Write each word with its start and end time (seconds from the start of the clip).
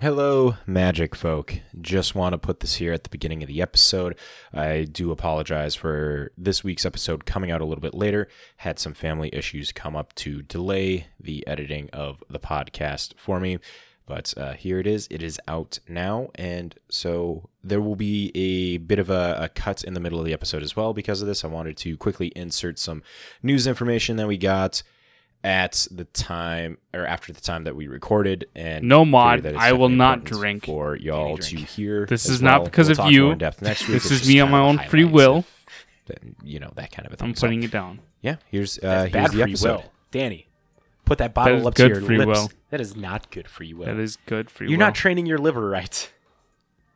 Hello, 0.00 0.56
magic 0.66 1.14
folk. 1.14 1.60
Just 1.80 2.16
want 2.16 2.32
to 2.32 2.38
put 2.38 2.58
this 2.58 2.74
here 2.74 2.92
at 2.92 3.04
the 3.04 3.10
beginning 3.10 3.44
of 3.44 3.46
the 3.46 3.62
episode. 3.62 4.18
I 4.52 4.88
do 4.90 5.12
apologize 5.12 5.76
for 5.76 6.32
this 6.36 6.64
week's 6.64 6.84
episode 6.84 7.24
coming 7.24 7.52
out 7.52 7.60
a 7.60 7.64
little 7.64 7.80
bit 7.80 7.94
later. 7.94 8.26
Had 8.56 8.80
some 8.80 8.92
family 8.92 9.30
issues 9.32 9.70
come 9.70 9.94
up 9.94 10.12
to 10.16 10.42
delay 10.42 11.06
the 11.20 11.46
editing 11.46 11.90
of 11.92 12.24
the 12.28 12.40
podcast 12.40 13.14
for 13.16 13.38
me. 13.38 13.58
But 14.04 14.34
uh, 14.36 14.54
here 14.54 14.80
it 14.80 14.88
is. 14.88 15.06
It 15.12 15.22
is 15.22 15.40
out 15.46 15.78
now. 15.88 16.28
And 16.34 16.74
so 16.90 17.48
there 17.62 17.80
will 17.80 17.96
be 17.96 18.32
a 18.34 18.78
bit 18.78 18.98
of 18.98 19.10
a, 19.10 19.36
a 19.42 19.48
cut 19.48 19.84
in 19.84 19.94
the 19.94 20.00
middle 20.00 20.18
of 20.18 20.26
the 20.26 20.32
episode 20.32 20.64
as 20.64 20.74
well 20.74 20.92
because 20.92 21.22
of 21.22 21.28
this. 21.28 21.44
I 21.44 21.48
wanted 21.48 21.76
to 21.78 21.96
quickly 21.96 22.32
insert 22.34 22.80
some 22.80 23.04
news 23.44 23.68
information 23.68 24.16
that 24.16 24.26
we 24.26 24.38
got 24.38 24.82
at 25.44 25.86
the 25.90 26.04
time 26.06 26.78
or 26.94 27.06
after 27.06 27.32
the 27.32 27.40
time 27.40 27.64
that 27.64 27.76
we 27.76 27.86
recorded 27.86 28.46
and 28.56 28.88
No 28.88 29.00
figured 29.00 29.10
mod. 29.12 29.42
that 29.42 29.54
it's 29.54 29.62
I 29.62 29.72
will 29.72 29.90
not 29.90 30.24
drink 30.24 30.64
for 30.64 30.96
y'all 30.96 31.36
to 31.36 31.56
hear 31.56 32.06
This 32.06 32.24
as 32.26 32.36
is 32.36 32.42
not 32.42 32.64
because 32.64 32.88
We'll 32.88 33.02
of 33.06 33.12
you. 33.12 33.30
in 33.30 33.38
depth 33.38 33.60
next 33.62 33.82
week. 33.86 34.02
This 34.02 34.10
is 34.10 34.26
me 34.26 34.40
on 34.40 34.50
my 34.50 34.58
own 34.60 34.78
free 34.88 35.04
will. 35.04 35.44
of 36.08 36.16
you 36.42 36.58
know 36.58 36.72
that 36.76 36.90
kind 36.92 37.06
of 37.06 37.12
a 37.12 37.16
thing 37.16 37.28
I'm 37.28 37.34
So, 37.34 37.46
putting 37.46 37.62
it 37.62 37.70
down. 37.70 38.00
yeah 38.22 38.36
here's 38.50 38.78
uh 38.78 38.80
That's 38.82 39.02
here's 39.02 39.12
bad 39.12 39.26
the 39.30 39.32
free 39.34 39.42
episode 39.52 39.68
will. 39.76 39.84
Danny, 40.10 40.48
put 41.04 41.18
that 41.18 41.34
bottle 41.34 41.58
is 41.60 41.66
up 41.66 41.74
good 41.74 41.88
to 41.88 41.94
your 41.94 42.02
free 42.02 42.18
lips. 42.18 42.26
will. 42.40 42.50
That 42.70 42.80
is 42.80 42.96
not 42.96 43.30
good 43.30 43.46
free 43.48 43.74
will. 43.74 43.86
That 43.86 43.98
is 43.98 44.16
good 44.26 44.50
for 44.50 44.64
you. 44.64 44.70
You're 44.70 44.78
not 44.78 44.94
training 44.94 45.26
your 45.26 45.38
liver 45.38 45.68
right. 45.68 46.10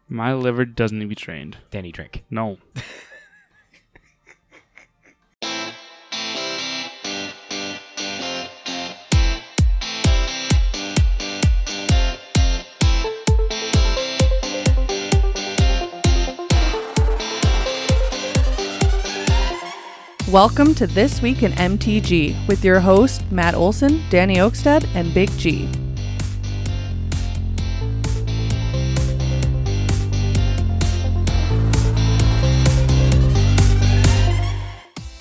my 0.09 0.33
liver 0.33 0.65
doesn't 0.65 0.99
need 0.99 1.05
to 1.05 1.09
be 1.11 1.15
trained. 1.15 1.59
Danny, 1.71 1.93
drink. 1.93 2.25
No. 2.31 2.57
Welcome 20.33 20.75
to 20.75 20.87
This 20.87 21.23
Week 21.23 21.43
in 21.43 21.53
MTG 21.53 22.47
with 22.49 22.63
your 22.63 22.81
host, 22.81 23.25
Matt 23.33 23.55
Olson, 23.55 24.03
Danny 24.11 24.37
Oakstead, 24.37 24.87
and 24.95 25.15
Big 25.15 25.31
G. 25.39 25.71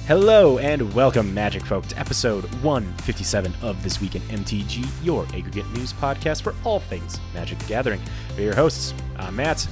Hello 0.08 0.58
and 0.58 0.94
welcome, 0.94 1.33
Magic 1.33 1.66
Folk, 1.66 1.85
to 1.85 1.97
episode 1.97 2.44
157 2.61 3.53
of 3.61 3.81
This 3.81 4.02
Week 4.02 4.16
in 4.16 4.22
MTG, 4.23 4.85
your 5.05 5.23
aggregate 5.28 5.72
news 5.72 5.94
podcast 5.94 6.41
for 6.41 6.53
all 6.66 6.81
things 6.81 7.17
Magic 7.33 7.58
the 7.59 7.66
Gathering. 7.67 8.02
We're 8.35 8.44
your 8.44 8.55
hosts. 8.55 8.94
I'm 9.16 9.38
Matt. 9.38 9.66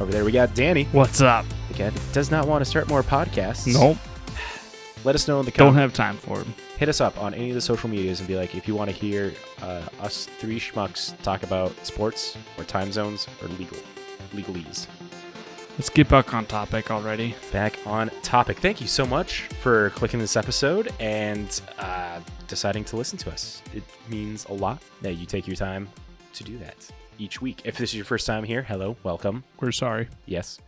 Over 0.00 0.10
there 0.10 0.24
we 0.24 0.32
got 0.32 0.56
Danny. 0.56 0.84
What's 0.90 1.20
up? 1.20 1.46
The 1.68 1.74
guy 1.74 1.92
does 2.12 2.32
not 2.32 2.48
want 2.48 2.64
to 2.64 2.68
start 2.68 2.88
more 2.88 3.04
podcasts. 3.04 3.72
Nope. 3.72 3.96
Let 5.04 5.16
us 5.16 5.26
know 5.26 5.40
in 5.40 5.46
the 5.46 5.50
comments. 5.50 5.74
Don't 5.74 5.82
have 5.82 5.92
time 5.92 6.16
for 6.16 6.38
him. 6.38 6.54
hit 6.78 6.88
us 6.88 7.00
up 7.00 7.20
on 7.20 7.34
any 7.34 7.48
of 7.48 7.54
the 7.56 7.60
social 7.60 7.88
medias 7.88 8.20
and 8.20 8.28
be 8.28 8.36
like, 8.36 8.54
if 8.54 8.68
you 8.68 8.76
want 8.76 8.88
to 8.88 8.94
hear 8.94 9.32
uh, 9.60 9.82
us 10.00 10.26
three 10.38 10.60
schmucks 10.60 11.20
talk 11.22 11.42
about 11.42 11.74
sports 11.84 12.36
or 12.56 12.64
time 12.64 12.92
zones 12.92 13.26
or 13.42 13.48
legal 13.48 13.78
legalese. 14.32 14.86
Let's 15.76 15.88
get 15.88 16.08
back 16.08 16.34
on 16.34 16.46
topic 16.46 16.90
already. 16.90 17.34
Back 17.50 17.78
on 17.84 18.10
topic. 18.22 18.58
Thank 18.58 18.80
you 18.80 18.86
so 18.86 19.04
much 19.04 19.48
for 19.60 19.90
clicking 19.90 20.20
this 20.20 20.36
episode 20.36 20.92
and 21.00 21.60
uh, 21.78 22.20
deciding 22.46 22.84
to 22.84 22.96
listen 22.96 23.18
to 23.18 23.32
us. 23.32 23.62
It 23.74 23.82
means 24.08 24.44
a 24.44 24.52
lot 24.52 24.82
that 25.00 25.14
you 25.14 25.26
take 25.26 25.46
your 25.46 25.56
time 25.56 25.88
to 26.34 26.44
do 26.44 26.58
that 26.58 26.76
each 27.18 27.40
week. 27.40 27.62
If 27.64 27.76
this 27.76 27.90
is 27.90 27.96
your 27.96 28.04
first 28.04 28.26
time 28.26 28.44
here, 28.44 28.62
hello, 28.62 28.96
welcome. 29.02 29.42
We're 29.58 29.72
sorry. 29.72 30.08
Yes. 30.26 30.60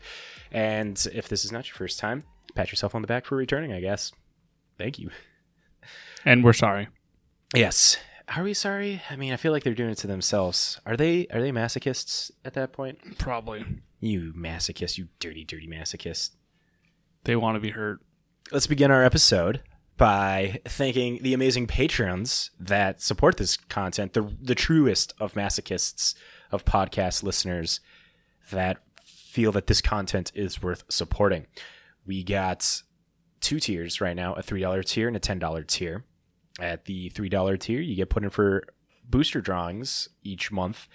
And 0.51 1.07
if 1.13 1.29
this 1.29 1.45
is 1.45 1.53
not 1.53 1.69
your 1.69 1.77
first 1.77 1.99
time, 2.01 2.25
pat 2.55 2.73
yourself 2.73 2.95
on 2.95 3.03
the 3.03 3.09
back 3.09 3.27
for 3.27 3.37
returning, 3.37 3.73
I 3.73 3.81
guess. 3.81 4.11
Thank 4.79 4.99
you. 4.99 5.11
And 6.25 6.43
we're 6.43 6.53
sorry. 6.53 6.89
Yes. 7.55 7.99
Are 8.35 8.43
we 8.43 8.55
sorry? 8.55 9.03
I 9.11 9.17
mean, 9.17 9.33
I 9.33 9.37
feel 9.37 9.53
like 9.53 9.65
they're 9.65 9.75
doing 9.75 9.91
it 9.91 9.99
to 9.99 10.07
themselves. 10.07 10.81
Are 10.87 10.97
they? 10.97 11.27
Are 11.29 11.41
they 11.41 11.53
masochists 11.53 12.31
at 12.45 12.55
that 12.55 12.73
point? 12.73 13.19
Probably. 13.19 13.65
You 14.01 14.33
masochist! 14.37 14.99
You 14.99 15.09
dirty, 15.19 15.45
dirty 15.45 15.69
masochist! 15.69 16.31
They 17.25 17.37
want 17.37 17.57
to 17.57 17.61
be 17.61 17.71
hurt. 17.71 18.01
Let's 18.51 18.67
begin 18.67 18.91
our 18.91 19.05
episode 19.05 19.63
by 19.97 20.61
thanking 20.67 21.23
the 21.23 21.35
amazing 21.35 21.67
patrons 21.67 22.51
that 22.59 23.01
support 23.03 23.37
this 23.37 23.57
content. 23.57 24.15
The 24.15 24.31
the 24.41 24.55
truest 24.55 25.13
of 25.21 25.35
masochists 25.35 26.15
of 26.51 26.65
podcast 26.65 27.23
listeners 27.23 27.81
that 28.51 28.79
feel 29.05 29.53
that 29.53 29.67
this 29.67 29.81
content 29.83 30.33
is 30.35 30.63
worth 30.63 30.85
supporting. 30.89 31.47
We 32.07 32.23
got 32.25 32.83
two 33.45 33.61
tiers 33.61 34.01
right 34.01 34.17
now: 34.17 34.35
a 34.35 34.43
three 34.43 34.61
dollar 34.61 34.83
tier 34.83 35.07
and 35.07 35.17
a 35.17 35.21
ten 35.21 35.39
dollar 35.39 35.63
tier. 35.63 36.05
At 36.61 36.85
the 36.87 37.09
three 37.11 37.29
dollar 37.29 37.57
tier, 37.57 37.81
you 37.81 37.95
get 37.95 38.11
put 38.11 38.25
in 38.25 38.31
for 38.31 38.65
booster 39.09 39.41
drawings 39.41 40.09
each 40.23 40.51
month, 40.51 40.89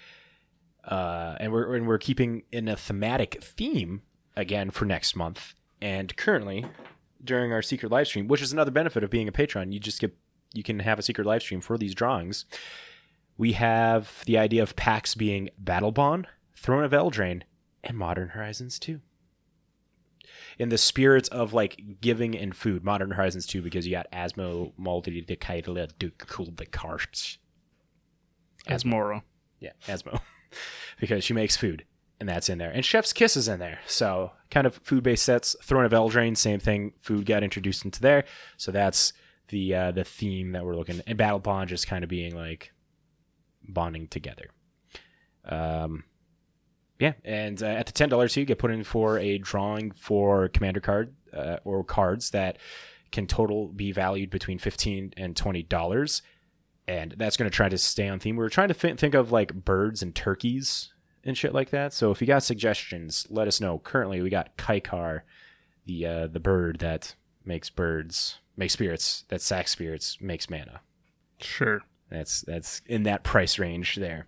uh, 0.84 1.36
and 1.38 1.52
we're 1.52 1.76
and 1.76 1.86
we're 1.86 1.98
keeping 1.98 2.42
in 2.50 2.68
a 2.68 2.76
thematic 2.76 3.42
theme 3.42 4.02
again 4.36 4.70
for 4.70 4.84
next 4.84 5.14
month. 5.16 5.54
And 5.80 6.14
currently, 6.16 6.66
during 7.22 7.52
our 7.52 7.62
secret 7.62 7.92
live 7.92 8.08
stream, 8.08 8.26
which 8.28 8.42
is 8.42 8.52
another 8.52 8.70
benefit 8.70 9.04
of 9.04 9.10
being 9.10 9.28
a 9.28 9.32
patron, 9.32 9.72
you 9.72 9.80
just 9.80 10.00
get 10.00 10.16
you 10.52 10.62
can 10.62 10.80
have 10.80 10.98
a 10.98 11.02
secret 11.02 11.26
live 11.26 11.42
stream 11.42 11.60
for 11.60 11.78
these 11.78 11.94
drawings. 11.94 12.44
We 13.38 13.52
have 13.52 14.22
the 14.26 14.36
idea 14.36 14.62
of 14.62 14.76
packs 14.76 15.14
being 15.14 15.50
Battle 15.56 15.92
Bond, 15.92 16.26
Throne 16.54 16.84
of 16.84 16.92
Eldraine, 16.92 17.42
and 17.82 17.96
Modern 17.96 18.30
Horizons 18.30 18.78
2 18.78 19.00
in 20.60 20.68
the 20.68 20.76
spirit 20.76 21.26
of 21.30 21.54
like 21.54 21.80
giving 22.02 22.36
and 22.36 22.54
food. 22.54 22.84
Modern 22.84 23.12
Horizons 23.12 23.46
2 23.46 23.62
because 23.62 23.86
you 23.86 23.92
got 23.92 24.12
Asmo, 24.12 24.72
the 24.76 25.36
Kaitla, 25.36 25.90
Duke, 25.98 26.26
cool, 26.28 26.52
the 26.54 26.66
Karst. 26.66 27.38
Asmora. 28.68 29.22
Yeah, 29.58 29.72
Asmo. 29.88 30.20
because 31.00 31.24
she 31.24 31.32
makes 31.32 31.56
food, 31.56 31.86
and 32.20 32.28
that's 32.28 32.50
in 32.50 32.58
there. 32.58 32.70
And 32.70 32.84
Chef's 32.84 33.14
Kiss 33.14 33.38
is 33.38 33.48
in 33.48 33.58
there. 33.58 33.80
So, 33.86 34.32
kind 34.50 34.66
of 34.66 34.74
food 34.84 35.02
based 35.02 35.24
sets. 35.24 35.56
Throne 35.62 35.86
of 35.86 35.92
Eldraine, 35.92 36.36
same 36.36 36.60
thing. 36.60 36.92
Food 37.00 37.24
got 37.24 37.42
introduced 37.42 37.86
into 37.86 38.02
there. 38.02 38.24
So, 38.58 38.70
that's 38.70 39.14
the 39.48 39.74
uh, 39.74 39.92
the 39.92 40.04
theme 40.04 40.52
that 40.52 40.66
we're 40.66 40.76
looking 40.76 41.00
And 41.06 41.16
Battle 41.16 41.38
Bond 41.38 41.70
just 41.70 41.86
kind 41.86 42.04
of 42.04 42.10
being 42.10 42.34
like 42.34 42.72
bonding 43.66 44.08
together. 44.08 44.50
Um, 45.46 46.04
yeah, 47.00 47.14
and 47.24 47.60
uh, 47.62 47.66
at 47.66 47.86
the 47.86 47.92
ten 47.92 48.08
dollars, 48.08 48.36
you 48.36 48.44
get 48.44 48.58
put 48.58 48.70
in 48.70 48.84
for 48.84 49.18
a 49.18 49.38
drawing 49.38 49.90
for 49.90 50.48
commander 50.48 50.80
card 50.80 51.14
uh, 51.32 51.56
or 51.64 51.82
cards 51.82 52.30
that 52.30 52.58
can 53.10 53.26
total 53.26 53.68
be 53.68 53.90
valued 53.90 54.30
between 54.30 54.58
fifteen 54.58 55.12
and 55.16 55.34
twenty 55.36 55.64
dollars, 55.64 56.22
and 56.86 57.14
that's 57.18 57.36
going 57.36 57.50
to 57.50 57.54
try 57.54 57.68
to 57.68 57.78
stay 57.78 58.08
on 58.08 58.20
theme. 58.20 58.36
We 58.36 58.44
were 58.44 58.50
trying 58.50 58.68
to 58.68 58.74
th- 58.74 59.00
think 59.00 59.14
of 59.14 59.32
like 59.32 59.52
birds 59.52 60.02
and 60.02 60.14
turkeys 60.14 60.92
and 61.24 61.36
shit 61.36 61.54
like 61.54 61.70
that. 61.70 61.92
So 61.92 62.10
if 62.10 62.20
you 62.20 62.26
got 62.26 62.42
suggestions, 62.42 63.26
let 63.30 63.48
us 63.48 63.60
know. 63.60 63.78
Currently, 63.78 64.22
we 64.22 64.30
got 64.30 64.56
Kykar, 64.56 65.22
the 65.86 66.06
uh, 66.06 66.26
the 66.28 66.40
bird 66.40 66.78
that 66.80 67.14
makes 67.44 67.70
birds, 67.70 68.38
makes 68.56 68.74
spirits, 68.74 69.24
that 69.28 69.40
sack 69.40 69.68
spirits, 69.68 70.18
makes 70.20 70.50
mana. 70.50 70.82
Sure. 71.40 71.80
That's 72.10 72.42
that's 72.42 72.82
in 72.86 73.04
that 73.04 73.22
price 73.22 73.58
range 73.58 73.96
there. 73.96 74.26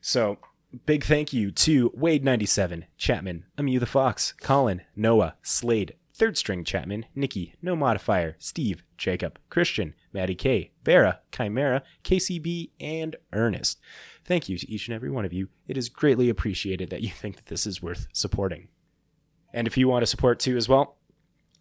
So 0.00 0.38
big 0.86 1.04
thank 1.04 1.32
you 1.32 1.50
to 1.50 1.90
Wade97, 1.90 2.84
Chapman, 2.96 3.44
Amu 3.58 3.78
the 3.78 3.86
Fox, 3.86 4.34
Colin, 4.40 4.82
Noah, 4.94 5.36
Slade, 5.42 5.94
Third 6.14 6.36
String 6.36 6.64
Chapman, 6.64 7.06
Nikki, 7.14 7.54
No 7.62 7.74
Modifier, 7.74 8.36
Steve, 8.38 8.82
Jacob, 8.98 9.38
Christian, 9.48 9.94
Maddie 10.12 10.34
K, 10.34 10.72
Vera, 10.84 11.20
Chimera, 11.32 11.82
KCB, 12.04 12.70
and 12.78 13.16
Ernest. 13.32 13.80
Thank 14.24 14.48
you 14.48 14.58
to 14.58 14.70
each 14.70 14.86
and 14.86 14.94
every 14.94 15.10
one 15.10 15.24
of 15.24 15.32
you. 15.32 15.48
It 15.66 15.76
is 15.76 15.88
greatly 15.88 16.28
appreciated 16.28 16.90
that 16.90 17.02
you 17.02 17.08
think 17.08 17.36
that 17.36 17.46
this 17.46 17.66
is 17.66 17.82
worth 17.82 18.06
supporting. 18.12 18.68
And 19.52 19.66
if 19.66 19.76
you 19.76 19.88
want 19.88 20.02
to 20.02 20.06
support 20.06 20.38
too 20.38 20.56
as 20.56 20.68
well, 20.68 20.98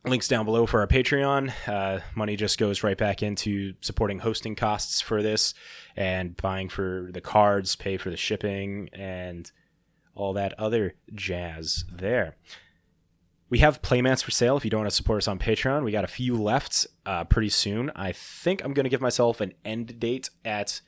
links 0.10 0.28
down 0.28 0.46
below 0.46 0.66
for 0.66 0.80
our 0.82 0.88
Patreon. 0.88 1.52
Uh, 1.68 2.00
money 2.16 2.36
just 2.36 2.58
goes 2.58 2.84
right 2.84 2.98
back 2.98 3.24
into 3.24 3.74
supporting 3.82 4.20
hosting 4.20 4.56
costs 4.56 5.02
for 5.02 5.22
this 5.22 5.54
and 5.96 6.36
buying 6.38 6.70
for 6.70 7.10
the 7.12 7.22
cards, 7.22 7.76
pay 7.76 7.98
for 7.98 8.10
the 8.10 8.18
shipping, 8.18 8.90
and 8.94 9.52
all 10.16 10.34
that 10.34 10.54
other 10.60 10.96
jazz 11.14 11.86
there. 11.92 12.36
We 13.50 13.60
have 13.60 13.82
playmats 13.82 14.24
for 14.24 14.32
sale 14.32 14.58
if 14.58 14.64
you 14.64 14.70
don't 14.70 14.82
want 14.82 14.92
to 14.92 14.96
support 14.96 15.18
us 15.18 15.28
on 15.28 15.40
Patreon. 15.40 15.84
We 15.84 15.92
got 15.92 16.04
a 16.04 16.08
few 16.08 16.36
left 16.36 16.86
uh, 17.06 17.24
pretty 17.24 17.50
soon. 17.50 17.92
I 17.96 18.12
think 18.12 18.64
I'm 18.64 18.74
going 18.74 18.84
to 18.84 18.90
give 18.90 19.02
myself 19.02 19.42
an 19.42 19.54
end 19.66 20.00
date 20.00 20.30
at 20.46 20.82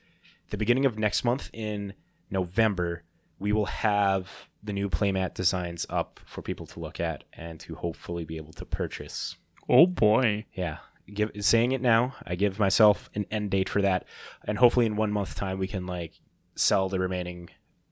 the 0.50 0.56
beginning 0.56 0.86
of 0.86 0.98
next 0.98 1.24
month 1.24 1.50
in 1.52 1.94
November. 2.30 3.02
We 3.42 3.52
will 3.52 3.66
have 3.66 4.30
the 4.62 4.72
new 4.72 4.88
playmat 4.88 5.34
designs 5.34 5.84
up 5.90 6.20
for 6.24 6.40
people 6.42 6.66
to 6.66 6.80
look 6.80 7.00
at 7.00 7.24
and 7.32 7.58
to 7.60 7.74
hopefully 7.74 8.24
be 8.24 8.36
able 8.36 8.52
to 8.54 8.64
purchase. 8.64 9.36
Oh 9.68 9.86
boy. 9.86 10.46
Yeah, 10.54 10.78
give 11.12 11.30
saying 11.40 11.72
it 11.72 11.82
now. 11.82 12.14
I 12.24 12.36
give 12.36 12.58
myself 12.58 13.10
an 13.14 13.26
end 13.30 13.50
date 13.50 13.68
for 13.68 13.82
that, 13.82 14.04
and 14.44 14.58
hopefully 14.58 14.86
in 14.86 14.96
one 14.96 15.12
month 15.12 15.34
time 15.34 15.58
we 15.58 15.66
can 15.68 15.86
like 15.86 16.14
sell 16.54 16.88
the 16.88 16.98
remaining 17.00 17.48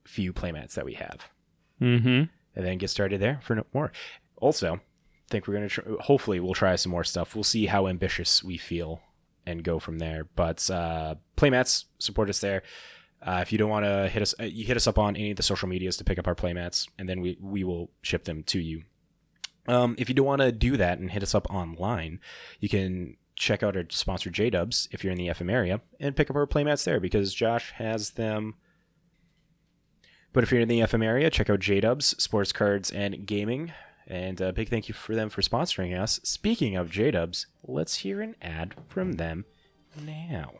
few 0.06 0.32
playmats 0.32 0.74
that 0.74 0.84
we 0.84 0.94
have, 0.94 1.28
Mm-hmm. 1.80 2.08
and 2.56 2.66
then 2.66 2.78
get 2.78 2.90
started 2.90 3.20
there 3.20 3.40
for 3.42 3.54
no 3.56 3.64
more. 3.74 3.92
Also, 4.36 4.74
I 4.76 4.80
think 5.30 5.46
we're 5.46 5.54
gonna 5.54 5.68
tr- 5.68 5.96
hopefully 6.00 6.40
we'll 6.40 6.54
try 6.54 6.76
some 6.76 6.92
more 6.92 7.04
stuff. 7.04 7.34
We'll 7.34 7.44
see 7.44 7.66
how 7.66 7.86
ambitious 7.88 8.42
we 8.44 8.56
feel 8.56 9.00
and 9.46 9.64
go 9.64 9.78
from 9.78 9.98
there. 9.98 10.28
But 10.36 10.68
uh, 10.70 11.14
playmats 11.36 11.84
support 11.98 12.28
us 12.28 12.40
there. 12.40 12.62
Uh, 13.22 13.40
if 13.42 13.52
you 13.52 13.58
don't 13.58 13.70
want 13.70 13.84
to 13.84 14.08
hit 14.08 14.22
us, 14.22 14.34
uh, 14.40 14.44
you 14.44 14.64
hit 14.64 14.76
us 14.76 14.86
up 14.86 14.98
on 14.98 15.14
any 15.14 15.30
of 15.30 15.36
the 15.36 15.42
social 15.42 15.68
medias 15.68 15.96
to 15.98 16.04
pick 16.04 16.18
up 16.18 16.26
our 16.26 16.34
playmats, 16.34 16.88
and 16.98 17.08
then 17.08 17.20
we 17.20 17.36
we 17.40 17.64
will 17.64 17.90
ship 18.02 18.24
them 18.24 18.42
to 18.44 18.58
you. 18.58 18.82
Um, 19.68 19.94
if 19.98 20.08
you 20.08 20.14
don't 20.14 20.26
want 20.26 20.40
to 20.40 20.52
do 20.52 20.76
that 20.78 20.98
and 20.98 21.10
hit 21.10 21.22
us 21.22 21.34
up 21.34 21.52
online, 21.52 22.20
you 22.60 22.68
can 22.68 23.16
check 23.36 23.62
out 23.62 23.76
our 23.76 23.84
sponsor 23.90 24.30
J 24.30 24.50
Dubs 24.50 24.88
if 24.90 25.04
you're 25.04 25.12
in 25.12 25.18
the 25.18 25.28
FM 25.28 25.50
area 25.50 25.80
and 25.98 26.16
pick 26.16 26.30
up 26.30 26.36
our 26.36 26.46
playmats 26.46 26.84
there 26.84 27.00
because 27.00 27.34
Josh 27.34 27.72
has 27.72 28.10
them. 28.10 28.54
But 30.32 30.44
if 30.44 30.50
you're 30.50 30.60
in 30.60 30.68
the 30.68 30.80
FM 30.80 31.04
area, 31.04 31.30
check 31.30 31.50
out 31.50 31.60
J 31.60 31.80
Dubs 31.80 32.22
Sports 32.22 32.52
Cards 32.52 32.90
and 32.90 33.26
Gaming. 33.26 33.72
And 34.06 34.40
a 34.40 34.52
big 34.52 34.68
thank 34.68 34.88
you 34.88 34.94
for 34.94 35.14
them 35.14 35.28
for 35.28 35.40
sponsoring 35.40 35.98
us. 35.98 36.20
Speaking 36.24 36.76
of 36.76 36.90
J 36.90 37.12
Dubs, 37.12 37.46
let's 37.62 37.98
hear 37.98 38.20
an 38.20 38.34
ad 38.42 38.74
from 38.88 39.12
them 39.12 39.44
now. 39.96 40.52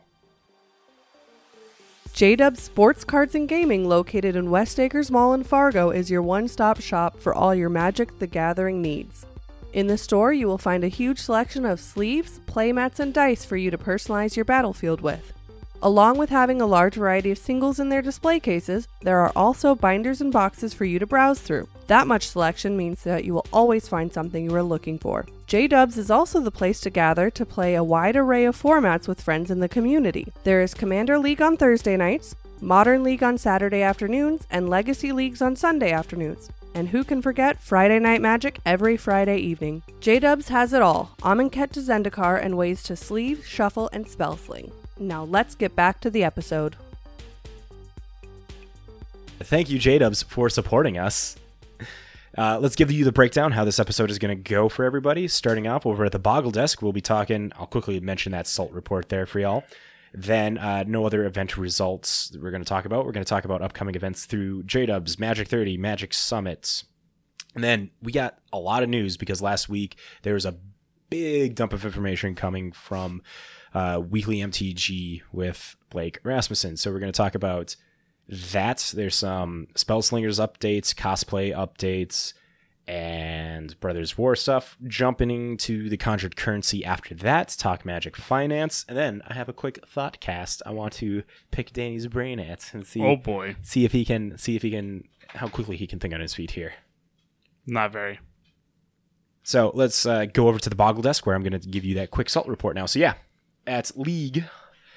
JDub 2.13 2.57
Sports 2.57 3.03
Cards 3.03 3.35
and 3.35 3.47
Gaming, 3.47 3.87
located 3.87 4.35
in 4.35 4.51
West 4.51 4.79
Acres 4.79 5.09
Mall 5.09 5.33
in 5.33 5.43
Fargo, 5.43 5.89
is 5.89 6.11
your 6.11 6.21
one 6.21 6.47
stop 6.47 6.79
shop 6.79 7.17
for 7.17 7.33
all 7.33 7.55
your 7.55 7.69
Magic 7.69 8.19
the 8.19 8.27
Gathering 8.27 8.81
needs. 8.81 9.25
In 9.73 9.87
the 9.87 9.97
store, 9.97 10.31
you 10.31 10.45
will 10.45 10.57
find 10.57 10.83
a 10.83 10.89
huge 10.89 11.19
selection 11.19 11.65
of 11.65 11.79
sleeves, 11.79 12.39
playmats, 12.45 12.99
and 12.99 13.13
dice 13.13 13.45
for 13.45 13.55
you 13.55 13.71
to 13.71 13.77
personalize 13.77 14.35
your 14.35 14.45
battlefield 14.45 15.01
with. 15.01 15.33
Along 15.83 16.19
with 16.19 16.29
having 16.29 16.61
a 16.61 16.67
large 16.67 16.93
variety 16.93 17.31
of 17.31 17.39
singles 17.39 17.79
in 17.79 17.89
their 17.89 18.03
display 18.03 18.39
cases, 18.39 18.87
there 19.01 19.19
are 19.19 19.31
also 19.35 19.73
binders 19.73 20.21
and 20.21 20.31
boxes 20.31 20.75
for 20.75 20.85
you 20.85 20.99
to 20.99 21.07
browse 21.07 21.39
through. 21.39 21.67
That 21.87 22.05
much 22.05 22.27
selection 22.27 22.77
means 22.77 23.01
that 23.03 23.25
you 23.25 23.33
will 23.33 23.47
always 23.51 23.87
find 23.87 24.13
something 24.13 24.45
you 24.45 24.55
are 24.55 24.61
looking 24.61 24.99
for. 24.99 25.25
J 25.47 25.67
Dubs 25.67 25.97
is 25.97 26.11
also 26.11 26.39
the 26.39 26.51
place 26.51 26.79
to 26.81 26.91
gather 26.91 27.31
to 27.31 27.45
play 27.47 27.73
a 27.73 27.83
wide 27.83 28.15
array 28.15 28.45
of 28.45 28.61
formats 28.61 29.07
with 29.07 29.21
friends 29.21 29.49
in 29.49 29.59
the 29.59 29.67
community. 29.67 30.31
There 30.43 30.61
is 30.61 30.75
Commander 30.75 31.17
League 31.17 31.41
on 31.41 31.57
Thursday 31.57 31.97
nights, 31.97 32.35
Modern 32.61 33.03
League 33.03 33.23
on 33.23 33.39
Saturday 33.39 33.81
afternoons, 33.81 34.45
and 34.51 34.69
Legacy 34.69 35.11
Leagues 35.11 35.41
on 35.41 35.55
Sunday 35.55 35.91
afternoons. 35.91 36.51
And 36.75 36.89
who 36.89 37.03
can 37.03 37.23
forget 37.23 37.59
Friday 37.59 37.97
Night 37.97 38.21
Magic 38.21 38.59
every 38.67 38.97
Friday 38.97 39.39
evening? 39.39 39.81
J 39.99 40.19
Dubs 40.19 40.49
has 40.49 40.73
it 40.73 40.83
all 40.83 41.15
Amonkhet 41.23 41.71
to 41.71 41.79
Zendikar 41.79 42.39
and 42.39 42.55
ways 42.55 42.83
to 42.83 42.95
sleeve, 42.95 43.43
shuffle, 43.47 43.89
and 43.91 44.07
spell 44.07 44.37
sling. 44.37 44.71
Now 45.01 45.23
let's 45.23 45.55
get 45.55 45.75
back 45.75 45.99
to 46.01 46.09
the 46.09 46.23
episode. 46.23 46.75
Thank 49.39 49.69
you, 49.69 49.79
J 49.79 49.97
Dubs, 49.97 50.21
for 50.21 50.49
supporting 50.49 50.97
us. 50.97 51.35
Uh, 52.37 52.59
let's 52.61 52.75
give 52.75 52.91
you 52.91 53.03
the 53.03 53.11
breakdown 53.11 53.51
how 53.51 53.65
this 53.65 53.79
episode 53.79 54.09
is 54.09 54.19
going 54.19 54.35
to 54.37 54.49
go 54.49 54.69
for 54.69 54.85
everybody. 54.85 55.27
Starting 55.27 55.67
off 55.67 55.85
over 55.85 56.05
at 56.05 56.11
the 56.11 56.19
Boggle 56.19 56.51
Desk, 56.51 56.81
we'll 56.81 56.93
be 56.93 57.01
talking. 57.01 57.51
I'll 57.57 57.65
quickly 57.65 57.99
mention 57.99 58.31
that 58.31 58.47
SALT 58.47 58.71
report 58.71 59.09
there 59.09 59.25
for 59.25 59.39
y'all. 59.39 59.63
Then, 60.13 60.57
uh, 60.57 60.83
no 60.87 61.05
other 61.05 61.25
event 61.25 61.57
results 61.57 62.31
we're 62.39 62.51
going 62.51 62.63
to 62.63 62.69
talk 62.69 62.85
about. 62.85 63.05
We're 63.05 63.11
going 63.11 63.25
to 63.25 63.29
talk 63.29 63.43
about 63.43 63.61
upcoming 63.61 63.95
events 63.95 64.25
through 64.25 64.63
J 64.63 64.85
Dubs, 64.85 65.19
Magic 65.19 65.47
30, 65.47 65.77
Magic 65.77 66.13
Summits. 66.13 66.85
And 67.55 67.63
then 67.63 67.89
we 68.01 68.11
got 68.11 68.37
a 68.53 68.59
lot 68.59 68.83
of 68.83 68.89
news 68.89 69.17
because 69.17 69.41
last 69.41 69.67
week 69.67 69.97
there 70.21 70.35
was 70.35 70.45
a 70.45 70.55
big 71.09 71.55
dump 71.55 71.73
of 71.73 71.83
information 71.85 72.35
coming 72.35 72.71
from 72.71 73.21
uh, 73.73 74.01
Weekly 74.07 74.37
MTG 74.37 75.21
with 75.31 75.75
Blake 75.89 76.19
Rasmussen. 76.23 76.77
So 76.77 76.91
we're 76.91 76.99
going 76.99 77.11
to 77.11 77.17
talk 77.17 77.35
about 77.35 77.75
that. 78.27 78.91
There's 78.95 79.15
some 79.15 79.67
Spellslingers 79.75 80.39
updates, 80.45 80.93
cosplay 80.93 81.55
updates, 81.55 82.33
and 82.87 83.79
Brothers 83.79 84.17
War 84.17 84.35
stuff. 84.35 84.77
Jumping 84.85 85.31
into 85.31 85.89
the 85.89 85.97
Conjured 85.97 86.35
Currency 86.35 86.83
after 86.83 87.15
that, 87.15 87.49
talk 87.57 87.85
Magic 87.85 88.17
Finance, 88.17 88.85
and 88.89 88.97
then 88.97 89.21
I 89.27 89.33
have 89.33 89.47
a 89.49 89.53
quick 89.53 89.85
thought 89.87 90.19
cast. 90.19 90.61
I 90.65 90.71
want 90.71 90.93
to 90.93 91.23
pick 91.51 91.71
Danny's 91.73 92.07
brain 92.07 92.39
at 92.39 92.73
and 92.73 92.85
see 92.85 93.01
Oh 93.01 93.15
boy, 93.15 93.55
see 93.61 93.85
if 93.85 93.91
he 93.91 94.03
can 94.03 94.37
see 94.37 94.55
if 94.55 94.61
he 94.61 94.71
can 94.71 95.07
how 95.29 95.47
quickly 95.47 95.77
he 95.77 95.87
can 95.87 95.99
think 95.99 96.13
on 96.13 96.19
his 96.19 96.33
feet 96.33 96.51
here. 96.51 96.73
not 97.65 97.91
very. 97.93 98.19
So 99.43 99.71
let's 99.73 100.05
uh, 100.05 100.25
go 100.25 100.47
over 100.47 100.59
to 100.59 100.69
the 100.69 100.75
Boggle 100.75 101.01
Desk 101.01 101.25
where 101.25 101.35
I'm 101.35 101.41
going 101.41 101.59
to 101.59 101.67
give 101.67 101.83
you 101.83 101.95
that 101.95 102.11
quick 102.11 102.29
salt 102.29 102.47
report 102.47 102.75
now. 102.75 102.85
So 102.85 102.99
yeah, 102.99 103.15
at 103.67 103.91
League, 103.97 104.45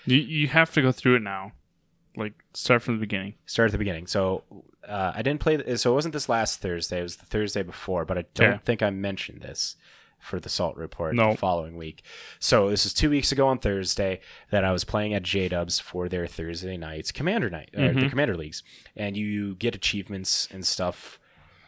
You 0.07 0.17
you 0.19 0.49
have 0.49 0.73
to 0.75 0.83
go 0.83 0.93
through 0.93 1.17
it 1.17 1.23
now. 1.23 1.53
Like 2.17 2.35
start 2.53 2.83
from 2.83 2.95
the 2.95 3.01
beginning. 3.01 3.35
start 3.47 3.69
at 3.69 3.73
the 3.73 3.79
beginning. 3.79 4.07
So 4.07 4.45
uh, 4.87 5.13
I 5.15 5.23
didn't 5.23 5.41
play. 5.41 5.57
th- 5.57 5.79
So 5.81 5.91
it 5.91 5.95
wasn't 5.95 6.13
this 6.13 6.29
last 6.29 6.61
Thursday. 6.61 7.01
It 7.01 7.03
was 7.03 7.17
the 7.17 7.27
Thursday 7.27 7.63
before. 7.63 8.05
But 8.05 8.19
I 8.19 8.25
don't 8.35 8.49
Okay. 8.55 8.61
think 8.65 8.83
I 8.83 8.91
mentioned 8.91 9.43
this 9.43 9.77
for 10.21 10.39
the 10.41 10.49
salt 10.49 10.77
report 10.77 11.15
No. 11.15 11.33
the 11.33 11.37
following 11.37 11.77
week. 11.77 12.03
So 12.39 12.71
this 12.71 12.87
is 12.87 12.95
two 12.95 13.11
weeks 13.11 13.31
ago 13.33 13.47
on 13.49 13.59
Thursday 13.59 14.21
that 14.51 14.65
I 14.65 14.73
was 14.73 14.85
playing 14.85 15.13
at 15.13 15.23
J 15.23 15.49
Dubs 15.49 15.81
for 15.81 16.09
their 16.09 16.27
Thursday 16.27 16.77
nights 16.77 17.11
Commander 17.13 17.51
night, 17.51 17.71
or 17.77 17.93
the 17.93 18.01
Mhm. 18.01 18.11
Commander 18.11 18.37
leagues, 18.37 18.63
and 18.97 19.17
you 19.17 19.55
get 19.57 19.75
achievements 19.75 20.49
and 20.51 20.65
stuff. 20.67 21.19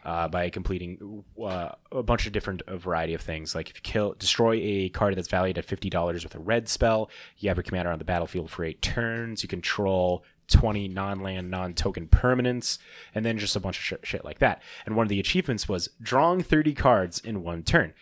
Uh, 0.07 0.29
by 0.29 0.49
completing 0.49 1.25
uh, 1.43 1.71
a 1.91 2.01
bunch 2.01 2.29
of 2.29 2.33
different 2.33 2.63
a 2.69 2.77
variety 2.77 3.13
of 3.13 3.21
things, 3.21 3.57
like 3.57 3.69
if 3.71 3.75
you 3.75 3.83
kill, 3.83 4.15
destroy 4.17 4.53
a 4.55 4.89
card 4.91 5.17
that's 5.17 5.27
valued 5.27 5.59
at 5.59 5.65
fifty 5.65 5.91
dollars 5.91 6.23
with 6.23 6.33
a 6.37 6.39
red 6.39 6.69
spell, 6.69 7.11
you 7.39 7.49
have 7.49 7.57
your 7.57 7.65
commander 7.65 7.91
on 7.91 7.99
the 7.99 8.05
battlefield 8.05 8.49
for 8.49 8.65
eight 8.65 8.81
turns. 8.81 9.43
You 9.43 9.49
control 9.49 10.25
20 10.49 10.89
non-land 10.89 11.51
non-token 11.51 12.09
permanents 12.09 12.79
and 13.15 13.25
then 13.25 13.39
just 13.39 13.57
a 13.57 13.61
bunch 13.61 13.79
of 13.79 13.83
sh- 13.83 14.09
shit 14.09 14.25
like 14.25 14.39
that. 14.39 14.63
And 14.85 14.97
one 14.97 15.05
of 15.05 15.09
the 15.09 15.21
achievements 15.21 15.69
was 15.69 15.89
drawing 16.01 16.43
30 16.43 16.75
cards 16.75 17.19
in 17.19 17.43
one 17.43 17.63
turn. 17.63 17.93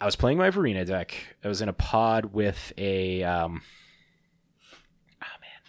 I 0.00 0.06
was 0.06 0.16
playing 0.16 0.38
my 0.38 0.50
Varina 0.50 0.84
deck. 0.84 1.14
I 1.44 1.48
was 1.48 1.60
in 1.60 1.68
a 1.68 1.74
pod 1.74 2.32
with 2.32 2.72
a 2.78 3.22
um 3.22 3.62
oh 5.22 5.38
man 5.40 5.60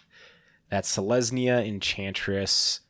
that 0.70 0.84
selesnya 0.84 1.66
enchantress 1.66 2.80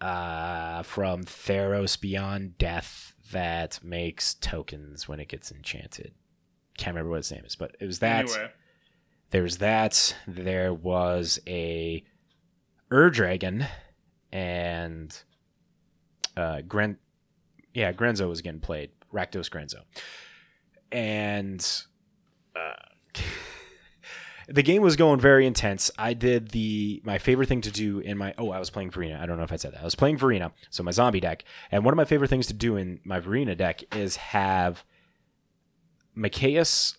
uh 0.00 0.82
from 0.82 1.22
theros 1.24 2.00
beyond 2.00 2.56
death 2.58 3.14
that 3.32 3.78
makes 3.82 4.34
tokens 4.34 5.06
when 5.06 5.20
it 5.20 5.28
gets 5.28 5.52
enchanted 5.52 6.12
can't 6.78 6.94
remember 6.94 7.10
what 7.10 7.18
its 7.18 7.30
name 7.30 7.44
is 7.44 7.56
but 7.56 7.76
it 7.80 7.86
was 7.86 7.98
that 7.98 8.24
Anyway, 8.30 8.50
there 9.30 9.42
was 9.44 9.58
that. 9.58 10.16
There 10.26 10.74
was 10.74 11.38
a 11.46 12.02
Ur 12.92 13.10
Dragon 13.10 13.64
and 14.32 15.16
uh 16.36 16.62
Gren 16.62 16.98
yeah, 17.72 17.92
Grenzo 17.92 18.28
was 18.28 18.40
getting 18.40 18.60
played. 18.60 18.90
Rakdos 19.14 19.48
Grenzo. 19.48 19.82
And 20.90 21.64
uh 22.56 22.72
the 24.50 24.62
game 24.62 24.82
was 24.82 24.96
going 24.96 25.20
very 25.20 25.46
intense. 25.46 25.90
I 25.96 26.12
did 26.12 26.48
the 26.48 27.00
my 27.04 27.18
favorite 27.18 27.48
thing 27.48 27.60
to 27.62 27.70
do 27.70 28.00
in 28.00 28.18
my 28.18 28.34
oh 28.36 28.50
I 28.50 28.58
was 28.58 28.70
playing 28.70 28.90
Varina. 28.90 29.18
I 29.22 29.26
don't 29.26 29.36
know 29.36 29.44
if 29.44 29.52
I 29.52 29.56
said 29.56 29.72
that. 29.72 29.80
I 29.80 29.84
was 29.84 29.94
playing 29.94 30.18
Varina, 30.18 30.52
so 30.70 30.82
my 30.82 30.90
zombie 30.90 31.20
deck. 31.20 31.44
And 31.70 31.84
one 31.84 31.94
of 31.94 31.96
my 31.96 32.04
favorite 32.04 32.28
things 32.28 32.48
to 32.48 32.54
do 32.54 32.76
in 32.76 33.00
my 33.04 33.20
Varina 33.20 33.54
deck 33.54 33.82
is 33.94 34.16
have 34.16 34.84
Mikaeus 36.16 36.96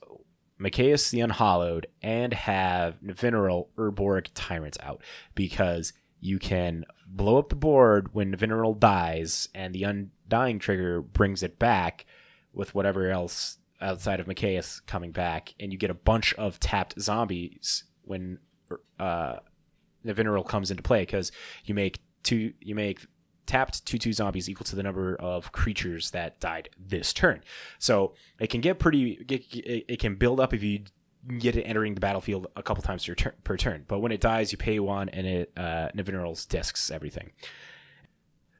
Mikaeus 0.60 1.10
the 1.10 1.22
Unhallowed 1.22 1.88
and 2.01 2.34
have 2.34 3.01
Nevinyrral 3.01 3.67
Urborg 3.77 4.27
Tyrants 4.34 4.77
out 4.81 5.01
because 5.36 5.91
you 6.22 6.39
can 6.39 6.86
blow 7.05 7.38
up 7.38 7.50
the 7.50 7.55
board 7.55 8.13
when 8.13 8.34
Nevinyrral 8.34 8.79
dies 8.79 9.50
and 9.53 9.74
the 9.74 9.84
Undying 9.84 10.60
trigger 10.60 11.01
brings 11.01 11.43
it 11.43 11.60
back 11.60 12.05
with 12.53 12.74
whatever 12.74 13.10
else 13.10 13.58
outside 13.81 14.19
of 14.19 14.27
Mikaeus 14.27 14.85
coming 14.85 15.11
back 15.11 15.53
and 15.59 15.71
you 15.71 15.77
get 15.77 15.89
a 15.89 15.95
bunch 15.95 16.33
of 16.35 16.59
tapped 16.59 17.00
zombies 17.00 17.83
when 18.03 18.39
uh, 19.00 19.38
Nevinyrral 20.05 20.47
comes 20.47 20.71
into 20.71 20.83
play 20.83 21.01
because 21.01 21.31
you 21.65 21.73
make 21.73 22.00
two 22.23 22.53
you 22.59 22.75
make 22.75 23.05
tapped 23.45 23.85
2-2 23.85 24.13
zombies 24.13 24.50
equal 24.50 24.65
to 24.65 24.75
the 24.75 24.83
number 24.83 25.15
of 25.15 25.51
creatures 25.51 26.11
that 26.11 26.39
died 26.39 26.69
this 26.79 27.11
turn. 27.11 27.43
So 27.79 28.13
it 28.39 28.47
can 28.47 28.61
get 28.61 28.79
pretty. 28.79 29.25
It, 29.27 29.85
it 29.88 30.00
can 30.00 30.15
build 30.15 30.39
up 30.39 30.53
if 30.53 30.63
you 30.63 30.83
get 31.38 31.55
it 31.55 31.63
entering 31.63 31.93
the 31.93 32.00
battlefield 32.00 32.47
a 32.55 32.63
couple 32.63 32.81
times 32.81 33.07
per 33.43 33.57
turn. 33.57 33.85
But 33.88 34.00
when 34.00 34.11
it 34.11 34.21
dies, 34.21 34.51
you 34.51 34.57
pay 34.57 34.79
one, 34.79 35.09
and 35.09 35.27
it 35.27 35.51
uh, 35.57 35.89
Nevinyrral's 35.95 36.45
discs 36.45 36.91
everything. 36.91 37.31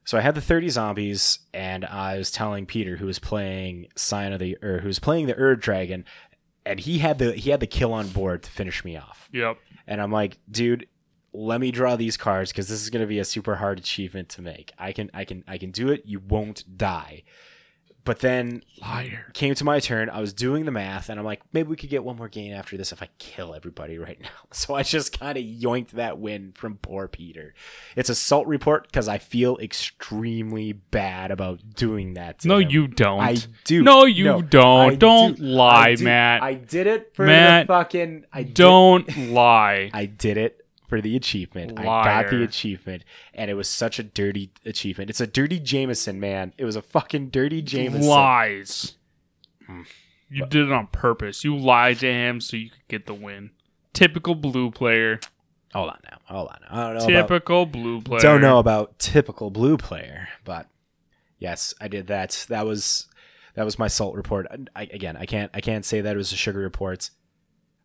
So 0.05 0.17
I 0.17 0.22
had 0.22 0.36
the 0.36 0.41
30 0.41 0.70
zombies, 0.70 1.39
and 1.53 1.86
I 1.86 2.17
was 2.17 2.31
telling 2.31 2.65
Peter, 2.65 2.98
who 2.98 3.05
was 3.05 3.20
playing 3.20 3.88
Sign 3.96 4.34
of 4.34 4.39
the 4.39 4.58
or 4.62 4.79
who 4.79 4.88
was 4.88 5.00
playing 5.00 5.27
the 5.27 5.38
Ur 5.38 5.55
Dragon, 5.55 6.05
and 6.65 6.79
he 6.79 7.00
had 7.00 7.20
the 7.20 7.34
he 7.34 7.51
had 7.51 7.60
the 7.60 7.67
kill 7.67 7.93
on 7.93 8.08
board 8.10 8.43
to 8.43 8.51
finish 8.51 8.84
me 8.84 8.98
off. 8.98 9.29
Yep. 9.31 9.58
And 9.88 10.01
I'm 10.01 10.12
like, 10.12 10.39
dude, 10.50 10.88
let 11.34 11.62
me 11.62 11.72
draw 11.72 11.96
these 11.96 12.17
cards 12.17 12.51
because 12.51 12.67
this 12.67 12.81
is 12.81 12.89
going 12.89 13.01
to 13.01 13.08
be 13.08 13.20
a 13.20 13.25
super 13.25 13.55
hard 13.55 13.79
achievement 13.79 14.29
to 14.29 14.41
make. 14.41 14.74
I 14.77 14.91
can, 14.91 15.10
I 15.13 15.25
can, 15.25 15.43
I 15.48 15.58
can 15.58 15.72
do 15.72 15.89
it. 15.89 16.03
You 16.05 16.20
won't 16.20 16.77
die. 16.77 17.24
But 18.03 18.20
then 18.20 18.63
Liar. 18.81 19.27
came 19.34 19.53
to 19.55 19.63
my 19.63 19.79
turn. 19.79 20.10
I 20.10 20.20
was 20.22 20.34
doing 20.34 20.65
the 20.65 20.72
math, 20.72 21.10
and 21.10 21.20
I'm 21.20 21.25
like, 21.25 21.41
maybe 21.53 21.70
we 21.70 21.75
could 21.75 21.89
get 21.89 22.03
one 22.03 22.15
more 22.17 22.27
gain 22.29 22.51
after 22.51 22.75
this 22.77 22.91
if 22.91 23.01
I 23.03 23.10
kill 23.20 23.53
everybody 23.53 23.98
right 23.98 24.20
now. 24.20 24.29
So 24.53 24.75
I 24.75 24.84
just 24.84 25.17
kind 25.17 25.38
of 25.38 25.43
yoinked 25.46 25.91
that 25.91 26.20
win 26.20 26.51
from 26.55 26.75
poor 26.77 27.08
Peter. 27.08 27.53
It's 27.96 28.10
a 28.10 28.15
salt 28.15 28.48
report 28.48 28.84
because 28.88 29.08
I 29.08 29.17
feel 29.17 29.58
extremely 29.60 30.74
bad 30.74 31.31
about 31.31 31.60
doing 31.75 32.15
that. 32.15 32.39
To 32.39 32.48
No, 32.50 32.58
him. 32.58 32.70
you 32.70 32.88
don't. 32.88 33.20
I 33.22 33.38
do. 33.63 33.81
No, 33.81 34.05
you 34.05 34.41
don't. 34.41 34.91
I 34.91 34.96
Don't 34.96 35.38
do. 35.38 35.43
lie, 35.43 35.89
I 35.89 35.96
do. 35.96 36.03
Matt. 36.03 36.43
I 36.43 36.53
did 36.55 36.88
it 36.88 37.12
for 37.15 37.25
Matt, 37.25 37.67
the 37.67 37.74
fucking. 37.74 38.25
I 38.34 38.43
don't 38.43 39.29
lie. 39.31 39.89
I 39.93 40.05
did 40.05 40.38
it 40.38 40.61
for 40.92 41.00
the 41.00 41.16
achievement. 41.16 41.80
I 41.80 41.84
got 41.86 42.30
the 42.30 42.44
achievement, 42.44 43.06
and 43.34 43.50
it 43.50 43.54
was 43.54 43.70
such 43.70 43.98
a 43.98 44.04
dirty 44.04 44.52
achievement. 44.66 45.10
It's 45.10 45.22
a 45.22 45.26
dirty 45.26 45.58
Jameson, 45.58 46.20
man. 46.20 46.52
It 46.58 46.66
was 46.66 46.76
a 46.76 46.82
fucking 46.82 47.30
dirty 47.30 47.62
Jameson. 47.62 48.10
Lies. 48.10 48.96
Hmm. 49.66 49.84
You 50.30 50.46
did 50.48 50.68
it 50.68 50.72
on 50.74 50.88
purpose. 50.88 51.46
You 51.46 51.58
lied 51.58 52.00
to 52.00 52.12
him 52.12 52.42
so 52.42 52.58
you 52.58 52.70
could 52.70 52.88
get 52.90 53.06
the 53.06 53.14
win. 53.14 53.52
Typical 53.94 54.36
blue 54.36 54.70
player. 54.70 55.22
Hold 55.74 55.92
on 55.92 56.00
now. 56.04 56.18
Hold 56.26 56.50
on. 56.50 56.58
Now. 56.62 56.68
I 56.70 56.84
don't 56.84 56.94
know. 56.98 57.04
About, 57.06 57.28
Typical 57.28 57.66
blue 57.66 58.02
player. 58.02 58.20
don't 58.20 58.42
know 58.42 58.60
about 58.60 59.00
typical 59.00 59.50
blue 59.50 59.78
player, 59.78 60.28
but 60.44 60.68
yes, 61.40 61.74
I 61.80 61.88
did 61.88 62.08
that. 62.08 62.48
That 62.50 62.66
was 62.66 63.08
that 63.56 63.64
was 63.64 63.80
my 63.80 63.88
salt 63.88 64.16
report. 64.16 64.48
I, 64.76 64.84
again, 64.84 65.16
I 65.16 65.26
can't 65.26 65.52
I 65.54 65.62
can't 65.62 65.86
say 65.86 66.02
that 66.02 66.16
it 66.16 66.18
was 66.18 66.34
a 66.34 66.38
sugar 66.38 66.60
report. 66.60 67.10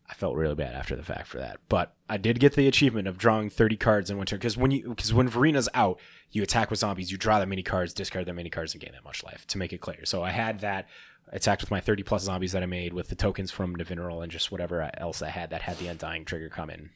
I 0.09 0.13
felt 0.13 0.35
really 0.35 0.55
bad 0.55 0.73
after 0.73 0.95
the 0.95 1.03
fact 1.03 1.27
for 1.27 1.37
that, 1.39 1.59
but 1.67 1.93
I 2.09 2.15
did 2.17 2.39
get 2.39 2.53
the 2.55 2.67
achievement 2.67 3.07
of 3.09 3.17
drawing 3.17 3.49
30 3.49 3.75
cards 3.75 4.09
in 4.09 4.15
one 4.17 4.25
turn 4.25 4.39
because 4.39 4.55
when 4.55 4.71
you 4.71 4.89
because 4.89 5.13
when 5.13 5.27
Varina's 5.27 5.67
out, 5.73 5.99
you 6.31 6.41
attack 6.43 6.69
with 6.69 6.79
zombies, 6.79 7.11
you 7.11 7.17
draw 7.17 7.39
that 7.39 7.47
many 7.47 7.61
cards, 7.63 7.93
discard 7.93 8.25
that 8.25 8.33
many 8.33 8.49
cards, 8.49 8.73
and 8.73 8.81
gain 8.81 8.93
that 8.93 9.03
much 9.03 9.23
life 9.23 9.45
to 9.47 9.57
make 9.57 9.73
it 9.73 9.81
clear. 9.81 10.05
So 10.05 10.23
I 10.23 10.31
had 10.31 10.61
that. 10.61 10.87
Attacked 11.29 11.59
with 11.61 11.71
my 11.71 11.81
30 11.81 12.03
plus 12.03 12.23
zombies 12.23 12.53
that 12.53 12.63
I 12.63 12.67
made 12.67 12.93
with 12.93 13.09
the 13.09 13.15
tokens 13.15 13.51
from 13.51 13.75
Nevinyrral 13.75 14.23
and 14.23 14.31
just 14.31 14.49
whatever 14.49 14.89
else 14.97 15.21
I 15.21 15.27
had 15.27 15.49
that 15.49 15.61
had 15.61 15.77
the 15.77 15.87
undying 15.89 16.23
trigger 16.23 16.47
come 16.47 16.69
in. 16.69 16.91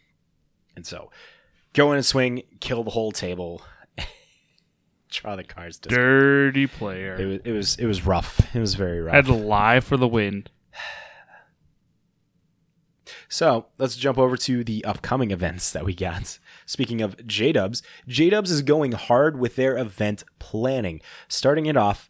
And 0.74 0.88
so 0.88 1.12
go 1.74 1.92
in 1.92 1.98
and 1.98 2.06
swing, 2.06 2.44
kill 2.62 2.86
the 2.86 2.92
whole 2.92 3.12
table, 3.12 3.62
draw 5.10 5.36
the 5.36 5.44
cards. 5.44 5.80
discard. 5.80 6.00
Dirty 6.54 6.64
It 6.64 6.72
player. 6.72 7.18
was 7.28 7.40
it 7.44 7.52
was 7.52 7.76
it 7.76 7.86
was 7.86 8.06
rough. 8.06 8.56
It 8.56 8.60
was 8.60 8.76
very 8.76 9.02
rough. 9.02 9.12
I 9.14 9.18
Had 9.18 9.26
to 9.26 9.34
lie 9.34 9.82
for 9.82 9.98
the 9.98 10.08
win. 10.08 10.48
So 13.32 13.68
let's 13.78 13.96
jump 13.96 14.18
over 14.18 14.36
to 14.36 14.62
the 14.62 14.84
upcoming 14.84 15.32
events 15.32 15.72
that 15.72 15.86
we 15.86 15.96
got. 15.96 16.38
Speaking 16.66 17.02
of 17.02 17.26
J 17.26 17.54
Dubs, 17.54 17.82
J 18.06 18.30
Dubs 18.30 18.52
is 18.52 18.62
going 18.62 18.92
hard 18.92 19.40
with 19.40 19.56
their 19.56 19.78
event 19.78 20.26
planning. 20.38 21.00
Starting 21.30 21.66
it 21.66 21.78
off, 21.78 22.10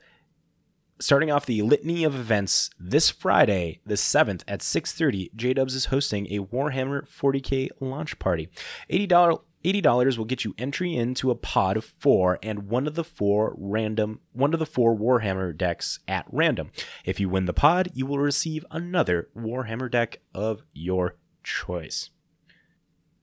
starting 1.00 1.30
off 1.30 1.46
the 1.46 1.62
litany 1.62 2.04
of 2.04 2.16
events 2.16 2.72
this 2.80 3.12
Friday, 3.12 3.82
the 3.86 3.98
seventh 3.98 4.44
at 4.48 4.64
six 4.64 4.94
thirty. 4.94 5.30
J 5.36 5.54
Dubs 5.54 5.76
is 5.76 5.86
hosting 5.86 6.26
a 6.26 6.40
Warhammer 6.40 7.08
40k 7.08 7.70
launch 7.80 8.18
party. 8.18 8.50
Eighty 8.90 9.06
dollars. 9.06 9.38
$80 9.64 10.18
will 10.18 10.26
get 10.26 10.44
you 10.44 10.56
entry 10.58 10.96
into 10.96 11.32
a 11.32 11.36
pod 11.36 11.78
of 11.78 11.86
four 11.86 12.40
and 12.42 12.68
one 12.68 12.88
of 12.88 12.96
the 12.96 13.04
four 13.04 13.56
random 13.58 14.20
one 14.34 14.54
of 14.54 14.60
the 14.60 14.66
four 14.66 14.96
Warhammer 14.96 15.56
decks 15.56 16.00
at 16.08 16.26
random. 16.32 16.72
If 17.06 17.20
you 17.20 17.30
win 17.30 17.46
the 17.46 17.54
pod, 17.54 17.90
you 17.94 18.06
will 18.06 18.20
receive 18.20 18.66
another 18.72 19.30
Warhammer 19.36 19.90
deck 19.92 20.20
of 20.34 20.64
your 20.74 21.16
choice. 21.44 22.10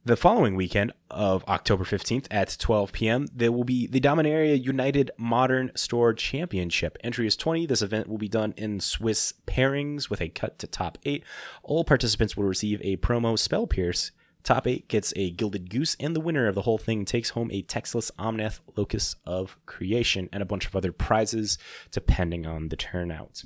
The 0.09 0.16
following 0.16 0.54
weekend 0.54 0.92
of 1.11 1.45
October 1.47 1.85
15th 1.85 2.28
at 2.30 2.57
12 2.59 2.92
p.m., 2.92 3.26
there 3.35 3.52
will 3.52 3.64
be 3.64 3.87
the 3.87 4.00
Dominaria 4.00 4.59
United 4.59 5.11
Modern 5.18 5.71
Store 5.75 6.14
Championship. 6.14 6.97
Entry 7.04 7.26
is 7.26 7.37
20. 7.37 7.66
This 7.66 7.83
event 7.83 8.09
will 8.09 8.16
be 8.16 8.26
done 8.26 8.54
in 8.57 8.80
Swiss 8.80 9.35
pairings 9.47 10.09
with 10.09 10.23
a 10.23 10.30
cut 10.30 10.59
to 10.61 10.66
top 10.66 10.97
8. 11.04 11.23
All 11.62 11.85
participants 11.85 12.38
will 12.38 12.45
receive 12.45 12.80
a 12.83 12.97
promo 12.97 13.38
Spell 13.38 13.66
Pierce. 13.66 14.12
Top 14.42 14.66
8 14.66 14.88
gets 14.88 15.12
a 15.16 15.30
Gilded 15.30 15.68
Goose, 15.68 15.97
and 16.00 16.16
the 16.16 16.21
winner 16.21 16.47
of 16.47 16.54
the 16.54 16.62
whole 16.62 16.78
thing 16.78 17.04
takes 17.04 17.30
home 17.30 17.50
a 17.50 17.62
Textless 17.62 18.11
Omnath 18.18 18.61
Locus 18.76 19.16
of 19.26 19.59
Creation 19.66 20.28
and 20.33 20.42
a 20.42 20.47
bunch 20.47 20.66
of 20.66 20.75
other 20.75 20.92
prizes 20.92 21.59
depending 21.90 22.47
on 22.47 22.68
the 22.68 22.76
turnout. 22.76 23.42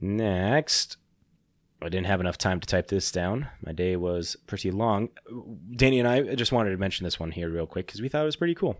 Next, 0.00 0.96
I 1.80 1.88
didn't 1.88 2.06
have 2.06 2.20
enough 2.20 2.38
time 2.38 2.60
to 2.60 2.66
type 2.66 2.88
this 2.88 3.10
down. 3.10 3.48
My 3.64 3.72
day 3.72 3.96
was 3.96 4.36
pretty 4.46 4.70
long. 4.70 5.08
Danny 5.74 5.98
and 5.98 6.08
I 6.08 6.34
just 6.34 6.52
wanted 6.52 6.70
to 6.70 6.76
mention 6.76 7.04
this 7.04 7.18
one 7.18 7.32
here 7.32 7.50
real 7.50 7.66
quick 7.66 7.86
because 7.86 8.00
we 8.00 8.08
thought 8.08 8.22
it 8.22 8.26
was 8.26 8.36
pretty 8.36 8.54
cool. 8.54 8.78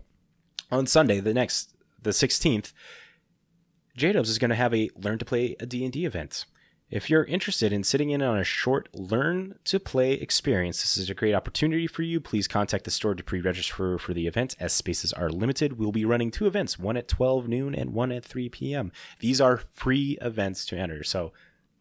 On 0.71 0.87
Sunday, 0.87 1.19
the 1.19 1.33
next, 1.33 1.75
the 2.01 2.11
16th, 2.11 2.71
J-Dubs 3.95 4.29
is 4.29 4.39
going 4.39 4.49
to 4.49 4.55
have 4.55 4.73
a 4.73 4.89
Learn 4.95 5.19
to 5.19 5.25
Play 5.25 5.55
a 5.59 5.65
D&D 5.65 6.05
event. 6.05 6.45
If 6.93 7.09
you're 7.09 7.23
interested 7.23 7.73
in 7.73 7.83
sitting 7.83 8.11
in 8.11 8.21
on 8.21 8.37
a 8.37 8.43
short 8.43 8.87
learn 8.93 9.55
to 9.63 9.79
play 9.79 10.13
experience, 10.13 10.81
this 10.81 10.95
is 10.95 11.09
a 11.09 11.15
great 11.15 11.33
opportunity 11.33 11.87
for 11.87 12.03
you. 12.03 12.21
Please 12.21 12.47
contact 12.47 12.83
the 12.83 12.91
store 12.91 13.15
to 13.15 13.23
pre-register 13.23 13.97
for 13.97 14.13
the 14.13 14.27
event 14.27 14.55
as 14.59 14.73
spaces 14.73 15.11
are 15.11 15.31
limited. 15.31 15.79
We'll 15.79 15.91
be 15.91 16.05
running 16.05 16.29
two 16.29 16.45
events, 16.45 16.77
one 16.77 16.95
at 16.95 17.07
12 17.07 17.47
noon 17.47 17.73
and 17.73 17.95
one 17.95 18.11
at 18.11 18.23
3 18.23 18.47
p.m. 18.49 18.91
These 19.17 19.41
are 19.41 19.63
free 19.73 20.19
events 20.21 20.67
to 20.67 20.77
enter. 20.77 21.03
So 21.03 21.33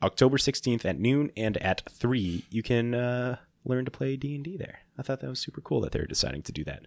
October 0.02 0.38
16th 0.38 0.86
at 0.86 0.98
noon 0.98 1.30
and 1.36 1.58
at 1.58 1.82
3, 1.90 2.46
you 2.48 2.62
can 2.62 2.94
uh, 2.94 3.36
learn 3.66 3.84
to 3.84 3.90
play 3.90 4.16
D&D 4.16 4.56
there. 4.56 4.78
I 4.96 5.02
thought 5.02 5.20
that 5.20 5.28
was 5.28 5.40
super 5.40 5.60
cool 5.60 5.82
that 5.82 5.92
they're 5.92 6.06
deciding 6.06 6.40
to 6.44 6.52
do 6.52 6.64
that. 6.64 6.86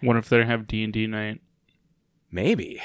What 0.00 0.16
if 0.16 0.30
they 0.30 0.42
have 0.46 0.66
D 0.66 0.82
and 0.82 0.94
D 0.94 1.06
night? 1.06 1.42
Maybe. 2.30 2.80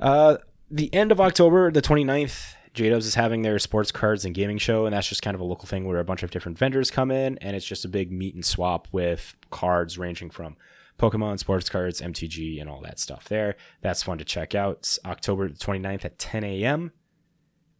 Uh, 0.00 0.38
the 0.70 0.92
end 0.94 1.12
of 1.12 1.20
October, 1.20 1.70
the 1.70 1.82
29th, 1.82 2.54
J-Dubs 2.72 3.06
is 3.06 3.14
having 3.14 3.42
their 3.42 3.58
sports 3.58 3.92
cards 3.92 4.24
and 4.24 4.34
gaming 4.34 4.58
show, 4.58 4.84
and 4.84 4.94
that's 4.94 5.08
just 5.08 5.22
kind 5.22 5.34
of 5.34 5.40
a 5.40 5.44
local 5.44 5.66
thing 5.66 5.84
where 5.84 6.00
a 6.00 6.04
bunch 6.04 6.22
of 6.22 6.30
different 6.30 6.58
vendors 6.58 6.90
come 6.90 7.10
in, 7.10 7.38
and 7.38 7.54
it's 7.54 7.66
just 7.66 7.84
a 7.84 7.88
big 7.88 8.10
meet 8.10 8.34
and 8.34 8.44
swap 8.44 8.88
with 8.90 9.36
cards 9.50 9.96
ranging 9.96 10.30
from 10.30 10.56
Pokemon, 10.98 11.38
sports 11.38 11.68
cards, 11.68 12.00
MTG, 12.00 12.60
and 12.60 12.68
all 12.68 12.80
that 12.80 12.98
stuff 12.98 13.28
there. 13.28 13.56
That's 13.80 14.02
fun 14.02 14.18
to 14.18 14.24
check 14.24 14.54
out. 14.54 14.78
It's 14.78 14.98
October 15.04 15.48
29th 15.48 16.04
at 16.04 16.18
10 16.18 16.44
a.m. 16.44 16.92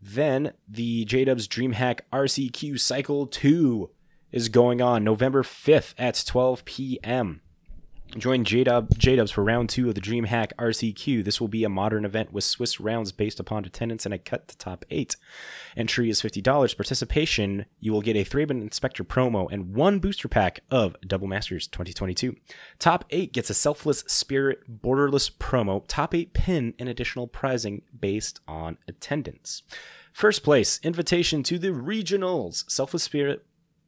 Then 0.01 0.53
the 0.69 1.05
J-Dubs 1.05 1.49
DreamHack 1.49 2.01
RCQ 2.13 2.79
Cycle 2.79 3.27
2 3.27 3.91
is 4.31 4.49
going 4.49 4.83
on 4.83 5.03
November 5.03 5.43
5th 5.43 5.95
at 5.97 6.23
12 6.27 6.65
p.m. 6.65 7.41
Join 8.17 8.45
J-Dub, 8.45 8.97
J-Dubs 8.97 9.33
for 9.33 9.43
round 9.43 9.69
two 9.69 9.89
of 9.89 9.97
the 9.97 10.01
DreamHack 10.01 10.53
RCQ. 10.57 11.25
This 11.25 11.41
will 11.41 11.49
be 11.49 11.65
a 11.65 11.69
modern 11.69 12.05
event 12.05 12.33
with 12.33 12.45
Swiss 12.45 12.79
rounds 12.79 13.11
based 13.11 13.41
upon 13.41 13.65
attendance 13.65 14.05
and 14.05 14.15
a 14.15 14.19
cut 14.19 14.47
to 14.49 14.57
top 14.57 14.85
eight. 14.89 15.17
Entry 15.77 16.09
is 16.09 16.23
$50. 16.23 16.77
Participation, 16.77 17.67
you 17.81 17.93
will 17.93 18.03
get 18.03 18.15
a 18.15 18.25
Thraben 18.25 18.63
Inspector 18.63 19.03
promo 19.05 19.51
and 19.51 19.75
one 19.75 19.99
booster 19.99 20.29
pack 20.29 20.61
of 20.71 20.95
Double 21.05 21.27
Masters 21.27 21.67
2022. 21.67 22.37
Top 22.79 23.05
eight 23.11 23.33
gets 23.33 23.51
a 23.51 23.55
Selfless 23.55 24.05
Spirit 24.07 24.81
Borderless 24.81 25.31
promo, 25.31 25.83
top 25.89 26.15
eight 26.15 26.33
pin, 26.35 26.75
and 26.79 26.89
additional 26.89 27.27
prizing 27.27 27.83
based 27.99 28.39
on 28.47 28.79
attendance. 28.87 29.65
First 30.13 30.45
place, 30.45 30.79
invitation 30.85 31.43
to 31.43 31.59
the 31.59 31.71
regionals. 31.71 32.71
Selfless 32.71 33.03
Spirit 33.03 33.45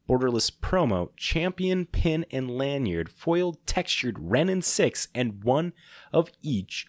Borderless 0.09 0.51
promo, 0.51 1.11
champion 1.17 1.87
pin 1.87 2.25
and 2.31 2.51
lanyard, 2.51 3.09
foiled 3.11 3.59
textured 3.67 4.17
Renin 4.17 4.63
6, 4.63 5.09
and 5.15 5.43
one 5.43 5.73
of 6.13 6.31
each 6.43 6.87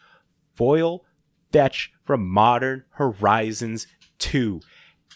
foil 0.54 1.04
fetch 1.52 1.92
from 2.04 2.28
Modern 2.28 2.84
Horizons 2.92 3.88
2. 4.20 4.62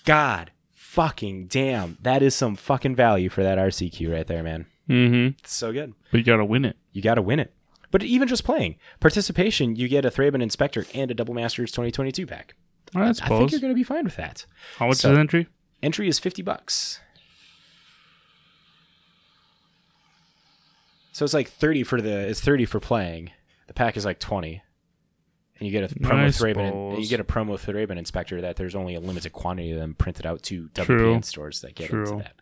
God 0.05 0.51
fucking 0.71 1.47
damn. 1.47 1.97
That 2.01 2.23
is 2.23 2.35
some 2.35 2.55
fucking 2.55 2.95
value 2.95 3.29
for 3.29 3.43
that 3.43 3.57
RCQ 3.57 4.11
right 4.11 4.27
there, 4.27 4.43
man. 4.43 4.65
Mm-hmm. 4.89 5.37
It's 5.39 5.53
so 5.53 5.71
good. 5.71 5.93
But 6.11 6.17
you 6.17 6.23
gotta 6.23 6.45
win 6.45 6.65
it. 6.65 6.77
You 6.91 7.01
got 7.01 7.15
to 7.15 7.21
win 7.21 7.39
it. 7.39 7.53
But 7.89 8.03
even 8.03 8.27
just 8.27 8.43
playing, 8.43 8.75
participation, 8.99 9.75
you 9.75 9.87
get 9.87 10.05
a 10.05 10.11
Thraben 10.11 10.41
Inspector 10.41 10.85
and 10.93 11.11
a 11.11 11.13
Double 11.13 11.33
Masters 11.33 11.71
2022 11.71 12.25
pack. 12.25 12.55
I 12.95 13.09
I 13.09 13.13
think 13.13 13.51
you're 13.51 13.61
going 13.61 13.71
to 13.71 13.75
be 13.75 13.83
fine 13.83 14.03
with 14.03 14.15
that. 14.17 14.45
How 14.77 14.87
much 14.87 14.97
so- 14.97 15.11
is 15.11 15.17
entry? 15.17 15.47
Entry 15.83 16.07
is 16.07 16.19
50 16.19 16.41
bucks. 16.41 16.99
So 21.11 21.25
it's 21.25 21.33
like 21.33 21.49
30 21.49 21.83
for 21.83 22.01
the 22.01 22.27
it's 22.27 22.41
30 22.41 22.65
for 22.65 22.79
playing. 22.79 23.31
The 23.67 23.73
pack 23.73 23.97
is 23.97 24.05
like 24.05 24.19
20. 24.19 24.61
And 25.59 25.67
you 25.67 25.71
get 25.71 25.91
a 25.91 25.95
promo 25.95 26.23
I 26.23 26.27
Thraben 26.27 26.93
and 26.93 27.03
you 27.03 27.07
get 27.07 27.19
a 27.19 27.23
promo 27.23 27.59
Thraben 27.59 27.97
inspector 27.97 28.41
that 28.41 28.55
there's 28.55 28.73
only 28.73 28.95
a 28.95 28.99
limited 28.99 29.31
quantity 29.31 29.71
of 29.71 29.77
them 29.77 29.93
printed 29.93 30.25
out 30.25 30.41
to 30.43 30.69
True. 30.69 31.13
WPN 31.13 31.23
stores 31.23 31.61
that 31.61 31.75
get 31.75 31.89
True. 31.89 32.01
into 32.01 32.23
that. 32.23 32.33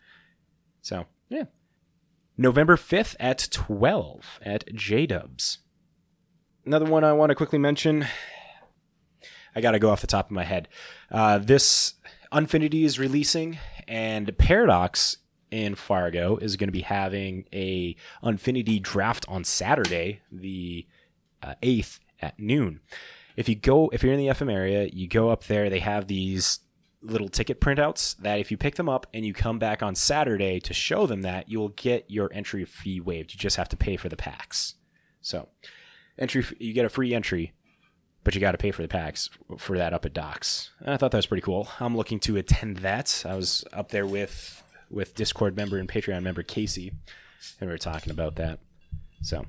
So, 0.80 1.04
yeah. 1.28 1.44
November 2.38 2.76
5th 2.76 3.16
at 3.20 3.46
12 3.50 4.40
at 4.42 4.74
J 4.74 5.06
Dubs. 5.06 5.58
Another 6.64 6.86
one 6.86 7.04
I 7.04 7.12
want 7.12 7.28
to 7.28 7.34
quickly 7.34 7.58
mention. 7.58 8.06
I 9.54 9.60
got 9.60 9.72
to 9.72 9.78
go 9.78 9.90
off 9.90 10.00
the 10.00 10.06
top 10.06 10.26
of 10.26 10.32
my 10.32 10.44
head. 10.44 10.68
Uh, 11.10 11.38
this 11.38 11.94
Unfinity 12.32 12.84
is 12.84 12.98
releasing, 12.98 13.58
and 13.88 14.36
Paradox 14.38 15.18
in 15.50 15.74
Fargo 15.74 16.36
is 16.36 16.56
going 16.56 16.68
to 16.68 16.72
be 16.72 16.82
having 16.82 17.44
a 17.52 17.96
Unfinity 18.22 18.78
draft 18.80 19.26
on 19.28 19.44
Saturday, 19.44 20.20
the 20.30 20.86
uh, 21.42 21.54
8th 21.62 21.98
at 22.20 22.38
noon. 22.38 22.80
If 23.36 23.48
you 23.48 23.54
go, 23.54 23.88
if 23.92 24.02
you're 24.02 24.12
in 24.12 24.18
the 24.18 24.26
FM 24.26 24.52
area, 24.52 24.88
you 24.92 25.08
go 25.08 25.30
up 25.30 25.44
there. 25.44 25.70
They 25.70 25.78
have 25.78 26.06
these 26.06 26.60
little 27.02 27.28
ticket 27.28 27.60
printouts 27.60 28.16
that 28.18 28.40
if 28.40 28.50
you 28.50 28.56
pick 28.56 28.74
them 28.74 28.88
up 28.88 29.06
and 29.14 29.24
you 29.24 29.32
come 29.32 29.58
back 29.58 29.82
on 29.82 29.94
Saturday 29.94 30.60
to 30.60 30.74
show 30.74 31.06
them 31.06 31.22
that, 31.22 31.48
you'll 31.48 31.70
get 31.70 32.10
your 32.10 32.30
entry 32.32 32.64
fee 32.64 33.00
waived. 33.00 33.32
You 33.32 33.38
just 33.38 33.56
have 33.56 33.68
to 33.70 33.76
pay 33.76 33.96
for 33.96 34.08
the 34.08 34.16
packs. 34.16 34.74
So, 35.22 35.48
entry, 36.18 36.44
you 36.58 36.72
get 36.72 36.84
a 36.84 36.90
free 36.90 37.14
entry, 37.14 37.52
but 38.24 38.34
you 38.34 38.40
got 38.40 38.52
to 38.52 38.58
pay 38.58 38.70
for 38.70 38.82
the 38.82 38.88
packs 38.88 39.30
for 39.58 39.78
that 39.78 39.94
up 39.94 40.04
at 40.04 40.12
Docks. 40.12 40.70
And 40.80 40.92
I 40.92 40.96
thought 40.96 41.10
that 41.12 41.18
was 41.18 41.26
pretty 41.26 41.42
cool. 41.42 41.68
I'm 41.78 41.96
looking 41.96 42.20
to 42.20 42.36
attend 42.36 42.78
that. 42.78 43.24
I 43.26 43.34
was 43.34 43.64
up 43.72 43.90
there 43.90 44.06
with 44.06 44.62
with 44.90 45.14
Discord 45.14 45.56
member 45.56 45.78
and 45.78 45.88
Patreon 45.88 46.22
member 46.22 46.42
Casey, 46.42 46.92
and 47.60 47.68
we 47.68 47.72
were 47.72 47.78
talking 47.78 48.10
about 48.10 48.36
that. 48.36 48.58
So, 49.22 49.46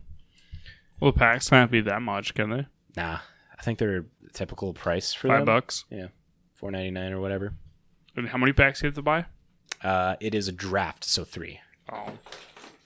Well, 0.99 1.11
packs 1.11 1.49
can't 1.49 1.71
be 1.71 1.81
that 1.81 2.01
much, 2.01 2.33
can 2.33 2.49
they? 2.49 2.65
nah, 2.95 3.19
I 3.57 3.63
think 3.63 3.79
they're 3.79 4.05
typical 4.33 4.73
price 4.73 5.13
for 5.13 5.27
Five 5.29 5.39
them. 5.39 5.45
bucks. 5.45 5.85
Yeah, 5.89 6.07
four 6.53 6.71
ninety 6.71 6.91
nine 6.91 7.11
or 7.13 7.19
whatever. 7.19 7.53
And 8.15 8.27
how 8.29 8.37
many 8.37 8.53
packs 8.53 8.81
do 8.81 8.85
you 8.85 8.89
have 8.89 8.95
to 8.95 9.01
buy? 9.01 9.25
Uh, 9.81 10.15
it 10.19 10.35
is 10.35 10.47
a 10.47 10.51
draft, 10.51 11.03
so 11.03 11.23
three. 11.23 11.59
Oh, 11.91 12.11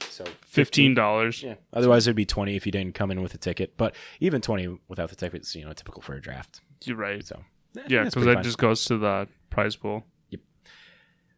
So 0.09 0.23
fifteen 0.45 0.93
dollars. 0.93 1.43
Yeah. 1.43 1.55
Otherwise, 1.73 2.07
it'd 2.07 2.15
be 2.15 2.25
twenty 2.25 2.55
if 2.55 2.65
you 2.65 2.71
didn't 2.71 2.95
come 2.95 3.11
in 3.11 3.21
with 3.21 3.33
a 3.33 3.37
ticket. 3.37 3.75
But 3.77 3.95
even 4.19 4.41
twenty 4.41 4.79
without 4.87 5.09
the 5.09 5.15
ticket 5.15 5.41
is 5.41 5.55
you 5.55 5.65
know 5.65 5.73
typical 5.73 6.01
for 6.01 6.13
a 6.13 6.21
draft. 6.21 6.61
You're 6.83 6.95
right. 6.97 7.25
So 7.25 7.41
Yeah, 7.87 8.03
because 8.03 8.13
pretty 8.13 8.27
that 8.27 8.33
fun. 8.35 8.43
just 8.43 8.57
goes 8.57 8.85
to 8.85 8.97
the 8.97 9.27
prize 9.49 9.75
pool. 9.75 10.05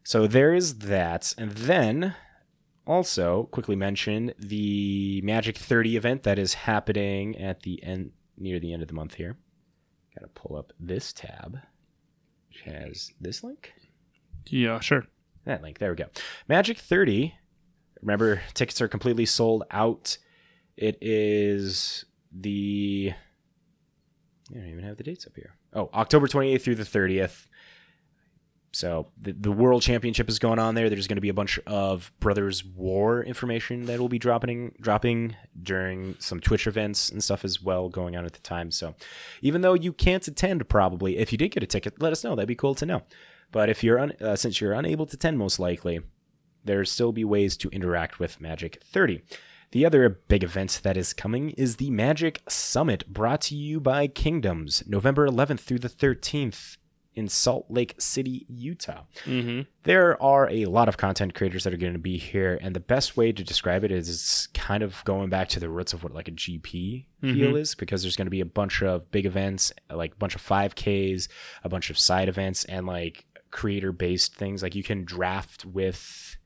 So 0.08 0.26
there 0.26 0.54
is 0.54 0.78
that, 0.78 1.34
and 1.38 1.52
then 1.52 2.16
also 2.86 3.50
quickly 3.52 3.76
mention 3.76 4.32
the 4.40 5.20
Magic 5.22 5.58
30 5.58 5.98
event 5.98 6.24
that 6.24 6.40
is 6.40 6.54
happening 6.54 7.38
at 7.38 7.64
the 7.64 7.84
end 7.84 8.12
near 8.38 8.58
the 8.58 8.72
end 8.72 8.82
of 8.82 8.88
the 8.88 8.94
month 8.94 9.16
here. 9.16 9.36
Got 10.18 10.22
to 10.22 10.30
pull 10.30 10.56
up 10.56 10.72
this 10.80 11.12
tab, 11.12 11.58
which 12.48 12.62
has 12.62 13.12
this 13.20 13.44
link. 13.44 13.74
Yeah, 14.46 14.80
sure. 14.80 15.08
That 15.44 15.62
link. 15.62 15.80
There 15.80 15.90
we 15.90 15.98
go. 15.98 16.06
Magic 16.48 16.78
30. 16.80 17.36
Remember, 18.02 18.42
tickets 18.54 18.80
are 18.80 18.88
completely 18.88 19.26
sold 19.26 19.66
out. 19.72 20.18
It 20.78 20.98
is 21.02 22.06
the. 22.32 23.12
I 24.52 24.58
don't 24.58 24.70
even 24.70 24.86
have 24.86 24.96
the 24.96 25.04
dates 25.04 25.28
up 25.28 25.34
here. 25.36 25.58
Oh, 25.74 25.90
October 25.94 26.28
28th 26.28 26.62
through 26.62 26.76
the 26.76 26.84
30th. 26.84 27.47
So 28.78 29.08
the, 29.20 29.32
the 29.32 29.52
World 29.52 29.82
Championship 29.82 30.30
is 30.30 30.38
going 30.38 30.60
on 30.60 30.76
there. 30.76 30.88
There's 30.88 31.08
going 31.08 31.18
to 31.18 31.22
be 31.22 31.30
a 31.30 31.34
bunch 31.34 31.58
of 31.66 32.12
Brothers 32.20 32.64
War 32.64 33.24
information 33.24 33.88
that 33.88 34.00
will 34.00 34.08
be 34.08 34.20
dropping 34.20 34.76
dropping 34.80 35.36
during 35.64 36.16
some 36.20 36.40
Twitch 36.40 36.68
events 36.68 37.10
and 37.10 37.24
stuff 37.24 37.44
as 37.44 37.60
well 37.60 37.90
going 37.90 38.16
on 38.16 38.24
at 38.24 38.34
the 38.34 38.40
time. 38.40 38.70
So 38.70 38.94
even 39.42 39.62
though 39.62 39.74
you 39.74 39.92
can't 39.92 40.28
attend, 40.28 40.70
probably 40.70 41.18
if 41.18 41.32
you 41.32 41.40
did 41.40 41.50
get 41.50 41.64
a 41.64 41.66
ticket, 41.66 42.00
let 42.00 42.12
us 42.12 42.24
know. 42.24 42.36
That'd 42.36 42.48
be 42.48 42.54
cool 42.54 42.76
to 42.76 42.86
know. 42.86 43.02
But 43.52 43.68
if 43.68 43.84
you're 43.84 43.98
un- 43.98 44.14
uh, 44.22 44.36
since 44.36 44.62
you're 44.62 44.74
unable 44.74 45.08
to 45.08 45.16
attend, 45.16 45.40
most 45.40 45.58
likely 45.58 46.02
there 46.64 46.86
still 46.86 47.12
be 47.12 47.26
ways 47.26 47.58
to 47.58 47.70
interact 47.70 48.20
with 48.20 48.40
Magic 48.40 48.84
30. 48.84 49.24
The 49.72 49.88
other 49.88 50.08
big 50.08 50.44
event 50.44 50.82
that 50.84 50.98
is 50.98 51.14
coming 51.14 51.50
is 51.52 51.78
the 51.78 51.90
Magic 51.90 52.42
Summit, 52.48 53.12
brought 53.12 53.42
to 53.42 53.56
you 53.56 53.80
by 53.80 54.06
Kingdoms, 54.06 54.84
November 54.86 55.28
11th 55.28 55.62
through 55.62 55.80
the 55.80 55.90
13th 55.90 56.78
in 57.18 57.28
Salt 57.28 57.66
Lake 57.68 57.96
City, 57.98 58.46
Utah. 58.48 59.02
Mm-hmm. 59.26 59.62
There 59.84 60.22
are 60.22 60.48
a 60.50 60.66
lot 60.66 60.88
of 60.88 60.98
content 60.98 61.34
creators 61.34 61.64
that 61.64 61.74
are 61.74 61.78
going 61.78 61.94
to 61.94 62.00
be 62.00 62.18
here, 62.18 62.60
and 62.62 62.76
the 62.76 62.80
best 62.80 63.18
way 63.18 63.32
to 63.32 63.44
describe 63.44 63.84
it 63.84 63.92
is 63.92 64.48
kind 64.54 64.84
of 64.84 65.04
going 65.04 65.30
back 65.30 65.50
to 65.50 65.60
the 65.60 65.68
roots 65.68 65.94
of 65.94 66.04
what 66.04 66.14
like 66.14 66.28
a 66.28 66.32
GP 66.32 67.06
feel 67.22 67.56
is, 67.56 67.74
because 67.74 68.04
there's 68.04 68.16
going 68.16 68.28
to 68.28 68.32
be 68.32 68.42
a 68.42 68.46
bunch 68.46 68.84
of 68.84 69.10
big 69.10 69.26
events, 69.26 69.74
like 69.90 70.14
a 70.14 70.18
bunch 70.18 70.36
of 70.36 70.46
5Ks, 70.46 71.28
a 71.64 71.70
bunch 71.70 71.90
of 71.90 71.98
side 71.98 72.30
events, 72.30 72.64
and 72.66 72.86
like 72.86 73.26
creator 73.50 73.92
based 73.92 74.36
things. 74.36 74.62
Like 74.62 74.76
you 74.76 74.84
can 74.84 75.04
draft 75.04 75.66
with, 75.66 76.38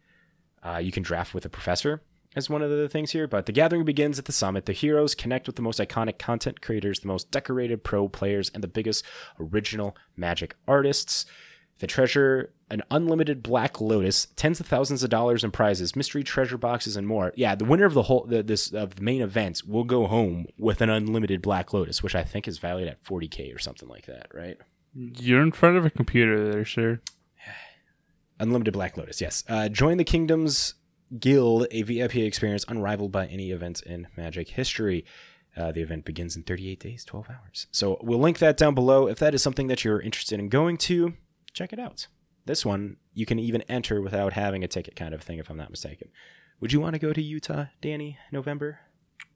uh, 0.64 0.78
you 0.78 0.94
can 0.94 1.04
draft 1.04 1.34
with 1.34 1.46
a 1.46 1.50
professor 1.50 2.02
as 2.36 2.50
one 2.50 2.62
of 2.62 2.70
the 2.70 2.90
things 2.90 3.12
here. 3.12 3.28
But 3.28 3.46
the 3.46 3.52
gathering 3.52 3.86
begins 3.86 4.20
at 4.20 4.26
the 4.26 4.32
summit. 4.32 4.66
The 4.66 4.74
heroes 4.74 5.16
connect 5.16 5.48
with 5.48 5.56
the 5.56 5.62
most 5.62 5.80
iconic 5.80 6.18
content 6.18 6.62
creators, 6.62 7.00
the 7.00 7.08
most 7.08 7.32
decorated 7.32 7.84
pro 7.84 8.08
players, 8.08 8.50
and 8.54 8.64
the 8.64 8.68
biggest 8.68 9.06
original 9.40 9.96
magic 10.16 10.56
artists. 10.68 11.26
The 11.80 11.88
treasure 11.88 12.54
an 12.72 12.82
unlimited 12.90 13.44
black 13.44 13.82
lotus, 13.82 14.28
tens 14.38 14.62
of 14.62 14.66
thousands 14.66 15.04
of 15.04 15.10
dollars 15.10 15.44
in 15.44 15.52
prizes, 15.52 15.94
mystery 15.94 16.24
treasure 16.24 16.58
boxes, 16.58 16.96
and 16.96 17.06
more. 17.06 17.34
Yeah, 17.36 17.54
the 17.54 17.66
winner 17.66 17.86
of 17.86 17.94
the 17.94 18.04
whole 18.04 18.26
the, 18.26 18.42
this 18.42 18.72
of 18.72 18.96
the 18.96 19.04
main 19.04 19.22
events 19.22 19.64
will 19.64 19.84
go 19.84 20.08
home 20.08 20.48
with 20.58 20.80
an 20.80 20.90
unlimited 20.90 21.42
black 21.42 21.74
lotus, 21.74 22.02
which 22.02 22.16
I 22.16 22.24
think 22.24 22.48
is 22.48 22.60
valued 22.60 22.88
at 22.88 23.04
40k 23.04 23.54
or 23.54 23.60
something 23.60 23.90
like 23.90 24.06
that, 24.06 24.28
right? 24.34 24.58
You're 24.94 25.42
in 25.42 25.52
front 25.52 25.78
of 25.78 25.86
a 25.86 25.90
computer 25.90 26.50
there, 26.52 26.66
sir. 26.66 27.02
Unlimited 28.40 28.74
Black 28.74 28.98
Lotus, 28.98 29.22
yes. 29.22 29.44
Uh, 29.48 29.70
join 29.70 29.98
the 29.98 30.04
Kingdoms 30.04 30.74
Guild, 31.20 31.68
a 31.72 31.82
VIP 31.84 32.16
experience 32.18 32.66
unrivaled 32.68 33.12
by 33.12 33.28
any 33.28 33.52
events 33.52 33.82
in 33.82 34.08
Magic 34.16 34.50
history. 34.50 35.06
Uh, 35.58 35.72
the 35.72 35.82
event 35.82 36.06
begins 36.06 36.36
in 36.38 36.44
38 36.44 36.80
days, 36.80 37.04
12 37.04 37.30
hours. 37.30 37.68
So 37.72 37.98
we'll 38.02 38.20
link 38.20 38.38
that 38.40 38.56
down 38.56 38.74
below. 38.74 39.08
If 39.08 39.20
that 39.20 39.34
is 39.36 39.44
something 39.44 39.68
that 39.68 39.84
you're 39.84 40.00
interested 40.00 40.40
in 40.40 40.48
going 40.48 40.78
to, 40.78 41.14
check 41.54 41.74
it 41.74 41.80
out. 41.80 42.08
This 42.46 42.66
one, 42.66 42.96
you 43.14 43.26
can 43.26 43.38
even 43.38 43.62
enter 43.64 44.02
without 44.02 44.34
having 44.34 44.64
a 44.64 44.68
ticket, 44.68 44.96
kind 44.96 45.14
of 45.14 45.22
thing, 45.22 45.40
if 45.40 45.50
I'm 45.50 45.58
not 45.58 45.70
mistaken. 45.70 46.08
Would 46.62 46.72
you 46.72 46.80
want 46.80 46.94
to 46.94 47.00
go 47.00 47.12
to 47.12 47.22
Utah, 47.22 47.66
Danny, 47.82 48.18
November? 48.32 48.80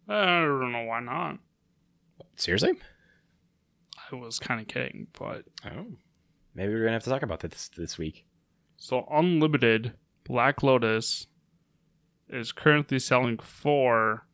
I 0.08 0.40
don't 0.42 0.72
know 0.72 0.86
why 0.86 1.02
not. 1.02 1.40
Seriously? 2.36 2.74
I 4.12 4.16
was 4.16 4.40
kind 4.40 4.62
of 4.62 4.68
kidding, 4.68 5.08
but 5.18 5.44
Oh. 5.66 5.88
Maybe 6.54 6.72
we're 6.72 6.80
going 6.80 6.92
to 6.92 6.94
have 6.94 7.04
to 7.04 7.10
talk 7.10 7.24
about 7.24 7.42
this 7.42 7.70
this 7.76 7.98
week. 7.98 8.26
so 8.78 9.06
unlimited 9.12 9.94
Black 10.24 10.64
Lotus 10.64 11.28
is 12.30 12.52
currently 12.52 13.00
selling 13.00 13.38
for 13.38 14.26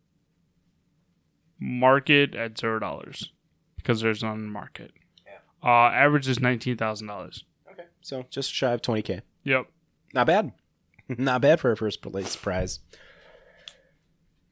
market 1.60 2.34
at 2.36 2.58
zero 2.60 2.80
dollars 2.80 3.32
because 3.77 4.01
there's 4.01 4.23
none 4.23 4.47
market. 4.47 4.91
Uh, 5.63 5.89
average 5.93 6.27
is 6.27 6.39
nineteen 6.39 6.75
thousand 6.77 7.08
dollars. 7.08 7.43
Okay. 7.71 7.84
So 8.01 8.25
just 8.32 8.51
shy 8.51 8.71
of 8.71 8.82
20K. 8.82 9.21
Yep, 9.43 9.67
Not 10.13 10.25
bad. 10.27 10.51
not 11.08 11.41
bad 11.41 11.60
for 11.60 11.71
a 11.71 11.77
first 11.77 12.01
place 12.01 12.36
prize. 12.36 12.80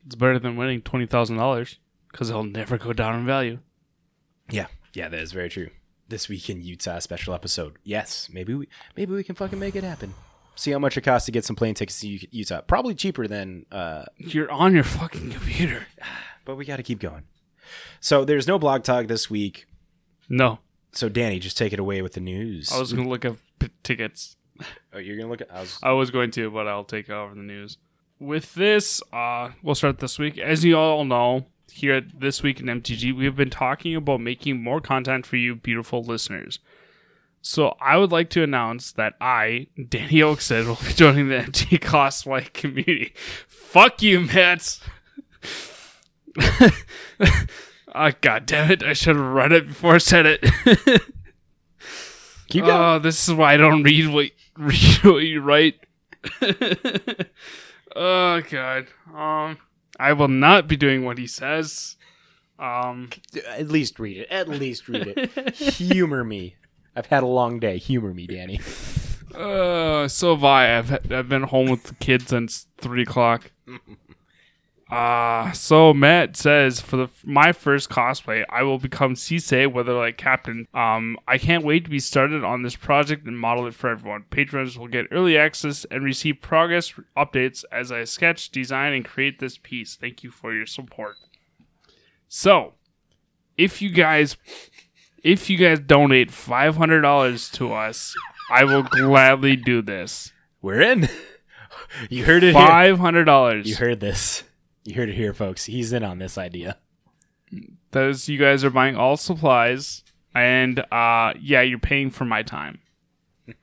it's 0.05 0.15
better 0.15 0.37
than 0.39 0.55
winning 0.55 0.81
twenty 0.81 1.07
thousand 1.07 1.37
dollars 1.37 1.79
because 2.11 2.29
it'll 2.29 2.43
never 2.43 2.77
go 2.77 2.93
down 2.93 3.19
in 3.19 3.25
value. 3.25 3.57
Yeah, 4.51 4.67
yeah, 4.93 5.09
that 5.09 5.19
is 5.19 5.31
very 5.31 5.49
true. 5.49 5.69
This 6.07 6.27
week 6.29 6.49
in 6.49 6.61
Utah 6.61 6.99
special 6.99 7.33
episode. 7.33 7.77
Yes, 7.83 8.29
maybe 8.31 8.53
we 8.53 8.67
maybe 8.95 9.13
we 9.13 9.23
can 9.23 9.33
fucking 9.35 9.59
make 9.59 9.75
it 9.75 9.83
happen. 9.83 10.13
See 10.59 10.71
how 10.71 10.79
much 10.79 10.97
it 10.97 11.01
costs 11.01 11.25
to 11.27 11.31
get 11.31 11.45
some 11.45 11.55
plane 11.55 11.73
tickets 11.73 12.01
to 12.01 12.07
U- 12.09 12.27
Utah. 12.31 12.59
Probably 12.59 12.93
cheaper 12.93 13.27
than, 13.27 13.65
uh, 13.71 14.03
You're 14.17 14.51
on 14.51 14.75
your 14.75 14.83
fucking 14.83 15.31
computer. 15.31 15.87
but 16.45 16.55
we 16.57 16.65
got 16.65 16.75
to 16.77 16.83
keep 16.83 16.99
going. 16.99 17.23
So 18.01 18.25
there's 18.25 18.45
no 18.45 18.59
blog 18.59 18.83
talk 18.83 19.07
this 19.07 19.29
week. 19.29 19.67
No, 20.27 20.59
So 20.91 21.07
Danny, 21.07 21.39
just 21.39 21.57
take 21.57 21.71
it 21.71 21.79
away 21.79 22.01
with 22.01 22.11
the 22.13 22.19
news. 22.19 22.71
I 22.73 22.79
was 22.79 22.91
gonna 22.93 23.07
look 23.07 23.23
up 23.25 23.37
p- 23.59 23.69
tickets. 23.83 24.35
oh, 24.93 24.97
you're 24.99 25.15
gonna 25.17 25.29
look 25.29 25.41
at. 25.41 25.49
I 25.51 25.61
was. 25.61 25.79
I 25.81 25.91
was 25.93 26.11
going 26.11 26.31
to, 26.31 26.51
but 26.51 26.67
I'll 26.67 26.83
take 26.83 27.09
over 27.09 27.33
the 27.33 27.41
news. 27.41 27.77
With 28.19 28.53
this, 28.53 29.01
uh, 29.13 29.51
we'll 29.63 29.75
start 29.75 29.99
this 29.99 30.19
week. 30.19 30.37
As 30.37 30.65
you 30.65 30.77
all 30.77 31.05
know, 31.05 31.45
here 31.71 31.93
at 31.95 32.19
This 32.19 32.43
Week 32.43 32.59
in 32.59 32.65
MTG, 32.65 33.15
we've 33.15 33.35
been 33.35 33.49
talking 33.49 33.95
about 33.95 34.19
making 34.19 34.61
more 34.61 34.81
content 34.81 35.25
for 35.25 35.37
you, 35.37 35.55
beautiful 35.55 36.03
listeners. 36.03 36.59
So 37.41 37.75
I 37.81 37.97
would 37.97 38.11
like 38.11 38.29
to 38.31 38.43
announce 38.43 38.91
that 38.93 39.13
I, 39.21 39.67
Danny 39.87 40.19
Oakstead, 40.19 40.67
will 40.67 40.75
be 40.75 40.93
joining 40.93 41.29
the 41.29 41.35
MTG 41.37 41.79
Cosplay 41.79 42.51
community. 42.53 43.13
Fuck 43.47 44.01
you, 44.01 44.21
Matt. 44.21 44.79
Ah, 47.93 48.11
God 48.21 48.45
damn 48.45 48.71
it. 48.71 48.83
I 48.83 48.93
should 48.93 49.15
have 49.15 49.25
read 49.25 49.51
it 49.51 49.67
before 49.67 49.95
I 49.95 49.97
said 49.97 50.25
it. 50.25 50.41
Keep 52.47 52.65
going. 52.65 52.75
Oh, 52.75 52.99
this 52.99 53.27
is 53.27 53.33
why 53.33 53.53
I 53.53 53.57
don't 53.57 53.83
read 53.83 54.13
what 54.13 54.29
read 54.57 55.03
what 55.03 55.17
you 55.17 55.41
write. 55.41 55.79
oh 57.95 58.41
god. 58.49 58.87
Um, 59.13 59.57
I 59.99 60.13
will 60.13 60.27
not 60.27 60.67
be 60.67 60.77
doing 60.77 61.03
what 61.03 61.17
he 61.17 61.27
says. 61.27 61.95
Um, 62.59 63.09
at 63.47 63.69
least 63.69 63.99
read 63.99 64.17
it. 64.17 64.27
At 64.29 64.49
least 64.49 64.87
read 64.87 65.13
it. 65.15 65.55
Humor 65.55 66.23
me. 66.23 66.55
I've 66.99 67.05
had 67.05 67.23
a 67.23 67.27
long 67.27 67.59
day. 67.59 67.77
Humor 67.77 68.13
me, 68.13 68.27
Danny. 68.27 68.59
uh, 69.35 70.09
so 70.09 70.35
have 70.35 70.43
I. 70.43 70.77
I've 70.77 71.11
I've 71.11 71.29
been 71.29 71.43
home 71.43 71.69
with 71.69 71.83
the 71.83 71.95
kids 71.95 72.27
since 72.27 72.67
three 72.77 73.03
o'clock. 73.03 73.51
Uh, 74.89 75.51
so 75.51 75.93
Matt 75.93 76.35
says 76.35 76.81
for 76.81 76.97
the 76.97 77.07
my 77.23 77.53
first 77.53 77.89
cosplay, 77.89 78.43
I 78.49 78.63
will 78.63 78.79
become 78.79 79.13
Sisay, 79.13 79.71
whether 79.71 79.93
like 79.93 80.17
Captain. 80.17 80.67
Um, 80.73 81.17
I 81.25 81.37
can't 81.37 81.63
wait 81.63 81.85
to 81.85 81.89
be 81.89 81.99
started 81.99 82.43
on 82.43 82.63
this 82.63 82.75
project 82.75 83.25
and 83.27 83.39
model 83.39 83.67
it 83.67 83.75
for 83.75 83.89
everyone. 83.89 84.25
Patrons 84.29 84.77
will 84.77 84.87
get 84.87 85.05
early 85.11 85.37
access 85.37 85.85
and 85.91 86.03
receive 86.03 86.41
progress 86.41 86.93
updates 87.15 87.63
as 87.71 87.91
I 87.93 88.03
sketch, 88.03 88.49
design, 88.49 88.93
and 88.93 89.05
create 89.05 89.39
this 89.39 89.57
piece. 89.57 89.95
Thank 89.95 90.23
you 90.23 90.31
for 90.31 90.53
your 90.53 90.65
support. 90.65 91.15
So, 92.27 92.73
if 93.57 93.81
you 93.81 93.91
guys, 93.91 94.37
if 95.23 95.49
you 95.49 95.57
guys 95.57 95.79
donate 95.79 96.31
five 96.31 96.75
hundred 96.77 97.01
dollars 97.01 97.49
to 97.51 97.73
us, 97.73 98.15
I 98.51 98.63
will 98.63 98.83
gladly 98.83 99.55
do 99.55 99.81
this. 99.81 100.31
We're 100.61 100.81
in. 100.81 101.09
you 102.09 102.25
heard 102.25 102.43
it. 102.43 102.53
Five 102.53 102.99
hundred 102.99 103.25
dollars. 103.25 103.67
You 103.67 103.75
heard 103.75 103.99
this. 103.99 104.43
You 104.83 104.95
heard 104.95 105.09
it 105.09 105.15
here, 105.15 105.33
folks. 105.33 105.65
He's 105.65 105.93
in 105.93 106.03
on 106.03 106.19
this 106.19 106.37
idea. 106.37 106.77
Those 107.91 108.29
you 108.29 108.37
guys 108.37 108.63
are 108.63 108.69
buying 108.69 108.95
all 108.95 109.17
supplies, 109.17 110.03
and 110.35 110.79
uh, 110.91 111.33
yeah, 111.39 111.61
you're 111.61 111.79
paying 111.79 112.09
for 112.11 112.25
my 112.25 112.43
time. 112.43 112.79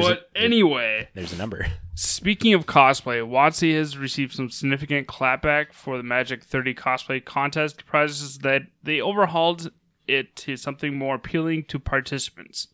But 0.00 0.26
a, 0.34 0.38
anyway, 0.38 1.08
there's 1.14 1.32
a 1.32 1.36
number. 1.36 1.66
Speaking 1.96 2.54
of 2.54 2.66
cosplay, 2.66 3.22
WotC 3.22 3.72
has 3.76 3.96
received 3.96 4.32
some 4.32 4.50
significant 4.50 5.06
clapback 5.06 5.72
for 5.72 5.96
the 5.96 6.02
Magic 6.02 6.42
30 6.42 6.74
cosplay 6.74 7.24
contest 7.24 7.86
prizes 7.86 8.38
that 8.38 8.62
they 8.82 9.00
overhauled 9.00 9.70
it 10.08 10.34
to 10.36 10.56
something 10.56 10.98
more 10.98 11.14
appealing 11.14 11.64
to 11.66 11.78
participants. 11.78 12.66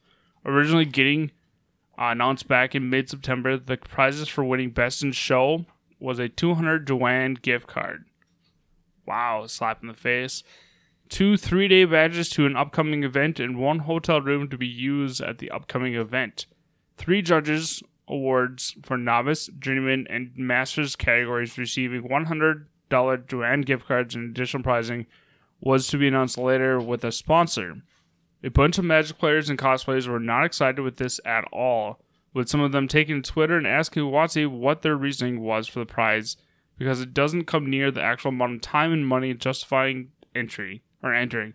Originally 0.46 0.86
getting 0.86 1.32
announced 1.98 2.48
back 2.48 2.74
in 2.74 2.88
mid 2.88 3.10
September, 3.10 3.58
the 3.58 3.76
prizes 3.76 4.26
for 4.26 4.42
winning 4.42 4.70
Best 4.70 5.02
in 5.02 5.12
Show 5.12 5.66
was 5.98 6.18
a 6.18 6.30
200 6.30 6.86
Joann 6.86 7.42
gift 7.42 7.66
card. 7.66 8.06
Wow, 9.06 9.46
slap 9.46 9.82
in 9.82 9.88
the 9.88 9.94
face. 9.94 10.42
Two 11.10 11.36
three 11.36 11.68
day 11.68 11.84
badges 11.84 12.30
to 12.30 12.46
an 12.46 12.56
upcoming 12.56 13.04
event 13.04 13.38
and 13.38 13.58
one 13.58 13.80
hotel 13.80 14.22
room 14.22 14.48
to 14.48 14.56
be 14.56 14.66
used 14.66 15.20
at 15.20 15.38
the 15.38 15.50
upcoming 15.50 15.94
event. 15.94 16.46
Three 16.96 17.20
judges 17.20 17.82
awards 18.10 18.76
for 18.82 18.98
novice, 18.98 19.48
journeyman, 19.58 20.06
and 20.10 20.32
masters 20.36 20.96
categories 20.96 21.56
receiving 21.56 22.02
$100 22.02 22.66
Joann 22.90 23.64
gift 23.64 23.86
cards 23.86 24.14
and 24.14 24.30
additional 24.30 24.62
prizing 24.62 25.06
was 25.60 25.86
to 25.88 25.98
be 25.98 26.08
announced 26.08 26.38
later 26.38 26.80
with 26.80 27.04
a 27.04 27.12
sponsor. 27.12 27.82
A 28.42 28.48
bunch 28.48 28.78
of 28.78 28.84
Magic 28.84 29.18
players 29.18 29.50
and 29.50 29.58
cosplayers 29.58 30.08
were 30.08 30.18
not 30.18 30.44
excited 30.44 30.80
with 30.80 30.96
this 30.96 31.20
at 31.24 31.44
all, 31.52 32.00
with 32.32 32.48
some 32.48 32.60
of 32.60 32.72
them 32.72 32.88
taking 32.88 33.22
to 33.22 33.30
Twitter 33.30 33.56
and 33.56 33.66
asking 33.66 34.04
WotC 34.04 34.50
what 34.50 34.82
their 34.82 34.96
reasoning 34.96 35.40
was 35.40 35.68
for 35.68 35.78
the 35.78 35.86
prize, 35.86 36.36
because 36.78 37.00
it 37.00 37.12
doesn't 37.12 37.44
come 37.44 37.68
near 37.68 37.90
the 37.90 38.02
actual 38.02 38.30
amount 38.30 38.54
of 38.54 38.60
time 38.62 38.92
and 38.92 39.06
money 39.06 39.34
justifying 39.34 40.10
entry 40.34 40.82
or 41.02 41.14
entering. 41.14 41.52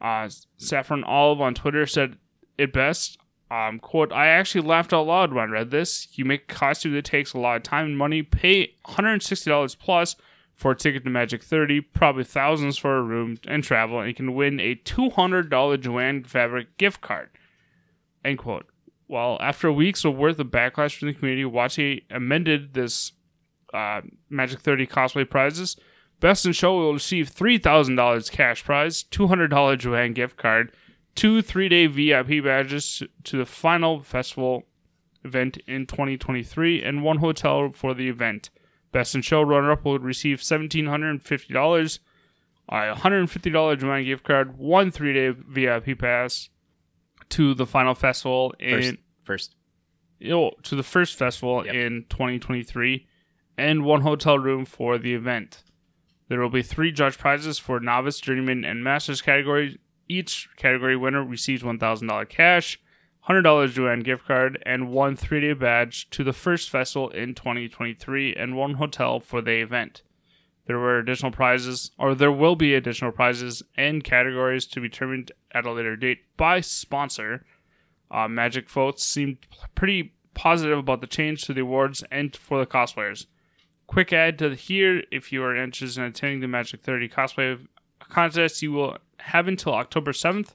Uh, 0.00 0.28
Saffron 0.56 1.04
Olive 1.04 1.40
on 1.40 1.54
Twitter 1.54 1.86
said 1.86 2.16
it 2.56 2.72
best. 2.72 3.18
Um, 3.50 3.78
quote, 3.78 4.12
I 4.12 4.28
actually 4.28 4.66
laughed 4.66 4.92
out 4.92 5.06
loud 5.06 5.32
when 5.32 5.48
I 5.48 5.52
read 5.52 5.70
this. 5.70 6.08
You 6.12 6.24
make 6.24 6.42
a 6.50 6.54
costume 6.54 6.92
that 6.92 7.04
takes 7.04 7.32
a 7.32 7.38
lot 7.38 7.56
of 7.56 7.62
time 7.62 7.86
and 7.86 7.98
money, 7.98 8.22
pay 8.22 8.74
$160 8.86 9.78
plus 9.78 10.16
for 10.54 10.72
a 10.72 10.76
ticket 10.76 11.04
to 11.04 11.10
Magic 11.10 11.42
30, 11.42 11.80
probably 11.80 12.24
thousands 12.24 12.76
for 12.76 12.96
a 12.96 13.02
room 13.02 13.38
and 13.46 13.62
travel, 13.62 14.00
and 14.00 14.08
you 14.08 14.14
can 14.14 14.34
win 14.34 14.58
a 14.60 14.74
$200 14.74 15.48
Joann 15.48 16.26
Fabric 16.26 16.76
gift 16.76 17.00
card. 17.00 17.30
End 18.24 18.38
quote. 18.38 18.66
Well, 19.06 19.38
after 19.40 19.72
weeks 19.72 20.04
of 20.04 20.16
worth 20.16 20.38
of 20.38 20.48
backlash 20.48 20.98
from 20.98 21.08
the 21.08 21.14
community, 21.14 21.44
WotC 21.44 22.02
amended 22.10 22.74
this 22.74 23.12
uh, 23.72 24.02
Magic 24.28 24.60
30 24.60 24.86
cosplay 24.86 25.28
prizes. 25.28 25.76
Best 26.20 26.44
in 26.44 26.52
Show 26.52 26.74
will 26.74 26.92
receive 26.92 27.30
$3,000 27.30 28.30
cash 28.30 28.64
prize, 28.64 29.04
$200 29.04 29.48
Joann 29.78 30.14
gift 30.14 30.36
card, 30.36 30.72
two 31.14 31.42
three 31.42 31.68
day 31.68 31.86
VIP 31.86 32.42
badges 32.44 33.02
to 33.24 33.36
the 33.38 33.46
final 33.46 34.00
festival 34.00 34.64
event 35.24 35.58
in 35.66 35.86
2023, 35.86 36.82
and 36.82 37.02
one 37.02 37.18
hotel 37.18 37.70
for 37.72 37.92
the 37.94 38.08
event. 38.08 38.50
Best 38.92 39.14
in 39.14 39.20
Show 39.22 39.42
runner 39.42 39.70
up 39.72 39.84
will 39.84 39.98
receive 39.98 40.38
$1,750, 40.38 41.98
a 42.70 42.72
$150 42.94 43.76
Joann 43.78 44.04
gift 44.04 44.24
card, 44.24 44.56
one 44.58 44.90
three 44.90 45.12
day 45.12 45.30
VIP 45.30 45.98
pass 45.98 46.48
to 47.30 47.54
the 47.54 47.66
final 47.66 47.94
festival 47.94 48.54
in 48.58 48.80
First, 48.80 48.94
first. 49.22 49.54
you 50.18 50.30
know, 50.30 50.52
to 50.62 50.74
the 50.76 50.82
first 50.82 51.16
festival 51.16 51.64
Yep. 51.66 51.74
in 51.74 52.04
2023 52.08 53.06
and 53.58 53.84
one 53.84 54.00
hotel 54.02 54.38
room 54.38 54.64
for 54.64 54.96
the 54.98 55.14
event. 55.14 55.62
There 56.28 56.40
will 56.40 56.48
be 56.50 56.62
three 56.62 56.92
judge 56.92 57.18
prizes 57.18 57.58
for 57.58 57.80
novice, 57.80 58.20
journeyman, 58.20 58.64
and 58.64 58.82
masters 58.84 59.20
categories. 59.20 59.76
Each 60.08 60.48
category 60.56 60.96
winner 60.96 61.22
receives 61.22 61.62
$1,000 61.62 62.28
cash, 62.28 62.80
$100 63.28 63.42
Joann 63.74 64.02
gift 64.02 64.26
card, 64.26 64.62
and 64.64 64.90
one 64.90 65.16
three 65.16 65.40
day 65.40 65.52
badge 65.52 66.08
to 66.10 66.24
the 66.24 66.32
first 66.32 66.70
festival 66.70 67.10
in 67.10 67.34
2023 67.34 68.34
and 68.34 68.56
one 68.56 68.74
hotel 68.74 69.20
for 69.20 69.42
the 69.42 69.60
event. 69.60 70.02
There 70.66 70.78
were 70.78 70.98
additional 70.98 71.32
prizes, 71.32 71.90
or 71.98 72.14
there 72.14 72.32
will 72.32 72.56
be 72.56 72.74
additional 72.74 73.12
prizes 73.12 73.62
and 73.76 74.04
categories 74.04 74.66
to 74.66 74.80
be 74.80 74.88
determined 74.88 75.32
at 75.52 75.66
a 75.66 75.72
later 75.72 75.96
date 75.96 76.20
by 76.36 76.60
sponsor. 76.60 77.44
Uh, 78.10 78.28
Magic 78.28 78.68
folks 78.68 79.02
seemed 79.02 79.38
pretty 79.74 80.14
positive 80.34 80.78
about 80.78 81.00
the 81.00 81.06
change 81.06 81.42
to 81.42 81.54
the 81.54 81.62
awards 81.62 82.04
and 82.10 82.36
for 82.36 82.58
the 82.58 82.66
cosplayers. 82.66 83.26
Quick 83.86 84.12
add 84.12 84.38
to 84.38 84.54
here 84.54 85.02
if 85.10 85.32
you 85.32 85.42
are 85.42 85.56
interested 85.56 86.00
in 86.00 86.06
attending 86.06 86.40
the 86.40 86.48
Magic 86.48 86.82
30 86.82 87.08
cosplay 87.08 87.66
contest, 87.98 88.62
you 88.62 88.72
will 88.72 88.98
have 89.20 89.48
until 89.48 89.74
October 89.74 90.12
7th 90.12 90.50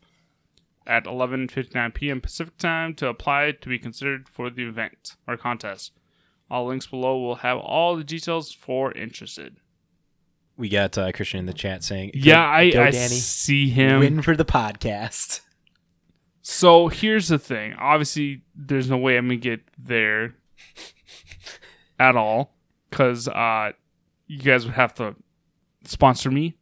at 0.85 1.05
11:59 1.05 1.93
p.m. 1.93 2.21
Pacific 2.21 2.57
time 2.57 2.93
to 2.95 3.07
apply 3.07 3.51
to 3.51 3.69
be 3.69 3.79
considered 3.79 4.27
for 4.27 4.49
the 4.49 4.63
event 4.63 5.15
or 5.27 5.37
contest. 5.37 5.91
All 6.49 6.67
links 6.67 6.87
below 6.87 7.19
will 7.19 7.35
have 7.35 7.57
all 7.57 7.95
the 7.95 8.03
details 8.03 8.51
for 8.51 8.91
interested. 8.91 9.57
We 10.55 10.69
got 10.69 10.97
uh, 10.97 11.11
Christian 11.11 11.39
in 11.39 11.45
the 11.47 11.53
chat 11.53 11.83
saying, 11.83 12.11
yeah, 12.13 12.43
I, 12.43 12.71
I 12.75 12.91
see 12.91 13.69
him. 13.69 13.99
win 13.99 14.21
for 14.21 14.35
the 14.35 14.45
podcast." 14.45 15.41
So 16.41 16.89
here's 16.89 17.29
the 17.29 17.39
thing. 17.39 17.73
Obviously, 17.79 18.41
there's 18.53 18.89
no 18.89 18.97
way 18.97 19.17
I'm 19.17 19.27
gonna 19.27 19.37
get 19.37 19.61
there 19.77 20.35
at 21.97 22.15
all 22.17 22.53
because 22.89 23.27
uh, 23.27 23.71
you 24.27 24.39
guys 24.39 24.65
would 24.65 24.75
have 24.75 24.93
to 24.95 25.15
sponsor 25.85 26.29
me 26.29 26.55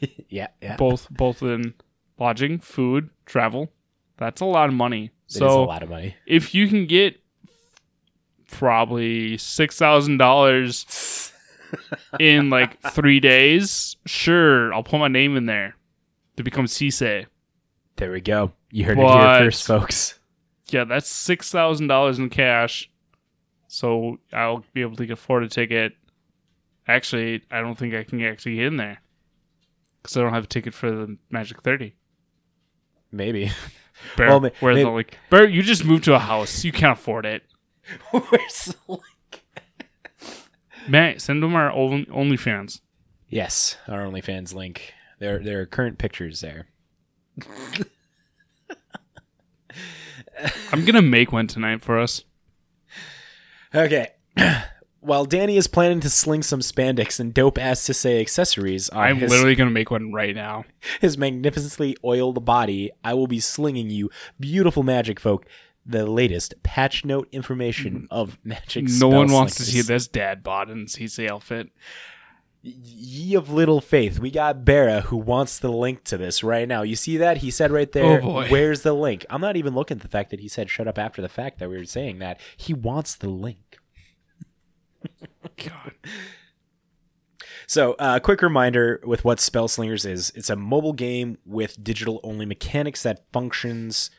yeah, 0.28 0.48
yeah. 0.62 0.76
both 0.76 1.08
both 1.10 1.42
in 1.42 1.74
lodging, 2.18 2.58
food, 2.58 3.10
travel. 3.26 3.70
That's 4.16 4.40
a 4.40 4.44
lot 4.46 4.68
of 4.68 4.74
money. 4.74 5.10
It 5.28 5.36
is 5.36 5.40
a 5.40 5.48
lot 5.48 5.82
of 5.82 5.90
money. 5.90 6.16
if 6.26 6.54
you 6.54 6.68
can 6.68 6.86
get 6.86 7.20
probably 8.50 9.36
six 9.38 9.76
thousand 9.78 10.18
dollars 10.18 11.32
in 12.20 12.50
like 12.50 12.80
three 12.92 13.20
days, 13.20 13.96
sure, 14.06 14.72
I'll 14.74 14.82
put 14.82 14.98
my 14.98 15.08
name 15.08 15.36
in 15.36 15.46
there 15.46 15.76
to 16.36 16.42
become 16.42 16.66
Sisay. 16.66 17.26
There 17.96 18.10
we 18.12 18.20
go. 18.20 18.52
You 18.70 18.84
heard 18.84 18.96
But- 18.96 19.04
it 19.04 19.40
here 19.40 19.50
first, 19.50 19.66
folks. 19.66 20.18
Yeah, 20.68 20.84
that's 20.84 21.10
six 21.10 21.50
thousand 21.50 21.88
dollars 21.88 22.18
in 22.18 22.30
cash. 22.30 22.88
So 23.66 24.18
I'll 24.32 24.64
be 24.72 24.82
able 24.82 24.96
to 24.96 25.12
afford 25.12 25.44
a 25.44 25.48
ticket. 25.48 25.92
Actually, 26.88 27.42
I 27.50 27.60
don't 27.60 27.76
think 27.78 27.94
I 27.94 28.02
can 28.04 28.20
actually 28.22 28.56
get 28.56 28.66
in 28.66 28.76
there 28.76 29.00
because 30.02 30.16
I 30.16 30.20
don't 30.22 30.32
have 30.32 30.44
a 30.44 30.48
ticket 30.48 30.74
for 30.74 30.90
the 30.90 31.16
Magic 31.30 31.62
Thirty. 31.62 31.94
Maybe. 33.12 33.50
Bear, 34.16 34.28
Well, 34.28 34.40
ma- 34.40 34.48
where's 34.60 34.78
the 34.78 34.88
like? 34.88 35.18
Bear, 35.28 35.46
you 35.48 35.62
just 35.62 35.84
moved 35.84 36.04
to 36.04 36.14
a 36.14 36.18
house. 36.18 36.64
You 36.64 36.72
can't 36.72 36.98
afford 36.98 37.26
it. 37.26 37.42
Where's 38.12 38.64
the 38.64 38.76
link? 38.88 39.44
Matt, 40.88 41.20
send 41.20 41.42
them 41.42 41.54
our 41.54 41.70
own 41.70 42.06
OnlyFans. 42.06 42.80
Yes, 43.28 43.76
our 43.88 44.00
OnlyFans 44.00 44.54
link. 44.54 44.94
There, 45.18 45.38
there 45.38 45.60
are 45.60 45.66
current 45.66 45.98
pictures 45.98 46.40
there. 46.40 46.68
I'm 50.72 50.84
gonna 50.84 51.02
make 51.02 51.32
one 51.32 51.46
tonight 51.46 51.82
for 51.82 51.98
us. 51.98 52.24
Okay. 53.74 54.08
While 55.02 55.24
Danny 55.24 55.56
is 55.56 55.66
planning 55.66 56.00
to 56.00 56.10
sling 56.10 56.42
some 56.42 56.60
spandex 56.60 57.18
and 57.18 57.32
dope 57.32 57.56
ass 57.58 57.86
to 57.86 57.94
say 57.94 58.20
accessories 58.20 58.90
on 58.90 59.02
I'm 59.02 59.16
his, 59.16 59.30
literally 59.30 59.54
gonna 59.54 59.70
make 59.70 59.90
one 59.90 60.12
right 60.12 60.34
now. 60.34 60.64
his 61.00 61.16
magnificently 61.16 61.96
oiled 62.04 62.44
body, 62.44 62.90
I 63.02 63.14
will 63.14 63.26
be 63.26 63.40
slinging 63.40 63.88
you, 63.88 64.10
beautiful 64.38 64.82
magic 64.82 65.18
folk, 65.18 65.46
the 65.86 66.06
latest 66.06 66.54
patch 66.62 67.04
note 67.04 67.28
information 67.32 68.02
mm. 68.02 68.06
of 68.10 68.38
magic. 68.44 68.84
no 68.88 69.08
one 69.08 69.32
wants 69.32 69.54
to 69.56 69.62
see 69.62 69.80
this 69.80 70.06
dad 70.06 70.42
bod 70.42 70.70
in 70.70 70.84
CC 70.86 71.28
outfit. 71.30 71.70
Ye 72.62 73.34
of 73.34 73.50
little 73.50 73.80
faith, 73.80 74.18
we 74.18 74.30
got 74.30 74.66
Bera 74.66 75.00
who 75.00 75.16
wants 75.16 75.58
the 75.58 75.72
link 75.72 76.04
to 76.04 76.18
this 76.18 76.44
right 76.44 76.68
now. 76.68 76.82
You 76.82 76.94
see 76.94 77.16
that? 77.16 77.38
He 77.38 77.50
said 77.50 77.70
right 77.70 77.90
there, 77.90 78.20
Oh, 78.22 78.46
where's 78.48 78.82
the 78.82 78.92
link? 78.92 79.24
I'm 79.30 79.40
not 79.40 79.56
even 79.56 79.74
looking 79.74 79.96
at 79.96 80.02
the 80.02 80.08
fact 80.08 80.28
that 80.28 80.40
he 80.40 80.48
said 80.48 80.68
shut 80.68 80.86
up 80.86 80.98
after 80.98 81.22
the 81.22 81.30
fact 81.30 81.58
that 81.58 81.70
we 81.70 81.78
were 81.78 81.84
saying 81.84 82.18
that. 82.18 82.38
He 82.58 82.74
wants 82.74 83.14
the 83.14 83.30
link. 83.30 83.79
God. 85.56 85.92
So, 87.66 87.92
uh, 87.94 88.18
quick 88.18 88.42
reminder 88.42 89.00
with 89.04 89.24
what 89.24 89.38
Spell 89.38 89.68
Slingers 89.68 90.04
is 90.04 90.32
it's 90.34 90.50
a 90.50 90.56
mobile 90.56 90.92
game 90.92 91.38
with 91.46 91.82
digital 91.84 92.20
only 92.24 92.44
mechanics 92.44 93.02
that 93.04 93.24
functions 93.32 94.10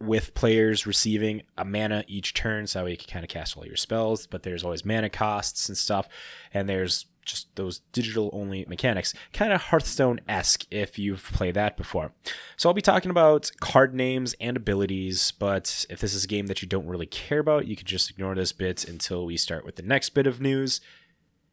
with 0.00 0.34
players 0.34 0.86
receiving 0.86 1.42
a 1.56 1.64
mana 1.64 2.04
each 2.06 2.34
turn, 2.34 2.66
so 2.66 2.86
you 2.86 2.96
can 2.96 3.08
kind 3.08 3.24
of 3.24 3.28
cast 3.28 3.56
all 3.56 3.66
your 3.66 3.76
spells. 3.76 4.26
But 4.26 4.42
there's 4.42 4.64
always 4.64 4.84
mana 4.84 5.10
costs 5.10 5.68
and 5.68 5.76
stuff, 5.76 6.08
and 6.52 6.68
there's 6.68 7.06
just 7.28 7.54
those 7.56 7.80
digital 7.92 8.30
only 8.32 8.64
mechanics, 8.68 9.14
kind 9.32 9.52
of 9.52 9.60
Hearthstone 9.60 10.20
esque 10.28 10.64
if 10.70 10.98
you've 10.98 11.22
played 11.22 11.54
that 11.54 11.76
before. 11.76 12.12
So 12.56 12.68
I'll 12.68 12.74
be 12.74 12.80
talking 12.80 13.10
about 13.10 13.50
card 13.60 13.94
names 13.94 14.34
and 14.40 14.56
abilities, 14.56 15.32
but 15.32 15.86
if 15.90 16.00
this 16.00 16.14
is 16.14 16.24
a 16.24 16.28
game 16.28 16.46
that 16.46 16.62
you 16.62 16.68
don't 16.68 16.86
really 16.86 17.06
care 17.06 17.38
about, 17.38 17.66
you 17.66 17.76
can 17.76 17.86
just 17.86 18.10
ignore 18.10 18.34
this 18.34 18.52
bit 18.52 18.88
until 18.88 19.26
we 19.26 19.36
start 19.36 19.64
with 19.64 19.76
the 19.76 19.82
next 19.82 20.10
bit 20.10 20.26
of 20.26 20.40
news. 20.40 20.80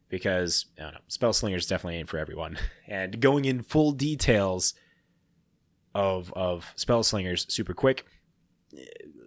Because 0.08 0.66
I 0.78 0.82
don't 0.82 0.94
know, 0.94 1.00
Spell 1.08 1.32
Slingers 1.32 1.66
definitely 1.66 1.98
ain't 1.98 2.08
for 2.08 2.18
everyone. 2.18 2.58
And 2.88 3.20
going 3.20 3.44
in 3.44 3.62
full 3.62 3.90
details 3.90 4.72
of 5.92 6.32
of 6.34 6.72
Spell 6.76 7.02
Slingers 7.02 7.46
super 7.48 7.74
quick, 7.74 8.06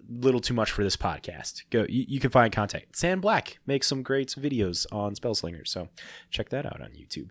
little 0.10 0.42
too 0.42 0.54
much 0.54 0.72
for 0.72 0.84
this 0.84 0.98
podcast. 0.98 1.64
Go, 1.70 1.86
you, 1.88 2.06
you 2.08 2.20
can 2.20 2.32
find 2.32 2.52
contact. 2.52 2.96
Sand 2.96 3.22
Black 3.22 3.60
makes 3.66 3.88
some 3.88 4.04
great 4.04 4.30
videos 4.30 4.86
on 4.92 5.16
Spellslingers, 5.16 5.68
so 5.68 5.90
check 6.32 6.50
that 6.50 6.66
out 6.66 6.82
on 6.82 6.92
YouTube. 6.92 7.30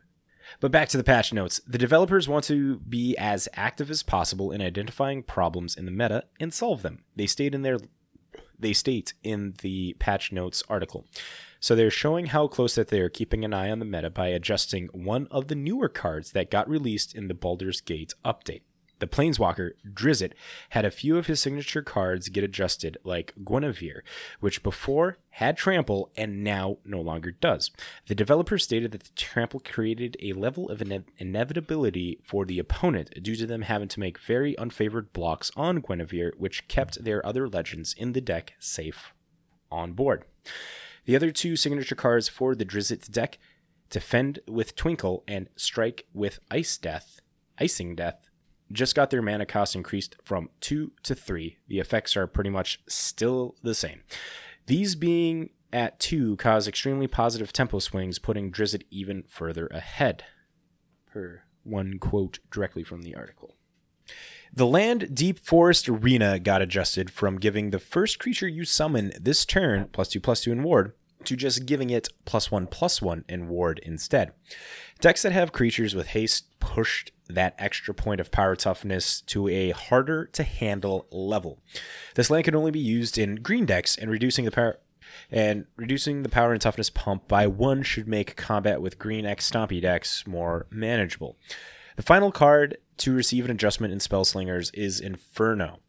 But 0.60 0.72
back 0.72 0.88
to 0.90 0.96
the 0.96 1.04
patch 1.04 1.32
notes. 1.32 1.60
The 1.66 1.78
developers 1.78 2.28
want 2.28 2.44
to 2.44 2.78
be 2.78 3.16
as 3.18 3.48
active 3.54 3.90
as 3.90 4.02
possible 4.02 4.50
in 4.50 4.62
identifying 4.62 5.22
problems 5.22 5.76
in 5.76 5.84
the 5.84 5.90
meta 5.90 6.24
and 6.40 6.54
solve 6.54 6.82
them. 6.82 7.04
They 7.16 7.26
state 7.26 7.54
in 7.54 7.62
their 7.62 7.78
they 8.58 8.72
state 8.72 9.14
in 9.22 9.54
the 9.62 9.94
patch 10.00 10.32
notes 10.32 10.64
article. 10.68 11.06
So 11.60 11.74
they're 11.74 11.90
showing 11.90 12.26
how 12.26 12.48
close 12.48 12.74
that 12.74 12.88
they 12.88 13.00
are 13.00 13.08
keeping 13.08 13.44
an 13.44 13.54
eye 13.54 13.70
on 13.70 13.78
the 13.78 13.84
meta 13.84 14.10
by 14.10 14.28
adjusting 14.28 14.88
one 14.92 15.28
of 15.30 15.48
the 15.48 15.54
newer 15.54 15.88
cards 15.88 16.32
that 16.32 16.50
got 16.50 16.68
released 16.68 17.14
in 17.14 17.28
the 17.28 17.34
Baldur's 17.34 17.80
Gate 17.80 18.14
update. 18.24 18.62
The 18.98 19.06
Planeswalker, 19.06 19.72
Drizzt, 19.88 20.32
had 20.70 20.84
a 20.84 20.90
few 20.90 21.16
of 21.16 21.26
his 21.26 21.40
signature 21.40 21.82
cards 21.82 22.28
get 22.28 22.44
adjusted, 22.44 22.98
like 23.04 23.34
Guinevere, 23.44 24.02
which 24.40 24.62
before 24.62 25.18
had 25.30 25.56
trample 25.56 26.10
and 26.16 26.42
now 26.42 26.78
no 26.84 27.00
longer 27.00 27.30
does. 27.30 27.70
The 28.06 28.14
developer 28.14 28.58
stated 28.58 28.90
that 28.92 29.04
the 29.04 29.14
trample 29.14 29.60
created 29.60 30.16
a 30.20 30.32
level 30.32 30.68
of 30.68 30.82
ine- 30.82 31.04
inevitability 31.16 32.18
for 32.24 32.44
the 32.44 32.58
opponent 32.58 33.22
due 33.22 33.36
to 33.36 33.46
them 33.46 33.62
having 33.62 33.88
to 33.88 34.00
make 34.00 34.18
very 34.18 34.56
unfavored 34.56 35.12
blocks 35.12 35.52
on 35.56 35.80
Guinevere, 35.80 36.32
which 36.36 36.66
kept 36.66 37.04
their 37.04 37.24
other 37.24 37.48
legends 37.48 37.94
in 37.96 38.12
the 38.12 38.20
deck 38.20 38.54
safe 38.58 39.12
on 39.70 39.92
board. 39.92 40.24
The 41.04 41.14
other 41.14 41.30
two 41.30 41.56
signature 41.56 41.94
cards 41.94 42.28
for 42.28 42.54
the 42.54 42.64
Drizzt 42.64 43.10
deck, 43.10 43.38
Defend 43.90 44.40
with 44.46 44.74
Twinkle 44.76 45.24
and 45.26 45.48
Strike 45.56 46.04
with 46.12 46.40
Ice 46.50 46.76
Death, 46.76 47.20
Icing 47.58 47.94
Death, 47.94 48.27
just 48.72 48.94
got 48.94 49.10
their 49.10 49.22
mana 49.22 49.46
cost 49.46 49.74
increased 49.74 50.16
from 50.24 50.50
2 50.60 50.92
to 51.02 51.14
3. 51.14 51.58
The 51.68 51.78
effects 51.78 52.16
are 52.16 52.26
pretty 52.26 52.50
much 52.50 52.80
still 52.88 53.56
the 53.62 53.74
same. 53.74 54.02
These 54.66 54.94
being 54.94 55.50
at 55.72 55.98
2 56.00 56.36
cause 56.36 56.68
extremely 56.68 57.06
positive 57.06 57.52
tempo 57.52 57.78
swings, 57.78 58.18
putting 58.18 58.50
Drizzt 58.50 58.82
even 58.90 59.24
further 59.28 59.66
ahead. 59.68 60.24
Per 61.10 61.42
one 61.64 61.98
quote 61.98 62.38
directly 62.50 62.82
from 62.82 63.02
the 63.02 63.14
article. 63.14 63.54
The 64.52 64.66
land 64.66 65.14
Deep 65.14 65.38
Forest 65.38 65.88
Arena 65.88 66.38
got 66.38 66.62
adjusted 66.62 67.10
from 67.10 67.38
giving 67.38 67.70
the 67.70 67.78
first 67.78 68.18
creature 68.18 68.48
you 68.48 68.64
summon 68.64 69.12
this 69.20 69.44
turn 69.44 69.88
plus 69.92 70.08
2 70.08 70.20
plus 70.20 70.42
2 70.42 70.52
in 70.52 70.62
ward 70.62 70.94
to 71.24 71.36
just 71.36 71.66
giving 71.66 71.90
it 71.90 72.08
plus 72.24 72.50
1 72.50 72.66
plus 72.68 73.02
1 73.02 73.24
in 73.28 73.48
ward 73.48 73.80
instead. 73.82 74.32
Decks 75.00 75.22
that 75.22 75.32
have 75.32 75.52
creatures 75.52 75.94
with 75.94 76.08
haste 76.08 76.58
pushed 76.60 77.12
that 77.28 77.54
extra 77.58 77.94
point 77.94 78.20
of 78.20 78.30
power 78.30 78.56
toughness 78.56 79.20
to 79.22 79.48
a 79.48 79.70
harder 79.70 80.26
to 80.26 80.42
handle 80.42 81.06
level. 81.10 81.58
This 82.14 82.30
land 82.30 82.44
can 82.44 82.54
only 82.54 82.70
be 82.70 82.80
used 82.80 83.18
in 83.18 83.36
green 83.36 83.66
decks, 83.66 83.96
and 83.96 84.10
reducing 84.10 84.44
the 84.44 84.50
power 84.50 84.78
and 85.30 85.66
reducing 85.76 86.22
the 86.22 86.28
power 86.28 86.52
and 86.52 86.60
toughness 86.60 86.90
pump 86.90 87.28
by 87.28 87.46
one 87.46 87.82
should 87.82 88.06
make 88.06 88.36
combat 88.36 88.82
with 88.82 88.98
green 88.98 89.24
X 89.24 89.50
Stompy 89.50 89.80
decks 89.80 90.26
more 90.26 90.66
manageable. 90.70 91.36
The 91.96 92.02
final 92.02 92.30
card 92.30 92.78
to 92.98 93.12
receive 93.12 93.44
an 93.44 93.50
adjustment 93.50 93.92
in 93.92 94.00
Spell 94.00 94.24
Slingers 94.24 94.70
is 94.72 95.00
Inferno, 95.00 95.80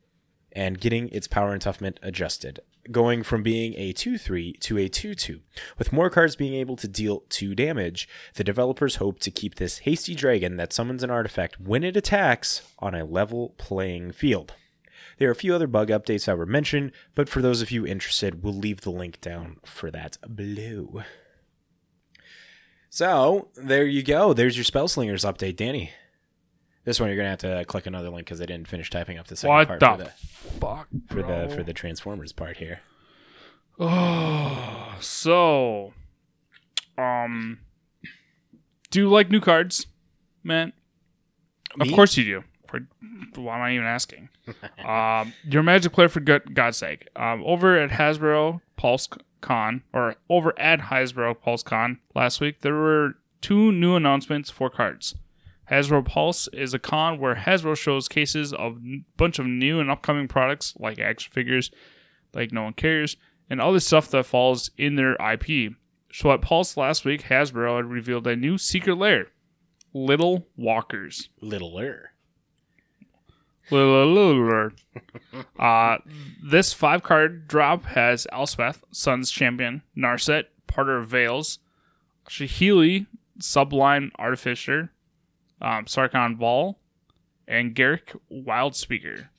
and 0.51 0.79
getting 0.79 1.09
its 1.09 1.27
power 1.27 1.53
and 1.53 1.61
toughness 1.61 1.95
adjusted 2.01 2.59
going 2.91 3.23
from 3.23 3.43
being 3.43 3.73
a 3.77 3.93
2 3.93 4.17
3 4.17 4.53
to 4.53 4.77
a 4.77 4.87
2 4.87 5.13
2. 5.13 5.41
With 5.77 5.93
more 5.93 6.09
cards 6.09 6.35
being 6.35 6.53
able 6.53 6.75
to 6.77 6.87
deal 6.87 7.23
2 7.29 7.55
damage, 7.55 8.07
the 8.35 8.43
developers 8.43 8.95
hope 8.95 9.19
to 9.19 9.31
keep 9.31 9.55
this 9.55 9.79
hasty 9.79 10.15
dragon 10.15 10.57
that 10.57 10.73
summons 10.73 11.03
an 11.03 11.11
artifact 11.11 11.59
when 11.59 11.83
it 11.83 11.97
attacks 11.97 12.61
on 12.79 12.95
a 12.95 13.05
level 13.05 13.53
playing 13.57 14.11
field. 14.11 14.53
There 15.17 15.27
are 15.27 15.33
a 15.33 15.35
few 15.35 15.53
other 15.53 15.67
bug 15.67 15.89
updates 15.89 16.25
that 16.25 16.37
were 16.37 16.45
mentioned, 16.45 16.91
but 17.13 17.27
for 17.27 17.41
those 17.41 17.61
of 17.61 17.71
you 17.71 17.85
interested, 17.85 18.41
we'll 18.43 18.53
leave 18.53 18.81
the 18.81 18.91
link 18.91 19.19
down 19.19 19.57
for 19.65 19.91
that 19.91 20.17
below. 20.35 21.03
So, 22.89 23.49
there 23.55 23.85
you 23.85 24.01
go. 24.01 24.33
There's 24.33 24.57
your 24.57 24.63
Spellslingers 24.63 25.29
update, 25.29 25.57
Danny. 25.57 25.91
This 26.85 26.99
one 26.99 27.09
you're 27.09 27.17
gonna 27.17 27.29
have 27.29 27.39
to 27.39 27.65
click 27.65 27.85
another 27.85 28.09
link 28.09 28.25
because 28.25 28.41
I 28.41 28.45
didn't 28.45 28.67
finish 28.67 28.89
typing 28.89 29.17
up 29.17 29.27
the 29.27 29.35
second 29.35 29.55
What 29.55 29.67
part 29.67 29.79
the 29.79 29.85
for 29.87 29.97
the 29.97 30.09
fuck? 30.59 30.87
for 31.09 31.21
the 31.21 31.53
for 31.55 31.63
the 31.63 31.73
Transformers 31.73 32.31
part 32.31 32.57
here. 32.57 32.81
Oh, 33.79 34.95
so, 34.99 35.93
um, 36.97 37.59
do 38.91 38.99
you 38.99 39.09
like 39.09 39.29
new 39.29 39.39
cards, 39.39 39.87
man? 40.43 40.73
Of 41.79 41.91
course 41.93 42.17
you 42.17 42.23
do. 42.25 42.43
For, 42.67 42.81
why 43.35 43.55
am 43.55 43.61
I 43.61 43.73
even 43.73 43.85
asking? 43.87 44.29
um, 44.85 45.33
you're 45.45 45.61
a 45.61 45.63
Magic 45.63 45.93
player 45.93 46.09
for 46.09 46.19
good, 46.19 46.53
God's 46.53 46.77
sake. 46.77 47.07
Um, 47.15 47.41
over 47.45 47.77
at 47.77 47.91
Hasbro 47.91 48.61
Pulse 48.75 49.07
Con, 49.41 49.83
or 49.93 50.15
over 50.29 50.53
at 50.59 50.79
Hasbro 50.81 51.39
Pulse 51.39 51.63
Con 51.63 51.99
last 52.13 52.41
week, 52.41 52.61
there 52.61 52.75
were 52.75 53.15
two 53.41 53.71
new 53.71 53.95
announcements 53.95 54.49
for 54.49 54.69
cards. 54.69 55.15
Hasbro 55.69 56.05
Pulse 56.05 56.47
is 56.53 56.73
a 56.73 56.79
con 56.79 57.19
where 57.19 57.35
Hasbro 57.35 57.77
shows 57.77 58.07
cases 58.07 58.53
of 58.53 58.77
a 58.77 59.01
bunch 59.17 59.37
of 59.39 59.45
new 59.45 59.79
and 59.79 59.89
upcoming 59.91 60.27
products 60.27 60.73
like 60.79 60.99
action 60.99 61.31
figures, 61.31 61.69
like 62.33 62.51
no 62.51 62.63
one 62.63 62.73
cares, 62.73 63.17
and 63.49 63.61
other 63.61 63.79
stuff 63.79 64.09
that 64.09 64.25
falls 64.25 64.71
in 64.77 64.95
their 64.95 65.13
IP. 65.15 65.73
So 66.11 66.31
at 66.31 66.41
Pulse 66.41 66.75
last 66.75 67.05
week, 67.05 67.23
Hasbro 67.23 67.77
had 67.77 67.85
revealed 67.85 68.25
a 68.25 68.35
new 68.35 68.57
secret 68.57 68.97
lair, 68.97 69.27
Little 69.93 70.47
Walkers. 70.57 71.29
Littler. 71.39 72.13
Little 73.71 74.71
uh, 75.59 75.97
this 76.43 76.73
five 76.73 77.03
card 77.03 77.47
drop 77.47 77.85
has 77.85 78.25
Elspeth, 78.31 78.83
Sun's 78.91 79.29
Champion, 79.29 79.83
Narset, 79.95 80.45
Parter 80.67 80.99
of 80.99 81.07
Veils, 81.07 81.59
Saheeli, 82.27 83.05
Sublime 83.39 84.11
Artificer, 84.17 84.91
um, 85.61 85.85
Sarkhan 85.85 86.37
Vol, 86.37 86.79
and 87.47 87.75
Garruk 87.75 88.19
Wildspeaker, 88.31 89.29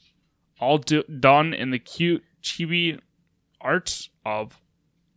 All 0.60 0.78
do- 0.78 1.04
done 1.04 1.54
in 1.54 1.70
the 1.70 1.78
cute 1.78 2.24
chibi 2.42 2.98
art 3.60 4.08
of 4.24 4.60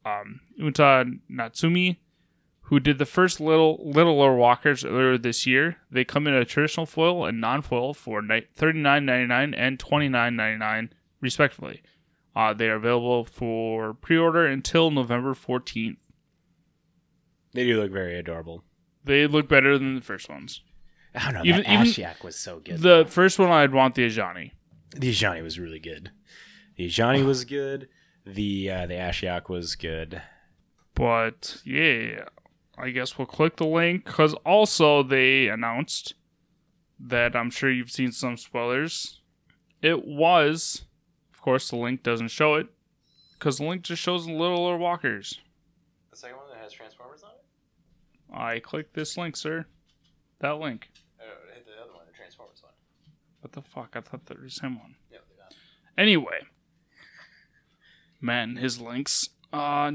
um, 0.06 0.42
Uta 0.56 1.06
Natsume, 1.30 1.98
who 2.68 2.80
did 2.80 2.98
the 2.98 3.06
first 3.06 3.40
little 3.40 3.82
littler 3.84 4.36
walkers 4.36 4.86
earlier 4.86 5.18
this 5.18 5.46
year. 5.46 5.78
They 5.92 6.06
come 6.06 6.28
in 6.28 6.34
a 6.34 6.46
traditional 6.46 6.86
foil 6.86 7.26
and 7.26 7.42
non-foil 7.42 7.94
for 7.94 8.22
thirty 8.56 8.80
nine 8.80 9.06
ninety 9.06 9.28
nine 9.28 9.54
and 9.54 9.80
twenty 9.80 10.10
nine 10.10 10.36
ninety 10.36 10.58
nine 10.60 10.94
respectively. 11.20 11.82
Uh, 12.36 12.54
they 12.54 12.68
are 12.68 12.76
available 12.76 13.26
for 13.26 13.94
pre-order 13.94 14.46
until 14.46 14.92
November 14.92 15.34
fourteenth. 15.34 16.00
They 17.54 17.66
do 17.66 17.80
look 17.80 17.92
very 17.92 18.18
adorable. 18.18 18.64
They 19.04 19.28
look 19.28 19.48
better 19.48 19.78
than 19.78 19.96
the 19.96 20.02
first 20.02 20.30
ones. 20.30 20.62
I 21.16 21.32
don't 21.32 21.34
know. 21.36 21.42
Even- 21.46 21.64
that 21.64 21.88
even 21.88 22.16
was 22.24 22.36
so 22.38 22.60
good. 22.60 22.80
The 22.80 23.06
first 23.08 23.38
one 23.40 23.50
I'd 23.50 23.74
want 23.74 23.96
the 23.96 24.06
Ajani. 24.08 24.52
the 24.96 25.12
Ajani 25.12 25.44
was 25.44 25.60
really 25.60 25.80
good. 25.80 26.12
The 26.76 26.88
Ajani 26.88 27.26
was 27.26 27.46
good. 27.60 27.90
The 28.26 28.72
uh, 28.72 28.86
the 28.88 28.94
Ashiok 28.96 29.50
was 29.50 29.76
good. 29.76 30.22
But 30.96 31.58
yeah, 31.66 32.26
I 32.78 32.90
guess 32.92 33.18
we'll 33.18 33.28
click 33.28 33.58
the 33.58 33.66
link 33.66 34.06
because 34.06 34.34
also 34.46 35.04
they 35.04 35.48
announced 35.50 36.14
that 37.00 37.36
I'm 37.36 37.50
sure 37.52 37.70
you've 37.72 37.92
seen 37.92 38.12
some 38.12 38.38
spoilers. 38.38 39.20
It 39.82 40.06
was, 40.06 40.86
of 41.34 41.42
course, 41.42 41.70
the 41.70 41.76
link 41.76 42.02
doesn't 42.04 42.30
show 42.30 42.56
it 42.56 42.68
because 43.38 43.58
the 43.58 43.66
link 43.66 43.82
just 43.82 44.02
shows 44.02 44.26
the 44.26 44.32
littler 44.32 44.78
walkers. 44.78 45.42
The 46.12 46.18
second 46.18 46.38
one 46.38 46.46
that 46.54 46.64
has 46.64 46.72
Transformers 46.72 47.24
on 47.24 47.32
it. 47.32 48.40
I 48.40 48.60
click 48.60 48.94
this 48.94 49.18
link, 49.18 49.36
sir. 49.36 49.66
That 50.40 50.60
link. 50.60 50.90
Oh, 51.20 51.26
hit 51.54 51.66
the 51.66 51.74
other 51.82 51.92
one, 51.94 52.06
the 52.10 52.14
Transformers 52.16 52.62
one. 52.64 52.72
What 53.44 53.52
the 53.52 53.62
fuck? 53.62 53.90
I 53.94 54.00
thought 54.00 54.26
that 54.28 54.42
was 54.42 54.54
the 54.54 54.60
same 54.62 54.80
one. 54.80 54.96
Anyway, 55.98 56.40
man, 58.22 58.56
his 58.56 58.80
links. 58.80 59.30
Uh, 59.52 59.92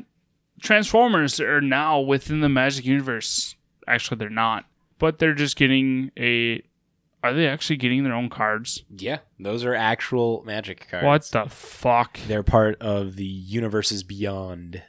Transformers 0.60 1.40
are 1.40 1.62
now 1.62 1.98
within 1.98 2.40
the 2.40 2.48
Magic 2.50 2.84
Universe. 2.84 3.56
Actually, 3.86 4.18
they're 4.18 4.28
not, 4.28 4.66
but 4.98 5.18
they're 5.18 5.32
just 5.34 5.56
getting 5.56 6.10
a 6.18 6.62
Are 7.24 7.32
they 7.32 7.48
actually 7.48 7.76
getting 7.78 8.04
their 8.04 8.12
own 8.12 8.28
cards? 8.28 8.84
Yeah, 8.94 9.20
those 9.40 9.64
are 9.64 9.74
actual 9.74 10.42
magic 10.44 10.86
cards. 10.90 11.04
What 11.06 11.24
the 11.30 11.48
fuck? 11.50 12.20
They're 12.28 12.42
part 12.42 12.76
of 12.82 13.16
the 13.16 13.24
universes 13.24 14.02
beyond 14.02 14.82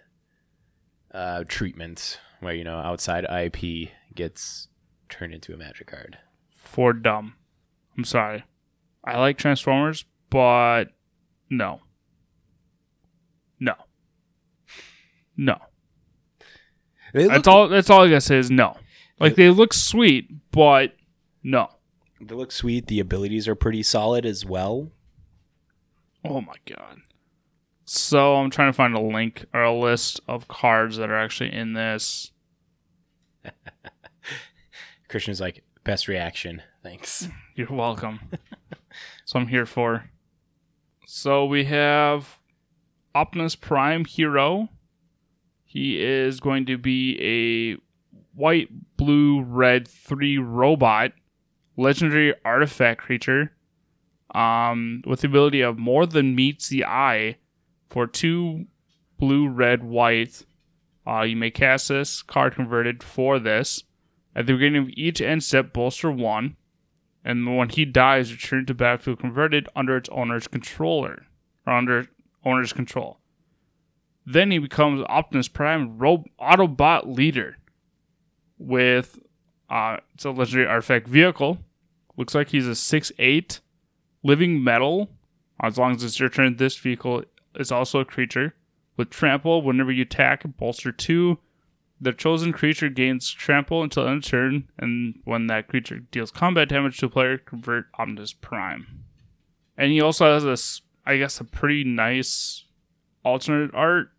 uh, 1.14 1.46
treatment, 1.48 2.20
where 2.42 2.54
you 2.54 2.66
know 2.66 2.78
outside 2.78 3.26
IP 3.26 3.90
gets 4.14 4.68
turned 5.08 5.34
into 5.34 5.54
a 5.54 5.58
magic 5.58 5.88
card. 5.88 6.18
For 6.52 6.92
dumb. 6.92 7.36
I'm 7.98 8.04
sorry. 8.04 8.44
I 9.04 9.18
like 9.20 9.38
Transformers, 9.38 10.06
but 10.30 10.86
no. 11.50 11.82
No. 13.60 13.74
No. 15.38 15.58
That's 17.14 17.48
all 17.48 17.68
that's 17.68 17.90
all 17.90 18.04
I 18.04 18.10
gotta 18.10 18.22
say 18.22 18.38
is 18.38 18.52
no. 18.52 18.78
Like 19.20 19.36
they 19.36 19.50
look 19.50 19.74
sweet, 19.74 20.30
but 20.52 20.96
no. 21.44 21.70
they 22.22 22.36
look 22.36 22.52
sweet. 22.52 22.88
The 22.88 23.00
abilities 23.00 23.48
are 23.48 23.56
pretty 23.56 23.84
solid 23.84 24.26
as 24.26 24.46
well. 24.46 24.92
Oh 26.24 26.42
my 26.42 26.56
god. 26.66 27.02
So 27.86 28.36
I'm 28.36 28.52
trying 28.52 28.70
to 28.70 28.76
find 28.76 28.96
a 28.96 29.02
link 29.02 29.46
or 29.54 29.64
a 29.64 29.74
list 29.74 30.20
of 30.28 30.48
cards 30.48 30.98
that 30.98 31.10
are 31.10 31.18
actually 31.18 31.54
in 31.54 31.74
this. 31.74 32.32
Christian's 35.10 35.42
like 35.42 35.64
best 35.84 36.08
reaction. 36.08 36.62
Thanks. 36.84 37.28
You're 37.60 37.74
welcome. 37.74 38.22
so 39.26 39.38
I'm 39.38 39.48
here 39.48 39.66
for. 39.66 40.10
So 41.06 41.44
we 41.44 41.66
have 41.66 42.40
Optimus 43.14 43.58
Prime 43.58 44.06
Hero. 44.06 44.70
He 45.66 46.02
is 46.02 46.40
going 46.40 46.68
to 46.68 46.78
be 46.78 47.18
a 47.20 47.82
white, 48.34 48.70
blue, 48.96 49.42
red 49.42 49.90
three 49.90 50.38
robot, 50.38 51.12
legendary 51.76 52.34
artifact 52.46 53.02
creature, 53.02 53.52
um, 54.34 55.04
with 55.06 55.20
the 55.20 55.28
ability 55.28 55.60
of 55.60 55.78
more 55.78 56.06
than 56.06 56.36
meets 56.36 56.70
the 56.70 56.86
eye 56.86 57.40
for 57.90 58.08
two 58.08 58.68
blue, 59.18 59.50
red, 59.50 59.84
white. 59.84 60.46
Uh, 61.06 61.24
you 61.24 61.36
may 61.36 61.52
cast 61.52 61.90
this 61.90 62.22
card 62.22 62.56
converted 62.56 63.04
for 63.04 63.38
this. 63.38 63.84
At 64.34 64.46
the 64.46 64.54
beginning 64.54 64.84
of 64.84 64.90
each 64.94 65.20
end 65.20 65.44
step, 65.44 65.74
bolster 65.74 66.10
one 66.10 66.56
and 67.24 67.58
when 67.58 67.70
he 67.70 67.86
dies, 67.86 68.32
return 68.32 68.66
to 68.66 68.74
battlefield 68.74 69.20
converted 69.20 69.68
under 69.76 69.98
its 69.98 70.10
owner's 70.10 70.48
controller 70.48 71.26
or 71.66 71.74
under 71.74 72.08
owner's 72.46 72.74
control. 72.74 73.20
Then 74.26 74.52
he 74.52 74.60
becomes 74.60 75.04
Optimus 75.10 75.48
Prime 75.48 75.98
Ro- 75.98 76.26
Autobot 76.40 77.16
leader 77.16 77.58
with 78.58 79.20
uh, 79.70 79.98
it's 80.14 80.26
a 80.26 80.32
legendary 80.32 80.68
artifact 80.68 81.08
vehicle. 81.08 81.60
Looks 82.18 82.36
like 82.36 82.50
he's 82.50 82.68
a 82.68 82.76
six 82.76 83.12
eight 83.20 83.60
living 84.24 84.64
metal. 84.64 85.10
As 85.62 85.78
long 85.78 85.96
as 85.96 86.04
it's 86.04 86.20
your 86.20 86.30
turn, 86.30 86.56
this 86.56 86.78
vehicle 86.78 87.24
is 87.56 87.72
also 87.72 88.00
a 88.00 88.06
creature 88.06 88.54
with 88.98 89.10
trample. 89.10 89.62
Whenever 89.62 89.92
you 89.92 90.04
attack, 90.04 90.44
bolster 90.58 90.92
two. 90.92 91.40
The 92.02 92.14
chosen 92.14 92.54
creature 92.54 92.90
gains 92.90 93.30
trample 93.30 93.84
until 93.84 94.08
end 94.08 94.24
of 94.24 94.30
turn, 94.30 94.70
and 94.78 95.20
when 95.26 95.48
that 95.48 95.68
creature 95.68 96.00
deals 96.00 96.32
combat 96.32 96.70
damage 96.70 96.98
to 97.00 97.08
a 97.08 97.10
player, 97.10 97.38
convert 97.38 97.88
Optimus 97.98 98.32
Prime. 98.32 99.04
And 99.78 99.92
he 99.92 100.00
also 100.02 100.32
has 100.34 100.44
this, 100.44 100.82
I 101.06 101.18
guess, 101.18 101.40
a 101.40 101.44
pretty 101.44 101.84
nice 101.84 102.66
alternate 103.24 103.74
art 103.74 104.12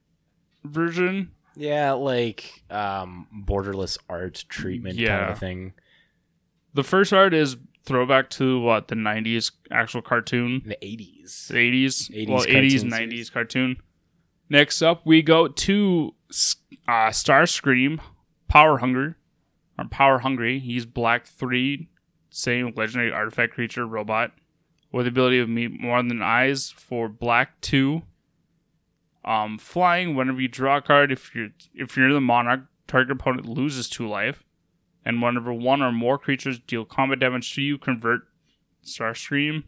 version. 0.64 1.30
Yeah, 1.56 1.92
like 1.92 2.62
um, 2.70 3.26
borderless 3.46 3.98
art 4.08 4.44
treatment 4.48 4.96
kind 4.96 5.30
of 5.30 5.38
thing. 5.38 5.72
The 6.74 6.84
first 6.84 7.12
art 7.12 7.34
is 7.34 7.56
throwback 7.84 8.30
to 8.30 8.60
what 8.60 8.88
the 8.88 8.94
'90s 8.94 9.52
actual 9.70 10.02
cartoon, 10.02 10.62
the 10.66 10.82
eighties. 10.84 11.48
the 11.50 11.56
'80s, 11.56 12.10
80s 12.10 12.28
well, 12.28 12.44
'80s, 12.44 12.82
'90s 12.82 13.32
cartoon. 13.32 13.76
Next 14.48 14.82
up, 14.82 15.06
we 15.06 15.22
go 15.22 15.48
to 15.48 16.14
uh, 16.88 17.10
Starscream, 17.10 18.00
Power 18.48 18.78
Hunger, 18.78 19.16
or 19.78 19.84
Power 19.86 20.20
Hungry. 20.20 20.58
He's 20.58 20.86
Black 20.86 21.26
Three, 21.26 21.88
same 22.30 22.72
legendary 22.76 23.12
artifact 23.12 23.54
creature 23.54 23.86
robot 23.86 24.32
with 24.92 25.06
the 25.06 25.10
ability 25.10 25.38
of 25.38 25.48
meet 25.48 25.80
more 25.80 26.02
than 26.02 26.22
eyes 26.22 26.70
for 26.70 27.08
Black 27.08 27.60
Two. 27.60 28.02
Um, 29.24 29.58
flying 29.58 30.14
whenever 30.14 30.40
you 30.40 30.48
draw 30.48 30.78
a 30.78 30.82
card, 30.82 31.12
if 31.12 31.34
you're 31.34 31.50
if 31.74 31.96
you're 31.96 32.12
the 32.12 32.20
monarch, 32.20 32.62
target 32.86 33.12
opponent 33.12 33.46
loses 33.46 33.88
two 33.88 34.08
life, 34.08 34.44
and 35.04 35.20
whenever 35.20 35.52
one 35.52 35.82
or 35.82 35.92
more 35.92 36.18
creatures 36.18 36.58
deal 36.58 36.84
combat 36.84 37.18
damage 37.18 37.54
to 37.54 37.62
you, 37.62 37.76
convert 37.76 38.22
Starscream, 38.84 39.64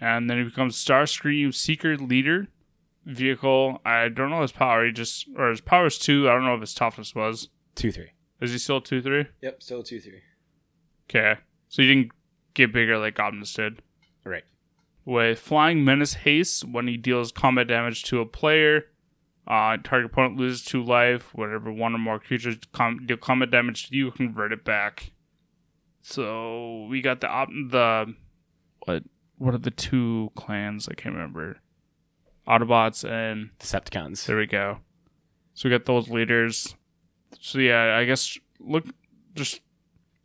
and 0.00 0.30
then 0.30 0.38
he 0.38 0.44
becomes 0.44 0.82
Starscream 0.82 1.54
Seeker 1.54 1.96
Leader 1.96 2.48
vehicle. 3.08 3.80
I 3.84 4.08
don't 4.08 4.30
know 4.30 4.42
his 4.42 4.52
power. 4.52 4.84
He 4.86 4.92
just 4.92 5.26
or 5.36 5.50
his 5.50 5.60
power 5.60 5.86
is 5.86 5.98
two. 5.98 6.28
I 6.28 6.32
don't 6.32 6.44
know 6.44 6.54
if 6.54 6.60
his 6.60 6.74
toughness 6.74 7.14
was. 7.14 7.48
Two 7.74 7.90
three. 7.90 8.10
Is 8.40 8.52
he 8.52 8.58
still 8.58 8.80
two 8.80 9.02
three? 9.02 9.26
Yep, 9.42 9.62
still 9.62 9.82
two 9.82 10.00
three. 10.00 10.20
Okay, 11.08 11.40
so 11.68 11.82
you 11.82 11.88
didn't 11.88 12.12
get 12.54 12.72
bigger 12.72 12.98
like 12.98 13.18
Optimus 13.18 13.54
did. 13.54 13.82
Right. 14.24 14.44
With 15.04 15.38
Flying 15.38 15.84
Menace 15.84 16.14
Haste, 16.14 16.64
when 16.64 16.86
he 16.86 16.96
deals 16.96 17.32
combat 17.32 17.66
damage 17.66 18.04
to 18.04 18.20
a 18.20 18.26
player, 18.26 18.84
uh, 19.46 19.78
target 19.82 20.10
opponent 20.12 20.36
loses 20.36 20.64
two 20.64 20.82
life. 20.84 21.34
Whenever 21.34 21.72
one 21.72 21.94
or 21.94 21.98
more 21.98 22.18
creatures 22.18 22.58
com- 22.72 23.06
deal 23.06 23.16
combat 23.16 23.50
damage 23.50 23.88
to 23.88 23.96
you, 23.96 24.10
convert 24.10 24.52
it 24.52 24.64
back. 24.64 25.12
So 26.02 26.86
we 26.90 27.00
got 27.00 27.20
the 27.20 27.28
op- 27.28 27.48
the 27.48 28.14
what 28.84 29.02
what 29.38 29.54
are 29.54 29.58
the 29.58 29.70
two 29.70 30.30
clans? 30.36 30.88
I 30.88 30.94
can't 30.94 31.14
remember. 31.14 31.58
Autobots 32.48 33.04
and 33.04 33.50
Decepticons. 33.58 34.24
there 34.26 34.38
we 34.38 34.46
go. 34.46 34.78
So 35.54 35.68
we 35.68 35.74
got 35.74 35.84
those 35.84 36.08
leaders. 36.08 36.74
So 37.40 37.58
yeah, 37.58 37.96
I 37.96 38.04
guess 38.04 38.38
look 38.58 38.84
just 39.34 39.60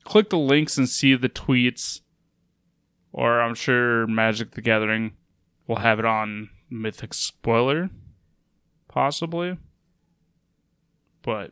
click 0.03 0.29
the 0.29 0.37
links 0.37 0.77
and 0.77 0.87
see 0.87 1.15
the 1.15 1.29
tweets. 1.29 2.01
Or 3.11 3.41
I'm 3.41 3.55
sure 3.55 4.07
Magic 4.07 4.51
the 4.51 4.61
Gathering 4.61 5.13
will 5.67 5.77
have 5.77 5.99
it 5.99 6.05
on 6.05 6.49
Mythic 6.69 7.13
Spoiler. 7.13 7.89
Possibly. 8.87 9.57
But 11.21 11.51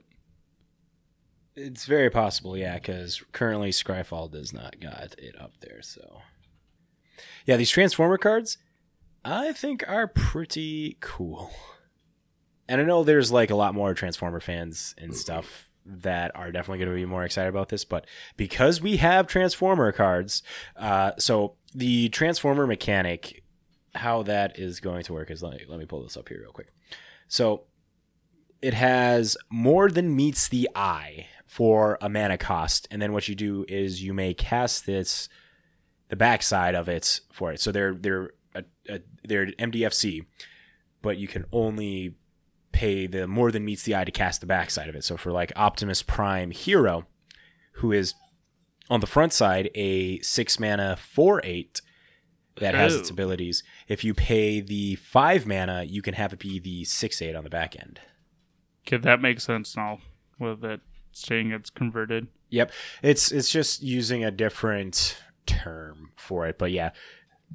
It's 1.55 1.85
very 1.85 2.09
possible, 2.09 2.57
yeah, 2.57 2.75
because 2.75 3.23
currently 3.31 3.71
Scryfall 3.71 4.31
does 4.31 4.53
not 4.53 4.79
got 4.79 5.15
it 5.17 5.39
up 5.39 5.53
there. 5.59 5.81
So, 5.81 6.21
yeah, 7.45 7.57
these 7.57 7.69
Transformer 7.69 8.17
cards, 8.17 8.57
I 9.23 9.53
think, 9.53 9.83
are 9.87 10.07
pretty 10.07 10.97
cool. 10.99 11.51
And 12.67 12.81
I 12.81 12.83
know 12.83 13.03
there's 13.03 13.31
like 13.31 13.49
a 13.49 13.55
lot 13.55 13.75
more 13.75 13.93
Transformer 13.93 14.39
fans 14.39 14.95
and 14.97 15.15
stuff 15.15 15.67
that 15.85 16.31
are 16.35 16.51
definitely 16.51 16.79
going 16.79 16.89
to 16.91 16.95
be 16.95 17.05
more 17.05 17.23
excited 17.23 17.49
about 17.49 17.69
this, 17.69 17.85
but 17.85 18.05
because 18.37 18.81
we 18.81 18.97
have 18.97 19.27
Transformer 19.27 19.91
cards, 19.91 20.43
uh, 20.77 21.11
so 21.17 21.55
the 21.73 22.09
Transformer 22.09 22.67
mechanic, 22.67 23.43
how 23.95 24.23
that 24.23 24.57
is 24.57 24.79
going 24.79 25.03
to 25.03 25.13
work 25.13 25.29
is 25.31 25.43
let 25.43 25.53
me, 25.53 25.65
let 25.67 25.79
me 25.79 25.85
pull 25.85 26.03
this 26.03 26.17
up 26.17 26.29
here 26.29 26.39
real 26.41 26.51
quick. 26.51 26.71
So 27.27 27.63
it 28.61 28.73
has 28.73 29.37
more 29.49 29.89
than 29.89 30.15
meets 30.15 30.47
the 30.47 30.69
eye 30.75 31.27
for 31.45 31.97
a 32.01 32.07
mana 32.07 32.37
cost, 32.37 32.87
and 32.91 33.01
then 33.01 33.11
what 33.11 33.27
you 33.27 33.35
do 33.35 33.65
is 33.67 34.03
you 34.03 34.13
may 34.13 34.33
cast 34.33 34.85
this 34.85 35.27
the 36.07 36.15
backside 36.15 36.75
of 36.75 36.87
it 36.87 37.21
for 37.31 37.51
it. 37.51 37.59
So 37.59 37.71
they're 37.71 37.93
they're 37.93 38.31
a, 38.55 38.63
a, 38.89 38.99
they're 39.23 39.47
MDFC, 39.47 40.25
but 41.01 41.17
you 41.17 41.27
can 41.27 41.45
only 41.51 42.15
pay 42.71 43.05
the 43.07 43.27
more 43.27 43.51
than 43.51 43.65
meets 43.65 43.83
the 43.83 43.95
eye 43.95 44.03
to 44.05 44.11
cast 44.11 44.41
the 44.41 44.47
backside 44.47 44.87
of 44.89 44.95
it. 44.95 45.03
So 45.03 45.17
for 45.17 45.31
like 45.31 45.51
Optimus 45.55 46.01
Prime 46.03 46.51
Hero, 46.51 47.05
who 47.73 47.91
is 47.91 48.13
on 48.89 48.99
the 48.99 49.07
front 49.07 49.33
side 49.33 49.69
a 49.75 50.19
six 50.21 50.59
mana 50.59 50.95
four 50.97 51.41
eight 51.43 51.81
that 52.57 52.75
has 52.75 52.93
its 52.95 53.09
Oh. 53.09 53.13
abilities. 53.13 53.63
If 53.87 54.03
you 54.03 54.13
pay 54.13 54.59
the 54.61 54.95
five 54.95 55.45
mana, 55.47 55.83
you 55.83 56.01
can 56.01 56.13
have 56.15 56.33
it 56.33 56.39
be 56.39 56.59
the 56.59 56.83
six 56.83 57.21
eight 57.21 57.35
on 57.35 57.43
the 57.43 57.49
back 57.49 57.75
end. 57.79 57.99
okay, 58.85 58.97
that 58.97 59.21
makes 59.21 59.43
sense 59.43 59.75
now 59.75 59.99
with 60.39 60.63
it 60.63 60.81
saying 61.13 61.51
it's 61.51 61.69
converted. 61.69 62.27
Yep. 62.49 62.71
It's 63.03 63.31
it's 63.31 63.49
just 63.49 63.81
using 63.83 64.23
a 64.23 64.31
different 64.31 65.17
term 65.45 66.11
for 66.17 66.47
it, 66.47 66.57
but 66.57 66.71
yeah. 66.71 66.91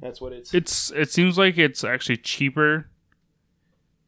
That's 0.01 0.21
what 0.21 0.33
it's 0.33 0.53
It's 0.53 0.91
it 0.91 1.11
seems 1.11 1.37
like 1.37 1.57
it's 1.57 1.83
actually 1.83 2.17
cheaper 2.17 2.89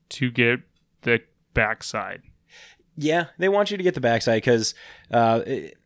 to 0.09 0.31
get 0.31 0.61
the 1.01 1.21
backside. 1.53 2.23
Yeah, 2.95 3.27
they 3.37 3.49
want 3.49 3.71
you 3.71 3.77
to 3.77 3.83
get 3.83 3.93
the 3.95 4.01
backside 4.01 4.43
cuz 4.43 4.73
uh 5.11 5.41
it, 5.45 5.77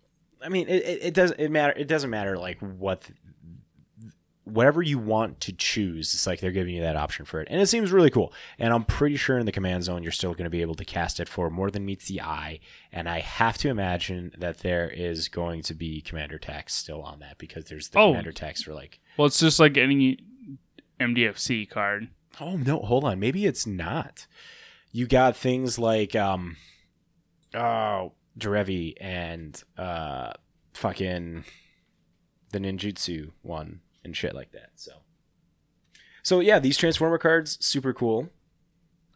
I 0.41 0.49
mean, 0.49 0.67
it, 0.67 0.83
it, 0.83 1.03
it 1.03 1.13
doesn't 1.13 1.39
it 1.39 1.51
matter 1.51 1.73
it 1.77 1.87
doesn't 1.87 2.09
matter 2.09 2.37
like 2.37 2.59
what 2.59 3.09
whatever 4.45 4.81
you 4.81 4.99
want 4.99 5.39
to 5.41 5.53
choose, 5.53 6.13
it's 6.13 6.27
like 6.27 6.39
they're 6.41 6.51
giving 6.51 6.75
you 6.75 6.81
that 6.81 6.95
option 6.97 7.23
for 7.25 7.39
it. 7.41 7.47
And 7.49 7.61
it 7.61 7.67
seems 7.67 7.91
really 7.91 8.09
cool. 8.09 8.33
And 8.59 8.73
I'm 8.73 8.83
pretty 8.83 9.15
sure 9.15 9.37
in 9.39 9.45
the 9.45 9.51
command 9.53 9.83
zone, 9.85 10.03
you're 10.03 10.11
still 10.11 10.33
going 10.33 10.43
to 10.43 10.49
be 10.49 10.61
able 10.61 10.75
to 10.75 10.83
cast 10.85 11.19
it 11.21 11.29
for 11.29 11.49
more 11.49 11.71
than 11.71 11.85
meets 11.85 12.07
the 12.07 12.21
eye. 12.21 12.59
And 12.91 13.07
I 13.07 13.19
have 13.19 13.57
to 13.59 13.69
imagine 13.69 14.33
that 14.37 14.57
there 14.59 14.89
is 14.89 15.29
going 15.29 15.61
to 15.63 15.73
be 15.73 16.01
commander 16.01 16.37
tax 16.37 16.75
still 16.75 17.01
on 17.03 17.19
that 17.19 17.37
because 17.37 17.65
there's 17.65 17.87
the 17.89 17.99
Oh. 17.99 18.09
commander 18.11 18.33
tax 18.33 18.63
for 18.63 18.73
like, 18.73 18.99
Well, 19.17 19.27
it's 19.27 19.39
just 19.39 19.59
like 19.61 19.77
any 19.77 20.19
MDFC 20.99 21.69
card. 21.69 22.09
oh 22.41 22.57
no, 22.57 22.79
hold 22.79 23.03
on. 23.05 23.19
Maybe 23.19 23.45
it's 23.45 23.65
not. 23.65 24.27
You 24.91 25.07
got 25.07 25.35
things 25.37 25.79
like, 25.79 26.15
um, 26.15 26.57
oh, 27.53 28.11
Derevi 28.37 28.95
and, 28.99 29.61
uh, 29.77 30.33
fucking 30.73 31.43
the 32.51 32.59
ninjutsu 32.59 33.31
one 33.41 33.79
and 34.03 34.15
shit 34.15 34.35
like 34.35 34.51
that. 34.51 34.71
So, 34.75 34.91
so 36.21 36.39
yeah, 36.39 36.59
these 36.59 36.77
transformer 36.77 37.17
cards 37.17 37.63
super 37.65 37.93
cool. 37.93 38.29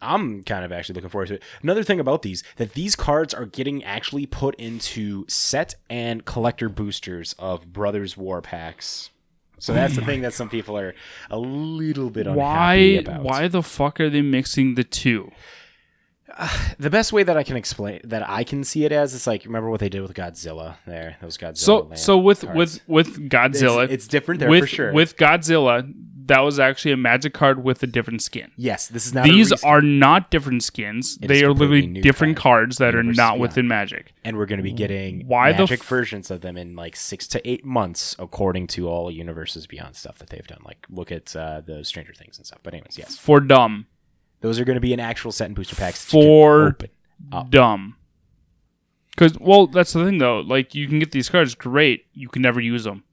I'm 0.01 0.43
kind 0.43 0.63
of 0.63 0.71
actually 0.71 0.95
looking 0.95 1.09
forward 1.09 1.29
to 1.29 1.35
it. 1.35 1.43
Another 1.63 1.83
thing 1.83 1.99
about 1.99 2.21
these 2.21 2.43
that 2.57 2.73
these 2.73 2.95
cards 2.95 3.33
are 3.33 3.45
getting 3.45 3.83
actually 3.83 4.25
put 4.25 4.55
into 4.55 5.25
set 5.27 5.75
and 5.89 6.23
collector 6.23 6.69
boosters 6.69 7.33
of 7.39 7.73
Brothers 7.73 8.15
War 8.15 8.41
packs. 8.41 9.09
So 9.59 9.73
that's 9.73 9.95
the 9.95 10.03
oh 10.03 10.05
thing 10.05 10.21
that 10.21 10.33
some 10.33 10.49
people 10.49 10.77
are 10.77 10.93
a 11.31 11.39
little 11.39 12.11
bit 12.11 12.27
unhappy 12.27 12.39
Why? 12.39 12.75
about. 12.99 13.23
Why 13.23 13.47
the 13.47 13.63
fuck 13.63 13.99
are 13.99 14.09
they 14.09 14.21
mixing 14.21 14.75
the 14.75 14.83
two? 14.83 15.31
The 16.79 16.89
best 16.89 17.11
way 17.13 17.23
that 17.23 17.37
I 17.37 17.43
can 17.43 17.55
explain 17.57 18.01
that 18.03 18.27
I 18.29 18.43
can 18.43 18.63
see 18.63 18.85
it 18.85 18.91
as 18.91 19.13
is 19.13 19.25
like 19.25 19.45
remember 19.45 19.69
what 19.69 19.79
they 19.79 19.89
did 19.89 20.01
with 20.01 20.13
Godzilla 20.13 20.75
there. 20.85 21.17
Those 21.21 21.37
Godzilla. 21.37 21.57
So 21.57 21.89
so 21.95 22.17
with 22.17 22.41
cards. 22.41 22.57
with 22.57 22.81
with 22.87 23.29
Godzilla, 23.29 23.85
it's, 23.85 23.93
it's 23.93 24.07
different 24.07 24.39
there 24.41 24.49
with 24.49 24.61
for 24.61 24.67
sure. 24.67 24.93
with 24.93 25.17
Godzilla, 25.17 25.91
that 26.27 26.41
was 26.41 26.59
actually 26.59 26.91
a 26.91 26.97
magic 26.97 27.33
card 27.33 27.63
with 27.63 27.81
a 27.81 27.87
different 27.87 28.21
skin. 28.21 28.51
yes, 28.57 28.87
this 28.87 29.07
is 29.07 29.13
not 29.13 29.23
These 29.23 29.51
are 29.63 29.81
not 29.81 30.29
different 30.29 30.61
skins. 30.61 31.17
It 31.21 31.27
they 31.29 31.43
are 31.43 31.53
literally 31.53 31.87
different 32.01 32.35
card. 32.37 32.63
cards 32.65 32.77
that 32.77 32.93
are 32.95 33.03
not 33.03 33.15
Beyond. 33.15 33.41
within 33.41 33.67
Magic. 33.67 34.13
and 34.25 34.37
we're 34.37 34.45
going 34.45 34.57
to 34.59 34.63
be 34.63 34.73
getting 34.73 35.25
Why 35.27 35.53
the 35.53 35.59
magic 35.59 35.79
f- 35.79 35.87
versions 35.87 36.29
of 36.29 36.41
them 36.41 36.57
in 36.57 36.75
like 36.75 36.95
six 36.97 37.27
to 37.29 37.49
eight 37.49 37.63
months, 37.65 38.15
according 38.19 38.67
to 38.67 38.89
all 38.89 39.09
universes 39.09 39.65
beyond 39.65 39.95
stuff 39.95 40.19
that 40.19 40.29
they've 40.29 40.45
done. 40.45 40.61
Like 40.65 40.85
look 40.89 41.11
at 41.11 41.33
uh, 41.35 41.61
the 41.61 41.83
Stranger 41.85 42.13
Things 42.13 42.37
and 42.37 42.45
stuff. 42.45 42.59
But 42.61 42.73
anyways, 42.73 42.97
yes, 42.97 43.17
For 43.17 43.39
dumb, 43.39 43.87
those 44.41 44.59
are 44.59 44.65
going 44.65 44.75
to 44.75 44.81
be 44.81 44.93
an 44.93 44.99
actual 44.99 45.31
set 45.31 45.45
and 45.47 45.55
booster 45.55 45.75
packs 45.75 46.05
that 46.05 46.13
you 46.17 46.75
can 46.75 46.89
For- 47.31 47.45
dumb. 47.49 47.95
Because 49.11 49.37
well, 49.39 49.67
that's 49.67 49.93
the 49.93 50.05
thing 50.05 50.19
though. 50.19 50.39
Like 50.41 50.75
you 50.75 50.87
can 50.87 50.99
get 50.99 51.11
these 51.11 51.29
cards, 51.29 51.55
great. 51.55 52.05
You 52.13 52.29
can 52.29 52.41
never 52.43 52.59
use 52.61 52.83
them. 52.83 53.03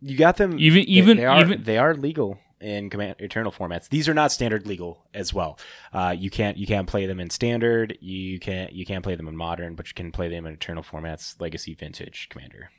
You 0.00 0.16
got 0.16 0.36
them 0.36 0.58
Even- 0.58 0.84
they- 0.84 0.90
even- 0.90 1.16
they 1.18 1.24
are, 1.26 1.40
even- 1.40 1.62
they 1.64 1.78
are 1.78 1.94
legal 1.94 2.38
in 2.60 2.88
command 2.90 3.16
eternal 3.18 3.52
formats. 3.52 3.88
These 3.88 4.08
are 4.08 4.14
not 4.14 4.32
standard 4.32 4.66
legal 4.66 5.04
as 5.14 5.32
well. 5.34 5.58
Uh, 5.92 6.14
you 6.18 6.30
can't 6.30 6.56
you 6.56 6.66
can't 6.66 6.88
play 6.88 7.06
them 7.06 7.20
in 7.20 7.30
standard. 7.30 7.98
You 8.00 8.38
can't 8.40 8.72
you 8.72 8.86
can't 8.86 9.04
play 9.04 9.14
them 9.14 9.28
in 9.28 9.36
modern, 9.36 9.74
but 9.74 9.88
you 9.88 9.94
can 9.94 10.10
play 10.10 10.28
them 10.28 10.46
in 10.46 10.54
eternal 10.54 10.82
formats, 10.82 11.40
legacy, 11.40 11.74
vintage, 11.74 12.28
commander. 12.30 12.70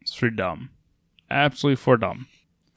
It's 0.00 0.14
for 0.14 0.30
dumb. 0.30 0.70
Absolutely 1.30 1.76
for 1.76 1.96
dumb. 1.96 2.26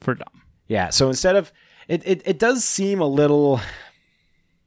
For 0.00 0.14
dumb. 0.14 0.42
Yeah. 0.66 0.90
So 0.90 1.08
instead 1.08 1.36
of 1.36 1.52
it, 1.88 2.02
it, 2.06 2.22
it 2.24 2.38
does 2.38 2.64
seem 2.64 3.00
a 3.00 3.06
little, 3.06 3.60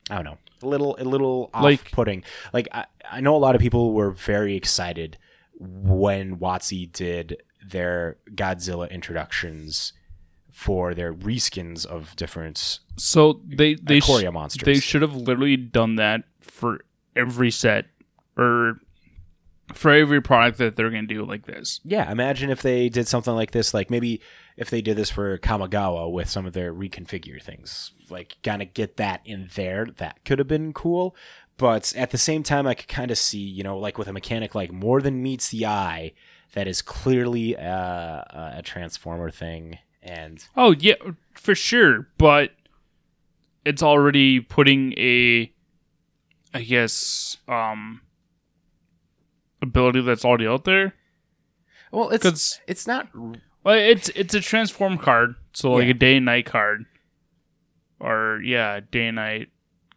I 0.09 0.15
don't 0.15 0.25
know, 0.25 0.37
a 0.63 0.67
little 0.67 0.95
a 0.99 1.03
little 1.03 1.49
Like- 1.53 1.81
off-putting. 1.85 2.23
Like 2.53 2.67
I, 2.71 2.85
I 3.11 3.21
know 3.21 3.35
a 3.35 3.37
lot 3.37 3.55
of 3.55 3.61
people 3.61 3.93
were 3.93 4.11
very 4.11 4.55
excited 4.55 5.17
when 5.57 6.37
WotC 6.37 6.91
did 6.91 7.41
their 7.69 8.17
Godzilla 8.33 8.89
introductions 8.89 9.93
for 10.51 10.93
their 10.93 11.13
reskins 11.13 11.85
of 11.85 12.15
different 12.15 12.79
So 12.97 13.41
they 13.45 13.75
they 13.75 13.97
uh, 13.99 14.01
sh- 14.01 14.23
monsters. 14.31 14.65
they 14.65 14.75
should 14.79 15.01
have 15.01 15.15
literally 15.15 15.55
done 15.57 15.95
that 15.95 16.23
for 16.41 16.81
every 17.15 17.51
set 17.51 17.85
or 18.37 18.79
for 19.73 19.91
every 19.91 20.21
product 20.21 20.57
that 20.57 20.75
they're 20.75 20.89
gonna 20.89 21.03
do 21.07 21.23
like 21.25 21.45
this. 21.45 21.79
yeah, 21.83 22.11
imagine 22.11 22.49
if 22.49 22.61
they 22.61 22.89
did 22.89 23.07
something 23.07 23.33
like 23.35 23.51
this. 23.51 23.73
Like 23.73 23.89
maybe 23.91 24.19
if 24.59 24.69
they 24.69 24.81
did 24.81 24.97
this 24.97 25.09
for 25.09 25.37
Kamigawa 25.37 26.11
with 26.11 26.29
some 26.29 26.45
of 26.45 26.51
their 26.51 26.73
reconfigure 26.73 27.41
things, 27.41 27.93
like 28.09 28.35
kind 28.43 28.61
of 28.61 28.73
get 28.73 28.97
that 28.97 29.21
in 29.23 29.49
there. 29.55 29.87
That 29.97 30.25
could 30.25 30.37
have 30.37 30.49
been 30.49 30.73
cool. 30.73 31.15
But 31.55 31.93
at 31.95 32.11
the 32.11 32.17
same 32.17 32.43
time, 32.43 32.67
I 32.67 32.73
could 32.73 32.89
kind 32.89 33.09
of 33.09 33.17
see, 33.17 33.39
you 33.39 33.63
know, 33.63 33.77
like 33.77 33.97
with 33.97 34.09
a 34.09 34.13
mechanic 34.13 34.53
like 34.55 34.73
more 34.73 35.01
than 35.01 35.23
meets 35.23 35.47
the 35.47 35.65
eye, 35.65 36.11
that 36.55 36.67
is 36.67 36.81
clearly 36.81 37.55
uh, 37.55 37.61
a, 37.63 38.53
a 38.57 38.61
transformer 38.61 39.29
thing. 39.29 39.77
And 40.03 40.45
Oh 40.57 40.71
yeah, 40.71 40.95
for 41.35 41.55
sure. 41.55 42.09
But 42.17 42.51
it's 43.63 43.81
already 43.81 44.41
putting 44.41 44.91
a, 44.97 45.53
I 46.53 46.63
guess, 46.63 47.37
um, 47.47 48.01
ability 49.61 50.01
that's 50.01 50.25
already 50.25 50.47
out 50.47 50.65
there. 50.65 50.95
well, 51.93 52.09
it's 52.09 52.59
it's 52.67 52.85
not 52.85 53.07
Well, 53.69 53.77
it's 53.79 54.09
it's 54.09 54.33
a 54.33 54.41
transform 54.41 54.97
card, 54.97 55.35
so 55.53 55.73
like 55.73 55.83
Yeah. 55.85 55.91
a 55.91 55.93
day 55.93 56.15
and 56.17 56.25
night 56.25 56.45
card, 56.47 56.85
or 57.99 58.41
yeah, 58.43 58.79
day 58.91 59.07
and 59.07 59.15
night 59.17 59.49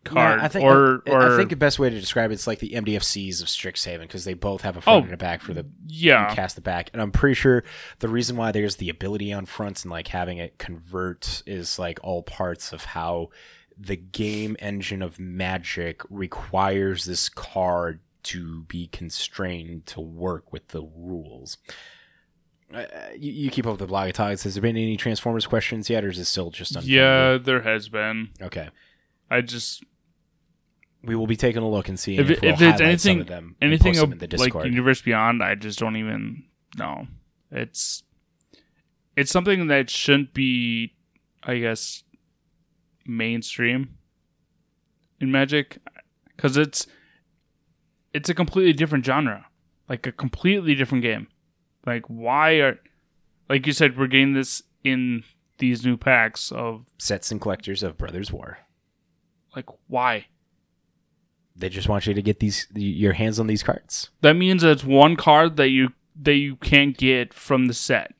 card, 0.05 0.41
Yeah, 0.41 0.45
I 0.45 0.49
think, 0.49 0.65
or 0.65 1.03
I, 1.07 1.11
or 1.11 1.33
I 1.35 1.37
think 1.39 1.49
the 1.51 1.57
best 1.57 1.79
way 1.79 1.89
to 1.89 1.99
describe 1.99 2.33
it's 2.33 2.47
like 2.47 2.59
the 2.59 2.71
MDFCs 2.75 3.41
of 3.41 3.49
Strixhaven 3.49 4.01
because 4.03 4.25
they 4.25 4.35
both 4.35 4.61
have 4.63 4.77
a 4.77 4.81
front 4.83 5.03
Oh, 5.03 5.05
and 5.07 5.15
a 5.15 5.17
back 5.17 5.41
for 5.41 5.55
the 5.55 5.65
yeah, 5.87 6.35
cast 6.35 6.55
the 6.57 6.61
back. 6.61 6.91
And 6.93 7.01
I'm 7.01 7.13
pretty 7.13 7.35
sure 7.35 7.65
the 8.01 8.09
reason 8.09 8.37
why 8.37 8.53
there's 8.53 8.77
the 8.77 8.91
ability 8.91 9.33
on 9.33 9.47
fronts 9.47 9.85
and 9.85 9.91
like 9.91 10.09
having 10.09 10.39
it 10.39 10.59
convert 10.59 11.43
is 11.47 11.79
like 11.79 11.99
all 12.03 12.23
parts 12.23 12.73
of 12.75 12.85
how 12.85 13.31
the 13.79 13.97
game 13.97 14.55
engine 14.59 15.01
of 15.01 15.19
Magic 15.19 16.03
requires 16.11 17.07
this 17.07 17.31
card 17.31 18.01
to 18.25 18.65
be 18.65 18.87
constrained 18.89 19.87
to 19.87 20.01
work 20.01 20.53
with 20.53 20.69
the 20.69 20.83
rules. 20.83 21.57
Uh, 22.75 22.87
you, 23.17 23.33
you 23.33 23.51
keep 23.51 23.67
up 23.67 23.79
with 23.79 23.89
the 23.89 23.93
Blogatog. 23.95 24.43
Has 24.43 24.55
there 24.55 24.63
been 24.63 24.77
any 24.77 24.97
Transformers 24.97 25.47
questions 25.47 25.91
yet, 25.91 26.05
or 26.05 26.09
is 26.11 26.19
it 26.19 26.25
still 26.27 26.51
just 26.51 26.73
unfiltered? 26.77 26.91
yeah. 26.93 27.39
There 27.43 27.63
has 27.63 27.89
been. 27.89 28.31
Okay. 28.41 28.69
I 29.31 29.41
just 29.41 29.83
We 31.05 31.15
will 31.17 31.27
be 31.27 31.37
taking 31.37 31.63
a 31.63 31.69
look 31.69 31.89
and 31.89 31.99
seeing 31.99 32.21
If 32.21 32.31
if, 32.31 32.43
we'll 32.43 32.53
if 32.55 32.61
it's 32.61 32.81
anything- 32.81 33.55
anything 33.61 33.93
post 33.95 34.03
of, 34.05 34.13
in 34.13 34.19
the 34.19 34.25
like 34.25 34.31
Discord. 34.31 34.67
Universe 34.67 35.03
Beyond, 35.03 35.43
I 35.43 35.55
just 35.55 35.79
don't 35.79 35.97
even 35.97 36.45
know. 36.79 37.07
It's 37.51 38.03
it's 39.17 39.31
something 39.31 39.67
that 39.67 39.91
shouldn't 39.91 40.33
be, 40.33 40.95
I 41.43 41.59
guess, 41.59 42.03
mainstream 43.05 43.99
in 45.21 45.31
Magic 45.31 45.79
because 46.37 46.57
it's 46.57 46.87
it's 48.15 48.29
a 48.29 48.35
completely 48.35 48.73
different 48.73 49.05
genre, 49.05 49.47
like 49.89 50.07
a 50.07 50.13
completely 50.13 50.75
different 50.75 51.03
game. 51.03 51.29
Like 51.87 52.05
why 52.07 52.53
are 52.61 52.79
like 53.49 53.67
you 53.67 53.73
said 53.73 53.99
we're 53.99 54.07
getting 54.07 54.35
this 54.35 54.63
in 54.85 55.25
these 55.59 55.85
new 55.85 55.97
packs 55.97 56.51
of 56.53 56.87
Sets 56.99 57.31
and 57.31 57.41
collectors 57.41 57.83
of 57.83 57.97
Brothers 57.99 58.33
War. 58.33 58.59
like 59.55 59.67
why 59.89 60.27
They 61.57 61.69
just 61.69 61.89
want 61.89 62.07
you 62.07 62.15
to 62.15 62.23
get 62.23 62.41
these 62.41 62.67
your 62.75 63.13
hands 63.13 63.39
on 63.39 63.47
these 63.47 63.63
cards. 63.63 64.11
that 64.23 64.35
means 64.35 64.63
that 64.63 64.71
it's 64.71 64.85
one 64.85 65.17
card 65.17 65.57
that 65.57 65.69
you 65.69 65.93
that 66.21 66.35
you 66.35 66.57
can't 66.57 66.97
get 66.97 67.33
from 67.33 67.67
the 67.67 67.75
set. 67.75 68.13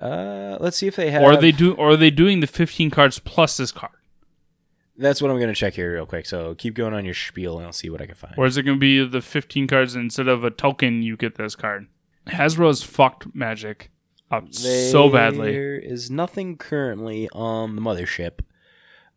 Uh, 0.00 0.56
let's 0.60 0.76
see 0.76 0.86
if 0.86 0.96
they 0.96 1.10
have. 1.10 1.22
or 1.22 1.32
are 1.32 1.36
they 1.40 1.52
do 1.52 1.72
or 1.74 1.90
are 1.90 1.96
they 1.96 2.10
doing 2.10 2.40
the 2.40 2.46
15 2.46 2.90
cards 2.90 3.18
plus 3.20 3.56
this 3.56 3.72
card 3.72 3.92
That's 4.98 5.22
what 5.22 5.30
I'm 5.30 5.38
going 5.38 5.48
to 5.48 5.54
check 5.54 5.74
here 5.74 5.94
real 5.94 6.04
quick. 6.06 6.26
So 6.26 6.54
keep 6.56 6.74
going 6.74 6.92
on 6.94 7.04
your 7.04 7.14
spiel, 7.14 7.56
and 7.58 7.66
I'll 7.66 7.72
see 7.72 7.88
what 7.90 8.02
I 8.02 8.06
can 8.06 8.14
find. 8.14 8.34
or 8.36 8.46
is 8.46 8.56
it 8.56 8.64
going 8.64 8.76
to 8.76 8.80
be 8.80 9.04
the 9.06 9.20
15 9.22 9.66
cards 9.66 9.94
instead 9.94 10.28
of 10.28 10.44
a 10.44 10.50
token 10.50 11.02
you 11.02 11.16
get 11.16 11.36
this 11.36 11.54
card 11.56 11.86
hasbro's 12.26 12.82
fucked 12.82 13.34
magic 13.34 13.90
up 14.30 14.52
so 14.54 15.08
badly 15.10 15.52
There 15.52 15.76
is 15.78 16.10
nothing 16.10 16.56
currently 16.56 17.28
on 17.32 17.76
the 17.76 17.82
mothership 17.82 18.40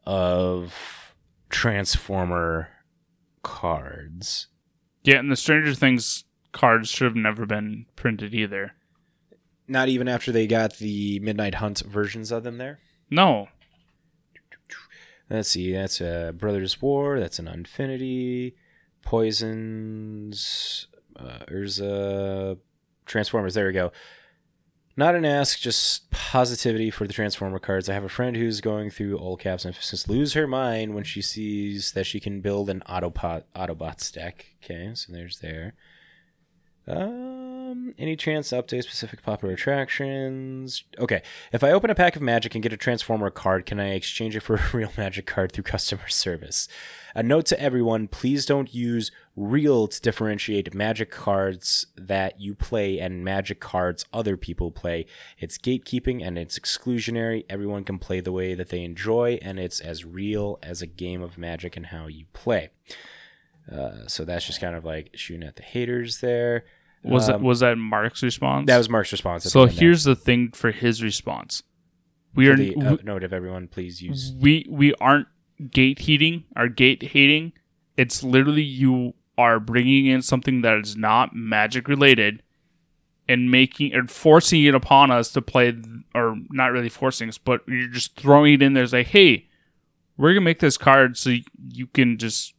of 0.06 1.16
Transformer 1.50 2.70
cards. 3.44 4.48
yeah 5.04 5.18
and 5.20 5.32
the 5.32 5.36
stranger 5.36 5.74
things 5.74 6.26
cards 6.52 6.90
should 6.90 7.06
have 7.06 7.16
never 7.16 7.46
been 7.46 7.86
printed 7.96 8.34
either 8.36 8.74
Not 9.68 9.88
even 9.90 10.08
after 10.08 10.32
they 10.32 10.48
got 10.48 10.78
the 10.78 11.20
Midnight 11.20 11.56
Hunt 11.56 11.80
versions 11.88 12.32
of 12.32 12.44
them 12.44 12.58
there. 12.58 12.80
no 13.10 13.48
Let's 15.30 15.50
see. 15.50 15.74
That's 15.74 16.00
a 16.00 16.34
Brothers 16.38 16.82
War. 16.82 17.20
That's 17.20 17.38
an 17.38 17.50
Unfinity. 17.50 18.56
Poisons. 19.02 20.88
Uh, 21.18 21.40
Urza. 21.52 22.58
Transformers. 23.08 23.54
There 23.54 23.68
we 23.68 23.74
go. 23.74 23.92
Not 25.00 25.14
an 25.14 25.26
ask, 25.26 25.60
just 25.60 26.10
positivity 26.10 26.90
for 26.90 27.06
the 27.06 27.14
Transformer 27.14 27.60
cards. 27.60 27.88
I 27.88 27.94
have 27.94 28.04
a 28.04 28.10
friend 28.10 28.36
who's 28.36 28.62
going 28.62 28.90
through 28.90 29.18
all 29.18 29.38
caps 29.38 29.64
and 29.64 29.74
emphasis 29.74 30.08
lose 30.08 30.34
her 30.34 30.48
mind 30.48 30.96
when 30.96 31.04
she 31.04 31.22
sees 31.22 31.92
that 31.92 32.08
she 32.08 32.20
can 32.20 32.42
build 32.42 32.68
an 32.68 32.82
Autobot 32.90 33.44
Autobots 33.56 34.12
deck. 34.12 34.48
Okay, 34.64 34.92
so 34.96 35.14
there's 35.14 35.38
there. 35.38 35.76
Um, 36.88 37.37
any 37.98 38.16
chance 38.16 38.50
to 38.50 38.62
update 38.62 38.84
specific 38.84 39.22
popular 39.24 39.54
attractions? 39.54 40.84
Okay. 41.00 41.22
If 41.52 41.64
I 41.64 41.72
open 41.72 41.90
a 41.90 41.96
pack 41.96 42.16
of 42.16 42.22
magic 42.22 42.56
and 42.56 42.64
get 42.64 42.74
a 42.74 42.78
transformer 42.78 43.30
card, 43.30 43.66
can 43.66 43.80
I 43.80 43.94
exchange 43.94 44.36
it 44.36 44.42
for 44.42 44.56
a 44.56 44.70
real 44.74 44.92
magic 44.98 45.26
card 45.26 45.52
through 45.52 45.64
customer 45.64 46.08
service? 46.08 46.68
A 47.16 47.24
note 47.24 47.46
to 47.48 47.60
everyone 47.60 48.08
please 48.08 48.46
don't 48.46 48.74
use 48.74 49.12
real 49.36 49.88
to 49.88 50.02
differentiate 50.02 50.74
magic 50.74 51.10
cards 51.10 51.88
that 51.96 52.40
you 52.40 52.54
play 52.54 53.00
and 53.00 53.24
magic 53.24 53.60
cards 53.60 54.06
other 54.14 54.38
people 54.38 54.72
play. 54.72 55.06
It's 55.40 55.58
gatekeeping 55.58 56.26
and 56.26 56.38
it's 56.38 56.60
exclusionary. 56.60 57.46
Everyone 57.50 57.84
can 57.84 57.98
play 57.98 58.20
the 58.20 58.32
way 58.32 58.54
that 58.54 58.70
they 58.70 58.84
enjoy, 58.84 59.40
and 59.42 59.60
it's 59.60 59.80
as 59.80 60.06
real 60.06 60.60
as 60.62 60.82
a 60.82 60.88
game 60.88 61.22
of 61.22 61.38
magic 61.38 61.76
and 61.76 61.88
how 61.88 62.08
you 62.08 62.26
play. 62.34 62.70
Uh, 63.72 64.08
so 64.08 64.24
that's 64.24 64.46
just 64.46 64.62
kind 64.62 64.76
of 64.76 64.86
like 64.86 65.12
shooting 65.14 65.48
at 65.48 65.56
the 65.56 65.64
haters 65.64 66.20
there. 66.20 66.66
Was 67.10 67.28
that 67.28 67.36
Um, 67.38 67.44
was 67.44 67.60
that 67.62 67.78
Mark's 67.78 68.22
response? 68.24 68.68
That 68.68 68.78
was 68.78 68.90
Mark's 68.90 69.12
response. 69.12 69.44
so 69.46 69.66
the 69.66 69.72
there. 69.72 69.80
here's 69.80 70.04
the 70.04 70.16
thing 70.16 70.52
for 70.52 70.72
his 70.72 71.02
response. 71.04 71.64
We 72.36 72.46
For 72.48 72.54
are 72.54 72.56
the 72.58 72.76
uh, 72.76 72.98
note 73.04 73.24
of 73.24 73.34
everyone, 73.34 73.68
please 73.68 74.02
use. 74.02 74.34
we 74.40 74.66
we 74.70 74.94
aren't 74.96 75.28
gate 75.72 76.00
heating 76.00 76.44
or 76.56 76.68
gate 76.68 77.02
hating. 77.04 77.54
It's 77.96 78.22
literally 78.24 78.62
you 78.64 79.14
are 79.38 79.60
bringing 79.60 80.06
in 80.08 80.22
something 80.22 80.62
that 80.62 80.78
is 80.80 80.96
not 80.96 81.36
magic 81.36 81.88
related 81.88 82.44
and 83.30 83.50
making 83.52 83.94
and 83.94 84.10
forcing 84.10 84.64
it 84.64 84.74
upon 84.76 85.12
us 85.12 85.32
to 85.34 85.42
play, 85.42 85.76
or 86.16 86.36
not 86.52 86.72
really 86.72 86.90
forcing 86.90 87.28
us, 87.30 87.38
but 87.38 87.62
you're 87.68 87.88
just 87.90 88.16
throwing 88.20 88.54
it 88.54 88.62
in 88.62 88.74
there. 88.74 88.84
It's 88.84 88.94
like, 88.94 89.08
hey, 89.08 89.48
we're 90.16 90.34
gonna 90.34 90.42
make 90.42 90.60
this 90.60 90.78
card 90.78 91.18
so 91.18 91.32
you 91.72 91.88
can 91.88 92.18
just 92.18 92.54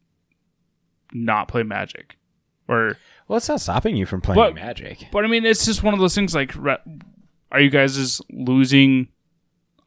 not 1.12 1.49
play 1.49 1.62
magic, 1.62 2.16
or 2.68 2.96
Well, 3.28 3.36
it's 3.36 3.48
not 3.48 3.60
stopping 3.60 3.94
you 3.96 4.06
from 4.06 4.20
playing 4.22 4.36
But- 4.36 4.54
magic. 4.54 5.06
but 5.12 5.24
I 5.24 5.28
mean, 5.28 5.44
it's 5.44 5.64
just 5.66 5.82
one 5.82 5.94
of 5.94 6.00
those 6.00 6.14
things. 6.14 6.34
Like, 6.34 6.54
ra- 6.56 6.78
are 7.52 7.60
you 7.60 7.70
guys 7.70 7.94
just 7.96 8.22
losing 8.30 9.08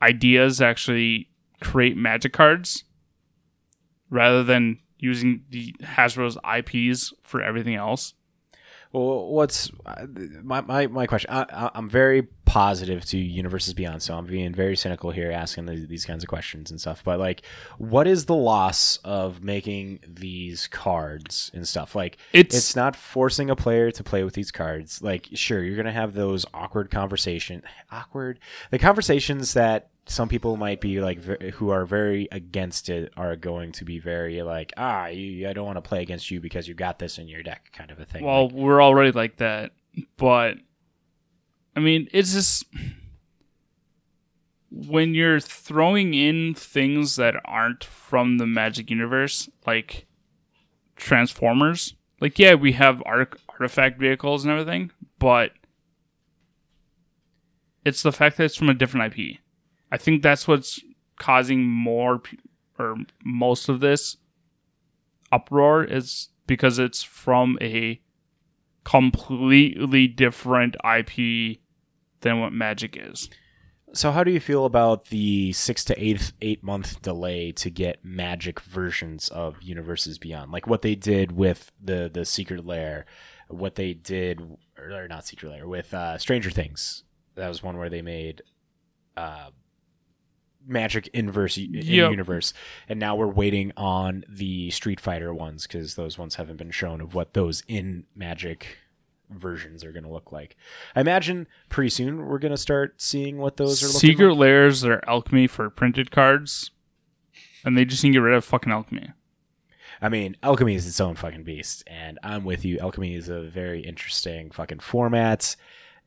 ideas 0.01 0.59
to 0.59 0.65
actually 0.65 1.29
create 1.59 1.97
magic 1.97 2.33
cards 2.33 2.83
rather 4.09 4.43
than 4.43 4.79
using 4.99 5.43
the 5.49 5.73
Hasbro's 5.81 6.37
IPs 6.43 7.13
for 7.23 7.41
everything 7.41 7.75
else? 7.75 8.13
Well, 8.93 9.27
what's 9.27 9.71
uh, 9.85 10.05
my, 10.43 10.61
my, 10.61 10.87
my 10.87 11.07
question? 11.07 11.29
I, 11.31 11.45
I, 11.49 11.71
I'm 11.75 11.89
very 11.89 12.23
positive 12.45 13.05
to 13.05 13.17
Universes 13.17 13.73
Beyond, 13.73 14.03
so 14.03 14.17
I'm 14.17 14.25
being 14.25 14.53
very 14.53 14.75
cynical 14.75 15.11
here, 15.11 15.31
asking 15.31 15.65
the, 15.65 15.85
these 15.85 16.05
kinds 16.05 16.23
of 16.23 16.27
questions 16.29 16.71
and 16.71 16.81
stuff. 16.81 17.01
But 17.05 17.17
like, 17.17 17.43
what 17.77 18.05
is 18.05 18.25
the 18.25 18.35
loss 18.35 18.97
of 19.05 19.41
making 19.41 20.01
these 20.05 20.67
cards 20.67 21.51
and 21.53 21.65
stuff? 21.65 21.95
Like, 21.95 22.17
It's, 22.33 22.53
it's 22.53 22.75
not 22.75 22.97
forcing 22.97 23.49
a 23.49 23.55
player 23.55 23.91
to 23.91 24.03
play 24.03 24.25
with 24.25 24.33
these 24.33 24.51
cards. 24.51 25.01
Like, 25.01 25.29
sure, 25.33 25.63
you're 25.63 25.77
gonna 25.77 25.93
have 25.93 26.13
those 26.13 26.45
awkward 26.53 26.91
conversation, 26.91 27.63
awkward, 27.91 28.39
the 28.71 28.79
conversations 28.79 29.53
that 29.53 29.90
some 30.08 30.28
people 30.28 30.58
might 30.58 30.82
be 30.82 30.99
like, 30.99 31.24
who 31.24 31.70
are 31.70 31.86
very 31.86 32.28
against 32.32 32.89
it, 32.89 33.14
are 33.16 33.36
going 33.36 33.72
to 33.74 33.86
be 33.86 33.99
very 33.99 34.41
like, 34.41 34.74
ah, 34.78 35.08
you, 35.08 35.47
I 35.47 35.54
don't 35.54 35.66
want 35.66 35.78
to 35.78 35.82
play 35.82 36.02
against 36.02 36.32
you 36.32 36.41
because 36.41 36.68
you 36.68 36.74
got 36.74 36.99
this 36.99 37.18
in 37.18 37.28
your 37.28 37.43
deck, 37.43 37.72
kind 37.74 37.91
of 37.91 37.99
a 37.99 38.06
thing. 38.06 38.24
well, 38.24 38.49
we're 38.49 38.82
already 38.82 39.12
like 39.12 39.38
that, 39.38 39.72
but 40.18 40.58
I 41.76 41.80
mean, 41.80 42.08
it's 42.12 42.34
just 42.34 42.66
when 44.72 45.14
you're 45.14 45.39
throwing 45.39 46.14
in 46.14 46.54
things 46.54 47.16
that 47.18 47.36
aren't 47.45 47.84
from 47.84 48.38
the 48.38 48.47
Magic 48.47 48.89
universe, 48.89 49.49
like 49.68 50.08
Transformers. 50.95 51.95
Like, 52.20 52.38
yeah, 52.38 52.54
we 52.54 52.74
have 52.74 53.02
art- 53.06 53.39
artifact 53.49 53.99
vehicles 53.99 54.45
and 54.45 54.52
everything, 54.52 54.91
but 55.20 55.52
it's 57.84 58.04
the 58.04 58.12
fact 58.12 58.38
that 58.38 58.45
it's 58.45 58.56
from 58.56 58.70
a 58.70 58.74
different 58.74 59.18
IP. 59.18 59.39
I 59.91 59.97
think 59.97 60.21
that's 60.21 60.47
what's 60.47 60.79
causing 61.17 61.67
more 61.67 62.21
or 62.79 62.95
most 63.23 63.69
of 63.69 63.79
this 63.79 64.17
uproar 65.31 65.83
is 65.83 66.29
because 66.47 66.79
it's 66.79 67.03
from 67.03 67.57
a 67.61 68.01
completely 68.83 70.07
different 70.07 70.75
IP 70.83 71.59
than 72.21 72.39
what 72.39 72.53
Magic 72.53 72.97
is. 72.99 73.29
So, 73.93 74.11
how 74.11 74.23
do 74.23 74.31
you 74.31 74.39
feel 74.39 74.65
about 74.65 75.05
the 75.05 75.51
six 75.51 75.83
to 75.85 76.03
eight 76.03 76.31
eight 76.41 76.63
month 76.63 77.01
delay 77.01 77.51
to 77.53 77.69
get 77.69 78.05
Magic 78.05 78.61
versions 78.61 79.27
of 79.27 79.61
Universes 79.61 80.17
Beyond, 80.17 80.51
like 80.51 80.65
what 80.65 80.81
they 80.81 80.95
did 80.95 81.33
with 81.33 81.71
the 81.81 82.09
the 82.11 82.23
Secret 82.23 82.65
Lair, 82.65 83.05
what 83.49 83.75
they 83.75 83.93
did, 83.93 84.41
or 84.77 85.07
not 85.09 85.25
Secret 85.27 85.49
Lair, 85.49 85.67
with 85.67 85.93
uh, 85.93 86.17
Stranger 86.17 86.49
Things? 86.51 87.03
That 87.35 87.49
was 87.49 87.61
one 87.61 87.77
where 87.77 87.89
they 87.89 88.01
made 88.01 88.43
uh, 89.17 89.49
Magic 90.68 91.09
inverse 91.14 91.57
in 91.57 91.74
Yep. 91.74 92.12
universe, 92.12 92.53
and 92.88 92.99
now 92.99 93.16
we're 93.16 93.28
waiting 93.28 93.72
on 93.76 94.24
the 94.30 94.70
Street 94.72 94.99
Fighter 94.99 95.34
ones 95.34 95.66
because 95.68 95.95
those 95.95 96.18
ones 96.18 96.36
haven't 96.36 96.57
been 96.57 96.72
shown 96.72 97.01
of 97.01 97.14
what 97.16 97.34
those 97.34 97.64
in 97.68 98.05
Magic 98.16 98.78
versions 99.30 99.84
are 99.84 99.91
going 99.91 100.03
to 100.03 100.09
look 100.12 100.32
like. 100.32 100.55
I 100.95 101.01
imagine 101.01 101.47
pretty 101.70 101.89
soon 101.89 102.26
we're 102.26 102.38
going 102.39 102.51
to 102.51 102.57
start 102.57 103.01
seeing 103.01 103.38
what 103.38 103.57
those 103.57 103.82
are 103.82 103.88
looking 103.88 103.99
Secret 103.99 104.30
like. 104.32 104.38
Lairs 104.39 104.84
are 104.84 105.01
alchemy 105.07 105.47
for 105.47 105.70
printed 105.70 106.12
cards, 106.12 106.72
and 107.64 107.78
they 107.78 107.86
just 107.86 108.03
need 108.03 108.09
to 108.09 108.14
get 108.16 108.20
rid 108.20 108.36
of 108.36 108.43
fucking 108.45 108.72
alchemy. 108.72 109.12
I 110.01 110.09
mean, 110.09 110.36
alchemy 110.43 110.76
is 110.76 110.88
its 110.88 110.99
own 110.99 111.16
fucking 111.16 111.43
beast, 111.43 111.84
and 111.88 112.18
I'm 112.24 112.43
with 112.43 112.66
you. 112.66 112.80
Alchemy 112.80 113.16
is 113.16 113.30
a 113.30 113.41
very 113.41 113.82
interesting 113.82 114.49
fucking 114.51 114.80
format. 114.80 115.55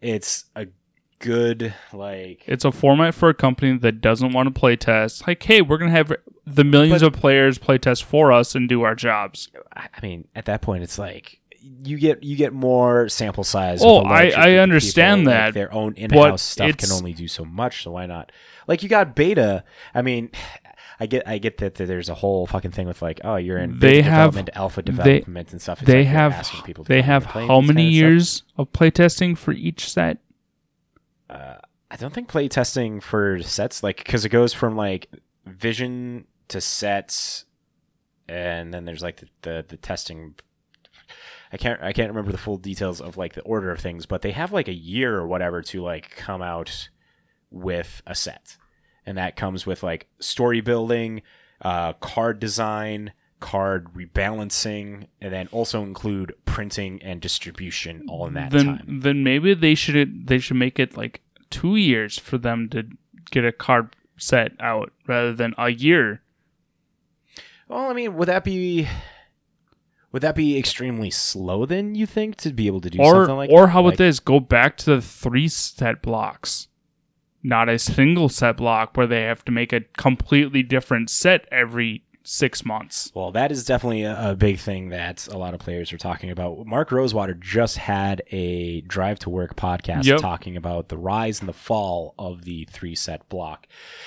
It's 0.00 0.44
a 0.56 0.66
good 1.24 1.74
like 1.92 2.42
It's 2.46 2.64
a 2.64 2.70
format 2.72 3.14
for 3.14 3.28
a 3.28 3.34
company 3.34 3.76
that 3.78 4.00
doesn't 4.00 4.32
want 4.32 4.52
to 4.54 4.58
play 4.58 4.76
test. 4.76 5.26
Like, 5.26 5.42
hey, 5.42 5.62
we're 5.62 5.78
gonna 5.78 5.90
have 5.90 6.12
the 6.46 6.64
millions 6.64 7.02
But- 7.02 7.14
of 7.14 7.20
players 7.20 7.58
play 7.58 7.78
test 7.78 8.04
for 8.04 8.30
us 8.32 8.54
and 8.54 8.68
do 8.68 8.82
our 8.82 8.94
jobs. 8.94 9.48
I 9.74 9.88
mean, 10.02 10.26
at 10.36 10.44
that 10.44 10.60
point, 10.62 10.82
it's 10.82 10.98
like 10.98 11.40
you 11.82 11.96
get 11.98 12.22
you 12.22 12.36
get 12.36 12.52
more 12.52 13.08
sample 13.08 13.42
size. 13.44 13.80
Oh, 13.82 13.98
with 13.98 14.06
a 14.06 14.08
larger 14.10 14.38
I- 14.38 14.48
I 14.50 14.56
understand 14.58 15.22
people, 15.22 15.32
like, 15.32 15.40
that, 15.46 15.54
their 15.54 15.72
own 15.72 15.94
in-house 15.94 16.42
stuff 16.42 16.76
can 16.76 16.92
only 16.92 17.12
do 17.14 17.26
so 17.26 17.44
much. 17.44 17.82
So 17.82 17.92
why 17.92 18.06
not? 18.06 18.30
Like 18.68 18.82
you 18.82 18.88
got 18.88 19.14
beta. 19.16 19.64
I 19.94 20.02
mean, 20.02 20.30
I 21.00 21.06
get 21.06 21.26
I 21.26 21.38
get 21.38 21.56
that, 21.58 21.74
that 21.74 21.86
there's 21.86 22.08
a 22.08 22.14
whole 22.14 22.46
fucking 22.46 22.70
thing 22.70 22.86
with 22.86 23.02
like, 23.02 23.20
oh, 23.24 23.34
you're 23.36 23.58
in 23.58 23.80
They 23.80 24.00
have- 24.02 24.30
development, 24.32 24.50
alpha 24.54 24.82
they- 24.82 24.92
development, 24.92 25.50
and 25.52 25.60
stuff. 25.60 25.80
It's 25.82 25.86
they 25.90 25.98
like 26.04 26.06
have 26.08 26.50
people 26.64 26.84
to 26.84 26.88
they 26.88 27.02
have 27.02 27.24
how 27.24 27.60
many 27.60 27.66
kind 27.66 27.78
of 27.88 27.92
years 27.92 28.42
of 28.58 28.72
playtesting 28.72 29.36
for 29.36 29.52
each 29.52 29.90
set? 29.90 30.18
I 31.30 31.96
don't 31.96 32.12
think 32.12 32.28
play 32.28 32.48
testing 32.48 33.00
for 33.00 33.40
sets 33.42 33.82
like 33.82 33.98
because 33.98 34.24
it 34.24 34.30
goes 34.30 34.52
from 34.52 34.76
like 34.76 35.08
vision 35.46 36.26
to 36.48 36.60
sets, 36.60 37.44
and 38.28 38.74
then 38.74 38.84
there's 38.84 39.02
like 39.02 39.18
the, 39.18 39.28
the 39.42 39.64
the 39.68 39.76
testing. 39.76 40.34
I 41.52 41.56
can't 41.56 41.80
I 41.82 41.92
can't 41.92 42.10
remember 42.10 42.32
the 42.32 42.38
full 42.38 42.56
details 42.56 43.00
of 43.00 43.16
like 43.16 43.34
the 43.34 43.42
order 43.42 43.70
of 43.70 43.78
things, 43.78 44.06
but 44.06 44.22
they 44.22 44.32
have 44.32 44.52
like 44.52 44.68
a 44.68 44.74
year 44.74 45.16
or 45.16 45.26
whatever 45.26 45.62
to 45.62 45.82
like 45.82 46.10
come 46.16 46.42
out 46.42 46.88
with 47.50 48.02
a 48.06 48.14
set, 48.14 48.56
and 49.06 49.16
that 49.18 49.36
comes 49.36 49.64
with 49.64 49.82
like 49.82 50.08
story 50.18 50.60
building, 50.60 51.22
uh, 51.62 51.92
card 51.94 52.40
design, 52.40 53.12
card 53.44 53.92
rebalancing, 53.92 55.06
and 55.20 55.30
then 55.30 55.48
also 55.52 55.82
include 55.82 56.34
printing 56.46 57.02
and 57.02 57.20
distribution 57.20 58.06
all 58.08 58.26
in 58.26 58.32
that 58.32 58.50
then 58.50 58.64
time. 58.64 59.00
then 59.02 59.22
maybe 59.22 59.52
they 59.52 59.74
should 59.74 60.26
they 60.28 60.38
should 60.38 60.56
make 60.56 60.78
it 60.78 60.96
like 60.96 61.20
two 61.50 61.76
years 61.76 62.18
for 62.18 62.38
them 62.38 62.70
to 62.70 62.84
get 63.30 63.44
a 63.44 63.52
card 63.52 63.94
set 64.16 64.52
out 64.58 64.92
rather 65.06 65.34
than 65.34 65.54
a 65.58 65.68
year. 65.68 66.22
Well, 67.68 67.90
I 67.90 67.92
mean, 67.92 68.16
would 68.16 68.28
that 68.28 68.44
be 68.44 68.88
would 70.10 70.22
that 70.22 70.34
be 70.36 70.56
extremely 70.58 71.10
slow 71.10 71.66
then? 71.66 71.94
You 71.94 72.06
think 72.06 72.36
to 72.36 72.52
be 72.52 72.66
able 72.66 72.80
to 72.80 72.88
do 72.88 72.98
or 72.98 73.26
something 73.26 73.36
like 73.36 73.50
or 73.50 73.66
that? 73.66 73.72
how 73.72 73.80
about 73.80 73.88
Like, 73.90 73.98
this? 73.98 74.20
Go 74.20 74.40
back 74.40 74.78
to 74.78 74.96
the 74.96 75.02
three 75.02 75.48
set 75.48 76.00
blocks, 76.00 76.68
not 77.42 77.68
a 77.68 77.78
single 77.78 78.30
set 78.30 78.56
block 78.56 78.96
where 78.96 79.06
they 79.06 79.22
have 79.22 79.44
to 79.44 79.52
make 79.52 79.74
a 79.74 79.82
completely 79.98 80.62
different 80.62 81.10
set 81.10 81.46
every 81.52 82.04
six 82.26 82.64
months. 82.64 83.12
Well, 83.14 83.30
that 83.32 83.52
is 83.52 83.64
definitely 83.64 84.02
a, 84.02 84.30
a 84.30 84.34
big 84.34 84.58
thing 84.58 84.88
that 84.88 85.28
a 85.28 85.36
lot 85.38 85.54
of 85.54 85.60
players 85.60 85.92
are 85.92 85.98
talking 85.98 86.30
about. 86.30 86.66
Mark 86.66 86.90
Rosewater 86.90 87.34
just 87.34 87.76
had 87.76 88.22
a 88.30 88.80
Drive 88.82 89.18
to 89.20 89.30
Work 89.30 89.56
podcast 89.56 90.04
Yep. 90.04 90.20
talking 90.20 90.56
about 90.56 90.88
the 90.88 90.96
rise 90.96 91.40
and 91.40 91.48
the 91.48 91.52
fall 91.52 92.14
of 92.18 92.42
the 92.44 92.66
three 92.70 92.94
set 92.94 93.28
block 93.28 93.66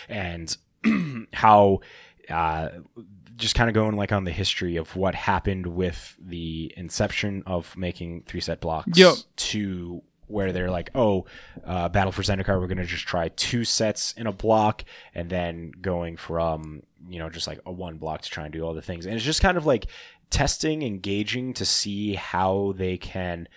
and 0.10 0.58
how 1.34 1.80
uh, 2.30 2.70
just 3.36 3.54
kind 3.56 3.70
of 3.70 3.74
going 3.76 3.96
like 3.96 4.12
on 4.12 4.24
the 4.24 4.32
history 4.32 4.78
of 4.78 4.96
what 4.96 5.14
happened 5.14 5.68
with 5.68 6.16
the 6.20 6.74
inception 6.76 7.44
of 7.46 7.76
making 7.78 8.24
three 8.26 8.42
set 8.42 8.60
blocks 8.62 8.98
Yep. 8.98 9.16
to 9.38 10.02
where 10.28 10.52
they're 10.52 10.72
like, 10.72 10.92
oh, 10.96 11.26
uh, 11.66 11.90
Battle 11.90 12.12
for 12.12 12.22
Zendikar, 12.22 12.60
we're 12.60 12.68
going 12.68 12.78
to 12.78 12.86
just 12.86 13.08
try 13.08 13.30
two 13.30 13.64
sets 13.64 14.14
in 14.14 14.28
a 14.28 14.32
block, 14.32 14.84
and 15.14 15.30
then 15.30 15.72
going 15.82 16.18
from 16.18 16.84
you 17.10 17.20
know 17.20 17.30
just 17.30 17.48
like 17.48 17.60
a 17.66 17.72
one 17.72 17.98
block 17.98 18.22
to 18.22 18.30
try 18.30 18.44
and 18.44 18.54
do 18.54 18.64
all 18.64 18.74
the 18.74 18.82
things, 18.82 19.06
and 19.06 19.16
it's 19.16 19.26
just 19.26 19.42
kind 19.42 19.58
of 19.58 19.66
like 19.66 19.88
testing, 20.30 20.84
engaging 20.84 21.54
to 21.54 21.66
see 21.66 22.16
how 22.16 22.74
they 22.78 22.98
can 22.98 23.48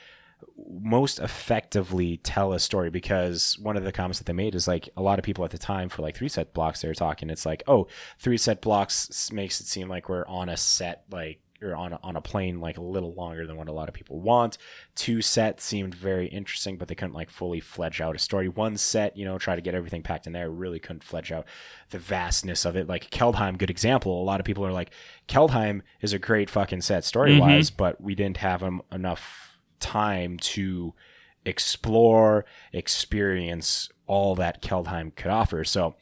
most 0.80 1.18
effectively 1.18 2.18
tell 2.18 2.52
a 2.52 2.60
story 2.60 2.90
because 2.90 3.58
one 3.60 3.76
of 3.76 3.84
the 3.84 3.92
comments 3.92 4.18
that 4.18 4.26
they 4.26 4.32
made 4.32 4.54
is 4.54 4.68
like 4.68 4.88
a 4.96 5.02
lot 5.02 5.18
of 5.18 5.24
people 5.24 5.44
at 5.44 5.50
the 5.50 5.58
time 5.58 5.88
for 5.88 6.02
like 6.02 6.16
three 6.16 6.28
set 6.28 6.52
blocks 6.52 6.80
they 6.80 6.88
were 6.88 6.94
talking 6.94 7.30
it's 7.30 7.46
like 7.46 7.62
oh 7.66 7.86
three 8.18 8.36
set 8.36 8.60
blocks 8.60 9.30
makes 9.32 9.60
it 9.60 9.66
seem 9.66 9.88
like 9.88 10.08
we're 10.08 10.26
on 10.26 10.48
a 10.48 10.56
set 10.56 11.04
like 11.10 11.40
or 11.62 11.74
on 11.74 11.92
a, 11.92 12.00
on 12.02 12.16
a 12.16 12.20
plane 12.20 12.60
like 12.60 12.78
a 12.78 12.82
little 12.82 13.14
longer 13.14 13.46
than 13.46 13.56
what 13.56 13.68
a 13.68 13.72
lot 13.72 13.88
of 13.88 13.94
people 13.94 14.20
want. 14.20 14.58
Two 14.94 15.20
sets 15.22 15.64
seemed 15.64 15.94
very 15.94 16.26
interesting 16.26 16.76
but 16.76 16.88
they 16.88 16.94
couldn't 16.94 17.14
like 17.14 17.30
fully 17.30 17.60
fledge 17.60 18.00
out 18.00 18.16
a 18.16 18.18
story. 18.18 18.48
One 18.48 18.76
set 18.76 19.16
you 19.16 19.24
know 19.24 19.38
try 19.38 19.56
to 19.56 19.62
get 19.62 19.74
everything 19.74 20.02
packed 20.02 20.26
in 20.26 20.32
there 20.32 20.50
really 20.50 20.78
couldn't 20.78 21.04
fledge 21.04 21.32
out 21.32 21.46
the 21.90 21.98
vastness 21.98 22.64
of 22.64 22.76
it. 22.76 22.88
Like 22.88 23.10
Kaldheim 23.10 23.58
good 23.58 23.70
example. 23.70 24.22
A 24.22 24.24
lot 24.24 24.40
of 24.40 24.46
people 24.46 24.64
are 24.64 24.72
like 24.72 24.90
Kaldheim 25.28 25.82
is 26.00 26.12
a 26.12 26.18
great 26.18 26.50
fucking 26.50 26.80
set 26.80 27.04
story 27.04 27.38
wise 27.38 27.70
mm-hmm. 27.70 27.76
but 27.76 28.00
we 28.00 28.14
didn't 28.14 28.38
have 28.38 28.62
em- 28.62 28.82
enough 28.92 29.58
time 29.80 30.36
to 30.38 30.94
explore 31.44 32.44
experience 32.72 33.88
all 34.06 34.34
that 34.34 34.60
Kaldheim 34.62 35.14
could 35.14 35.30
offer. 35.30 35.64
So 35.64 35.94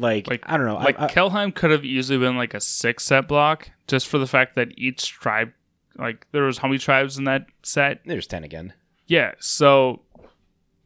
like, 0.00 0.28
Like- 0.28 0.44
i 0.46 0.56
don't 0.56 0.66
know 0.66 0.74
Like 0.76 0.98
I, 1.00 1.06
I, 1.06 1.08
Kaldheim 1.08 1.54
could 1.54 1.70
have 1.70 1.84
easily 1.84 2.18
been 2.18 2.36
like 2.36 2.54
a 2.54 2.60
six 2.60 3.04
set 3.04 3.26
block, 3.28 3.70
just 3.86 4.06
for 4.08 4.18
the 4.18 4.26
fact 4.26 4.54
that 4.56 4.68
each 4.76 5.10
tribe, 5.10 5.52
like 5.98 6.26
there 6.32 6.44
was 6.44 6.58
how 6.58 6.68
many 6.68 6.78
tribes 6.78 7.18
in 7.18 7.24
that 7.24 7.46
set? 7.62 8.00
there's 8.06 8.26
10 8.26 8.44
again 8.44 8.72
Yeah, 9.06 9.32
so 9.38 10.02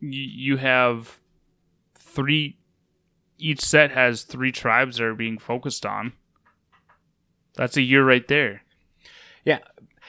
you 0.00 0.22
you 0.22 0.56
have 0.58 1.18
three. 1.94 2.56
Each 3.38 3.60
set 3.60 3.90
has 3.92 4.22
three 4.24 4.52
tribes 4.52 4.96
that 4.98 5.04
are 5.04 5.14
being 5.14 5.38
focused 5.38 5.86
on. 5.86 6.12
That's 7.54 7.76
a 7.76 7.82
year 7.82 8.04
right 8.04 8.26
there. 8.28 8.62
Yeah, 9.44 9.58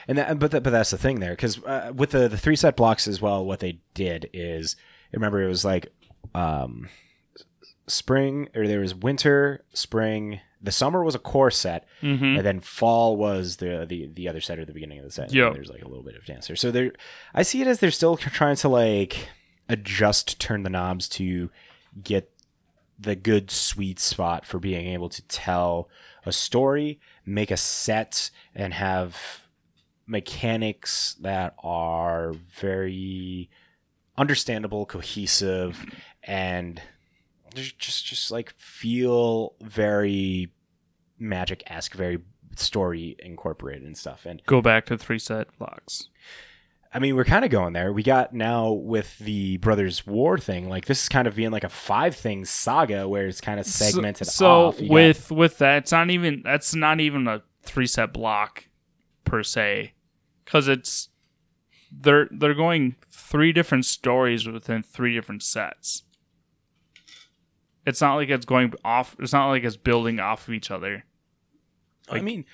and 0.06 0.18
that, 0.18 0.38
but 0.38 0.50
that, 0.50 0.62
but 0.62 0.70
that's 0.70 0.90
the 0.90 0.98
thing 0.98 1.20
there 1.20 1.32
because 1.32 1.62
uh, 1.64 1.92
with 1.94 2.10
the 2.10 2.28
the 2.28 2.36
three 2.38 2.56
set 2.56 2.76
blocks 2.76 3.08
as 3.08 3.20
well, 3.20 3.44
what 3.44 3.60
they 3.60 3.80
did 3.94 4.28
is 4.32 4.76
remember 5.12 5.42
it 5.42 5.48
was 5.48 5.64
like 5.64 5.88
um, 6.34 6.88
spring 7.92 8.48
or 8.54 8.66
there 8.66 8.80
was 8.80 8.94
winter, 8.94 9.64
spring. 9.74 10.40
The 10.64 10.72
summer 10.72 11.02
was 11.02 11.14
a 11.14 11.18
core 11.18 11.50
set, 11.50 11.86
Mm-hmm. 12.02 12.24
and 12.36 12.46
then 12.46 12.60
fall 12.60 13.16
was 13.16 13.56
the 13.56 13.84
the 13.88 14.08
the 14.12 14.28
other 14.28 14.40
set 14.40 14.58
or 14.58 14.64
the 14.64 14.72
beginning 14.72 14.98
of 14.98 15.04
the 15.04 15.10
set. 15.10 15.32
Yeah, 15.32 15.50
there's 15.52 15.68
like 15.70 15.82
a 15.82 15.88
little 15.88 16.04
bit 16.04 16.16
of 16.16 16.24
dancer. 16.24 16.54
So 16.56 16.70
they're 16.70 16.92
I 17.34 17.42
see 17.42 17.60
it 17.60 17.66
as 17.66 17.80
they're 17.80 17.90
still 17.90 18.16
trying 18.16 18.56
to 18.56 18.68
like 18.68 19.28
adjust, 19.68 20.38
turn 20.40 20.62
the 20.62 20.70
knobs 20.70 21.08
to 21.10 21.50
get 22.02 22.30
the 22.98 23.16
good 23.16 23.50
sweet 23.50 23.98
spot 23.98 24.46
for 24.46 24.58
being 24.60 24.86
able 24.88 25.08
to 25.08 25.22
tell 25.22 25.88
a 26.24 26.30
story, 26.32 27.00
make 27.26 27.50
a 27.50 27.56
set, 27.56 28.30
and 28.54 28.72
have 28.74 29.16
mechanics 30.06 31.14
that 31.20 31.54
are 31.62 32.32
very 32.60 33.48
understandable, 34.16 34.86
cohesive, 34.86 35.84
and 36.22 36.80
just 37.54 38.04
just, 38.06 38.30
like 38.30 38.54
feel 38.58 39.54
very 39.62 40.52
magic 41.18 41.62
esque, 41.66 41.94
very 41.94 42.18
story 42.56 43.16
incorporated 43.18 43.82
and 43.84 43.96
stuff. 43.96 44.26
And 44.26 44.42
Go 44.46 44.60
back 44.60 44.86
to 44.86 44.98
three 44.98 45.18
set 45.18 45.56
blocks. 45.58 46.08
I 46.94 46.98
mean, 46.98 47.16
we're 47.16 47.24
kind 47.24 47.42
of 47.44 47.50
going 47.50 47.72
there. 47.72 47.90
We 47.90 48.02
got 48.02 48.34
now 48.34 48.72
with 48.72 49.18
the 49.18 49.56
Brothers 49.56 50.06
War 50.06 50.36
thing, 50.36 50.68
like 50.68 50.84
this 50.84 51.02
is 51.04 51.08
kind 51.08 51.26
of 51.26 51.34
being 51.34 51.50
like 51.50 51.64
a 51.64 51.70
five 51.70 52.14
thing 52.14 52.44
saga 52.44 53.08
where 53.08 53.26
it's 53.26 53.40
kind 53.40 53.58
of 53.58 53.64
segmented 53.66 54.26
So, 54.26 54.66
off. 54.68 54.80
You 54.80 54.88
got- 54.88 54.94
with 54.94 55.30
with 55.30 55.58
that, 55.58 55.78
it's 55.84 55.92
not 55.92 56.10
even 56.10 56.42
that's 56.44 56.74
not 56.74 57.00
even 57.00 57.26
a 57.28 57.42
three 57.62 57.86
set 57.86 58.12
block 58.12 58.66
per 59.24 59.42
se, 59.42 59.94
because 60.44 60.68
it's 60.68 61.08
they're 61.90 62.28
they're 62.30 62.52
going 62.54 62.96
three 63.10 63.52
different 63.52 63.86
stories 63.86 64.46
within 64.46 64.82
three 64.82 65.14
different 65.14 65.42
sets. 65.42 66.02
It's 67.84 68.00
not 68.00 68.14
like 68.14 68.28
it's 68.28 68.46
going 68.46 68.72
off. 68.84 69.16
It's 69.18 69.32
not 69.32 69.48
like 69.48 69.64
it's 69.64 69.76
building 69.76 70.20
off 70.20 70.48
of 70.48 70.54
each 70.54 70.70
other. 70.70 71.04
I 72.08 72.20
mean, 72.20 72.44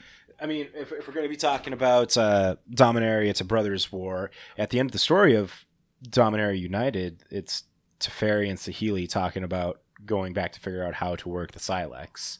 I 0.40 0.46
mean, 0.46 0.68
if, 0.74 0.92
if 0.92 1.06
we're 1.06 1.14
going 1.14 1.24
to 1.24 1.30
be 1.30 1.36
talking 1.36 1.72
about 1.72 2.16
uh, 2.16 2.56
Dominaria, 2.70 3.28
it's 3.28 3.40
a 3.40 3.44
brothers' 3.44 3.90
war. 3.90 4.30
At 4.56 4.70
the 4.70 4.78
end 4.78 4.88
of 4.88 4.92
the 4.92 4.98
story 4.98 5.34
of 5.34 5.66
Dominaria 6.08 6.58
United, 6.58 7.24
it's 7.30 7.64
Teferi 7.98 8.48
and 8.48 8.58
Saheeli 8.58 9.08
talking 9.08 9.42
about 9.42 9.80
going 10.06 10.32
back 10.32 10.52
to 10.52 10.60
figure 10.60 10.84
out 10.84 10.94
how 10.94 11.16
to 11.16 11.28
work 11.28 11.52
the 11.52 11.58
Sylex, 11.58 12.38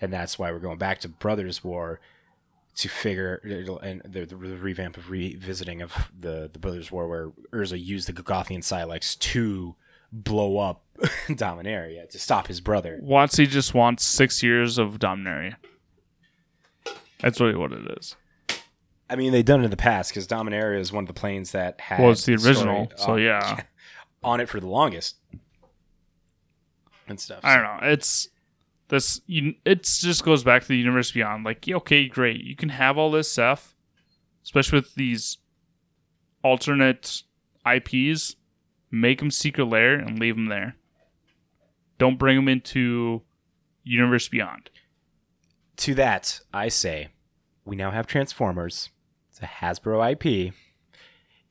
and 0.00 0.12
that's 0.12 0.38
why 0.38 0.52
we're 0.52 0.58
going 0.58 0.78
back 0.78 1.00
to 1.00 1.08
brothers' 1.08 1.64
war 1.64 2.00
to 2.76 2.88
figure 2.88 3.40
and 3.82 4.02
the, 4.04 4.24
the 4.24 4.36
revamp 4.36 4.96
of 4.96 5.10
revisiting 5.10 5.82
of 5.82 6.12
the 6.18 6.48
the 6.52 6.58
brothers' 6.60 6.92
war 6.92 7.08
where 7.08 7.30
Urza 7.52 7.82
used 7.82 8.06
the 8.06 8.12
Golgothian 8.12 8.60
Sylex 8.60 9.18
to 9.18 9.74
blow 10.12 10.58
up 10.58 10.84
Dominaria 11.28 12.08
to 12.10 12.18
stop 12.18 12.46
his 12.46 12.60
brother. 12.60 13.00
WotC 13.02 13.48
just 13.48 13.74
wants 13.74 14.04
six 14.04 14.42
years 14.42 14.78
of 14.78 14.98
Dominaria. 14.98 15.56
That's 17.20 17.40
really 17.40 17.56
what 17.56 17.72
it 17.72 17.98
is. 17.98 18.16
I 19.10 19.16
mean, 19.16 19.32
they've 19.32 19.44
done 19.44 19.60
it 19.60 19.64
in 19.64 19.70
the 19.70 19.76
past 19.76 20.10
because 20.10 20.26
Dominaria 20.26 20.78
is 20.78 20.92
one 20.92 21.04
of 21.04 21.08
the 21.08 21.14
planes 21.14 21.52
that 21.52 21.80
had 21.80 22.00
Well, 22.00 22.10
it's 22.12 22.24
the 22.24 22.34
original, 22.34 22.92
so 22.96 23.12
on- 23.12 23.22
yeah. 23.22 23.62
on 24.22 24.40
it 24.40 24.48
for 24.48 24.60
the 24.60 24.68
longest 24.68 25.16
and 27.06 27.18
stuff. 27.18 27.40
I 27.42 27.56
don't 27.56 27.64
know. 27.64 27.88
It's 27.92 28.28
this. 28.88 29.20
You, 29.26 29.54
it 29.64 29.82
just 29.84 30.24
goes 30.24 30.44
back 30.44 30.62
to 30.62 30.68
the 30.68 30.76
universe 30.76 31.10
beyond. 31.10 31.44
Like, 31.44 31.66
okay, 31.68 32.06
great. 32.08 32.42
You 32.42 32.56
can 32.56 32.68
have 32.68 32.98
all 32.98 33.10
this 33.10 33.30
stuff, 33.30 33.74
especially 34.44 34.80
with 34.80 34.94
these 34.94 35.38
alternate 36.42 37.22
IPs. 37.66 38.36
Make 38.90 39.18
them 39.18 39.30
secret 39.30 39.66
lair 39.66 39.94
and 39.94 40.18
leave 40.18 40.36
them 40.36 40.46
there. 40.46 40.76
Don't 41.98 42.18
bring 42.18 42.36
them 42.36 42.48
into 42.48 43.22
universe 43.82 44.28
beyond. 44.28 44.70
To 45.78 45.94
that, 45.94 46.40
I 46.52 46.68
say, 46.68 47.08
we 47.64 47.76
now 47.76 47.90
have 47.90 48.06
Transformers. 48.06 48.90
It's 49.30 49.40
a 49.40 49.46
Hasbro 49.46 50.12
IP. 50.12 50.54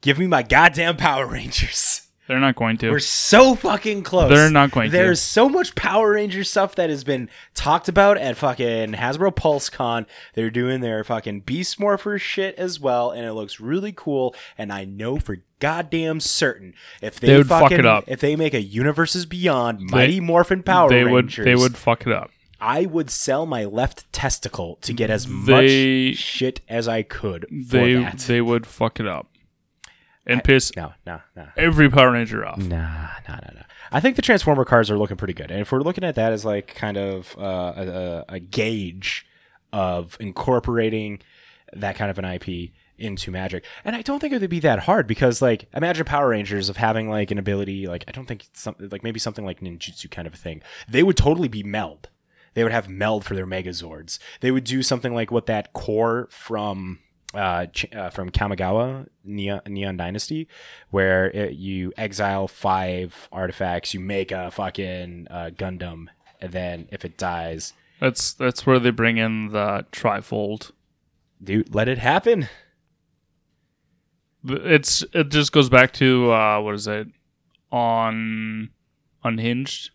Give 0.02 0.20
me 0.20 0.28
my 0.28 0.44
goddamn 0.44 0.98
Power 0.98 1.26
Rangers. 1.28 2.02
They're 2.28 2.40
not 2.40 2.56
going 2.56 2.78
to. 2.80 2.92
We're 2.92 3.00
so 3.00 3.56
fucking 3.56 4.04
close. 4.04 4.30
They're 4.30 4.50
not 4.52 4.72
going 4.72 4.92
to. 4.92 4.98
There's 4.98 5.22
so 5.22 5.48
much 5.48 5.76
Power 5.76 6.12
Ranger 6.12 6.44
stuff 6.44 6.76
that 6.76 6.90
has 6.90 7.04
been 7.04 7.30
talked 7.56 7.88
about 7.88 8.18
at 8.18 8.36
fucking 8.38 8.94
Hasbro 8.94 9.34
PulseCon. 9.36 10.06
They're 10.34 10.50
doing 10.50 10.82
their 10.82 11.04
fucking 11.04 11.42
Beast 11.42 11.80
Morpher 11.80 12.20
shit 12.20 12.56
as 12.56 12.80
well, 12.80 13.12
and 13.12 13.26
it 13.26 13.32
looks 13.34 13.60
really 13.62 13.94
cool. 13.96 14.36
And 14.58 14.74
I 14.74 14.84
know 14.84 15.20
for 15.20 15.38
goddamn 15.60 16.20
certain 16.20 16.74
if 17.02 17.20
they, 17.20 17.28
They 17.28 17.38
would 17.38 17.48
fuck 17.48 17.72
it 17.72 17.86
up. 17.86 18.04
if 18.08 18.20
they 18.20 18.36
make 18.36 18.54
a 18.54 18.62
Universes 18.62 19.26
Beyond 19.26 19.80
Mighty 19.90 20.20
Morphin 20.20 20.64
Power 20.64 20.90
they 20.90 21.04
would. 21.06 21.30
They 21.30 21.56
would 21.56 21.78
fuck 21.78 22.06
it 22.06 22.12
up. 22.14 22.30
I 22.60 22.88
would 22.88 23.10
sell 23.12 23.46
my 23.46 23.66
left 23.66 24.12
testicle 24.12 24.80
to 24.82 24.92
get 24.92 25.10
as 25.12 25.26
They- 25.28 26.10
much 26.10 26.18
shit 26.18 26.62
as 26.68 26.88
I 26.88 27.04
could 27.04 27.46
for 27.50 27.78
They 27.78 27.94
that. 27.94 28.18
they 28.20 28.42
would 28.42 28.66
fuck 28.66 29.00
it 29.00 29.08
up 29.08 29.28
and 30.28 30.44
piss 30.44 30.76
no, 30.76 30.94
no, 31.06 31.22
no. 31.36 31.48
every 31.56 31.90
Power 31.90 32.12
Ranger 32.12 32.46
off. 32.46 32.58
Nah, 32.58 32.78
nah, 33.28 33.36
nah, 33.36 33.54
nah. 33.56 33.62
I 33.92 34.00
think 34.00 34.16
the 34.16 34.22
Transformer 34.22 34.66
cars 34.66 34.92
are 34.92 34.98
looking 34.98 35.18
pretty 35.18 35.34
good, 35.34 35.50
and 35.50 35.62
if 35.62 35.72
we're 35.72 35.82
looking 35.82 36.04
at 36.04 36.16
that 36.16 36.34
as 36.34 36.46
like 36.46 36.76
kind 36.76 36.98
of 36.98 37.36
uh, 37.38 37.74
a, 37.76 37.88
a, 37.88 38.26
a 38.36 38.40
gauge 38.40 39.26
of 39.74 40.18
incorporating 40.20 41.20
that 41.74 41.96
kind 41.96 42.12
of 42.12 42.20
an 42.20 42.26
IP 42.26 42.72
into 42.98 43.32
Magic, 43.32 43.64
and 43.86 43.96
I 43.96 44.02
don't 44.02 44.20
think 44.20 44.34
it 44.34 44.42
would 44.42 44.50
be 44.50 44.60
that 44.62 44.80
hard 44.80 45.08
because 45.08 45.42
like 45.42 45.68
imagine 45.74 46.06
Power 46.06 46.30
Rangers 46.30 46.70
of 46.70 46.78
having 46.78 47.10
like 47.10 47.32
an 47.32 47.38
ability 47.38 47.88
like 47.88 48.04
I 48.08 48.12
don't 48.12 48.26
think 48.26 48.46
it's 48.46 48.62
something 48.62 48.90
like 48.90 49.04
maybe 49.04 49.20
something 49.20 49.46
like 49.46 49.62
ninjutsu 49.62 50.12
kind 50.12 50.28
of 50.28 50.34
a 50.34 50.38
thing. 50.38 50.62
They 50.90 51.04
would 51.04 51.18
totally 51.18 51.48
be 51.48 51.64
meld. 51.64 52.10
They 52.54 52.64
would 52.64 52.72
have 52.72 52.90
meld 52.90 53.24
for 53.24 53.36
their 53.36 53.46
Megazords. 53.46 54.18
They 54.42 54.50
would 54.50 54.64
do 54.64 54.82
something 54.82 55.14
like 55.14 55.30
what 55.30 55.46
that 55.46 55.74
core 55.74 56.28
from 56.32 56.98
uh, 57.38 57.68
uh, 57.96 58.10
from 58.10 58.32
Kamigawa 58.32 59.08
Neon, 59.24 59.62
Neon 59.68 59.96
Dynasty, 59.98 60.48
where 60.90 61.30
it, 61.30 61.54
you 61.54 61.94
exile 61.96 62.48
five 62.48 63.30
artifacts, 63.32 63.94
you 63.94 64.00
make 64.00 64.32
a 64.32 64.50
fucking 64.52 65.28
uh, 65.30 65.52
Gundam, 65.56 66.08
and 66.42 66.52
then 66.52 66.90
if 66.92 67.06
it 67.06 67.18
dies, 67.18 67.74
That's 68.00 68.34
that's 68.34 68.66
where 68.66 68.80
they 68.80 68.90
bring 68.90 69.18
in 69.18 69.50
the 69.50 69.86
trifold. 69.92 70.72
dude, 71.44 71.74
let 71.74 71.88
it 71.88 72.00
happen. 72.00 72.50
It's 74.44 75.04
it 75.14 75.30
just 75.30 75.52
goes 75.52 75.70
back 75.70 75.94
to 75.94 76.32
uh, 76.32 76.60
what 76.62 76.76
is 76.76 76.88
it 76.88 77.08
on 77.72 78.70
Unhinged 79.24 79.92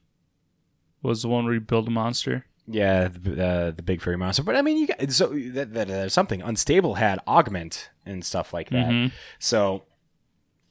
was 1.02 1.22
the 1.22 1.28
one 1.28 1.44
where 1.44 1.54
you 1.54 1.60
build 1.60 1.88
a 1.88 1.90
monster. 1.90 2.46
Yeah, 2.66 3.08
the, 3.08 3.44
uh, 3.44 3.70
the 3.72 3.82
big 3.82 4.00
furry 4.00 4.16
monster. 4.16 4.42
But 4.42 4.56
I 4.56 4.62
mean, 4.62 4.78
you 4.78 4.86
got 4.86 5.10
so 5.10 5.28
that, 5.28 5.74
that 5.74 5.90
uh, 5.90 6.08
something 6.08 6.40
unstable 6.42 6.94
had 6.94 7.18
augment 7.26 7.90
and 8.06 8.24
stuff 8.24 8.52
like 8.54 8.70
that. 8.70 8.88
Mhm. 8.88 9.12
So, 9.38 9.82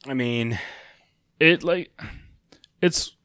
I 0.06 0.14
mean, 0.14 0.58
It 1.38 1.62
like 1.62 1.90
it's 2.80 3.16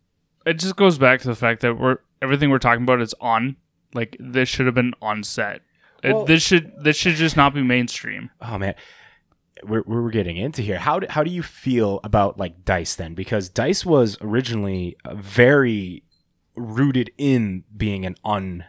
it 0.45 0.55
just 0.59 0.76
goes 0.76 0.97
back 0.97 1.22
to 1.22 1.28
the 1.28 1.36
fact 1.36 1.61
that 1.61 1.78
we're 1.78 1.97
everything 2.22 2.49
we're 2.49 2.59
talking 2.59 2.84
about 2.84 3.01
is 3.01 3.13
on 3.22 3.55
like 3.93 4.18
this 4.20 4.49
should 4.49 4.65
have 4.65 4.76
been 4.76 4.93
on 5.01 5.24
set. 5.24 5.61
It- 6.03 6.28
this 6.28 6.43
should 6.43 6.72
this 6.84 6.97
should 6.97 7.15
just 7.15 7.38
not 7.38 7.53
be 7.53 7.61
mainstream. 7.63 8.30
oh 8.41 8.57
man, 8.57 8.76
we're, 9.63 9.84
we're 9.88 10.09
getting 10.11 10.38
into 10.38 10.61
here. 10.61 10.78
How 10.78 10.99
do, 10.99 11.07
how 11.09 11.24
do 11.24 11.32
you 11.32 11.41
feel 11.41 11.99
about 12.03 12.38
like 12.38 12.63
dice 12.65 12.95
then? 12.95 13.13
Because 13.13 13.49
dice 13.49 13.86
was 13.86 14.18
originally 14.22 14.97
very 15.15 16.03
rooted 16.58 17.12
in 17.18 17.64
being 17.76 18.05
an 18.05 18.16
un 18.26 18.66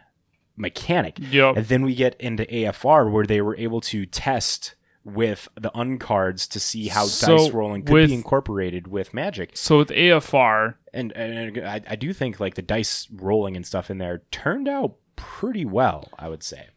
mechanic, 0.55 1.17
Yep. 1.19 1.57
and 1.57 1.65
then 1.67 1.83
we 1.83 1.95
get 1.95 2.15
into 2.19 2.45
AFR 2.45 3.09
where 3.09 3.25
they 3.25 3.41
were 3.41 3.55
able 3.57 3.81
to 3.81 4.05
test 4.05 4.75
with 5.05 5.47
the 5.55 5.71
uncards 5.71 6.47
to 6.49 6.59
see 6.59 6.89
how 6.89 7.05
So, 7.05 7.37
dice 7.37 7.49
rolling 7.51 7.83
could 7.83 7.93
with- 7.93 8.09
be 8.09 8.13
incorporated 8.15 8.87
with 8.87 9.13
Magic. 9.13 9.51
So 9.55 9.77
with 9.79 9.89
AFR, 9.89 10.75
And, 10.93 11.11
and 11.13 11.57
I, 11.65 11.81
I 11.87 11.95
do 11.95 12.11
think 12.13 12.39
like 12.39 12.55
the 12.55 12.61
dice 12.61 13.07
rolling 13.11 13.55
and 13.55 13.65
stuff 13.65 13.89
in 13.89 13.97
there 13.99 14.23
turned 14.31 14.67
out 14.67 14.95
pretty 15.15 15.65
well. 15.65 16.09
I 16.19 16.27
would 16.29 16.43
say. 16.43 16.67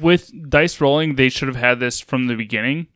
with 0.00 0.30
dice 0.50 0.80
rolling, 0.80 1.14
they 1.16 1.28
should 1.28 1.48
have 1.48 1.56
had 1.56 1.78
this 1.78 2.00
from 2.00 2.26
the 2.26 2.34
beginning 2.34 2.86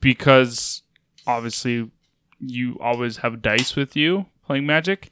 because 0.00 0.82
obviously 1.26 1.90
you 2.38 2.78
always 2.80 3.18
have 3.18 3.42
dice 3.42 3.76
with 3.76 3.96
you 3.96 4.26
playing 4.44 4.66
Magic. 4.66 5.10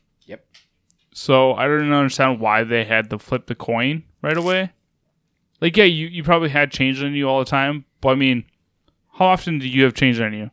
So 1.21 1.55
I 1.55 1.67
don't 1.67 1.93
understand 1.93 2.39
why 2.39 2.63
they 2.63 2.85
had 2.85 3.11
to 3.11 3.19
flip 3.19 3.47
the 3.47 3.57
coin 3.57 4.05
right 4.23 4.37
away. 4.37 4.71
Like, 5.61 5.77
yeah, 5.77 5.83
you, 5.83 6.07
you 6.07 6.23
probably 6.23 6.49
had 6.49 6.71
change 6.71 7.03
on 7.03 7.13
you 7.13 7.29
all 7.29 7.41
the 7.41 7.45
time, 7.45 7.87
but 8.01 8.11
I 8.11 8.15
mean, 8.15 8.45
how 9.15 9.27
often 9.27 9.59
do 9.59 9.69
you 9.69 9.83
have 9.83 9.95
change 9.95 10.21
on 10.21 10.33
you? 10.33 10.53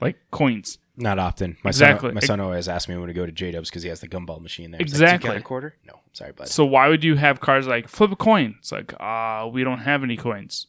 Like 0.00 0.16
coins. 0.30 0.78
Not 0.96 1.18
often. 1.18 1.56
My 1.64 1.70
Exactly. 1.70 2.10
son, 2.10 2.14
my 2.14 2.20
son 2.20 2.38
always 2.38 2.68
asks 2.68 2.88
me 2.88 2.96
when 2.96 3.08
to 3.08 3.12
go 3.12 3.26
to 3.26 3.32
J 3.32 3.50
Dubs 3.50 3.70
because 3.70 3.82
he 3.82 3.88
has 3.88 3.98
the 3.98 4.06
gumball 4.06 4.40
machine 4.40 4.70
there. 4.70 4.78
He's 4.78 4.92
like, 4.92 5.02
Exactly. 5.02 5.30
got 5.30 5.36
a 5.36 5.42
quarter? 5.42 5.74
No, 5.84 5.98
sorry, 6.12 6.30
bud. 6.30 6.46
So 6.46 6.64
why 6.64 6.86
would 6.86 7.02
you 7.02 7.16
have 7.16 7.40
cards 7.40 7.66
like 7.66 7.88
flip 7.88 8.12
a 8.12 8.16
coin? 8.16 8.54
It's 8.60 8.70
like, 8.70 8.94
uh, 9.00 9.48
we 9.52 9.64
don't 9.64 9.80
have 9.80 10.04
any 10.04 10.16
coins. 10.16 10.68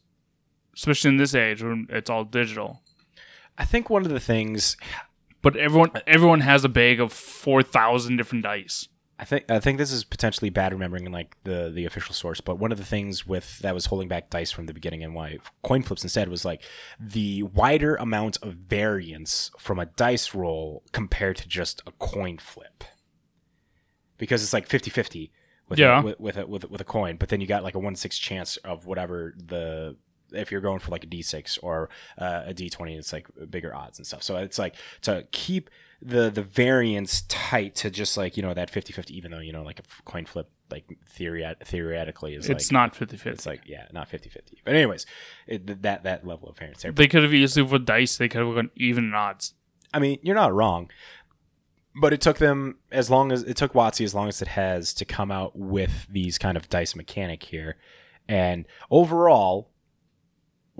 Especially 0.75 1.09
in 1.09 1.17
this 1.17 1.35
age 1.35 1.61
when 1.61 1.85
it's 1.91 2.09
all 2.09 2.23
digital. 2.23 2.81
I 3.59 3.65
think 3.65 3.91
one 3.91 4.03
of 4.03 4.09
the 4.11 4.19
things 4.19 4.75
But 5.43 5.55
everyone 5.55 5.91
everyone 6.07 6.39
has 6.41 6.65
a 6.65 6.69
bag 6.69 6.99
of 6.99 7.13
four 7.13 7.61
thousand 7.61 8.17
different 8.17 8.43
dice. 8.43 8.87
I 9.21 9.25
think 9.25 9.51
I 9.51 9.59
think 9.59 9.77
this 9.77 9.91
is 9.91 10.05
potentially 10.05 10.49
bad 10.49 10.71
remembering 10.71 11.11
like 11.11 11.35
the 11.43 11.69
the 11.69 11.85
official 11.85 12.15
source, 12.15 12.39
but 12.39 12.57
one 12.57 12.71
of 12.71 12.77
the 12.77 12.85
things 12.85 13.27
with 13.27 13.59
that 13.59 13.73
was 13.73 13.87
holding 13.87 14.07
back 14.07 14.29
dice 14.29 14.49
from 14.49 14.65
the 14.65 14.73
beginning 14.73 15.03
and 15.03 15.13
why 15.13 15.39
coin 15.61 15.83
flips 15.83 16.03
instead 16.03 16.29
was 16.29 16.45
like 16.45 16.63
the 16.97 17.43
wider 17.43 17.95
amount 17.97 18.37
of 18.41 18.53
variance 18.53 19.51
from 19.59 19.77
a 19.77 19.87
dice 19.87 20.33
roll 20.33 20.83
compared 20.93 21.35
to 21.35 21.47
just 21.49 21.81
a 21.85 21.91
coin 21.99 22.37
flip. 22.37 22.85
Because 24.17 24.41
it's 24.41 24.53
like 24.53 24.67
50-50 24.69 25.31
with 25.67 25.79
Yeah. 25.79 25.99
a, 25.99 26.03
with, 26.03 26.19
with 26.19 26.37
a 26.37 26.47
with, 26.47 26.71
with 26.71 26.81
a 26.81 26.85
coin, 26.85 27.17
but 27.17 27.27
then 27.27 27.41
you 27.41 27.47
got 27.47 27.61
like 27.63 27.75
a 27.75 27.79
1 27.79 27.95
6 27.95 28.17
chance 28.17 28.55
of 28.57 28.85
whatever 28.85 29.33
the 29.37 29.97
if 30.33 30.51
you're 30.51 30.61
going 30.61 30.79
for 30.79 30.91
like 30.91 31.03
a 31.03 31.07
d6 31.07 31.59
or 31.61 31.89
uh, 32.17 32.43
a 32.47 32.53
d20 32.53 32.97
it's 32.97 33.13
like 33.13 33.27
bigger 33.49 33.73
odds 33.75 33.97
and 33.99 34.07
stuff 34.07 34.23
so 34.23 34.37
it's 34.37 34.59
like 34.59 34.75
to 35.01 35.25
keep 35.31 35.69
the 36.01 36.29
the 36.29 36.41
variance 36.43 37.23
tight 37.27 37.75
to 37.75 37.89
just 37.89 38.15
like 38.15 38.37
you 38.37 38.43
know 38.43 38.53
that 38.53 38.71
50-50 38.71 39.11
even 39.11 39.31
though 39.31 39.39
you 39.39 39.51
know 39.51 39.63
like 39.63 39.79
a 39.79 39.83
coin 40.05 40.25
flip 40.25 40.49
like 40.71 40.85
theory 41.05 41.45
theoretically 41.65 42.35
is 42.35 42.47
It's 42.47 42.71
like 42.71 42.71
not 42.71 42.93
50-50 42.93 43.25
it's 43.25 43.45
like 43.45 43.61
yeah 43.65 43.87
not 43.91 44.09
50-50 44.09 44.59
but 44.63 44.75
anyways 44.75 45.05
it, 45.47 45.81
that 45.83 46.03
that 46.03 46.25
level 46.25 46.47
of 46.47 46.57
variance 46.57 46.83
there 46.83 46.91
They 46.91 47.07
could 47.07 47.23
have 47.23 47.33
easily, 47.33 47.63
with 47.63 47.85
dice, 47.85 48.17
they 48.17 48.29
could 48.29 48.45
have 48.45 48.55
gone 48.55 48.69
even 48.75 49.13
odds. 49.13 49.53
I 49.93 49.99
mean, 49.99 50.19
you're 50.21 50.35
not 50.35 50.53
wrong. 50.53 50.91
But 51.95 52.13
it 52.13 52.21
took 52.21 52.37
them 52.37 52.77
as 52.91 53.09
long 53.09 53.31
as 53.31 53.43
it 53.43 53.57
took 53.57 53.73
WotC 53.73 54.05
as 54.05 54.13
long 54.13 54.27
as 54.29 54.41
it 54.41 54.49
has 54.49 54.93
to 54.93 55.05
come 55.05 55.31
out 55.31 55.57
with 55.57 56.07
these 56.09 56.37
kind 56.37 56.55
of 56.55 56.69
dice 56.69 56.95
mechanic 56.95 57.43
here. 57.43 57.77
And 58.27 58.67
overall, 58.91 59.71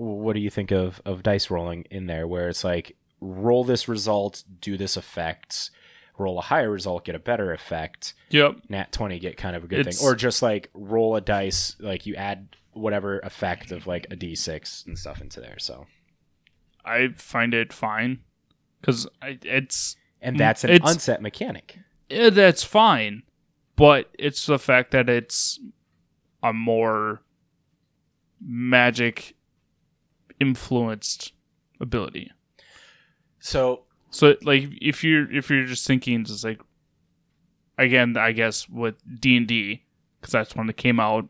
what 0.00 0.32
do 0.34 0.40
you 0.40 0.50
think 0.50 0.70
of 0.70 1.00
of 1.04 1.22
dice 1.22 1.50
rolling 1.50 1.84
in 1.90 2.06
there 2.06 2.26
where 2.26 2.48
it's 2.48 2.64
like 2.64 2.96
roll 3.20 3.64
this 3.64 3.86
result, 3.88 4.44
do 4.60 4.76
this 4.78 4.96
effect, 4.96 5.70
roll 6.16 6.38
a 6.38 6.42
higher 6.42 6.70
result, 6.70 7.04
get 7.04 7.14
a 7.14 7.18
better 7.18 7.52
effect, 7.52 8.14
Yep. 8.30 8.60
nat 8.70 8.92
20 8.92 9.18
get 9.18 9.36
kind 9.36 9.54
of 9.54 9.64
a 9.64 9.66
good 9.66 9.80
It's- 9.80 9.98
thing 9.98 10.06
or 10.08 10.14
just 10.14 10.40
like 10.42 10.70
roll 10.74 11.16
a 11.16 11.20
dice 11.20 11.76
like 11.80 12.06
you 12.06 12.14
add 12.14 12.56
whatever 12.72 13.18
effect 13.20 13.72
of 13.72 13.86
like 13.86 14.06
a 14.10 14.16
d6 14.16 14.86
and 14.86 14.98
stuff 14.98 15.20
into 15.20 15.40
there. 15.40 15.58
So, 15.58 15.86
I 16.84 17.08
find 17.16 17.52
it 17.52 17.72
fine 17.72 18.20
because 18.80 19.06
it's 19.22 19.96
and 20.22 20.38
that's 20.40 20.64
an 20.64 20.70
It's- 20.70 20.90
unset 20.90 21.20
mechanic. 21.20 21.78
yeah, 22.08 22.30
that's 22.30 22.62
fine, 22.64 23.22
but 23.76 24.10
it's 24.18 24.46
the 24.46 24.58
fact 24.58 24.92
that 24.92 25.10
it's 25.10 25.60
a 26.42 26.52
more 26.54 27.22
magic 28.40 29.34
influenced 30.40 31.32
ability. 31.80 32.30
So, 33.38 33.84
So 34.10 34.36
like 34.42 34.64
if 34.80 35.04
you're 35.04 35.30
if 35.32 35.50
you're 35.50 35.64
just 35.66 35.86
thinking 35.86 36.24
just 36.24 36.44
like 36.44 36.60
again 37.78 38.16
I 38.16 38.32
guess 38.32 38.68
with 38.68 38.96
D 39.20 39.36
and 39.36 39.46
D 39.46 39.84
because 40.20 40.32
that's 40.32 40.54
when 40.56 40.68
it 40.68 40.76
came 40.76 40.98
out 41.00 41.28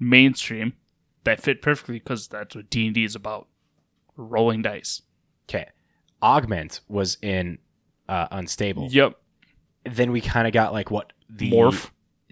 mainstream 0.00 0.72
that 1.24 1.40
fit 1.40 1.62
perfectly 1.62 1.98
because 1.98 2.28
that's 2.28 2.54
what 2.54 2.70
D 2.70 2.86
and 2.86 2.94
D 2.94 3.04
is 3.04 3.14
about 3.14 3.48
rolling 4.16 4.62
dice. 4.62 5.02
Okay. 5.48 5.66
Augment 6.22 6.80
was 6.88 7.18
in 7.22 7.58
uh, 8.08 8.28
Unstable. 8.30 8.88
Yep. 8.90 9.16
Then 9.84 10.12
we 10.12 10.20
kind 10.20 10.46
of 10.46 10.52
got 10.52 10.72
like 10.72 10.90
what 10.90 11.12
the 11.28 11.50
Morph. 11.50 11.90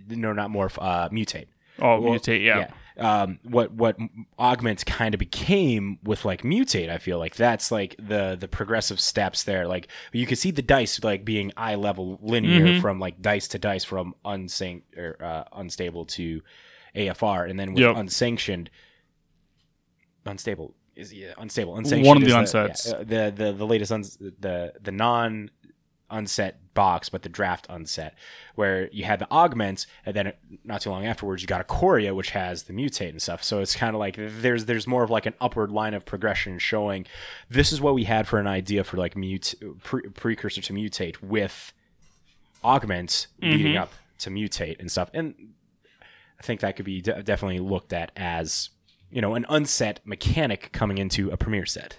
No, 0.08 0.32
not 0.32 0.50
morph. 0.50 0.78
Uh, 0.80 1.08
mutate. 1.10 1.46
Oh, 1.78 2.00
Well, 2.00 2.14
mutate. 2.14 2.42
Yeah. 2.44 2.70
Um, 2.98 3.38
what 3.44 3.72
what 3.72 3.96
augment 4.38 4.84
kind 4.84 5.14
of 5.14 5.18
became 5.18 5.98
with 6.02 6.24
like 6.24 6.42
mutate. 6.42 6.90
I 6.90 6.98
feel 6.98 7.18
like 7.18 7.36
that's 7.36 7.70
like 7.72 7.96
the 7.98 8.36
the 8.38 8.48
progressive 8.48 9.00
steps 9.00 9.44
there. 9.44 9.66
Like 9.66 9.88
you 10.12 10.26
can 10.26 10.36
see 10.36 10.50
the 10.50 10.62
dice 10.62 11.02
like 11.02 11.24
being 11.24 11.52
eye 11.56 11.74
level 11.76 12.18
linear 12.22 12.66
Mhm. 12.74 12.80
from 12.80 13.00
like 13.00 13.22
dice 13.22 13.48
to 13.48 13.58
dice 13.58 13.84
from 13.84 14.14
unsanct 14.24 14.82
or 14.96 15.16
uh, 15.24 15.44
unstable 15.54 16.04
to 16.06 16.42
AFR, 16.94 17.48
and 17.48 17.58
then 17.58 17.72
with 17.72 17.82
Yep. 17.82 17.96
unsanctioned, 17.96 18.68
unstable 20.26 20.74
is 20.94 21.12
yeah, 21.12 21.32
unstable. 21.38 21.76
Unsanctioned 21.76 22.06
One 22.06 22.16
of 22.18 22.24
the 22.28 22.34
unsets. 22.34 22.86
yeah, 22.86 22.92
uh, 22.96 22.98
the 23.04 23.32
the 23.34 23.52
the 23.52 23.66
latest 23.66 23.90
uns, 23.92 24.16
the 24.18 24.74
the 24.80 24.92
non 24.92 25.50
unset 26.12 26.58
box, 26.74 27.08
but 27.08 27.22
the 27.22 27.28
draft 27.28 27.66
unset, 27.68 28.14
where 28.54 28.88
you 28.90 29.04
had 29.04 29.18
the 29.18 29.30
augment, 29.30 29.86
and 30.06 30.14
then 30.14 30.32
not 30.64 30.80
too 30.80 30.90
long 30.90 31.06
afterwards 31.06 31.42
you 31.42 31.48
got 31.48 31.66
Ikoria, 31.66 32.14
which 32.14 32.30
has 32.30 32.64
the 32.64 32.72
mutate 32.72 33.10
and 33.10 33.20
stuff. 33.20 33.42
So 33.42 33.60
it's 33.60 33.74
kind 33.74 33.94
of 33.94 34.00
like 34.00 34.16
there's 34.18 34.66
there's 34.66 34.86
more 34.86 35.02
of 35.02 35.10
like 35.10 35.26
an 35.26 35.34
upward 35.40 35.70
line 35.70 35.94
of 35.94 36.04
progression 36.04 36.58
showing 36.58 37.06
this 37.50 37.72
is 37.72 37.80
what 37.80 37.94
we 37.94 38.04
had 38.04 38.28
for 38.28 38.38
an 38.38 38.46
idea 38.46 38.84
for 38.84 38.96
like 38.96 39.16
mute 39.16 39.54
pre- 39.82 40.08
precursor 40.10 40.60
to 40.60 40.72
mutate 40.72 41.20
with 41.22 41.72
augments 42.64 43.28
mm-hmm. 43.40 43.52
leading 43.52 43.76
up 43.76 43.92
to 44.18 44.30
mutate 44.30 44.78
and 44.80 44.90
stuff, 44.90 45.10
and 45.12 45.34
I 46.38 46.42
think 46.42 46.60
that 46.60 46.76
could 46.76 46.84
be 46.84 47.00
de- 47.00 47.22
definitely 47.22 47.58
looked 47.58 47.92
at 47.92 48.12
as 48.16 48.70
you 49.10 49.20
know 49.20 49.34
an 49.34 49.46
unset 49.48 50.00
mechanic 50.04 50.72
coming 50.72 50.98
into 50.98 51.30
a 51.30 51.36
premiere 51.36 51.66
set. 51.66 51.98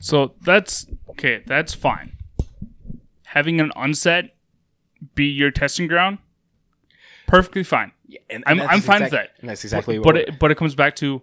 So 0.00 0.34
that's 0.40 0.86
okay. 1.10 1.42
That's 1.46 1.74
fine. 1.74 2.12
Having 3.30 3.60
an 3.60 3.72
unset 3.76 4.34
be 5.14 5.26
your 5.26 5.50
testing 5.50 5.86
ground, 5.86 6.18
perfectly 7.26 7.62
fine. 7.62 7.92
Yeah, 8.06 8.18
And, 8.28 8.42
I'm- 8.46 8.60
I'm 8.60 8.80
fine 8.80 9.02
with 9.02 9.12
that. 9.12 9.30
And 9.40 9.48
that's 9.48 9.64
exactly 9.64 9.98
but 9.98 10.04
what. 10.06 10.14
but 10.14 10.28
it, 10.28 10.38
but 10.38 10.50
it 10.50 10.56
comes 10.56 10.74
back 10.74 10.96
to 10.96 11.22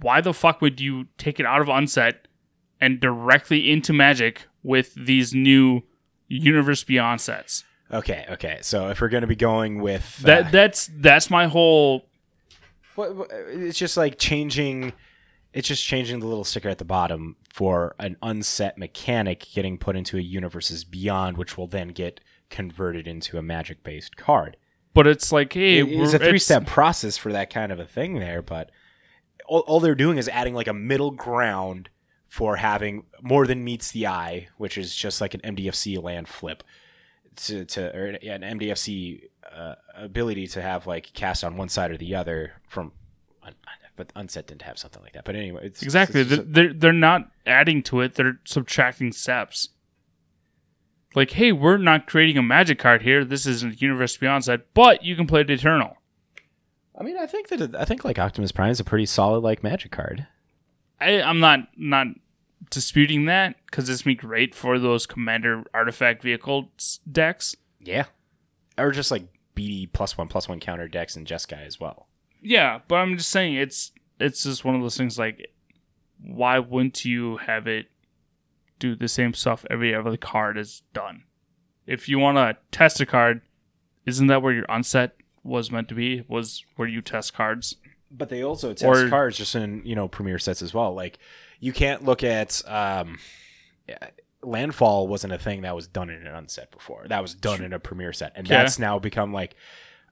why 0.00 0.20
the 0.20 0.32
fuck 0.32 0.60
would 0.60 0.80
you 0.80 1.06
take 1.18 1.40
it 1.40 1.46
out 1.46 1.60
of 1.60 1.68
unset 1.68 2.28
and 2.80 3.00
directly 3.00 3.70
into 3.70 3.92
magic 3.92 4.46
with 4.62 4.94
these 4.94 5.34
new 5.34 5.82
universe 6.28 6.84
beyond 6.84 7.20
sets 7.20 7.64
okay, 7.90 8.26
okay. 8.30 8.58
So 8.60 8.90
if 8.90 9.00
we're 9.00 9.08
gonna 9.08 9.26
be 9.26 9.34
going 9.36 9.80
with 9.80 10.18
that 10.18 10.46
uh, 10.46 10.50
that's 10.50 10.90
that's 10.98 11.30
my 11.30 11.46
whole 11.46 12.06
it's 12.98 13.78
just 13.78 13.96
like 13.96 14.18
changing. 14.18 14.92
It's 15.52 15.66
just 15.68 15.84
changing 15.84 16.20
the 16.20 16.26
little 16.26 16.44
sticker 16.44 16.68
at 16.68 16.78
the 16.78 16.84
bottom 16.84 17.36
for 17.58 17.96
an 17.98 18.16
unset 18.22 18.78
mechanic 18.78 19.44
getting 19.52 19.76
put 19.76 19.96
into 19.96 20.16
a 20.16 20.20
universes 20.20 20.84
beyond, 20.84 21.36
which 21.36 21.58
will 21.58 21.66
then 21.66 21.88
get 21.88 22.20
converted 22.50 23.08
into 23.08 23.36
a 23.36 23.42
magic 23.42 23.82
based 23.82 24.16
card. 24.16 24.56
but 24.94 25.06
it's 25.08 25.32
like 25.32 25.52
hey 25.52 25.78
It- 25.80 25.88
it's 26.00 26.12
a 26.14 26.18
three 26.20 26.38
step 26.38 26.66
process 26.66 27.16
for 27.16 27.32
that 27.32 27.50
kind 27.52 27.72
of 27.72 27.80
a 27.80 27.84
thing 27.84 28.20
there, 28.20 28.42
but 28.42 28.70
all, 29.46 29.60
all 29.66 29.80
they're 29.80 29.96
doing 29.96 30.18
is 30.18 30.28
adding 30.28 30.54
like 30.54 30.68
a 30.68 30.72
middle 30.72 31.10
ground 31.10 31.88
for 32.26 32.56
having 32.56 33.04
more 33.22 33.44
than 33.46 33.64
meets 33.64 33.90
the 33.90 34.06
eye, 34.06 34.46
which 34.56 34.78
is 34.78 34.94
just 34.94 35.20
like 35.20 35.34
an 35.34 35.40
MDFC 35.40 36.00
land 36.00 36.28
flip 36.28 36.62
to, 37.46 37.64
to 37.64 37.96
or 37.96 38.06
an 38.06 38.42
MDFC 38.42 39.22
uh, 39.52 39.74
ability 39.96 40.46
to 40.48 40.62
have 40.62 40.86
like 40.86 41.12
cast 41.12 41.42
on 41.42 41.56
one 41.56 41.68
side 41.68 41.90
or 41.90 41.96
the 41.96 42.14
other 42.14 42.52
from. 42.68 42.92
But 43.98 44.10
Unset 44.16 44.46
didn't 44.46 44.62
have 44.62 44.78
something 44.78 45.02
like 45.02 45.12
that. 45.12 45.26
But 45.26 45.36
anyway, 45.36 45.66
it's 45.66 45.82
exactly 45.82 46.22
it's 46.22 46.30
they're, 46.30 46.44
they're 46.44 46.72
they're 46.72 46.92
not 46.94 47.30
adding 47.46 47.82
to 47.82 48.00
it 48.00 48.14
they're 48.14 48.40
subtracting 48.44 49.12
steps 49.12 49.68
like 51.14 51.32
hey 51.32 51.52
we're 51.52 51.76
not 51.76 52.06
creating 52.06 52.38
a 52.38 52.42
magic 52.42 52.78
card 52.78 53.02
here 53.02 53.24
this 53.24 53.46
is 53.46 53.62
a 53.62 53.68
universe 53.68 54.16
beyond 54.18 54.44
set 54.44 54.72
but 54.74 55.02
you 55.02 55.16
can 55.16 55.26
play 55.26 55.40
it 55.40 55.50
eternal 55.50 55.96
I 56.98 57.04
mean, 57.04 57.16
I 57.16 57.26
think 57.26 57.48
that 57.48 57.76
I 57.76 57.84
think 57.84 58.04
like 58.04 58.18
Optimus 58.18 58.50
Prime 58.50 58.70
is 58.70 58.80
a 58.80 58.84
pretty 58.84 59.06
solid 59.06 59.44
like 59.44 59.62
magic 59.62 59.92
card. 59.92 60.26
I, 61.00 61.22
I'm 61.22 61.38
not 61.38 61.60
not 61.76 62.08
disputing 62.70 63.26
that 63.26 63.54
because 63.66 63.88
it's 63.88 64.02
be 64.02 64.16
great 64.16 64.54
for 64.54 64.80
those 64.80 65.06
commander 65.06 65.62
artifact 65.72 66.22
vehicle 66.22 66.72
decks. 67.10 67.54
Yeah. 67.80 68.06
Or 68.76 68.90
just 68.90 69.12
like 69.12 69.28
BD 69.54 69.90
plus 69.92 70.18
one 70.18 70.26
plus 70.26 70.48
one 70.48 70.58
counter 70.58 70.88
decks 70.88 71.14
and 71.14 71.24
Jeskai 71.24 71.64
as 71.64 71.78
well. 71.78 72.08
Yeah, 72.40 72.80
but 72.88 72.96
I'm 72.96 73.16
just 73.16 73.30
saying 73.30 73.54
it's 73.54 73.92
it's 74.20 74.42
just 74.44 74.64
one 74.64 74.74
of 74.74 74.82
those 74.82 74.96
things 74.96 75.18
like 75.18 75.50
why 76.22 76.58
wouldn't 76.58 77.04
you 77.04 77.36
have 77.38 77.66
it 77.66 77.86
do 78.78 78.94
the 78.96 79.08
same 79.08 79.34
stuff 79.34 79.64
every 79.70 79.94
other 79.94 80.16
card 80.16 80.56
is 80.58 80.82
done? 80.92 81.24
If 81.86 82.08
you 82.08 82.18
want 82.18 82.36
to 82.38 82.56
test 82.76 83.00
a 83.00 83.06
card, 83.06 83.40
isn't 84.06 84.26
that 84.26 84.42
where 84.42 84.52
your 84.52 84.66
unset 84.68 85.16
was 85.42 85.70
meant 85.70 85.88
to 85.88 85.94
be? 85.94 86.24
Was 86.28 86.64
where 86.76 86.88
you 86.88 87.00
test 87.00 87.34
cards? 87.34 87.76
But 88.10 88.28
they 88.30 88.42
also 88.42 88.72
test 88.72 88.84
Or- 88.84 89.08
cards 89.08 89.36
just 89.36 89.54
in, 89.54 89.82
you 89.84 89.94
know, 89.94 90.08
premier 90.08 90.38
sets 90.38 90.62
as 90.62 90.72
well. 90.74 90.94
Like 90.94 91.18
you 91.60 91.72
can't 91.72 92.04
look 92.04 92.22
at 92.24 92.62
um 92.66 93.18
landfall 94.42 95.08
wasn't 95.08 95.32
a 95.32 95.38
thing 95.38 95.62
that 95.62 95.74
was 95.74 95.86
done 95.88 96.10
in 96.10 96.26
an 96.26 96.34
unset 96.34 96.70
before. 96.70 97.06
That 97.08 97.22
was 97.22 97.34
done 97.34 97.62
in 97.62 97.72
a 97.72 97.78
premier 97.80 98.12
set. 98.12 98.32
And 98.36 98.48
Yeah. 98.48 98.58
that's 98.62 98.78
now 98.78 98.98
become 98.98 99.32
like 99.32 99.56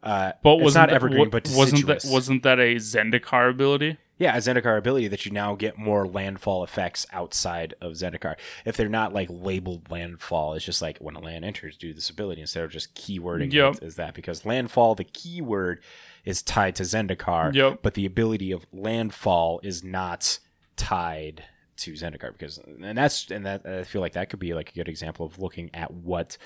uh 0.07 0.33
But 0.43 0.55
it's 0.57 0.65
wasn't 0.65 0.89
that, 0.89 0.95
evergreen, 0.95 1.31
but 1.31 1.49
wasn't 1.55 1.87
that 1.87 2.05
wasn't 2.07 2.43
that 2.45 2.59
a 2.59 2.77
Zendikar 2.77 3.51
ability? 3.51 3.99
Yeah, 4.19 4.35
a 4.35 4.39
Zendikar 4.39 4.79
ability 4.79 5.09
that 5.09 5.27
you 5.27 5.33
now 5.33 5.55
get 5.57 5.77
more 5.77 6.07
landfall 6.07 6.65
effects 6.65 7.07
outside 7.13 7.75
of 7.83 7.93
Zendikar. 7.93 8.37
If 8.65 8.75
they're 8.79 8.89
not 8.89 9.13
like 9.13 9.29
labeled 9.31 9.91
landfall, 9.91 10.55
it's 10.55 10.65
just 10.65 10.81
like 10.81 10.97
when 10.99 11.17
a 11.17 11.21
land 11.21 11.45
enters, 11.45 11.77
do 11.77 11.93
this 11.93 12.09
ability 12.09 12.41
instead 12.41 12.65
of 12.65 12.71
just 12.71 12.95
keywording 12.95 13.53
Yep. 13.53 13.75
it 13.75 13.83
is 13.83 13.97
that 13.97 14.15
because 14.15 14.47
landfall, 14.47 14.95
the 14.95 15.05
keyword 15.05 15.81
is 16.25 16.41
tied 16.43 16.77
to 16.77 16.83
Zendikar, 16.85 17.53
Yep. 17.55 17.81
but 17.83 17.93
the 17.93 18.07
ability 18.07 18.53
of 18.53 18.65
landfall 18.73 19.61
is 19.63 19.85
not 19.85 20.39
tied 20.77 21.45
to 21.79 21.93
Zendikar 21.93 22.33
because 22.33 22.59
and 22.83 22.97
that's 22.97 23.31
and 23.31 23.45
that 23.45 23.67
I 23.67 23.85
feel 23.85 24.01
like 24.01 24.15
that 24.15 24.31
could 24.31 24.39
be 24.41 24.55
like 24.55 24.71
a 24.71 24.75
good 24.75 24.89
example 24.89 25.27
of 25.27 25.39
looking 25.39 25.71
at 25.75 25.93
what 25.93 26.39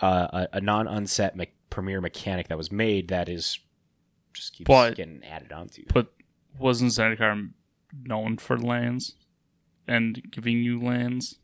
uh, 0.00 0.28
a, 0.52 0.56
a 0.58 0.60
non-unset 0.60 1.36
me- 1.36 1.52
premier 1.70 2.00
mechanic 2.00 2.48
that 2.48 2.56
was 2.58 2.70
made 2.72 3.08
that 3.08 3.28
is 3.28 3.58
just 4.32 4.52
keeps 4.54 4.66
But- 4.68 4.96
getting 4.96 5.22
added 5.24 5.52
onto. 5.52 5.84
But 5.92 6.12
wasn't 6.58 6.92
Zendikar 6.92 7.50
known 8.04 8.36
for 8.38 8.58
lands 8.58 9.14
and 9.86 10.20
giving 10.30 10.58
you 10.58 10.80
lands? 10.82 11.38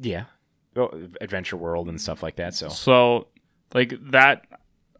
Yeah. 0.00 0.24
Well, 0.74 0.92
Adventure 1.20 1.56
World 1.56 1.88
and 1.88 2.00
stuff 2.00 2.22
like 2.22 2.36
that. 2.36 2.54
So 2.54 2.68
So, 2.68 3.28
like 3.74 3.92
that, 4.10 4.46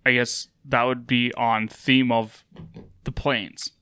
I 0.05 0.13
guess 0.13 0.49
that 0.65 0.83
would 0.85 1.07
be 1.07 1.33
on 1.35 1.69
theme 1.69 2.11
of 2.11 2.45
the 3.05 3.13
planes 3.13 3.73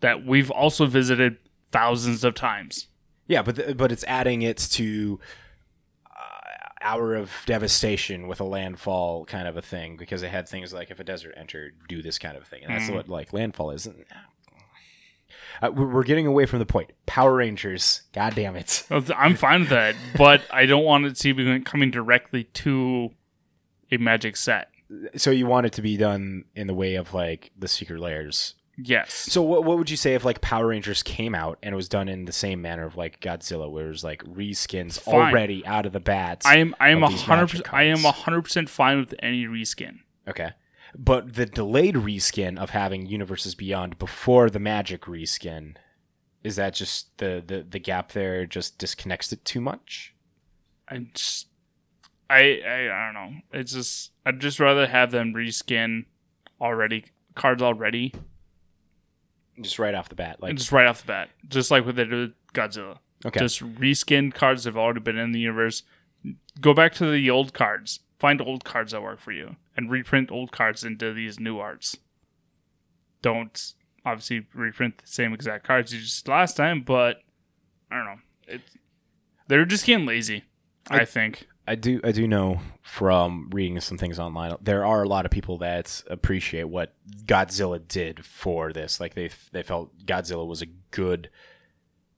that 0.00 0.26
we've 0.26 0.50
also 0.50 0.86
visited 0.86 1.38
thousands 1.70 2.22
of 2.24 2.34
times. 2.34 2.88
yeah, 3.28 3.40
but 3.42 3.76
but 3.76 3.90
it's 3.92 4.04
adding 4.06 4.42
it 4.42 4.58
to 4.72 5.18
Hour 6.82 7.14
of 7.14 7.30
Devastation 7.46 8.26
with 8.28 8.40
a 8.40 8.44
landfall 8.44 9.24
kind 9.24 9.46
of 9.48 9.56
a 9.56 9.62
thing 9.62 9.96
because 9.96 10.20
they 10.20 10.28
had 10.28 10.48
things 10.48 10.72
like 10.72 10.90
if 10.90 11.00
a 11.00 11.04
desert 11.04 11.34
entered, 11.36 11.74
do 11.88 12.02
this 12.02 12.18
kind 12.18 12.36
of 12.36 12.46
thing, 12.46 12.64
and 12.64 12.74
that's 12.74 12.90
Mhm. 12.90 12.94
what 12.94 13.08
like 13.08 13.32
landfall 13.32 13.70
is. 13.70 13.88
Uh, 15.60 15.70
we're 15.72 15.86
we're 15.86 16.02
getting 16.04 16.26
away 16.26 16.46
from 16.46 16.58
the 16.58 16.66
point. 16.66 16.90
Power 17.06 17.36
Rangers, 17.36 18.02
god 18.12 18.34
damn 18.34 18.56
it! 18.56 18.84
I'm 18.90 19.36
fine 19.36 19.60
with 19.60 19.68
that, 19.70 19.94
but 20.16 20.42
I 20.50 20.66
don't 20.66 20.84
want 20.84 21.06
it 21.06 21.14
to 21.16 21.34
be 21.34 21.60
coming 21.60 21.90
directly 21.90 22.44
to 22.44 23.10
a 23.90 23.96
magic 23.98 24.36
set. 24.36 24.68
So 25.16 25.30
you 25.30 25.46
want 25.46 25.66
it 25.66 25.72
to 25.74 25.82
be 25.82 25.96
done 25.96 26.44
in 26.54 26.66
the 26.66 26.74
way 26.74 26.96
of 26.96 27.14
like 27.14 27.50
the 27.58 27.68
secret 27.68 28.00
lairs. 28.00 28.54
Yes. 28.78 29.14
So 29.14 29.42
what 29.42 29.64
what 29.64 29.76
would 29.78 29.90
you 29.90 29.96
say 29.96 30.14
if 30.14 30.24
like 30.24 30.40
Power 30.40 30.68
Rangers 30.68 31.02
came 31.02 31.34
out 31.34 31.58
and 31.62 31.72
it 31.72 31.76
was 31.76 31.88
done 31.88 32.08
in 32.08 32.24
the 32.24 32.32
same 32.32 32.62
manner 32.62 32.84
of 32.84 32.96
like 32.96 33.20
Godzilla, 33.20 33.70
where 33.70 33.86
it 33.86 33.90
was 33.90 34.04
like 34.04 34.24
reskins 34.24 34.98
Fine. 34.98 35.14
already 35.14 35.66
out 35.66 35.84
of 35.84 35.92
the 35.92 36.00
bats? 36.00 36.46
I 36.46 36.56
am 36.56 36.74
I 36.80 36.90
am 36.90 37.02
a 37.02 37.06
of 37.06 37.12
these 37.12 37.22
hundred 37.22 37.68
I 37.70 37.84
am 37.84 38.04
a 38.04 38.12
hundred 38.12 38.42
percent 38.42 38.70
fine 38.70 38.98
with 38.98 39.14
any 39.18 39.44
reskin. 39.44 39.98
Okay. 40.26 40.50
But 40.96 41.34
the 41.34 41.46
delayed 41.46 41.94
reskin 41.96 42.58
of 42.58 42.70
having 42.70 43.06
Universes 43.06 43.54
Beyond 43.54 43.98
before 43.98 44.50
the 44.50 44.58
Magic 44.58 45.02
reskin, 45.02 45.76
is 46.44 46.56
that 46.56 46.74
just 46.74 47.16
the, 47.16 47.42
the, 47.44 47.66
the 47.66 47.78
gap 47.78 48.12
there 48.12 48.44
just 48.44 48.78
disconnects 48.78 49.32
it 49.32 49.42
too 49.44 49.60
much? 49.60 50.14
I 50.88 51.06
just 51.14 51.48
I, 52.28 52.60
I 52.66 52.88
I 52.90 53.04
don't 53.06 53.14
know. 53.14 53.40
It's 53.52 53.72
just 53.72 54.12
I'd 54.26 54.40
just 54.40 54.60
rather 54.60 54.86
have 54.86 55.10
them 55.10 55.32
reskin 55.34 56.04
already 56.60 57.06
cards 57.34 57.62
already, 57.62 58.12
Just 59.60 59.78
right 59.78 59.94
off 59.94 60.08
the 60.08 60.14
bat. 60.14 60.42
Like 60.42 60.56
just 60.56 60.72
right 60.72 60.86
off 60.86 61.02
the 61.02 61.06
bat, 61.08 61.28
just 61.48 61.70
like 61.70 61.84
with 61.84 61.96
the 61.96 62.32
Godzilla. 62.54 62.98
okay. 63.24 63.40
Just 63.40 63.60
reskin 63.60 64.32
cards 64.32 64.64
that 64.64 64.70
have 64.70 64.78
already 64.78 65.00
been 65.00 65.18
in 65.18 65.32
the 65.32 65.40
universe. 65.40 65.82
Go 66.60 66.72
back 66.74 66.94
to 66.94 67.10
the 67.10 67.30
old 67.30 67.52
cards. 67.52 68.00
Find 68.18 68.40
old 68.40 68.64
cards 68.64 68.92
that 68.92 69.02
work 69.02 69.20
for 69.20 69.32
you, 69.32 69.56
and 69.76 69.90
reprint 69.90 70.30
old 70.30 70.52
cards 70.52 70.84
into 70.84 71.12
these 71.12 71.38
new 71.40 71.58
arts. 71.58 71.96
Don't 73.20 73.72
obviously 74.04 74.46
reprint 74.54 74.98
the 74.98 75.06
same 75.06 75.32
exact 75.32 75.64
cards 75.64 75.92
you 75.92 76.00
just 76.00 76.26
last 76.28 76.56
time, 76.56 76.82
but 76.82 77.18
I 77.90 77.96
don't 77.96 78.04
know. 78.06 78.20
It's 78.48 78.76
they're 79.48 79.64
just 79.64 79.84
getting 79.86 80.06
lazy. 80.06 80.44
I, 80.90 81.00
I- 81.00 81.04
think. 81.04 81.46
I 81.66 81.74
do 81.76 82.00
I 82.02 82.10
do 82.12 82.26
know 82.26 82.60
from 82.82 83.48
reading 83.52 83.78
some 83.80 83.96
things 83.96 84.18
online 84.18 84.54
there 84.60 84.84
are 84.84 85.02
a 85.04 85.08
lot 85.08 85.24
of 85.24 85.30
people 85.30 85.58
that 85.58 86.02
appreciate 86.10 86.64
what 86.64 86.92
Godzilla 87.24 87.80
did 87.86 88.24
for 88.24 88.72
this. 88.72 88.98
Like 89.00 89.14
they 89.14 89.30
they 89.52 89.62
felt 89.62 89.96
Godzilla 90.04 90.46
was 90.46 90.62
a 90.62 90.66
good 90.90 91.30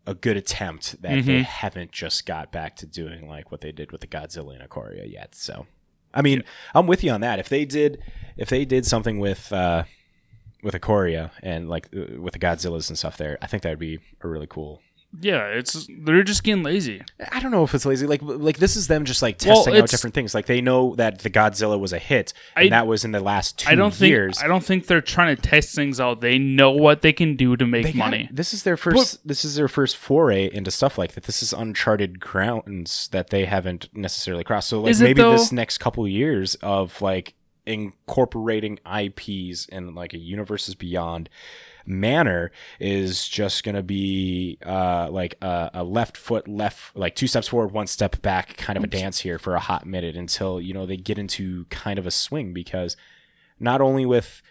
a 0.06 0.14
good 0.14 0.36
attempt 0.36 1.00
that 1.02 1.24
they 1.24 1.40
Mhm. 1.40 1.44
haven't 1.44 1.92
just 1.92 2.26
got 2.26 2.52
back 2.52 2.76
to 2.76 2.86
doing 2.86 3.28
like 3.28 3.50
what 3.50 3.60
they 3.60 3.72
did 3.72 3.92
with 3.92 4.00
the 4.00 4.06
Godzilla 4.06 4.58
and 4.58 4.68
Ikoria 4.68 5.10
yet. 5.10 5.34
So 5.34 5.66
I 6.12 6.22
mean, 6.22 6.44
I'm 6.74 6.86
with 6.86 7.02
you 7.04 7.10
on 7.10 7.20
that. 7.22 7.38
If 7.38 7.48
they 7.48 7.64
did 7.64 8.02
if 8.36 8.48
they 8.48 8.64
did 8.64 8.86
something 8.86 9.18
with 9.18 9.52
uh 9.52 9.84
with 10.62 10.74
Ikoria 10.74 11.30
and 11.42 11.68
like 11.68 11.88
uh, 11.94 12.18
with 12.20 12.32
the 12.32 12.38
Godzillas 12.38 12.88
and 12.88 12.96
stuff 12.96 13.18
there, 13.18 13.36
I 13.42 13.46
think 13.46 13.62
that 13.62 13.70
would 13.70 13.78
be 13.78 13.98
a 14.22 14.28
really 14.28 14.46
cool 14.46 14.80
Yeah, 15.20 15.46
it's 15.46 15.88
they're 15.88 16.22
just 16.22 16.42
getting 16.42 16.62
lazy. 16.62 17.02
I 17.30 17.40
don't 17.40 17.50
know 17.50 17.62
if 17.64 17.74
it's 17.74 17.86
lazy. 17.86 18.06
Like 18.06 18.20
like 18.22 18.56
this 18.58 18.76
is 18.76 18.88
them 18.88 19.04
just 19.04 19.22
like 19.22 19.36
Well, 19.44 19.56
testing 19.56 19.76
out 19.76 19.88
different 19.88 20.14
things. 20.14 20.34
Like 20.34 20.46
they 20.46 20.60
know 20.60 20.94
that 20.96 21.20
the 21.20 21.30
Godzilla 21.30 21.78
was 21.78 21.92
a 21.92 21.98
hit, 21.98 22.32
and 22.56 22.66
I- 22.66 22.68
that 22.70 22.86
was 22.86 23.04
in 23.04 23.12
the 23.12 23.20
last 23.20 23.58
two 23.60 23.70
I 23.70 23.74
don't 23.74 23.94
think 23.94 24.10
years. 24.10 24.38
I 24.42 24.46
don't 24.48 24.64
think 24.64 24.86
they're 24.86 25.00
trying 25.00 25.36
to 25.36 25.40
test 25.40 25.74
things 25.74 26.00
out. 26.00 26.20
They 26.20 26.38
know 26.38 26.70
what 26.72 27.02
they 27.02 27.12
can 27.12 27.36
do 27.36 27.56
to 27.56 27.66
make 27.66 27.84
They 27.84 27.92
got- 27.92 27.98
money. 27.98 28.28
This 28.32 28.52
is 28.52 28.64
their 28.64 28.76
first. 28.76 29.26
this 29.26 29.44
is 29.44 29.54
their 29.56 29.68
first 29.68 29.96
foray 29.96 30.50
into 30.52 30.70
stuff 30.70 30.98
like 30.98 31.12
that. 31.12 31.24
This 31.24 31.42
is 31.42 31.52
uncharted 31.52 32.18
grounds 32.20 33.08
that 33.12 33.30
they 33.30 33.44
haven't 33.44 33.88
necessarily 33.94 34.44
crossed. 34.44 34.68
So 34.68 34.80
like 34.80 34.98
maybe 34.98 35.22
this 35.22 35.52
next 35.52 35.78
couple 35.78 36.06
years 36.08 36.54
of 36.56 37.00
like 37.00 37.34
incorporating 37.66 38.78
IPs 38.86 39.66
and 39.70 39.94
like 39.94 40.12
a 40.12 40.18
universes 40.18 40.74
beyond 40.74 41.28
manner 41.86 42.50
is 42.80 43.28
just 43.28 43.64
gonna 43.64 43.82
be 43.82 44.58
uh 44.64 45.08
like 45.10 45.34
a, 45.42 45.70
a 45.74 45.84
left 45.84 46.16
foot 46.16 46.48
left 46.48 46.96
like 46.96 47.14
two 47.14 47.26
steps 47.26 47.48
forward 47.48 47.72
one 47.72 47.86
step 47.86 48.20
back 48.22 48.56
kind 48.56 48.76
of 48.76 48.84
a 48.84 48.86
dance 48.86 49.20
here 49.20 49.38
for 49.38 49.54
a 49.54 49.60
hot 49.60 49.86
minute 49.86 50.16
until 50.16 50.60
you 50.60 50.72
know 50.72 50.86
they 50.86 50.96
get 50.96 51.18
into 51.18 51.64
kind 51.66 51.98
of 51.98 52.06
a 52.06 52.10
swing 52.10 52.52
because 52.52 52.96
not 53.58 53.80
only 53.80 54.06
with 54.06 54.42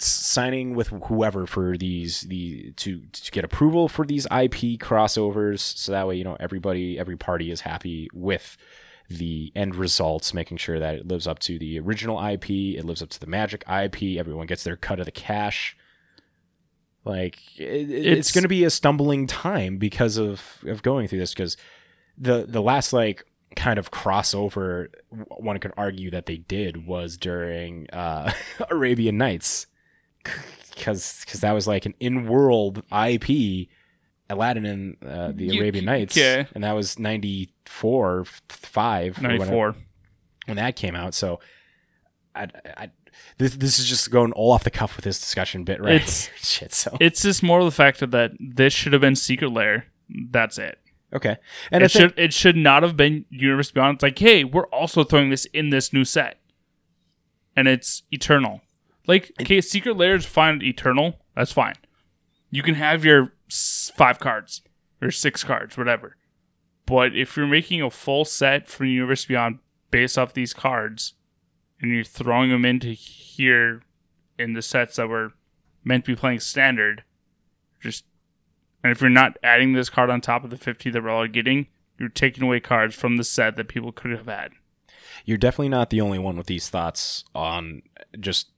signing 0.00 0.74
with 0.74 0.88
whoever 0.88 1.46
for 1.46 1.76
these 1.76 2.22
the 2.22 2.72
to 2.72 3.00
to 3.12 3.30
get 3.30 3.44
approval 3.44 3.88
for 3.88 4.04
these 4.04 4.26
IP 4.26 4.78
crossovers 4.78 5.60
so 5.60 5.92
that 5.92 6.06
way 6.06 6.16
you 6.16 6.24
know 6.24 6.36
everybody 6.38 6.98
every 6.98 7.16
party 7.16 7.50
is 7.50 7.62
happy 7.62 8.08
with 8.12 8.56
the 9.08 9.50
end 9.56 9.74
results 9.74 10.34
making 10.34 10.58
sure 10.58 10.78
that 10.78 10.94
it 10.94 11.08
lives 11.08 11.26
up 11.26 11.38
to 11.38 11.58
the 11.58 11.78
original 11.80 12.22
IP 12.24 12.50
it 12.50 12.84
lives 12.84 13.02
up 13.02 13.08
to 13.08 13.18
the 13.18 13.26
magic 13.26 13.64
IP 13.68 14.18
everyone 14.18 14.46
gets 14.46 14.62
their 14.62 14.76
cut 14.76 15.00
of 15.00 15.06
the 15.06 15.10
cash 15.10 15.76
like 17.04 17.38
it, 17.58 17.62
it- 17.64 17.90
it's, 17.90 18.06
It's- 18.06 18.32
going 18.32 18.42
to 18.42 18.48
be 18.48 18.64
a 18.64 18.70
stumbling 18.70 19.26
time 19.26 19.78
because 19.78 20.16
of 20.16 20.58
of 20.66 20.82
going 20.82 21.08
through 21.08 21.18
this 21.20 21.32
because 21.34 21.56
the 22.16 22.44
the 22.48 22.60
last 22.62 22.92
like 22.92 23.24
kind 23.56 23.78
of 23.78 23.90
crossover 23.90 24.88
one 25.10 25.58
could 25.58 25.72
argue 25.76 26.10
that 26.10 26.26
they 26.26 26.36
did 26.36 26.86
was 26.86 27.16
during 27.16 27.88
uh 27.90 28.30
Arabian 28.70 29.16
Nights. 29.18 29.66
Because 30.74 31.22
because 31.24 31.40
that 31.40 31.52
was 31.52 31.66
like 31.66 31.86
an 31.86 31.94
in-world 32.00 32.82
IP 32.92 33.68
Aladdin 34.30 34.66
and 34.66 34.96
uh, 35.04 35.32
the 35.32 35.46
You- 35.46 35.60
Arabian 35.60 35.86
Nights. 35.86 36.16
okay. 36.16 36.46
and 36.54 36.62
that 36.62 36.72
was 36.72 36.98
94 36.98 38.24
5 38.48 39.18
or 39.18 39.22
Ninety 39.22 39.38
whenever- 39.38 39.74
when 40.46 40.56
that 40.56 40.76
came 40.76 40.94
out. 40.94 41.14
So 41.14 41.40
I, 42.34 42.46
I 42.76 42.90
this, 43.38 43.56
this 43.56 43.78
is 43.78 43.86
just 43.88 44.10
going 44.10 44.32
all 44.32 44.52
off 44.52 44.64
the 44.64 44.70
cuff 44.70 44.96
with 44.96 45.04
this 45.04 45.20
discussion 45.20 45.64
bit 45.64 45.80
right 45.80 45.94
It's- 45.96 46.30
shit 46.42 46.72
so 46.74 46.96
It's 47.00 47.22
just 47.22 47.42
more 47.42 47.60
of 47.60 47.64
the 47.64 47.70
fact 47.70 48.00
that 48.00 48.32
this 48.40 48.72
should 48.72 48.92
have 48.92 49.02
been 49.02 49.16
Secret 49.16 49.52
Lair. 49.52 49.86
That's 50.30 50.58
it. 50.58 50.78
okay 51.14 51.36
and 51.70 51.82
it 51.84 51.90
think, 51.90 52.10
should 52.10 52.18
it 52.18 52.32
should 52.32 52.56
not 52.56 52.82
have 52.82 52.96
been 52.96 53.24
Universe 53.30 53.70
Beyond. 53.70 53.96
It's 53.96 54.02
like, 54.02 54.18
hey, 54.18 54.44
we're 54.44 54.66
also 54.68 55.04
throwing 55.04 55.30
this 55.30 55.44
in 55.46 55.70
this 55.70 55.92
new 55.92 56.04
set, 56.04 56.38
and 57.56 57.68
it's 57.68 58.02
Eternal. 58.10 58.60
Like, 59.06 59.32
okay, 59.40 59.60
Secret 59.60 59.96
Lair 59.96 60.14
is 60.16 60.26
fine. 60.26 60.60
Eternal, 60.62 61.18
that's 61.34 61.52
fine. 61.52 61.74
You 62.50 62.62
can 62.62 62.74
have 62.74 63.04
your 63.04 63.32
five 63.50 64.18
cards. 64.18 64.62
or 65.00 65.10
six 65.10 65.44
cards, 65.44 65.76
whatever. 65.78 66.16
But 66.86 67.14
if 67.16 67.36
you're 67.36 67.46
making 67.46 67.82
a 67.82 67.90
full 67.90 68.24
set 68.24 68.66
from 68.68 68.86
Universe 68.86 69.24
Beyond 69.26 69.58
based 69.90 70.18
off 70.18 70.32
these 70.34 70.52
cards, 70.54 71.14
and 71.80 71.90
you're 71.90 72.04
throwing 72.04 72.50
them 72.50 72.64
into 72.64 72.88
here 72.88 73.82
in 74.38 74.52
the 74.52 74.62
sets 74.62 74.96
that 74.96 75.08
were 75.08 75.32
meant 75.84 76.04
to 76.04 76.12
be 76.12 76.16
playing 76.16 76.40
standard, 76.40 77.04
just 77.80 78.04
and 78.82 78.92
if 78.92 79.00
you're 79.00 79.10
not 79.10 79.36
adding 79.42 79.72
this 79.72 79.90
card 79.90 80.10
on 80.10 80.20
top 80.20 80.44
of 80.44 80.50
the 80.50 80.56
50 80.56 80.90
that 80.90 81.02
we're 81.02 81.10
all 81.10 81.26
getting, 81.26 81.66
you're 81.98 82.08
taking 82.08 82.44
away 82.44 82.60
cards 82.60 82.94
from 82.94 83.16
the 83.16 83.24
set 83.24 83.56
that 83.56 83.68
people 83.68 83.92
could 83.92 84.12
have 84.12 84.26
had. 84.26 84.52
You're 85.24 85.38
definitely 85.38 85.70
not 85.70 85.90
the 85.90 86.00
only 86.00 86.18
one 86.18 86.36
with 86.36 86.46
these 86.46 86.68
thoughts 86.68 87.24
on 87.34 87.82
just 88.20 88.50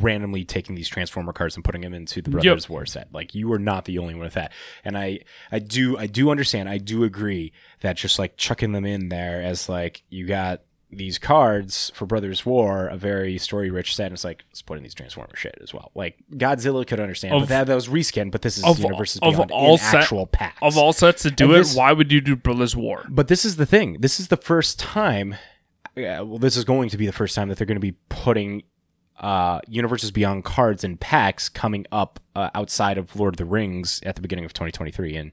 randomly 0.00 0.44
taking 0.44 0.76
these 0.76 0.88
transformer 0.88 1.32
cards 1.32 1.56
and 1.56 1.64
putting 1.64 1.80
them 1.80 1.92
into 1.92 2.22
the 2.22 2.30
brothers 2.30 2.68
war 2.68 2.86
set. 2.86 3.12
Like 3.12 3.34
you 3.34 3.52
are 3.52 3.58
not 3.58 3.84
the 3.84 3.98
only 3.98 4.14
one 4.14 4.24
with 4.24 4.34
that. 4.34 4.52
And 4.84 4.96
i 4.96 5.20
i 5.50 5.58
do 5.58 5.98
i 5.98 6.06
do 6.06 6.30
understand 6.30 6.68
i 6.68 6.78
do 6.78 7.04
agree 7.04 7.52
that 7.80 7.96
just 7.96 8.18
like 8.18 8.36
chucking 8.36 8.72
them 8.72 8.84
in 8.84 9.08
there 9.08 9.42
as 9.42 9.68
like 9.68 10.02
you 10.08 10.26
got 10.26 10.62
these 10.90 11.18
cards 11.18 11.90
for 11.94 12.06
brothers 12.06 12.46
war 12.46 12.86
a 12.86 12.96
very 12.96 13.38
story 13.38 13.70
rich 13.70 13.96
set 13.96 14.06
and 14.06 14.12
it's 14.14 14.22
like 14.24 14.44
let's 14.50 14.62
put 14.62 14.76
in 14.78 14.84
these 14.84 14.94
transformer 14.94 15.34
shit 15.34 15.58
as 15.60 15.74
well 15.74 15.90
like 15.96 16.16
godzilla 16.34 16.86
could 16.86 17.00
understand 17.00 17.34
Of- 17.34 17.42
but 17.42 17.48
that, 17.48 17.66
that 17.66 17.74
was 17.74 17.88
reskin 17.88 18.30
but 18.30 18.42
this 18.42 18.56
is 18.56 18.64
of- 18.64 18.78
universes 18.78 19.20
of 19.20 19.34
beyond 19.34 19.50
all 19.50 19.72
in 19.72 19.78
set- 19.78 20.02
actual 20.02 20.26
packs 20.26 20.58
Of 20.62 20.78
all 20.78 20.92
sets 20.92 21.22
to 21.24 21.30
do 21.32 21.46
And 21.46 21.54
it, 21.54 21.58
this- 21.58 21.74
why 21.76 21.92
would 21.92 22.12
you 22.12 22.20
do 22.20 22.36
Brothers 22.36 22.76
War? 22.76 23.04
but 23.08 23.26
this 23.28 23.44
is 23.44 23.56
the 23.56 23.66
thing. 23.66 23.96
This 24.00 24.20
is 24.20 24.28
the 24.28 24.36
first 24.36 24.78
time. 24.78 25.34
Yeah, 25.96 26.20
well, 26.20 26.38
this 26.38 26.56
is 26.56 26.64
going 26.64 26.88
to 26.90 26.96
be 26.98 27.06
the 27.06 27.12
first 27.12 27.34
time 27.34 27.48
that 27.48 27.58
they're 27.58 27.66
going 27.66 27.76
to 27.76 27.80
be 27.80 27.96
putting 28.08 28.62
uh, 29.18 29.60
Universes 29.66 30.10
Beyond 30.10 30.44
cards 30.44 30.84
and 30.84 31.00
packs 31.00 31.48
coming 31.48 31.86
up 31.90 32.20
uh, 32.34 32.50
outside 32.54 32.98
of 32.98 33.16
Lord 33.16 33.34
of 33.34 33.38
the 33.38 33.44
Rings 33.46 34.00
at 34.04 34.14
the 34.14 34.20
beginning 34.22 34.44
of 34.44 34.52
2023 34.52 35.16
in 35.16 35.32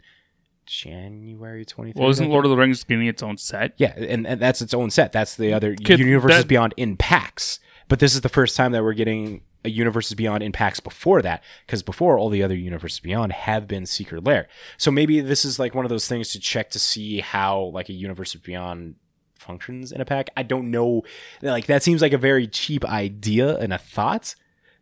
January 0.65 1.65
23. 1.65 1.99
Well, 1.99 2.09
isn't 2.09 2.29
Lord 2.29 2.45
of 2.45 2.51
the 2.51 2.57
Rings 2.57 2.83
getting 2.83 3.07
its 3.07 3.23
own 3.23 3.37
set? 3.37 3.73
Yeah, 3.77 3.93
and, 3.95 4.25
and 4.27 4.41
that's 4.41 4.61
its 4.61 4.73
own 4.73 4.89
set. 4.89 5.11
That's 5.11 5.35
the 5.35 5.53
other 5.53 5.75
Kid, 5.75 5.99
Universes 5.99 6.39
that- 6.39 6.47
Beyond 6.47 6.73
in 6.77 6.97
packs. 6.97 7.59
But 7.89 7.99
this 7.99 8.15
is 8.15 8.21
the 8.21 8.29
first 8.29 8.55
time 8.55 8.71
that 8.71 8.83
we're 8.83 8.93
getting 8.93 9.41
a 9.65 9.69
Universes 9.69 10.15
Beyond 10.15 10.43
in 10.43 10.51
packs 10.51 10.79
before 10.79 11.21
that, 11.21 11.43
because 11.65 11.83
before 11.83 12.17
all 12.17 12.29
the 12.29 12.43
other 12.43 12.55
Universes 12.55 12.99
Beyond 12.99 13.31
have 13.33 13.67
been 13.67 13.85
Secret 13.85 14.23
Lair. 14.23 14.47
So 14.77 14.91
maybe 14.91 15.21
this 15.21 15.45
is 15.45 15.59
like 15.59 15.73
one 15.75 15.85
of 15.85 15.89
those 15.89 16.07
things 16.07 16.31
to 16.31 16.39
check 16.39 16.69
to 16.71 16.79
see 16.79 17.19
how 17.19 17.71
like 17.73 17.89
a 17.89 17.93
Universes 17.93 18.41
Beyond 18.41 18.95
functions 19.35 19.91
in 19.91 19.99
a 20.01 20.05
pack. 20.05 20.29
I 20.37 20.43
don't 20.43 20.71
know. 20.71 21.03
Like 21.41 21.65
that 21.67 21.83
seems 21.83 22.01
like 22.01 22.13
a 22.13 22.17
very 22.17 22.47
cheap 22.47 22.85
idea 22.85 23.57
and 23.57 23.73
a 23.73 23.77
thought 23.77 24.35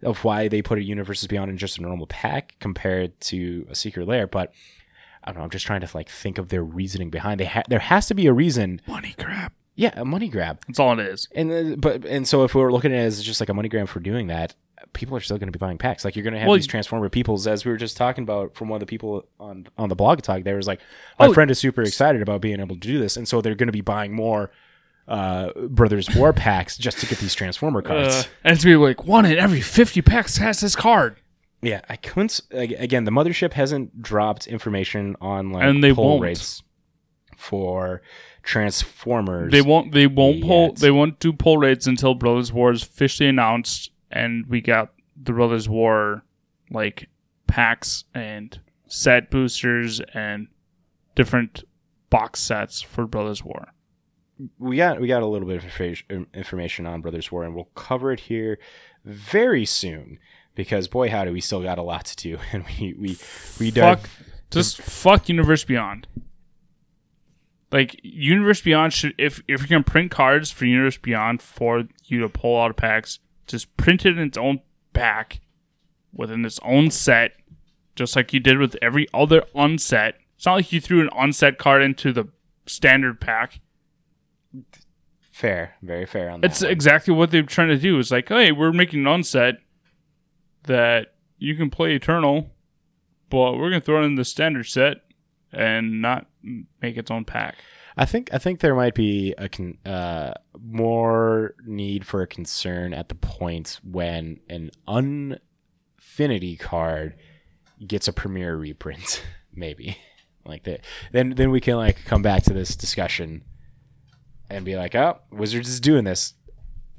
of 0.03 0.23
why 0.23 0.47
they 0.47 0.61
put 0.61 0.77
a 0.79 0.83
Universes 0.83 1.27
Beyond 1.27 1.51
in 1.51 1.57
just 1.57 1.77
a 1.77 1.81
normal 1.81 2.07
pack 2.07 2.55
compared 2.59 3.19
to 3.21 3.65
a 3.69 3.75
Secret 3.75 4.07
Lair, 4.07 4.27
but. 4.27 4.53
I 5.23 5.31
don't 5.31 5.37
know. 5.39 5.43
I'm 5.43 5.49
just 5.49 5.65
trying 5.65 5.81
to 5.81 5.89
like 5.93 6.09
think 6.09 6.37
of 6.37 6.49
their 6.49 6.63
reasoning 6.63 7.09
behind. 7.09 7.39
They 7.39 7.45
ha- 7.45 7.63
there 7.67 7.79
has 7.79 8.07
to 8.07 8.13
be 8.15 8.27
a 8.27 8.33
reason 8.33 8.81
Money 8.87 9.13
grab. 9.17 9.51
yeah, 9.75 9.91
a 9.99 10.05
money 10.05 10.29
grab. 10.29 10.61
That's 10.67 10.79
all 10.79 10.99
it 10.99 11.05
is. 11.05 11.27
And 11.35 11.51
uh, 11.51 11.75
but 11.77 12.05
and 12.05 12.27
so 12.27 12.43
if 12.43 12.55
we're 12.55 12.71
looking 12.71 12.91
at 12.91 12.99
it 12.99 13.05
as 13.05 13.21
just 13.23 13.39
like 13.39 13.49
a 13.49 13.53
money 13.53 13.69
grab 13.69 13.87
for 13.87 13.99
doing 13.99 14.27
that, 14.27 14.55
people 14.93 15.15
are 15.15 15.19
still 15.19 15.37
going 15.37 15.47
to 15.47 15.57
be 15.57 15.59
buying 15.63 15.77
packs. 15.77 16.03
Like 16.03 16.15
you're 16.15 16.23
going 16.23 16.33
to 16.33 16.39
have 16.39 16.47
Well, 16.47 16.55
these 16.57 16.65
transformer 16.67 17.07
peoples, 17.09 17.45
as 17.45 17.63
we 17.65 17.71
were 17.71 17.77
just 17.77 17.97
talking 17.97 18.23
about 18.23 18.55
from 18.55 18.67
one 18.69 18.77
of 18.77 18.79
the 18.79 18.85
people 18.87 19.27
on 19.39 19.67
on 19.77 19.89
the 19.89 19.95
blog 19.95 20.21
talk. 20.21 20.43
There 20.43 20.55
was 20.55 20.67
like, 20.67 20.81
my 21.19 21.27
Oh. 21.27 21.33
friend 21.33 21.51
is 21.51 21.59
super 21.59 21.81
excited 21.83 22.21
about 22.21 22.41
being 22.41 22.59
able 22.59 22.75
to 22.75 22.79
do 22.87 22.99
this, 22.99 23.15
and 23.17 23.27
so 23.27 23.41
they're 23.41 23.55
going 23.55 23.67
to 23.67 23.71
be 23.73 23.81
buying 23.81 24.13
more 24.13 24.49
uh 25.07 25.51
Brothers 25.67 26.07
War 26.15 26.31
packs 26.31 26.77
just 26.77 26.99
to 26.99 27.05
get 27.05 27.17
these 27.19 27.33
transformer 27.33 27.81
cards. 27.81 28.13
Uh, 28.15 28.23
and 28.43 28.55
it's 28.55 28.63
be 28.63 28.75
like 28.75 29.03
one 29.05 29.25
in 29.25 29.37
every 29.37 29.61
50 29.61 30.01
packs 30.01 30.37
has 30.37 30.61
this 30.61 30.75
card. 30.75 31.17
Yeah, 31.61 31.81
I 31.89 31.95
couldn't. 31.95 32.41
Again, 32.51 33.05
the 33.05 33.11
mothership 33.11 33.53
hasn't 33.53 34.01
dropped 34.01 34.47
information 34.47 35.15
on 35.21 35.51
like 35.51 35.63
And 35.63 35.83
they 35.83 35.93
pull 35.93 36.09
won't. 36.09 36.23
rates 36.23 36.63
for 37.37 38.01
transformers. 38.43 39.51
They 39.51 39.61
won't. 39.61 39.91
They 39.91 40.07
won't 40.07 40.41
pull. 40.41 40.67
Yet. 40.67 40.75
They 40.77 40.91
won't 40.91 41.19
do 41.19 41.33
pull 41.33 41.57
rates 41.57 41.87
until 41.87 42.15
Brothers 42.15 42.51
War 42.51 42.71
is 42.71 42.83
officially 42.83 43.29
announced, 43.29 43.91
and 44.11 44.45
we 44.47 44.61
got 44.61 44.93
the 45.21 45.33
Brothers 45.33 45.69
War 45.69 46.23
like 46.69 47.09
packs 47.47 48.05
and 48.13 48.59
set 48.87 49.29
boosters 49.29 50.01
and 50.13 50.47
different 51.15 51.63
box 52.09 52.39
sets 52.39 52.81
for 52.81 53.05
Brothers 53.05 53.43
War. 53.43 53.73
we 54.57 54.77
got 54.77 54.99
we 54.99 55.07
got 55.07 55.21
a 55.21 55.27
little 55.27 55.47
bit 55.47 55.63
of 55.63 56.27
information 56.33 56.85
on 56.87 57.01
Brothers 57.01 57.31
War, 57.31 57.43
and 57.43 57.53
we'll 57.55 57.69
cover 57.75 58.11
it 58.11 58.21
here 58.21 58.57
very 59.05 59.65
soon 59.65 60.19
because 60.61 60.87
boy 60.87 61.09
howdy, 61.09 61.31
we 61.31 61.41
still 61.41 61.61
got 61.63 61.77
a 61.77 61.81
lot 61.81 62.05
to 62.05 62.15
do, 62.15 62.37
and 62.51 62.63
we 62.79 62.93
we 62.93 63.17
we 63.59 63.71
Fuck, 63.71 64.01
dive. 64.03 64.23
just 64.51 64.81
fuck 64.81 65.27
Universe 65.29 65.63
Beyond. 65.63 66.07
Like 67.71 67.99
Universe 68.03 68.61
Beyond 68.61 68.93
should 68.93 69.13
if 69.17 69.41
if 69.47 69.61
you 69.61 69.67
can 69.67 69.83
print 69.83 70.11
cards 70.11 70.51
for 70.51 70.65
Universe 70.65 70.97
Beyond 70.97 71.41
for 71.41 71.83
you 72.05 72.19
to 72.19 72.29
pull 72.29 72.61
out 72.61 72.69
of 72.71 72.77
packs, 72.77 73.19
just 73.47 73.75
print 73.77 74.05
it 74.05 74.17
in 74.17 74.27
its 74.27 74.37
own 74.37 74.61
pack 74.93 75.39
within 76.13 76.43
its 76.45 76.59
own 76.63 76.91
set, 76.91 77.31
just 77.95 78.15
like 78.15 78.33
you 78.33 78.39
did 78.39 78.57
with 78.57 78.75
every 78.81 79.07
other 79.13 79.43
unset. 79.55 80.15
It's 80.35 80.45
not 80.45 80.55
like 80.55 80.71
you 80.73 80.81
threw 80.81 81.01
an 81.01 81.09
unset 81.17 81.57
card 81.57 81.81
into 81.81 82.11
the 82.11 82.27
standard 82.65 83.21
pack. 83.21 83.59
Fair, 85.31 85.75
very 85.81 86.05
fair 86.05 86.29
on 86.29 86.41
that. 86.41 86.51
It's 86.51 86.61
one. 86.61 86.71
exactly 86.71 87.13
what 87.13 87.31
they're 87.31 87.43
trying 87.43 87.69
to 87.69 87.77
do. 87.77 87.97
It's 87.99 88.11
like, 88.11 88.27
hey, 88.27 88.51
we're 88.51 88.73
making 88.73 89.01
an 89.01 89.07
unset 89.07 89.55
that 90.63 91.15
you 91.37 91.55
can 91.55 91.69
play 91.69 91.95
Eternal, 91.95 92.49
but 93.29 93.57
we're 93.57 93.69
gonna 93.69 93.81
throw 93.81 94.01
it 94.01 94.05
in 94.05 94.15
the 94.15 94.25
standard 94.25 94.67
set 94.67 94.97
and 95.51 96.01
not 96.01 96.27
make 96.81 96.97
its 96.97 97.11
own 97.11 97.25
pack. 97.25 97.55
I 97.97 98.05
think 98.05 98.33
I 98.33 98.37
think 98.37 98.61
there 98.61 98.75
might 98.75 98.95
be 98.95 99.33
a 99.37 99.49
con- 99.49 99.77
uh, 99.85 100.33
more 100.59 101.55
need 101.65 102.05
for 102.05 102.21
a 102.21 102.27
concern 102.27 102.93
at 102.93 103.09
the 103.09 103.15
point 103.15 103.79
when 103.83 104.39
an 104.49 104.71
Unfinity 104.87 106.55
card 106.57 107.15
gets 107.85 108.07
a 108.07 108.13
premiere 108.13 108.55
reprint, 108.55 109.23
maybe 109.53 109.97
like 110.45 110.63
that. 110.63 110.81
Then 111.11 111.31
then 111.31 111.51
we 111.51 111.59
can 111.59 111.75
like 111.75 112.05
come 112.05 112.21
back 112.21 112.43
to 112.43 112.53
this 112.53 112.75
discussion 112.75 113.43
and 114.49 114.65
be 114.65 114.75
like, 114.75 114.95
oh, 114.95 115.19
Wizards 115.31 115.69
is 115.69 115.79
doing 115.79 116.03
this, 116.03 116.33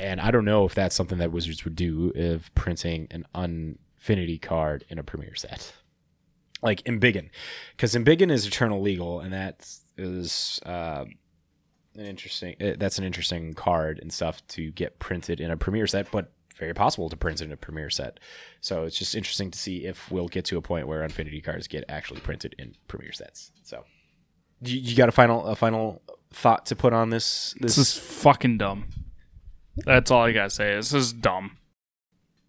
and 0.03 0.20
I 0.20 0.30
don't 0.30 0.44
know 0.44 0.64
if 0.64 0.74
that's 0.74 0.94
something 0.94 1.18
that 1.18 1.32
Wizards 1.32 1.64
would 1.64 1.76
do 1.76 2.12
if 2.14 2.55
printing 2.55 3.09
an 3.11 3.26
Unfinity 3.34 4.38
card 4.38 4.84
in 4.88 4.98
a 4.98 5.03
premiere 5.03 5.34
set 5.34 5.72
like 6.62 6.82
Embiggen, 6.84 7.28
because 7.76 7.94
Embiggen 7.94 8.30
is 8.30 8.46
eternal 8.46 8.80
legal, 8.80 9.20
and 9.20 9.32
that 9.32 9.68
is 9.98 10.61
uh, 10.64 11.05
an 11.96 12.07
interesting. 12.07 12.55
uh, 12.61 12.74
That's 12.78 12.98
an 12.98 13.05
interesting 13.05 13.53
card 13.55 13.98
and 13.98 14.12
stuff 14.12 14.46
to 14.48 14.70
get 14.70 14.98
printed 14.98 15.40
in 15.40 15.50
a 15.50 15.57
premiere 15.57 15.86
set, 15.86 16.11
but 16.11 16.32
very 16.57 16.74
possible 16.74 17.09
to 17.09 17.16
print 17.16 17.40
in 17.40 17.50
a 17.50 17.57
premiere 17.57 17.90
set. 17.90 18.20
So 18.61 18.84
it's 18.84 18.96
just 18.96 19.14
interesting 19.14 19.50
to 19.50 19.59
see 19.59 19.86
if 19.86 20.11
we'll 20.11 20.28
get 20.28 20.44
to 20.46 20.57
a 20.57 20.62
point 20.62 20.86
where 20.86 21.03
Unfinity 21.03 21.40
cards 21.40 21.66
get 21.66 21.84
actually 21.88 22.20
printed 22.20 22.55
in 22.59 22.76
premiere 22.86 23.12
sets. 23.12 23.50
So, 23.64 23.84
you, 24.61 24.78
you 24.78 24.96
got 24.96 25.09
a 25.09 25.12
final 25.12 25.44
a 25.46 25.57
final 25.57 26.03
thought 26.32 26.66
to 26.66 26.76
put 26.76 26.92
on 26.92 27.11
this? 27.11 27.55
This 27.61 27.76
This 27.76 27.96
is 27.96 27.98
fucking 27.98 28.59
dumb. 28.59 28.84
That's 29.76 30.10
all 30.10 30.22
I 30.22 30.32
gotta 30.32 30.50
say. 30.50 30.74
This 30.74 30.92
is 30.92 31.12
dumb. 31.12 31.58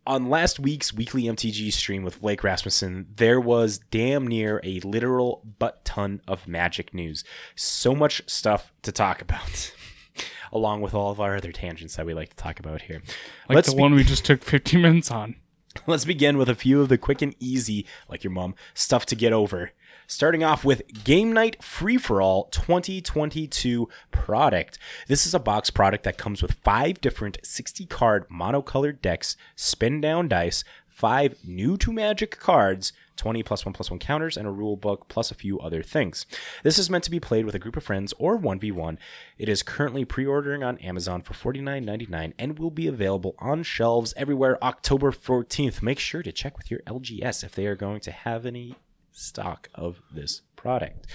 on 0.06 0.30
last 0.30 0.60
week's 0.60 0.94
weekly 0.94 1.24
MTG 1.24 1.72
stream 1.72 2.04
with 2.04 2.20
Blake 2.22 2.44
Rasmussen, 2.44 3.08
there 3.16 3.40
was 3.40 3.78
damn 3.92 4.28
near 4.28 4.60
a 4.64 4.82
literal 4.82 5.42
butt 5.60 5.86
ton 5.86 6.22
of 6.28 6.48
magic 6.48 6.94
news. 6.94 7.24
So 7.56 7.96
much 7.96 8.22
stuff 8.28 8.74
to 8.82 8.92
talk 8.92 9.22
about, 9.22 9.74
along 10.52 10.82
with 10.82 10.94
all 10.94 11.12
of 11.12 11.22
our 11.22 11.38
other 11.38 11.54
tangents 11.54 11.96
that 11.96 12.06
we 12.06 12.14
like 12.14 12.32
to 12.32 12.36
talk 12.36 12.60
about 12.60 12.82
here. 12.84 13.02
Like 13.48 13.56
let's 13.56 13.70
the 13.70 13.76
be- 13.78 13.82
one 13.82 13.94
we 13.96 14.04
just 14.04 14.26
took 14.26 14.44
15 14.44 14.82
minutes 14.82 15.10
on. 15.12 15.36
Let's 15.88 16.06
begin 16.06 16.38
with 16.38 16.50
a 16.50 16.56
few 16.56 16.82
of 16.82 16.90
the 16.90 17.00
quick 17.00 17.24
and 17.24 17.34
easy, 17.40 17.88
like 18.08 18.24
your 18.24 18.30
mom, 18.30 18.54
stuff 18.76 19.08
to 19.08 19.16
get 19.16 19.34
over. 19.34 19.72
Starting 20.08 20.44
off 20.44 20.66
with 20.66 21.04
Game 21.04 21.32
Night 21.32 21.64
Free 21.64 21.98
for 21.98 22.22
All 22.22 22.46
2022 22.46 23.88
product. 24.12 24.78
This 25.08 25.26
is 25.26 25.34
a 25.34 25.40
box 25.40 25.70
product 25.70 26.04
that 26.04 26.18
comes 26.18 26.42
with 26.42 26.54
five 26.64 27.00
different 27.00 27.38
60 27.44 27.86
card 27.86 28.28
monocolored 28.30 29.02
decks, 29.02 29.38
spin 29.56 30.02
down 30.02 30.28
dice, 30.28 30.64
five 30.88 31.36
new 31.44 31.78
to 31.78 31.92
Magic 31.92 32.38
cards, 32.40 32.94
20 33.16 33.44
plus 33.44 33.66
1 33.66 33.74
plus 33.74 33.90
1 33.90 34.00
counters, 34.00 34.38
and 34.38 34.48
a 34.48 34.52
rule 34.52 34.76
book, 34.76 35.08
plus 35.08 35.32
a 35.32 35.36
few 35.36 35.60
other 35.60 35.82
things. 35.82 36.26
This 36.64 36.78
is 36.78 36.90
meant 36.90 37.04
to 37.06 37.12
be 37.12 37.20
played 37.20 37.46
with 37.46 37.56
a 37.56 37.60
group 37.60 37.78
of 37.78 37.84
friends 37.84 38.14
or 38.18 38.38
1v1. 38.38 38.98
It 39.38 39.50
is 39.50 39.64
currently 39.64 40.06
pre 40.06 40.26
ordering 40.26 40.64
on 40.64 40.78
Amazon 40.80 41.22
for 41.22 41.34
$49.99 41.34 42.34
and 42.38 42.60
will 42.60 42.72
be 42.72 42.88
available 42.88 43.36
on 43.40 43.64
shelves 43.64 44.14
everywhere 44.18 44.64
October 44.64 45.12
14th. 45.12 45.82
Make 45.82 46.00
sure 46.00 46.24
to 46.24 46.32
check 46.32 46.58
with 46.58 46.70
your 46.70 46.82
LGS 46.82 47.44
if 47.44 47.56
they 47.56 47.68
are 47.68 47.76
going 47.76 48.00
to 48.02 48.12
have 48.12 48.46
any 48.46 48.76
stock 49.14 49.70
of 49.76 50.02
this 50.14 50.42
product. 50.56 51.08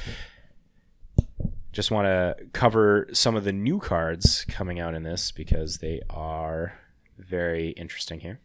Just 1.73 1.91
want 1.91 2.07
to 2.07 2.37
cover 2.53 3.09
some 3.13 3.37
of 3.37 3.45
the 3.45 3.53
new 3.53 3.79
cards 3.79 4.45
coming 4.49 4.81
out 4.81 4.95
in 4.95 5.03
this 5.03 5.31
because 5.31 5.79
they 5.79 6.01
are 6.09 6.73
very 7.19 7.71
interesting 7.71 8.21
here. 8.21 8.41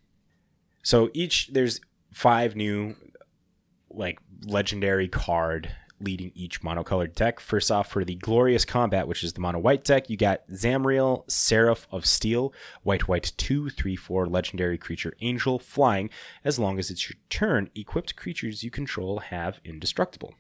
So 0.84 1.10
each 1.14 1.48
there's 1.54 1.80
five 2.12 2.56
new 2.56 2.96
like 3.90 4.20
legendary 4.46 5.08
card 5.08 5.72
leading 6.00 6.32
each 6.36 6.62
monocolored 6.62 7.16
deck. 7.16 7.40
First 7.40 7.72
off, 7.72 7.90
for 7.90 8.04
the 8.04 8.16
Glorious 8.16 8.66
Combat, 8.66 9.08
which 9.08 9.24
is 9.24 9.34
the 9.34 9.42
mono 9.42 9.60
white 9.60 9.84
deck, 9.84 10.10
you 10.10 10.18
got 10.18 10.48
Zamriel, 10.50 11.30
Seraph 11.30 11.88
of 11.92 12.06
Steel, 12.06 12.54
white 12.84 13.08
white 13.08 13.32
2, 13.38 13.70
3 13.70 13.96
4 13.96 14.28
legendary 14.28 14.78
creature 14.78 15.14
angel, 15.22 15.60
flying. 15.60 16.10
As 16.44 16.60
long 16.60 16.80
as 16.80 16.90
it's 16.90 17.10
your 17.10 17.18
turn, 17.30 17.70
equipped 17.76 18.16
creatures 18.16 18.64
you 18.64 18.72
control 18.72 19.20
have 19.20 19.60
indestructible. 19.64 20.34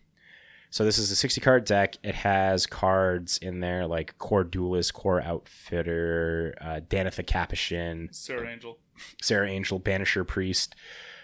So 0.73 0.83
this 0.83 0.97
is 0.97 1.11
a 1.11 1.15
60 1.15 1.39
card 1.39 1.65
deck. 1.65 1.97
It 2.01 2.15
has 2.15 2.65
cards 2.65 3.37
in 3.37 3.59
there 3.59 3.85
like 3.85 4.17
Kor 4.17 4.43
Duelist, 4.43 4.95
Kor 4.95 5.21
Outfitter, 5.21 6.55
uh, 6.59 6.79
Danitha 6.89 7.23
Capashen, 7.23 8.11
Serra 8.11 8.49
Angel. 8.49 8.79
Serra 9.21 9.47
Angel, 9.49 9.79
Banisher 9.79 10.25
Priest. 10.25 10.75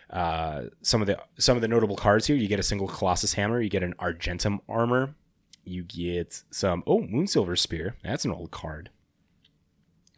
Uh, 0.10 0.64
some 0.82 1.02
of 1.02 1.08
the 1.08 1.20
some 1.38 1.56
of 1.56 1.62
the 1.62 1.68
notable 1.68 1.96
cards 1.96 2.28
here: 2.28 2.36
you 2.36 2.48
get 2.48 2.60
a 2.60 2.64
single 2.64 2.88
Colossus 2.88 3.34
Hammer, 3.34 3.62
you 3.62 3.70
get 3.70 3.84
an 3.84 3.94
Argentum 4.00 4.62
Armor, 4.68 5.16
you 5.64 5.84
get 5.84 6.42
some 6.52 6.84
oh 6.88 7.02
Moonsilver 7.02 7.58
Spear. 7.58 7.96
That's 8.04 8.26
an 8.26 8.32
old 8.32 8.52
card. 8.52 8.90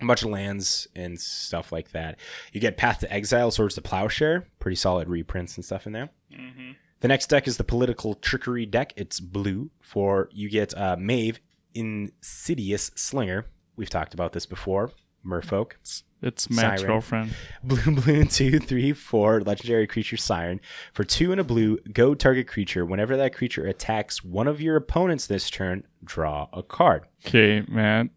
A 0.01 0.05
bunch 0.05 0.23
of 0.23 0.29
lands 0.29 0.87
and 0.95 1.19
stuff 1.19 1.71
like 1.71 1.91
that. 1.91 2.17
You 2.53 2.59
get 2.59 2.77
Path 2.77 2.99
to 2.99 3.13
Exile, 3.13 3.51
Swords 3.51 3.75
to 3.75 3.81
Plowshare, 3.81 4.47
pretty 4.59 4.75
solid 4.75 5.07
reprints 5.07 5.57
and 5.57 5.65
stuff 5.65 5.85
in 5.85 5.93
there. 5.93 6.09
Mm-hmm. 6.33 6.71
The 7.01 7.07
next 7.07 7.27
deck 7.27 7.47
is 7.47 7.57
the 7.57 7.63
Political 7.63 8.15
Trickery 8.15 8.65
deck. 8.65 8.93
It's 8.95 9.19
blue 9.19 9.69
for 9.79 10.29
you 10.31 10.49
get 10.49 10.75
uh, 10.75 10.95
Maeve, 10.97 11.39
Insidious 11.73 12.91
Slinger. 12.95 13.45
We've 13.75 13.89
talked 13.89 14.13
about 14.13 14.33
this 14.33 14.45
before. 14.45 14.91
Merfolk. 15.25 15.73
It's 16.23 16.49
Matt's 16.51 16.81
Siren. 16.81 16.85
girlfriend. 16.85 17.33
Blue, 17.63 17.95
blue, 17.95 18.25
two, 18.25 18.59
three, 18.59 18.93
four, 18.93 19.41
legendary 19.41 19.87
creature 19.87 20.17
siren. 20.17 20.61
For 20.93 21.03
two 21.03 21.31
and 21.31 21.41
a 21.41 21.43
blue, 21.43 21.79
go 21.91 22.13
target 22.13 22.47
creature. 22.47 22.85
Whenever 22.85 23.17
that 23.17 23.33
creature 23.33 23.65
attacks 23.65 24.23
one 24.23 24.47
of 24.47 24.61
your 24.61 24.75
opponents 24.75 25.25
this 25.25 25.49
turn, 25.49 25.83
draw 26.03 26.47
a 26.53 26.61
card. 26.61 27.07
Okay, 27.25 27.65
Matt. 27.67 28.09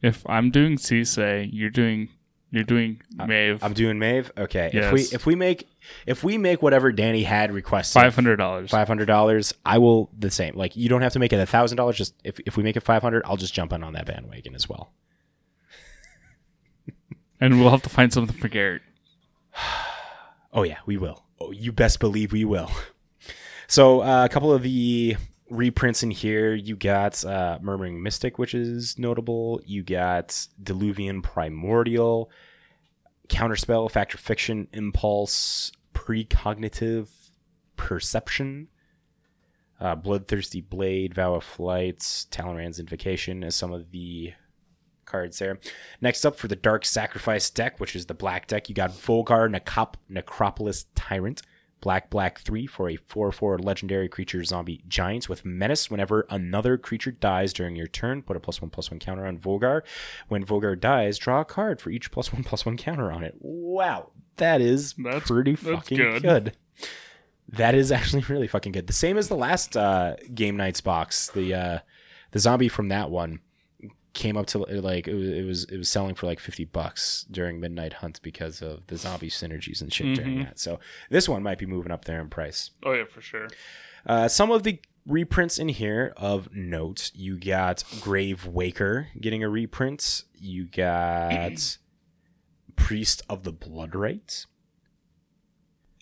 If 0.00 0.24
I'm 0.28 0.50
doing 0.50 0.76
Sisay, 0.76 1.48
you're 1.52 1.68
doing 1.70 2.08
you're 2.50 2.64
doing 2.64 3.02
Maeve. 3.26 3.62
I'm 3.62 3.74
doing 3.74 3.98
Maeve. 3.98 4.30
Okay. 4.38 4.70
Yes. 4.72 4.84
If 4.86 4.92
we 4.92 5.00
if 5.16 5.26
we 5.26 5.34
make 5.34 5.68
if 6.06 6.24
we 6.24 6.38
make 6.38 6.62
whatever 6.62 6.90
Danny 6.92 7.22
had 7.24 7.52
requested 7.52 8.00
Five 8.00 8.14
hundred 8.14 8.36
dollars. 8.36 8.70
five 8.70 8.88
hundred 8.88 9.06
dollars, 9.06 9.52
I 9.64 9.76
will 9.78 10.10
the 10.18 10.30
same. 10.30 10.54
Like 10.56 10.74
you 10.76 10.88
don't 10.88 11.02
have 11.02 11.12
to 11.14 11.18
make 11.18 11.32
it 11.34 11.40
a 11.40 11.44
thousand 11.46 11.76
dollars. 11.76 11.96
Just 11.98 12.14
if 12.24 12.38
if 12.46 12.56
we 12.56 12.62
make 12.62 12.76
it 12.76 12.82
five 12.82 13.02
hundred, 13.02 13.24
I'll 13.26 13.36
just 13.36 13.52
jump 13.52 13.72
in 13.74 13.82
on 13.82 13.92
that 13.94 14.06
bandwagon 14.06 14.54
as 14.54 14.68
well. 14.68 14.92
And 17.40 17.60
we'll 17.60 17.70
have 17.70 17.82
to 17.82 17.88
find 17.88 18.12
something 18.12 18.36
for 18.36 18.48
Garrett. 18.48 18.82
Oh 20.52 20.62
yeah, 20.62 20.78
we 20.86 20.96
will. 20.96 21.22
Oh, 21.38 21.50
you 21.50 21.70
best 21.70 22.00
believe 22.00 22.32
we 22.32 22.46
will. 22.46 22.70
So 23.68 24.00
uh, 24.00 24.24
a 24.24 24.28
couple 24.28 24.52
of 24.52 24.62
the 24.62 25.16
reprints 25.50 26.02
in 26.02 26.10
here, 26.10 26.54
you 26.54 26.76
got 26.76 27.24
uh, 27.24 27.58
Murmuring 27.60 28.02
Mystic, 28.02 28.38
which 28.38 28.54
is 28.54 28.98
notable. 28.98 29.60
You 29.64 29.82
got 29.82 30.28
Diluvian 30.62 31.22
Primordial, 31.22 32.30
Counterspell, 33.28 33.90
Fact 33.90 34.14
or 34.14 34.18
Fiction, 34.18 34.68
Impulse, 34.72 35.72
Precognitive 35.94 37.08
Perception, 37.76 38.68
uh, 39.80 39.94
Bloodthirsty 39.96 40.60
Blade, 40.60 41.14
Vow 41.14 41.34
of 41.34 41.44
Flight, 41.44 41.98
Talrand's 42.30 42.78
Invocation 42.78 43.42
as 43.42 43.56
some 43.56 43.72
of 43.72 43.90
the 43.90 44.32
cards 45.06 45.38
there. 45.38 45.58
Next 46.00 46.24
up 46.26 46.36
for 46.36 46.48
the 46.48 46.56
Dark 46.56 46.84
Sacrifice 46.84 47.48
deck, 47.50 47.80
which 47.80 47.96
is 47.96 48.06
the 48.06 48.14
black 48.14 48.46
deck, 48.46 48.68
you 48.68 48.74
got 48.74 48.90
Volgar 48.90 49.48
Necrop- 49.48 49.94
Necropolis 50.08 50.86
Tyrant. 50.94 51.42
Black, 51.82 52.08
black, 52.08 52.38
three 52.40 52.66
for 52.66 52.88
a 52.88 52.96
4 52.96 53.30
4 53.30 53.58
legendary 53.58 54.08
creature 54.08 54.42
zombie 54.42 54.82
giants 54.88 55.28
with 55.28 55.44
menace. 55.44 55.90
Whenever 55.90 56.26
another 56.30 56.78
creature 56.78 57.10
dies 57.10 57.52
during 57.52 57.76
your 57.76 57.86
turn, 57.86 58.22
put 58.22 58.34
a 58.36 58.40
plus 58.40 58.62
one 58.62 58.70
plus 58.70 58.90
one 58.90 58.98
counter 58.98 59.26
on 59.26 59.36
Volgar. 59.38 59.82
When 60.28 60.44
Volgar 60.44 60.78
dies, 60.80 61.18
draw 61.18 61.42
a 61.42 61.44
card 61.44 61.80
for 61.82 61.90
each 61.90 62.10
plus 62.10 62.32
one 62.32 62.42
plus 62.44 62.64
one 62.64 62.78
counter 62.78 63.12
on 63.12 63.22
it. 63.22 63.36
Wow, 63.40 64.10
that 64.36 64.62
is 64.62 64.94
That's- 64.94 65.28
pretty 65.28 65.54
that's 65.54 65.66
fucking 65.68 65.98
good. 65.98 66.22
good. 66.22 66.56
That 67.50 67.74
is 67.74 67.92
actually 67.92 68.22
really 68.22 68.48
fucking 68.48 68.72
good. 68.72 68.86
The 68.86 68.92
same 68.94 69.18
as 69.18 69.28
the 69.28 69.36
last 69.36 69.76
uh, 69.76 70.16
Game 70.34 70.56
Nights 70.56 70.80
box. 70.80 71.28
The 71.28 71.54
uh, 71.54 71.78
the 72.32 72.38
zombie 72.38 72.68
from 72.68 72.88
that 72.88 73.10
one 73.10 73.40
came 74.16 74.36
up 74.36 74.46
to 74.46 74.58
like 74.58 75.06
it 75.06 75.14
was 75.14 75.28
it 75.28 75.44
was, 75.44 75.64
it 75.64 75.76
was 75.76 75.88
selling 75.88 76.14
for 76.16 76.26
like 76.26 76.40
50 76.40 76.64
bucks 76.64 77.24
during 77.30 77.60
midnight 77.60 77.92
hunt 77.92 78.20
because 78.22 78.62
of 78.62 78.86
the 78.88 78.96
zombie 78.96 79.30
synergies 79.30 79.80
and 79.80 79.92
shit 79.92 80.16
during 80.16 80.42
that. 80.42 80.58
So 80.58 80.80
this 81.10 81.28
one 81.28 81.42
might 81.42 81.58
be 81.58 81.66
moving 81.66 81.92
up 81.92 82.06
there 82.06 82.20
in 82.20 82.28
price. 82.28 82.70
Oh 82.82 82.92
yeah, 82.92 83.04
for 83.04 83.20
sure. 83.20 83.46
uh, 84.06 84.26
some 84.28 84.50
of 84.50 84.62
the 84.64 84.80
reprints 85.06 85.58
in 85.58 85.68
here 85.68 86.12
of 86.16 86.48
note 86.52 87.12
you 87.14 87.38
got 87.38 87.84
grave 88.00 88.46
waker 88.46 89.08
getting 89.20 89.44
a 89.44 89.48
reprint. 89.48 90.24
You 90.34 90.66
got 90.66 91.78
priest 92.76 93.22
of 93.28 93.44
the 93.44 93.52
blood 93.52 93.94
rite. 93.94 94.46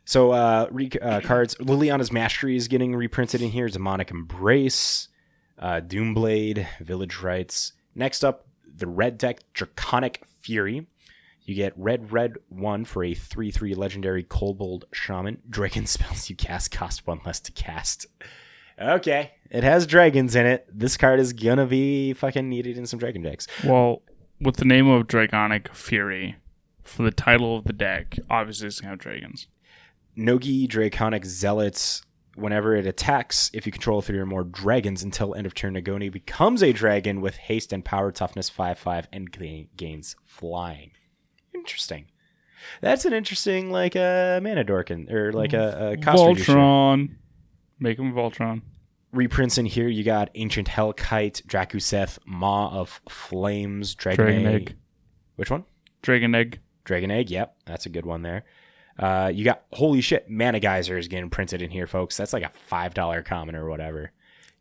So 0.04 0.30
uh, 0.32 0.68
re- 0.70 0.90
uh 1.02 1.20
cards 1.24 1.56
liliana's 1.56 2.12
mastery 2.12 2.56
is 2.56 2.68
getting 2.68 2.94
reprinted 2.94 3.42
in 3.42 3.50
here 3.50 3.68
demonic 3.68 4.10
embrace 4.10 5.08
uh, 5.58 5.80
doomblade 5.80 6.66
village 6.80 7.20
rites 7.20 7.72
next 7.94 8.24
up 8.24 8.46
the 8.76 8.86
red 8.86 9.18
deck 9.18 9.40
draconic 9.52 10.22
fury 10.40 10.86
you 11.44 11.54
get 11.54 11.74
red, 11.76 12.10
red 12.10 12.36
one 12.48 12.84
for 12.84 13.04
a 13.04 13.14
three 13.14 13.50
three 13.50 13.74
legendary 13.74 14.22
kobold 14.22 14.86
shaman. 14.92 15.42
Dragon 15.48 15.86
spells 15.86 16.30
you 16.30 16.36
cast 16.36 16.70
cost 16.70 17.06
one 17.06 17.20
less 17.24 17.40
to 17.40 17.52
cast. 17.52 18.06
Okay, 18.80 19.32
it 19.50 19.62
has 19.62 19.86
dragons 19.86 20.34
in 20.34 20.46
it. 20.46 20.66
This 20.72 20.96
card 20.96 21.20
is 21.20 21.32
gonna 21.32 21.66
be 21.66 22.12
fucking 22.12 22.48
needed 22.48 22.76
in 22.78 22.86
some 22.86 22.98
dragon 22.98 23.22
decks. 23.22 23.46
Well, 23.62 24.02
with 24.40 24.56
the 24.56 24.64
name 24.64 24.88
of 24.88 25.06
Dragonic 25.06 25.74
Fury, 25.74 26.36
for 26.82 27.02
the 27.02 27.12
title 27.12 27.58
of 27.58 27.64
the 27.64 27.72
deck, 27.72 28.16
obviously 28.28 28.66
it's 28.66 28.80
gonna 28.80 28.92
have 28.92 28.98
dragons. 28.98 29.46
Nogi 30.16 30.66
Draconic 30.66 31.24
Zealots. 31.24 32.02
Whenever 32.36 32.74
it 32.74 32.86
attacks, 32.86 33.50
if 33.54 33.64
you 33.66 33.72
control 33.72 34.02
three 34.02 34.18
or 34.18 34.26
more 34.26 34.44
dragons 34.44 35.02
until 35.02 35.34
end 35.34 35.46
of 35.46 35.54
turn, 35.54 35.74
Nagoni 35.74 36.10
becomes 36.10 36.62
a 36.62 36.72
dragon 36.72 37.20
with 37.20 37.36
haste 37.36 37.72
and 37.72 37.84
power, 37.84 38.10
toughness 38.10 38.48
five 38.48 38.78
five, 38.78 39.06
and 39.12 39.30
ga- 39.30 39.68
gains 39.76 40.16
flying. 40.24 40.90
Interesting. 41.54 42.06
That's 42.80 43.04
an 43.04 43.12
interesting 43.12 43.70
like 43.70 43.94
a 43.94 44.38
uh, 44.38 44.40
mana 44.42 44.64
dorkin 44.64 45.10
or 45.12 45.32
like 45.32 45.52
a, 45.52 45.92
a 45.92 45.96
cost. 45.96 46.18
Voltron. 46.18 47.16
Make 47.78 47.98
him 47.98 48.12
Voltron. 48.12 48.62
reprints 49.12 49.58
in 49.58 49.66
here. 49.66 49.88
You 49.88 50.02
got 50.02 50.30
Ancient 50.34 50.68
Hellkite, 50.68 51.44
Drakuseth, 51.46 52.18
Maw 52.24 52.70
of 52.80 53.00
Flames, 53.08 53.94
Dragon, 53.94 54.24
Dragon 54.24 54.46
Egg. 54.46 54.54
Egg. 54.54 54.76
Which 55.36 55.50
one? 55.50 55.64
Dragon 56.02 56.34
Egg. 56.34 56.60
Dragon 56.84 57.10
Egg. 57.10 57.30
Yep, 57.30 57.56
that's 57.66 57.86
a 57.86 57.90
good 57.90 58.06
one 58.06 58.22
there. 58.22 58.44
Uh, 58.98 59.30
you 59.34 59.44
got 59.44 59.64
holy 59.72 60.00
shit, 60.00 60.28
Mana 60.30 60.60
Geyser 60.60 60.96
is 60.98 61.08
getting 61.08 61.30
printed 61.30 61.60
in 61.62 61.70
here, 61.70 61.86
folks. 61.86 62.16
That's 62.16 62.32
like 62.32 62.42
a 62.44 62.52
five 62.66 62.94
dollar 62.94 63.22
common 63.22 63.54
or 63.56 63.68
whatever. 63.68 64.12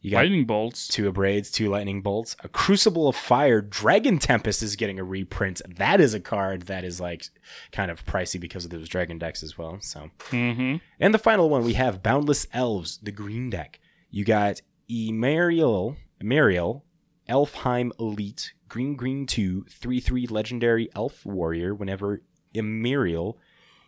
You 0.02 0.12
got 0.12 0.18
Lightning 0.18 0.44
bolts. 0.44 0.90
two 0.90 1.10
abrades, 1.10 1.50
two 1.50 1.70
lightning 1.70 2.02
bolts, 2.02 2.36
a 2.44 2.50
Crucible 2.50 3.08
of 3.08 3.16
Fire. 3.16 3.62
Dragon 3.62 4.20
Tempest 4.20 4.62
is 4.62 4.76
getting 4.76 5.00
a 5.00 5.04
reprint. 5.04 5.62
That 5.78 6.02
is 6.02 6.14
a 6.14 6.20
card 6.20 6.64
that 6.64 6.84
is 6.84 7.00
like 7.00 7.26
kind 7.72 7.90
of 7.90 8.06
pricey 8.06 8.38
because 8.38 8.66
of 8.66 8.72
those 8.72 8.90
dragon 8.90 9.18
decks 9.18 9.44
as 9.44 9.58
well. 9.58 9.78
So 9.80 10.10
Mm-hmm. 10.32 10.78
and 11.00 11.14
the 11.14 11.20
final 11.20 11.50
one, 11.50 11.64
we 11.64 11.76
have 11.76 12.04
Boundless 12.04 12.48
Elves, 12.52 12.98
the 13.02 13.14
green 13.14 13.50
deck. 13.50 13.80
You 14.12 14.26
got 14.26 14.60
Emariel, 14.92 15.96
Emariel, 16.22 16.82
Elfheim 17.30 17.92
Elite, 18.00 18.54
green, 18.68 18.96
green 18.96 19.26
2, 19.26 19.66
3 19.70 20.00
3 20.02 20.28
legendary 20.28 20.90
elf 20.96 21.26
warrior. 21.26 21.74
Whenever 21.74 22.22
Emariel, 22.54 23.36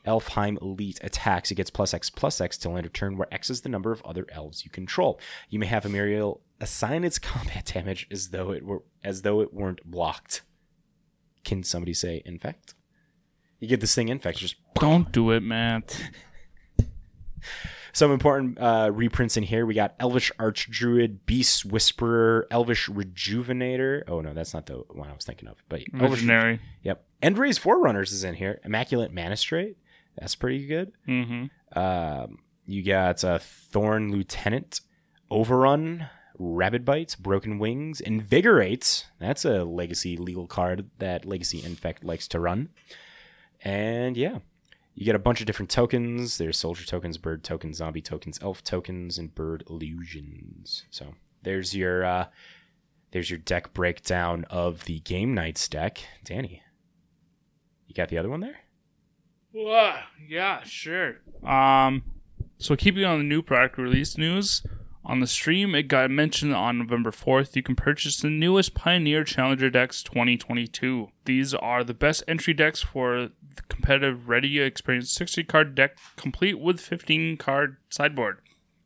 Elfheim 0.05 0.61
Elite 0.61 0.99
attacks, 1.03 1.51
it 1.51 1.55
gets 1.55 1.69
plus 1.69 1.93
X 1.93 2.09
plus 2.09 2.39
X 2.39 2.57
till 2.57 2.77
end 2.77 2.85
of 2.85 2.93
turn, 2.93 3.17
where 3.17 3.33
X 3.33 3.49
is 3.49 3.61
the 3.61 3.69
number 3.69 3.91
of 3.91 4.01
other 4.03 4.25
elves 4.31 4.63
you 4.63 4.71
control. 4.71 5.19
You 5.49 5.59
may 5.59 5.65
have 5.67 5.83
Emariel 5.83 6.39
assign 6.61 7.03
its 7.03 7.19
combat 7.19 7.65
damage 7.65 8.07
as 8.11 8.29
though 8.29 8.51
it 8.51 8.63
were 8.63 8.83
as 9.03 9.21
though 9.23 9.41
it 9.41 9.53
weren't 9.53 9.83
blocked. 9.89 10.41
Can 11.43 11.63
somebody 11.63 11.93
say 11.93 12.21
infect? 12.25 12.73
You 13.59 13.67
get 13.67 13.81
this 13.81 13.95
thing 13.95 14.09
infect, 14.09 14.39
just 14.39 14.55
Don't 14.79 15.11
do 15.11 15.31
it, 15.31 15.41
Matt. 15.41 15.99
Some 17.93 18.11
important 18.11 18.59
uh, 18.59 18.91
reprints 18.93 19.37
in 19.37 19.43
here. 19.43 19.65
We 19.65 19.73
got 19.73 19.95
Elvish 20.01 20.29
Archdruid, 20.37 21.19
Beast 21.25 21.63
Whisperer, 21.63 22.45
Elvish 22.51 22.89
Rejuvenator. 22.89 24.03
Oh 24.09 24.19
no, 24.19 24.33
that's 24.33 24.53
not 24.53 24.65
the 24.65 24.83
one 24.89 25.09
I 25.09 25.13
was 25.13 25.23
thinking 25.23 25.47
of. 25.47 25.63
But 25.69 25.83
Elvish, 25.93 26.19
Visionary. 26.19 26.59
yep. 26.83 27.05
Endray's 27.23 27.57
Forerunners 27.57 28.11
is 28.11 28.25
in 28.25 28.35
here. 28.35 28.59
Immaculate 28.65 29.13
Magistrate. 29.13 29.77
That's 30.17 30.35
pretty 30.35 30.65
good. 30.67 30.93
Mm-hmm. 31.07 31.77
Um, 31.77 32.39
you 32.65 32.83
got 32.83 33.23
uh, 33.23 33.39
Thorn 33.39 34.11
Lieutenant, 34.11 34.81
Overrun, 35.29 36.07
Rabid 36.37 36.83
Bites, 36.85 37.15
Broken 37.15 37.59
Wings, 37.59 38.01
Invigorate. 38.01 39.05
That's 39.19 39.45
a 39.45 39.63
legacy 39.63 40.17
legal 40.17 40.47
card 40.47 40.89
that 40.99 41.25
Legacy 41.25 41.63
Infect 41.63 42.03
likes 42.03 42.27
to 42.29 42.39
run. 42.39 42.69
And 43.61 44.15
yeah, 44.17 44.39
You 44.95 45.05
get 45.05 45.15
a 45.15 45.19
bunch 45.19 45.41
of 45.41 45.47
different 45.47 45.69
tokens. 45.69 46.37
There's 46.37 46.57
soldier 46.57 46.85
tokens, 46.85 47.17
bird 47.17 47.43
tokens, 47.43 47.77
zombie 47.77 48.01
tokens, 48.01 48.39
elf 48.41 48.63
tokens, 48.63 49.17
and 49.17 49.33
bird 49.35 49.63
illusions. 49.69 50.85
So 50.89 51.13
there's 51.43 51.75
your 51.75 52.05
uh, 52.05 52.27
there's 53.11 53.29
your 53.29 53.39
deck 53.39 53.73
breakdown 53.73 54.45
of 54.49 54.85
the 54.85 54.99
game 54.99 55.33
nights 55.33 55.67
deck. 55.67 55.99
Danny, 56.23 56.61
you 57.87 57.93
got 57.95 58.09
the 58.09 58.17
other 58.17 58.29
one 58.29 58.39
there? 58.39 58.57
Whoa, 59.55 59.95
yeah, 60.27 60.63
sure. 60.63 61.21
Um, 61.41 62.03
so 62.57 62.75
keeping 62.75 63.05
on 63.05 63.19
the 63.19 63.23
new 63.23 63.41
product 63.41 63.77
release 63.77 64.17
news, 64.17 64.61
on 65.05 65.19
the 65.19 65.27
stream, 65.27 65.75
it 65.75 65.83
got 65.83 66.09
mentioned 66.09 66.53
on 66.53 66.79
November 66.79 67.11
4th. 67.11 67.55
You 67.55 67.63
can 67.63 67.75
purchase 67.75 68.19
the 68.19 68.29
newest 68.29 68.73
Pioneer 68.73 69.23
Challenger 69.23 69.69
decks 69.69 70.03
2022. 70.03 71.09
These 71.25 71.53
are 71.53 71.83
the 71.83 71.93
best 71.93 72.23
entry 72.27 72.53
decks 72.53 72.81
for 72.81 73.29
the 73.55 73.61
competitive 73.69 74.27
ready 74.27 74.59
experience 74.59 75.11
60 75.11 75.43
card 75.43 75.75
deck 75.75 75.97
complete 76.17 76.59
with 76.59 76.81
15 76.81 77.37
card 77.37 77.77
sideboard, 77.89 78.39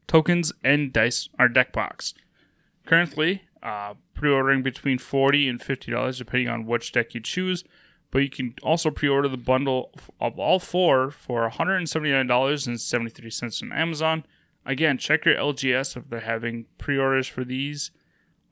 tokens, 0.07 0.51
and 0.63 0.93
dice 0.93 1.29
are 1.39 1.47
deck 1.47 1.71
box. 1.71 2.13
Currently, 2.85 3.43
uh, 3.63 3.93
pre 4.13 4.29
ordering 4.29 4.61
between 4.61 4.99
40 4.99 5.47
and 5.47 5.59
$50 5.59 6.17
depending 6.17 6.49
on 6.49 6.65
which 6.65 6.91
deck 6.91 7.13
you 7.13 7.21
choose. 7.21 7.63
But 8.11 8.19
you 8.19 8.30
can 8.30 8.53
also 8.64 8.91
pre 8.91 9.10
order 9.10 9.27
the 9.27 9.38
bundle 9.38 9.91
of 10.19 10.40
all 10.40 10.60
four 10.60 11.11
for 11.11 11.49
$179.73 11.49 13.64
on 13.64 13.72
Amazon 13.72 14.23
again, 14.69 14.98
check 14.98 15.26
your 15.26 15.36
LGS 15.36 15.98
if 15.98 16.10
they're 16.10 16.22
having 16.22 16.65
pre-orders 16.77 17.27
for 17.27 17.44
these, 17.44 17.91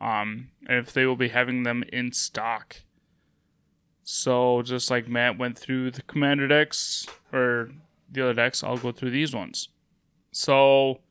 um, 0.02 0.50
and 0.68 0.80
if 0.80 0.92
they 0.92 1.06
will 1.06 1.16
be 1.16 1.30
having 1.30 1.64
them 1.64 1.84
in 1.94 2.12
stock. 2.12 2.78
So 4.04 4.62
just 4.64 4.90
like 4.90 5.08
Matt 5.08 5.38
went 5.38 5.58
through 5.58 5.92
the 5.92 6.02
Commander 6.02 6.48
decks 6.48 7.06
or 7.32 7.70
the 8.12 8.24
other 8.24 8.34
decks, 8.34 8.64
I'll 8.64 8.78
go 8.78 8.92
through 8.92 9.12
these 9.12 9.36
ones. 9.36 9.70
So 10.32 11.02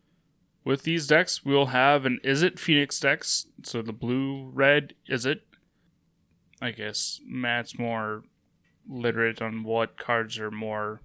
with 0.64 0.82
these 0.82 1.06
decks, 1.06 1.44
we'll 1.44 1.66
have 1.66 2.06
an 2.06 2.18
Izzet 2.24 2.58
Phoenix 2.58 2.98
decks. 2.98 3.46
So 3.62 3.82
the 3.82 3.92
blue 3.92 4.50
red 4.52 4.94
Izzet. 5.08 5.40
I 6.60 6.70
guess 6.70 7.20
Matt's 7.26 7.78
more 7.78 8.22
literate 8.88 9.40
on 9.42 9.62
what 9.64 9.96
cards 9.98 10.38
are 10.38 10.50
more 10.50 11.00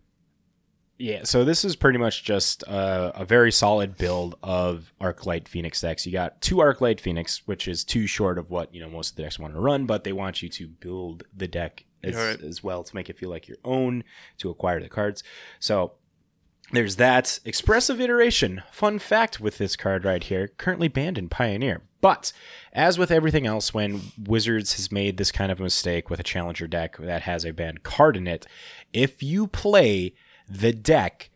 Yeah, 0.97 1.21
so 1.23 1.43
this 1.43 1.65
is 1.65 1.75
pretty 1.75 1.97
much 1.97 2.23
just 2.23 2.61
a, 2.63 3.21
a 3.21 3.25
very 3.25 3.51
solid 3.51 3.97
build 3.97 4.35
of 4.43 4.93
Arclight 5.01 5.47
Phoenix 5.47 5.81
decks. 5.81 6.05
You 6.05 6.11
got 6.11 6.41
two 6.41 6.57
Arclight 6.57 6.99
Phoenix, 6.99 7.41
which 7.47 7.67
is 7.67 7.83
too 7.83 8.05
short 8.07 8.37
of 8.37 8.51
what 8.51 8.73
you 8.73 8.81
know 8.81 8.89
most 8.89 9.11
of 9.11 9.15
the 9.15 9.23
decks 9.23 9.39
want 9.39 9.53
to 9.53 9.59
run, 9.59 9.85
but 9.85 10.03
they 10.03 10.13
want 10.13 10.41
you 10.43 10.49
to 10.49 10.67
build 10.67 11.23
the 11.35 11.47
deck 11.47 11.85
as, 12.03 12.15
Right. 12.15 12.41
as 12.41 12.63
well 12.63 12.83
to 12.83 12.95
make 12.95 13.09
it 13.09 13.17
feel 13.17 13.29
like 13.29 13.47
your 13.47 13.57
own 13.63 14.03
to 14.37 14.49
acquire 14.49 14.79
the 14.81 14.89
cards. 14.89 15.23
So 15.59 15.93
there's 16.71 16.95
that 16.97 17.39
expressive 17.45 17.99
iteration. 17.99 18.61
Fun 18.71 18.97
fact 18.99 19.39
with 19.39 19.57
this 19.57 19.75
card 19.75 20.05
right 20.05 20.23
here, 20.23 20.47
currently 20.49 20.87
banned 20.87 21.17
in 21.17 21.29
Pioneer. 21.29 21.81
But 22.01 22.33
as 22.73 22.97
with 22.97 23.11
everything 23.11 23.45
else, 23.45 23.73
when 23.73 24.01
Wizards 24.17 24.73
has 24.73 24.91
made 24.91 25.17
this 25.17 25.31
kind 25.31 25.51
of 25.51 25.59
a 25.59 25.63
mistake 25.63 26.09
with 26.09 26.19
a 26.19 26.23
challenger 26.23 26.67
deck 26.67 26.97
that 26.97 27.21
has 27.23 27.45
a 27.45 27.53
banned 27.53 27.83
card 27.83 28.17
in 28.17 28.27
it, 28.27 28.47
if 28.91 29.21
you 29.21 29.47
play 29.47 30.13
the 30.49 30.73
deck 30.73 31.29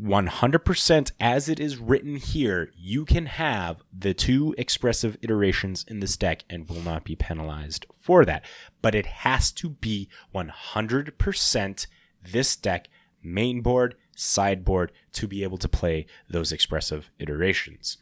100% 0.00 1.12
as 1.18 1.48
it 1.48 1.58
is 1.58 1.76
written 1.76 2.16
here, 2.16 2.70
you 2.76 3.04
can 3.04 3.26
have 3.26 3.82
the 3.96 4.14
two 4.14 4.54
expressive 4.56 5.16
iterations 5.22 5.84
in 5.88 6.00
this 6.00 6.16
deck 6.16 6.44
and 6.48 6.68
will 6.68 6.82
not 6.82 7.04
be 7.04 7.16
penalized 7.16 7.84
for 8.00 8.24
that. 8.24 8.44
But 8.80 8.94
it 8.94 9.06
has 9.06 9.50
to 9.52 9.70
be 9.70 10.08
100% 10.34 11.86
this 12.22 12.56
deck, 12.56 12.88
main 13.22 13.60
board, 13.60 13.96
sideboard, 14.16 14.92
to 15.12 15.26
be 15.26 15.42
able 15.42 15.58
to 15.58 15.68
play 15.68 16.06
those 16.28 16.52
expressive 16.52 17.10
iterations. 17.18 17.98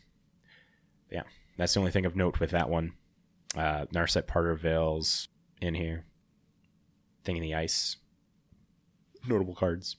Yeah, 1.11 1.23
that's 1.57 1.75
the 1.75 1.81
only 1.81 1.93
thing 1.93 2.07
of 2.07 2.17
note 2.17 2.41
with 2.41 2.51
that 2.51 2.69
one. 2.69 2.93
Uh, 3.57 3.87
Narset 3.87 4.23
Parter 4.23 4.59
Veils 4.59 5.29
in 5.61 5.75
here. 5.75 6.05
Thing 7.25 7.37
in 7.37 7.43
the 7.43 7.55
Ice. 7.55 7.97
Notable 9.27 9.55
cards. 9.55 9.97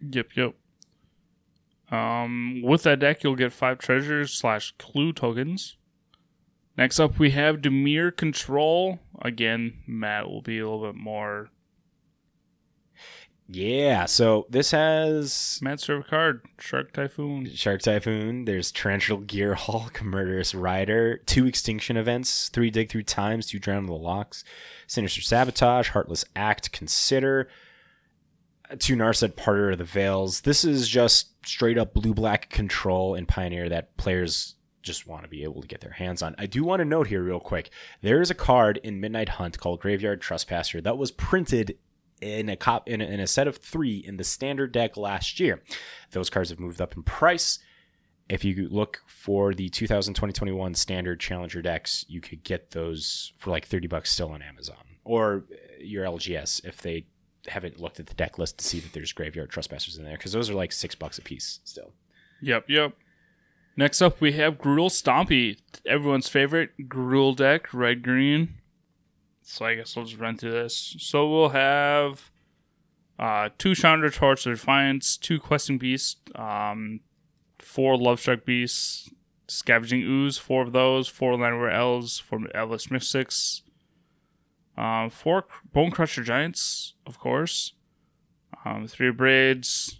Yep, 0.00 0.28
yep. 0.36 0.54
Um, 1.90 2.62
with 2.62 2.82
that 2.84 3.00
deck, 3.00 3.22
you'll 3.24 3.34
get 3.34 3.52
five 3.52 3.78
treasures 3.78 4.32
slash 4.32 4.74
clue 4.78 5.12
tokens. 5.12 5.76
Next 6.76 7.00
up, 7.00 7.18
we 7.18 7.30
have 7.30 7.56
Dimir 7.56 8.16
Control. 8.16 9.00
Again, 9.22 9.78
Matt 9.86 10.28
will 10.28 10.42
be 10.42 10.60
a 10.60 10.68
little 10.68 10.86
bit 10.86 10.94
more 10.94 11.50
Yeah, 13.50 14.04
so 14.04 14.46
this 14.50 14.72
has 14.72 15.58
Matt's 15.62 15.86
favorite 15.86 16.08
card, 16.08 16.42
Shark 16.58 16.92
Typhoon. 16.92 17.48
Shark 17.54 17.80
Typhoon, 17.80 18.44
there's 18.44 18.70
Torrential 18.70 19.18
Gear 19.18 19.54
Hulk, 19.54 20.02
Murderous 20.04 20.54
Rider, 20.54 21.16
two 21.24 21.46
Extinction 21.46 21.96
Events, 21.96 22.50
three 22.50 22.70
Dig 22.70 22.90
Through 22.90 23.04
Times, 23.04 23.46
two 23.46 23.58
Drown 23.58 23.84
in 23.84 23.86
the 23.86 23.94
Lochs, 23.94 24.44
Sinister 24.86 25.22
Sabotage, 25.22 25.88
Heartless 25.88 26.26
Act, 26.36 26.72
Consider, 26.72 27.48
two 28.78 28.96
Narset 28.96 29.32
Parter 29.32 29.72
of 29.72 29.78
the 29.78 29.84
Veils. 29.84 30.42
This 30.42 30.62
is 30.62 30.86
just 30.86 31.30
straight 31.46 31.78
up 31.78 31.94
blue 31.94 32.12
black 32.12 32.50
control 32.50 33.14
in 33.14 33.24
Pioneer 33.24 33.70
that 33.70 33.96
players 33.96 34.56
just 34.82 35.06
want 35.06 35.22
to 35.22 35.28
be 35.28 35.42
able 35.42 35.62
to 35.62 35.68
get 35.68 35.80
their 35.80 35.92
hands 35.92 36.20
on. 36.20 36.34
I 36.36 36.44
do 36.44 36.64
want 36.64 36.80
to 36.80 36.84
note 36.84 37.06
here, 37.06 37.22
real 37.22 37.40
quick 37.40 37.70
there 38.02 38.20
is 38.20 38.30
a 38.30 38.34
card 38.34 38.78
in 38.82 39.00
Midnight 39.00 39.30
Hunt 39.30 39.58
called 39.58 39.80
Graveyard 39.80 40.20
Trespasser 40.20 40.82
that 40.82 40.98
was 40.98 41.10
printed 41.10 41.78
in 42.20 42.48
a 42.48 42.56
cop 42.56 42.88
in 42.88 43.00
a, 43.00 43.04
in 43.04 43.20
a 43.20 43.26
set 43.26 43.46
of 43.48 43.56
three 43.56 43.96
in 43.98 44.16
the 44.16 44.24
standard 44.24 44.72
deck 44.72 44.96
last 44.96 45.40
year. 45.40 45.62
Those 46.10 46.30
cards 46.30 46.50
have 46.50 46.60
moved 46.60 46.80
up 46.80 46.96
in 46.96 47.02
price. 47.02 47.58
If 48.28 48.44
you 48.44 48.68
look 48.68 49.02
for 49.06 49.54
the 49.54 49.70
2020-21 49.70 50.76
standard 50.76 51.18
challenger 51.18 51.62
decks, 51.62 52.04
you 52.08 52.20
could 52.20 52.44
get 52.44 52.72
those 52.72 53.32
for 53.38 53.50
like 53.50 53.66
30 53.66 53.86
bucks 53.86 54.12
still 54.12 54.30
on 54.30 54.42
Amazon 54.42 54.76
or 55.04 55.44
your 55.80 56.04
LGS 56.04 56.64
if 56.66 56.82
they 56.82 57.06
haven't 57.46 57.80
looked 57.80 57.98
at 57.98 58.06
the 58.06 58.14
deck 58.14 58.38
list 58.38 58.58
to 58.58 58.64
see 58.64 58.80
that 58.80 58.92
there's 58.92 59.12
graveyard 59.12 59.50
trespassers 59.50 59.96
in 59.96 60.04
there 60.04 60.16
because 60.16 60.32
those 60.32 60.50
are 60.50 60.54
like 60.54 60.72
six 60.72 60.94
bucks 60.94 61.18
a 61.18 61.22
piece 61.22 61.60
still. 61.64 61.92
Yep, 62.42 62.66
yep. 62.68 62.92
Next 63.76 64.02
up, 64.02 64.20
we 64.20 64.32
have 64.32 64.58
Gruul 64.58 64.90
Stompy, 64.90 65.58
everyone's 65.86 66.28
favorite 66.28 66.72
Gruul 66.88 67.34
deck, 67.34 67.72
red 67.72 68.02
green. 68.02 68.57
So 69.48 69.64
I 69.64 69.76
guess 69.76 69.96
we'll 69.96 70.04
just 70.04 70.20
run 70.20 70.36
through 70.36 70.52
this. 70.52 70.94
So 70.98 71.26
we'll 71.26 71.48
have 71.48 72.30
uh, 73.18 73.48
two 73.56 73.74
Chandra 73.74 74.10
Torch 74.10 74.44
Defiance, 74.44 75.16
two 75.16 75.40
Questing 75.40 75.78
Beasts, 75.78 76.16
um, 76.34 77.00
four 77.58 77.96
Lovestruck 77.96 78.44
Beasts, 78.44 79.10
Scavenging 79.48 80.02
Ooze, 80.02 80.36
four 80.36 80.62
of 80.62 80.72
those, 80.72 81.08
four 81.08 81.32
Llanowar 81.32 81.72
Elves, 81.72 82.18
four 82.18 82.40
Elvish 82.54 82.90
Mystics, 82.90 83.62
um, 84.76 85.08
four 85.08 85.46
Bone 85.72 85.90
Crusher 85.90 86.22
Giants, 86.22 86.92
of 87.06 87.18
course, 87.18 87.72
um, 88.66 88.86
three 88.86 89.10
Braids, 89.10 89.98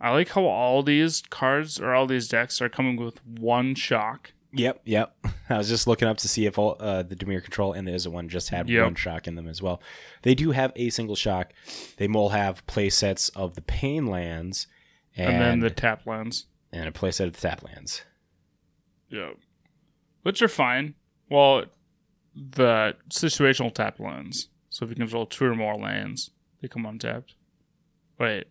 I 0.00 0.12
like 0.12 0.30
how 0.30 0.46
all 0.46 0.82
these 0.82 1.22
cards 1.28 1.78
or 1.78 1.92
all 1.94 2.06
these 2.06 2.26
decks 2.26 2.62
are 2.62 2.70
coming 2.70 2.96
with 2.96 3.20
one 3.26 3.74
shock. 3.74 4.32
Yep, 4.52 4.80
yep. 4.84 5.16
I 5.48 5.58
was 5.58 5.68
just 5.68 5.86
looking 5.86 6.08
up 6.08 6.16
to 6.18 6.28
see 6.28 6.46
if 6.46 6.58
all 6.58 6.76
uh, 6.80 7.02
the 7.02 7.14
Dimir 7.16 7.42
Control 7.42 7.72
and 7.72 7.86
the 7.86 7.92
Izzet 7.92 8.08
one 8.12 8.28
just 8.28 8.48
had 8.48 8.68
Yep. 8.68 8.84
one 8.84 8.94
shock 8.96 9.28
in 9.28 9.34
them 9.36 9.46
as 9.48 9.62
well. 9.62 9.80
They 10.22 10.34
do 10.34 10.50
have 10.50 10.72
a 10.76 10.90
single 10.90 11.16
shock. 11.16 11.52
They 11.98 12.08
will 12.08 12.30
have 12.30 12.66
play 12.66 12.90
sets 12.90 13.28
of 13.30 13.54
the 13.54 13.62
Pain 13.62 14.06
lands 14.06 14.66
and, 15.16 15.34
And, 15.34 15.40
then 15.42 15.60
the 15.60 15.70
tap 15.70 16.06
lands. 16.06 16.46
and 16.72 16.88
a 16.88 16.92
play 16.92 17.10
set 17.12 17.28
of 17.28 17.34
the 17.34 17.40
Tap 17.40 17.62
lands. 17.62 18.02
Yeah. 19.08 19.30
Which 20.22 20.42
are 20.42 20.48
fine. 20.48 20.94
Well, 21.28 21.64
the 22.34 22.96
situational 23.08 23.72
tap 23.74 23.98
lands. 24.00 24.48
So 24.68 24.84
if 24.84 24.90
you 24.90 24.96
control 24.96 25.26
two 25.26 25.46
or 25.46 25.54
more 25.54 25.76
lands, 25.76 26.30
they 26.60 26.68
come 26.68 26.86
untapped. 26.86 27.34
Wait. 28.18 28.46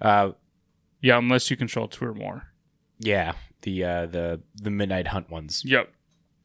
Uh, 0.00 0.32
Yeah, 1.02 1.18
unless 1.18 1.50
you 1.50 1.56
control 1.56 1.88
two 1.88 2.06
or 2.06 2.14
more. 2.14 2.44
yeah, 2.98 3.32
the 3.66 3.84
uh, 3.84 4.06
the 4.06 4.40
the 4.54 4.70
Midnight 4.70 5.08
Hunt 5.08 5.28
ones. 5.28 5.62
Yep. 5.66 5.92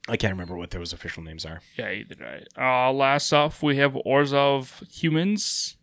I 0.10 0.18
can't 0.18 0.34
remember 0.34 0.58
what 0.58 0.72
those 0.72 0.92
official 0.92 1.24
names 1.24 1.46
are. 1.46 1.62
Yeah, 1.78 1.92
either 1.92 2.16
right. 2.20 2.48
Uh, 2.58 2.92
last 2.92 3.32
off, 3.32 3.62
we 3.62 3.78
have 3.78 3.94
Orzhov 3.94 4.92
humans. 4.92 5.78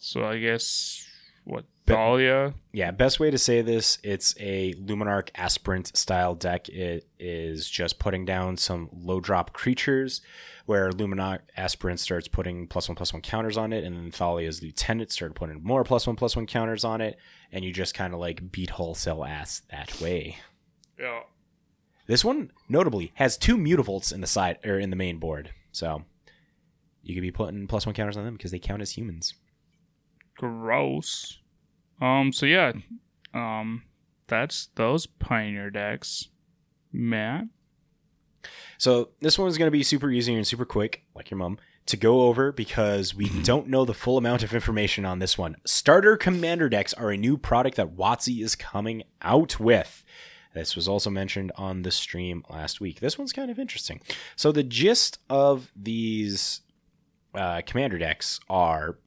So 0.00 0.24
I 0.24 0.38
guess 0.38 1.05
what 1.46 1.64
Thalia? 1.86 2.54
Yeah, 2.72 2.90
best 2.90 3.20
way 3.20 3.30
to 3.30 3.38
say 3.38 3.62
this, 3.62 3.98
it's 4.02 4.34
a 4.40 4.74
Luminarch 4.74 5.28
Aspirant 5.36 5.96
style 5.96 6.34
deck. 6.34 6.68
It 6.68 7.06
is 7.20 7.70
just 7.70 8.00
putting 8.00 8.24
down 8.24 8.56
some 8.56 8.90
low 8.92 9.20
drop 9.20 9.52
creatures 9.52 10.20
where 10.66 10.90
Luminarch 10.90 11.42
Aspirant 11.56 12.00
starts 12.00 12.26
putting 12.26 12.66
plus 12.66 12.88
one 12.88 12.96
plus 12.96 13.12
one 13.12 13.22
counters 13.22 13.56
on 13.56 13.72
it, 13.72 13.84
and 13.84 13.96
then 13.96 14.10
Thalia's 14.10 14.60
Lieutenant 14.60 15.12
started 15.12 15.36
putting 15.36 15.62
more 15.62 15.84
plus 15.84 16.06
one 16.06 16.16
plus 16.16 16.34
one 16.34 16.46
counters 16.46 16.84
on 16.84 17.00
it, 17.00 17.16
and 17.52 17.64
you 17.64 17.72
just 17.72 17.94
kind 17.94 18.12
of 18.12 18.18
like 18.18 18.50
beat 18.50 18.70
wholesale 18.70 19.24
ass 19.24 19.62
that 19.70 20.00
way. 20.00 20.38
Yeah. 20.98 21.20
This 22.08 22.24
one 22.24 22.50
notably 22.68 23.12
has 23.14 23.36
two 23.36 23.56
mutavaults 23.56 24.12
in 24.12 24.20
the 24.20 24.26
side 24.26 24.58
or 24.64 24.80
in 24.80 24.90
the 24.90 24.96
main 24.96 25.18
board. 25.18 25.50
So 25.70 26.02
you 27.02 27.14
could 27.14 27.22
be 27.22 27.30
putting 27.30 27.68
plus 27.68 27.86
one 27.86 27.94
counters 27.94 28.16
on 28.16 28.24
them 28.24 28.34
because 28.34 28.50
they 28.50 28.58
count 28.58 28.82
as 28.82 28.92
humans. 28.92 29.34
Gross. 30.36 31.38
Um. 32.00 32.32
So 32.32 32.46
yeah. 32.46 32.72
Um. 33.34 33.82
That's 34.28 34.68
those 34.74 35.06
Pioneer 35.06 35.70
decks. 35.70 36.28
Matt. 36.92 37.44
So 38.78 39.10
this 39.20 39.38
one's 39.38 39.58
going 39.58 39.68
to 39.68 39.72
be 39.72 39.82
super 39.82 40.10
easy 40.10 40.34
and 40.34 40.46
super 40.46 40.64
quick, 40.64 41.02
like 41.14 41.30
your 41.30 41.38
mom, 41.38 41.58
to 41.86 41.96
go 41.96 42.22
over 42.22 42.52
because 42.52 43.14
we 43.14 43.28
don't 43.42 43.68
know 43.68 43.84
the 43.84 43.94
full 43.94 44.18
amount 44.18 44.42
of 44.42 44.54
information 44.54 45.04
on 45.04 45.18
this 45.18 45.38
one. 45.38 45.56
Starter 45.64 46.16
Commander 46.16 46.68
decks 46.68 46.92
are 46.94 47.10
a 47.10 47.16
new 47.16 47.36
product 47.36 47.76
that 47.76 47.96
WotC 47.96 48.42
is 48.42 48.54
coming 48.54 49.04
out 49.22 49.58
with. 49.60 50.04
This 50.54 50.74
was 50.74 50.88
also 50.88 51.10
mentioned 51.10 51.52
on 51.56 51.82
the 51.82 51.90
stream 51.90 52.42
last 52.48 52.80
week. 52.80 53.00
This 53.00 53.18
one's 53.18 53.32
kind 53.32 53.50
of 53.50 53.58
interesting. 53.58 54.00
So 54.36 54.52
the 54.52 54.62
gist 54.62 55.18
of 55.28 55.70
these 55.76 56.62
uh, 57.34 57.60
commander 57.66 57.98
decks 57.98 58.40
are 58.48 58.98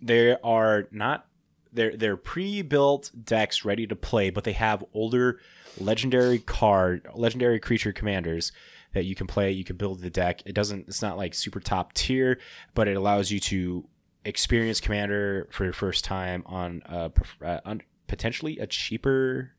there 0.00 0.44
are 0.44 0.88
not 0.90 1.26
they're 1.72 1.96
they're 1.96 2.16
pre-built 2.16 3.10
decks 3.24 3.64
ready 3.64 3.86
to 3.86 3.96
play, 3.96 4.30
but 4.30 4.44
they 4.44 4.52
have 4.52 4.84
older 4.94 5.40
legendary 5.78 6.38
card 6.38 7.06
legendary 7.14 7.60
creature 7.60 7.92
commanders 7.92 8.52
that 8.94 9.04
you 9.04 9.14
can 9.14 9.26
play. 9.26 9.52
You 9.52 9.64
can 9.64 9.76
build 9.76 10.00
the 10.00 10.10
deck. 10.10 10.42
It 10.46 10.54
doesn't. 10.54 10.88
It's 10.88 11.02
not 11.02 11.16
like 11.16 11.34
super 11.34 11.60
top 11.60 11.92
tier, 11.92 12.38
but 12.74 12.88
it 12.88 12.96
allows 12.96 13.30
you 13.30 13.40
to 13.40 13.86
experience 14.24 14.80
commander 14.80 15.48
for 15.52 15.64
your 15.64 15.72
first 15.72 16.04
time 16.04 16.42
on 16.46 16.82
a, 16.86 17.12
uh, 17.44 17.74
potentially 18.08 18.58
a 18.58 18.66
cheaper 18.66 19.52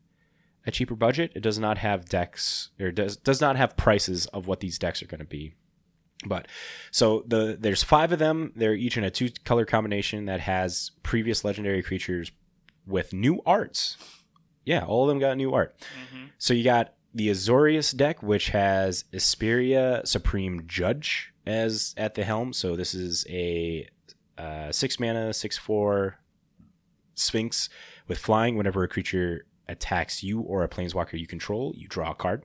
a 0.65 0.71
cheaper 0.71 0.95
budget. 0.95 1.31
It 1.35 1.41
does 1.41 1.57
not 1.57 1.77
have 1.77 2.09
decks 2.09 2.71
or 2.79 2.91
does 2.91 3.15
does 3.17 3.39
not 3.39 3.55
have 3.55 3.77
prices 3.77 4.25
of 4.27 4.47
what 4.47 4.59
these 4.59 4.77
decks 4.77 5.01
are 5.01 5.07
going 5.07 5.19
to 5.19 5.25
be. 5.25 5.53
But 6.25 6.47
so 6.91 7.23
the 7.27 7.57
there's 7.59 7.83
five 7.83 8.11
of 8.11 8.19
them. 8.19 8.51
They're 8.55 8.73
each 8.73 8.97
in 8.97 9.03
a 9.03 9.11
two 9.11 9.29
color 9.45 9.65
combination 9.65 10.25
that 10.25 10.39
has 10.39 10.91
previous 11.03 11.45
legendary 11.45 11.83
creatures 11.83 12.31
with 12.87 13.13
new 13.13 13.41
arts. 13.45 13.97
Yeah, 14.65 14.83
all 14.83 15.03
of 15.03 15.09
them 15.09 15.19
got 15.19 15.37
new 15.37 15.53
art. 15.53 15.75
So 16.39 16.53
you 16.53 16.63
got 16.63 16.93
the 17.13 17.29
Azorius 17.29 17.95
deck, 17.95 18.21
which 18.23 18.49
has 18.49 19.05
Isperia 19.13 20.05
Supreme 20.07 20.63
Judge 20.67 21.33
as 21.45 21.93
at 21.97 22.15
the 22.15 22.23
helm. 22.23 22.51
So 22.51 22.75
this 22.75 22.93
is 22.93 23.25
a 23.29 23.87
uh, 24.37 24.71
six 24.71 24.99
mana, 24.99 25.33
six 25.33 25.57
four 25.57 26.19
Sphinx 27.15 27.69
with 28.07 28.17
flying. 28.17 28.57
Whenever 28.57 28.83
a 28.83 28.87
creature 28.87 29.45
attacks 29.67 30.23
you 30.23 30.41
or 30.41 30.63
a 30.63 30.69
planeswalker 30.69 31.19
you 31.19 31.27
control, 31.27 31.73
you 31.75 31.87
draw 31.87 32.11
a 32.11 32.15
card. 32.15 32.43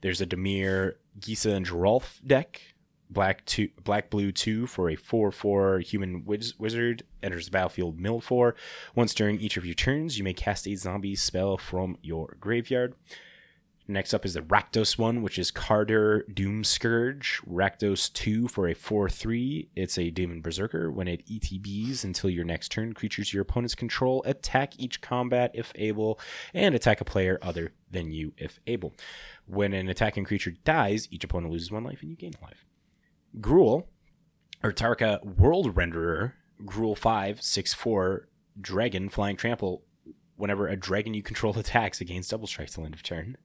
There's 0.00 0.20
a 0.20 0.26
Dimir, 0.26 0.94
Gisa, 1.18 1.54
and 1.54 1.66
Geralf 1.66 2.24
deck. 2.26 2.60
Black 3.10 3.44
two, 3.44 3.68
black 3.82 4.10
blue 4.10 4.32
two 4.32 4.66
for 4.66 4.90
a 4.90 4.96
four 4.96 5.30
four 5.30 5.78
human 5.80 6.24
wiz- 6.24 6.58
wizard 6.58 7.02
enters 7.22 7.46
the 7.46 7.50
battlefield 7.50 8.00
mill 8.00 8.20
four. 8.20 8.54
Once 8.94 9.14
during 9.14 9.40
each 9.40 9.56
of 9.56 9.64
your 9.64 9.74
turns, 9.74 10.18
you 10.18 10.24
may 10.24 10.34
cast 10.34 10.66
a 10.66 10.74
zombie 10.74 11.14
spell 11.14 11.56
from 11.56 11.96
your 12.02 12.36
graveyard. 12.40 12.94
Next 13.86 14.14
up 14.14 14.24
is 14.24 14.32
the 14.32 14.40
Rakdos 14.40 14.96
one, 14.96 15.20
which 15.20 15.38
is 15.38 15.52
Kardur 15.52 16.22
Doom 16.34 16.64
Scourge. 16.64 17.42
Rakdos 17.46 18.10
2 18.14 18.48
for 18.48 18.66
a 18.66 18.74
4 18.74 19.10
3. 19.10 19.68
It's 19.76 19.98
a 19.98 20.08
Demon 20.08 20.40
Berserker. 20.40 20.90
When 20.90 21.06
it 21.06 21.26
ETBs 21.26 22.02
until 22.02 22.30
your 22.30 22.46
next 22.46 22.70
turn, 22.70 22.94
creatures 22.94 23.34
your 23.34 23.42
opponents 23.42 23.74
control 23.74 24.22
attack 24.24 24.78
each 24.78 25.02
combat 25.02 25.50
if 25.52 25.70
able, 25.74 26.18
and 26.54 26.74
attack 26.74 27.02
a 27.02 27.04
player 27.04 27.38
other 27.42 27.72
than 27.90 28.10
you 28.10 28.32
if 28.38 28.58
able. 28.66 28.94
When 29.46 29.74
an 29.74 29.90
attacking 29.90 30.24
creature 30.24 30.54
dies, 30.64 31.06
each 31.10 31.24
opponent 31.24 31.52
loses 31.52 31.70
one 31.70 31.84
life 31.84 32.00
and 32.00 32.10
you 32.10 32.16
gain 32.16 32.32
a 32.40 32.44
life. 32.44 32.64
Gruul, 33.40 33.84
Atarka 34.62 35.24
World 35.24 35.74
Renderer, 35.74 36.32
Gruul 36.64 36.96
5, 36.96 37.42
6 37.42 37.74
4, 37.74 38.28
Dragon, 38.60 39.08
Flying 39.08 39.36
Trample. 39.36 39.82
Whenever 40.36 40.66
a 40.66 40.76
dragon 40.76 41.14
you 41.14 41.22
control 41.22 41.56
attacks, 41.58 42.00
against 42.00 42.30
double 42.30 42.46
strike 42.46 42.70
till 42.70 42.84
end 42.84 42.94
of 42.94 43.02
turn. 43.02 43.36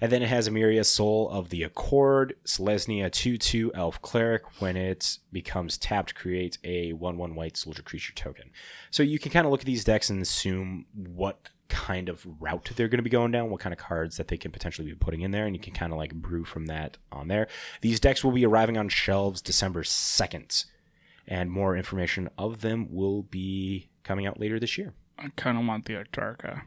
And 0.00 0.10
then 0.10 0.22
it 0.22 0.28
has 0.28 0.48
Emmara 0.48 0.84
Soul 0.84 1.28
of 1.30 1.48
the 1.50 1.62
Accord, 1.62 2.34
Selesnya 2.44 3.10
2 3.10 3.38
2 3.38 3.72
Elf 3.74 4.02
Cleric. 4.02 4.60
When 4.60 4.76
it 4.76 5.18
becomes 5.32 5.78
tapped, 5.78 6.14
create 6.14 6.58
a 6.64 6.92
1 6.92 7.16
1 7.16 7.34
white 7.34 7.56
soldier 7.56 7.82
creature 7.82 8.14
token. 8.14 8.50
So 8.90 9.02
you 9.02 9.18
can 9.18 9.30
kind 9.30 9.46
of 9.46 9.52
look 9.52 9.60
at 9.60 9.66
these 9.66 9.84
decks 9.84 10.10
and 10.10 10.20
assume 10.20 10.86
what 10.94 11.50
kind 11.68 12.08
of 12.08 12.26
route 12.40 12.70
they're 12.76 12.88
going 12.88 12.98
to 12.98 13.02
be 13.02 13.10
going 13.10 13.32
down, 13.32 13.50
what 13.50 13.60
kind 13.60 13.72
of 13.72 13.78
cards 13.78 14.16
that 14.16 14.28
they 14.28 14.36
can 14.36 14.50
potentially 14.50 14.88
be 14.88 14.94
putting 14.94 15.22
in 15.22 15.30
there, 15.30 15.46
and 15.46 15.54
you 15.54 15.60
can 15.60 15.72
kind 15.72 15.92
of 15.92 15.98
like 15.98 16.14
brew 16.14 16.44
from 16.44 16.66
that 16.66 16.98
on 17.10 17.28
there. 17.28 17.48
These 17.80 18.00
decks 18.00 18.22
will 18.22 18.32
be 18.32 18.44
arriving 18.44 18.76
on 18.76 18.88
shelves 18.88 19.40
December 19.40 19.82
2nd, 19.82 20.66
and 21.26 21.50
more 21.50 21.76
information 21.76 22.28
of 22.36 22.60
them 22.60 22.88
will 22.90 23.22
be 23.22 23.88
coming 24.02 24.26
out 24.26 24.40
later 24.40 24.60
this 24.60 24.76
year. 24.76 24.94
I 25.18 25.30
kind 25.36 25.58
of 25.58 25.66
want 25.66 25.86
the 25.86 25.94
Atarka. 25.94 26.62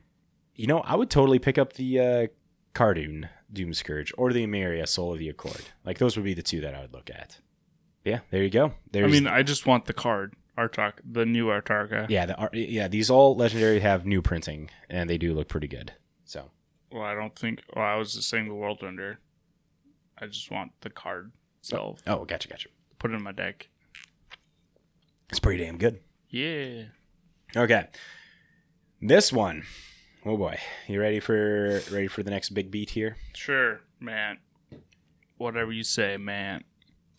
You 0.56 0.68
know, 0.68 0.80
I 0.80 0.96
would 0.96 1.10
totally 1.10 1.40
pick 1.40 1.58
up 1.58 1.74
the 1.74 2.00
uh, 2.00 2.28
Kardur 2.74 3.30
Doom 3.52 3.74
Scourge 3.74 4.14
or 4.18 4.34
the 4.34 4.46
Emmara 4.46 4.88
Soul 4.88 5.14
of 5.14 5.20
the 5.20 5.30
Accord. 5.30 5.62
Like 5.86 5.98
those 5.98 6.16
would 6.16 6.26
be 6.26 6.34
the 6.34 6.42
two 6.42 6.62
that 6.62 6.74
I 6.74 6.82
would 6.82 6.94
look 6.94 7.10
at. 7.10 7.40
Yeah, 8.04 8.20
there 8.32 8.42
you 8.42 8.50
go. 8.50 8.74
There's, 8.92 9.06
I 9.06 9.10
mean, 9.12 9.28
I 9.28 9.44
just 9.44 9.66
want 9.66 9.86
the 9.86 9.94
card 9.94 10.34
Artark, 10.58 10.94
the 11.10 11.26
new 11.26 11.48
Atarka. 11.48 12.08
yeah, 12.10 12.26
the 12.26 12.36
art, 12.36 12.54
yeah, 12.54 12.88
these 12.88 13.10
all 13.10 13.36
legendary 13.36 13.80
have 13.80 14.06
new 14.06 14.22
printing 14.22 14.70
and 14.90 15.10
they 15.10 15.18
do 15.18 15.34
look 15.34 15.48
pretty 15.48 15.68
good. 15.68 15.94
So 16.26 16.50
Well, 16.92 17.04
I 17.04 17.14
don't 17.14 17.36
think. 17.38 17.62
Well, 17.76 17.86
I 17.86 17.96
was 17.96 18.14
just 18.16 18.30
saying 18.30 18.48
the 18.48 18.56
World 18.56 18.80
Render. 18.82 19.20
I 20.18 20.26
just 20.26 20.50
want 20.50 20.72
the 20.82 20.90
card 20.90 21.32
itself. 21.60 22.00
Oh, 22.08 22.20
oh, 22.22 22.26
gotcha, 22.26 22.48
gotcha. 22.48 22.70
Put 22.98 23.12
it 23.12 23.16
in 23.16 23.22
my 23.24 23.32
deck. 23.32 23.70
It's 25.30 25.40
pretty 25.40 25.64
damn 25.64 25.78
good. 25.78 26.00
Yeah. 26.30 26.84
Okay, 27.56 27.88
this 29.02 29.32
one. 29.32 29.64
Oh 30.26 30.36
boy, 30.38 30.58
you 30.88 31.00
ready 31.00 31.20
for 31.20 31.82
ready 31.92 32.08
for 32.08 32.24
the 32.24 32.32
next 32.32 32.50
big 32.50 32.72
beat 32.72 32.90
here? 32.92 33.16
Sure, 33.34 33.82
man. 34.00 34.40
Whatever 35.38 35.72
you 35.72 35.84
say, 35.84 36.18
man. 36.18 36.64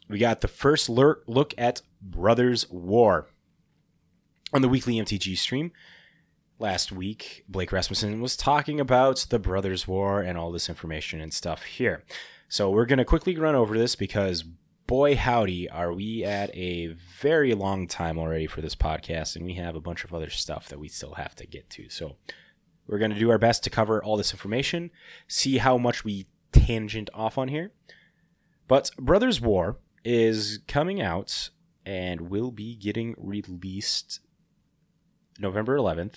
We 0.08 0.18
got 0.18 0.40
the 0.40 0.48
first 0.48 0.88
lur- 0.88 1.22
look 1.26 1.54
at 1.58 1.82
Brothers 2.00 2.68
War 2.70 3.28
on 4.52 4.62
the 4.62 4.68
weekly 4.68 4.94
MTG 4.94 5.36
stream. 5.36 5.72
Last 6.58 6.90
week, 6.90 7.44
Blake 7.48 7.70
Rasmussen 7.70 8.20
was 8.20 8.36
talking 8.36 8.80
about 8.80 9.26
the 9.30 9.38
Brothers 9.38 9.86
War 9.86 10.20
and 10.20 10.36
all 10.36 10.50
this 10.50 10.68
information 10.68 11.20
and 11.20 11.32
stuff 11.32 11.62
here. 11.62 12.04
So 12.48 12.70
we're 12.70 12.86
going 12.86 12.98
to 12.98 13.04
quickly 13.04 13.36
run 13.36 13.54
over 13.54 13.78
this 13.78 13.94
because, 13.94 14.42
boy, 14.86 15.14
howdy, 15.14 15.70
are 15.70 15.92
we 15.92 16.24
at 16.24 16.52
a 16.56 16.88
very 17.20 17.54
long 17.54 17.86
time 17.86 18.18
already 18.18 18.46
for 18.46 18.60
this 18.60 18.74
podcast, 18.74 19.36
and 19.36 19.44
we 19.44 19.54
have 19.54 19.76
a 19.76 19.80
bunch 19.80 20.02
of 20.02 20.12
other 20.12 20.30
stuff 20.30 20.68
that 20.68 20.80
we 20.80 20.88
still 20.88 21.14
have 21.14 21.36
to 21.36 21.46
get 21.46 21.70
to. 21.70 21.88
So 21.90 22.16
we're 22.88 22.98
going 22.98 23.12
to 23.12 23.18
do 23.18 23.30
our 23.30 23.38
best 23.38 23.62
to 23.64 23.70
cover 23.70 24.02
all 24.02 24.16
this 24.16 24.32
information, 24.32 24.90
see 25.28 25.58
how 25.58 25.78
much 25.78 26.04
we 26.04 26.26
tangent 26.50 27.10
off 27.14 27.38
on 27.38 27.48
here. 27.48 27.70
But 28.66 28.90
Brothers 28.98 29.40
War 29.40 29.76
is 30.10 30.60
coming 30.66 31.02
out 31.02 31.50
and 31.84 32.30
will 32.30 32.50
be 32.50 32.74
getting 32.74 33.14
released 33.18 34.20
November 35.38 35.76
11th. 35.76 36.14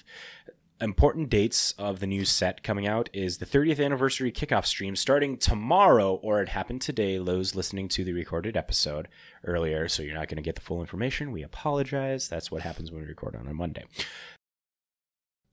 Important 0.80 1.30
dates 1.30 1.74
of 1.74 2.00
the 2.00 2.08
new 2.08 2.24
set 2.24 2.64
coming 2.64 2.88
out 2.88 3.10
is 3.12 3.38
the 3.38 3.46
30th 3.46 3.84
anniversary 3.84 4.32
kickoff 4.32 4.66
stream 4.66 4.96
starting 4.96 5.36
tomorrow, 5.36 6.14
or 6.24 6.42
it 6.42 6.48
happened 6.48 6.82
today. 6.82 7.20
Lowe's 7.20 7.54
listening 7.54 7.90
to 7.90 8.06
the 8.06 8.14
recorded 8.14 8.56
episode 8.56 9.10
earlier, 9.44 9.90
so 9.90 10.02
you're 10.02 10.16
not 10.16 10.30
going 10.30 10.38
to 10.38 10.42
get 10.42 10.56
the 10.56 10.62
full 10.62 10.80
information. 10.80 11.34
We 11.34 11.44
apologize. 11.44 12.30
That's 12.30 12.50
what 12.50 12.62
happens 12.62 12.94
when 12.94 13.02
we 13.02 13.08
record 13.08 13.36
on 13.36 13.46
a 13.46 13.54
Monday. 13.54 13.84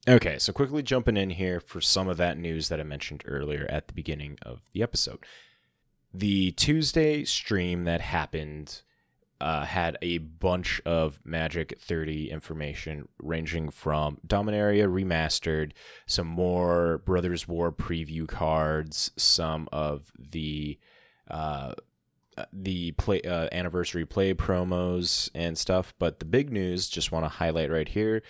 Okay, 0.07 0.39
so 0.39 0.53
quickly 0.53 0.81
jumping 0.81 1.17
in 1.17 1.31
here 1.31 1.59
for 1.59 1.81
some 1.81 2.07
of 2.07 2.15
that 2.15 2.37
news 2.37 2.69
that 2.69 2.79
I 2.79 2.83
mentioned 2.83 3.21
earlier 3.27 3.67
at 3.69 3.87
the 3.87 3.93
beginning 3.93 4.37
of 4.41 4.61
the 4.71 4.81
episode. 4.81 5.19
The 6.13 6.51
Tuesday 6.51 7.23
stream 7.23 7.83
that 7.83 8.01
happened 8.01 8.81
uh, 9.41 9.63
had 9.63 9.97
a 10.01 10.17
bunch 10.17 10.81
of 10.85 11.19
Magic 11.23 11.77
30 11.79 12.31
information 12.31 13.07
ranging 13.21 13.69
from 13.69 14.17
Dominaria 14.27 14.87
Remastered, 14.87 15.71
some 16.05 16.27
more 16.27 16.97
Brothers 16.99 17.47
War 17.47 17.71
preview 17.71 18.27
cards, 18.27 19.11
some 19.15 19.69
of 19.71 20.11
the 20.17 20.77
uh, 21.29 21.73
the 22.53 22.91
play 22.93 23.21
uh, 23.21 23.49
anniversary 23.51 24.05
play 24.05 24.33
promos 24.33 25.29
and 25.35 25.57
stuff. 25.57 25.93
But 25.99 26.19
the 26.19 26.25
big 26.25 26.51
news, 26.51 26.89
just 26.89 27.11
want 27.11 27.25
to 27.25 27.29
highlight 27.29 27.71
right 27.71 27.87
here, 27.87 28.23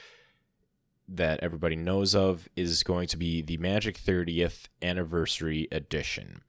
that 1.07 1.39
everybody 1.41 1.75
knows 1.75 2.13
of 2.13 2.47
is 2.55 2.83
going 2.83 3.07
to 3.07 3.17
be 3.17 3.41
the 3.41 3.57
Magic 3.57 3.97
30th 3.97 4.67
Anniversary 4.81 5.67
Edition. 5.71 6.43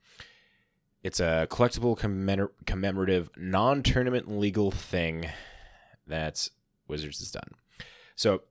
It's 1.02 1.20
a 1.20 1.46
collectible 1.50 1.98
commemor- 1.98 2.52
commemorative 2.66 3.30
non 3.36 3.82
tournament 3.82 4.30
legal 4.30 4.70
thing 4.70 5.28
that 6.06 6.48
Wizards 6.88 7.20
has 7.20 7.30
done. 7.30 7.50
So, 8.16 8.42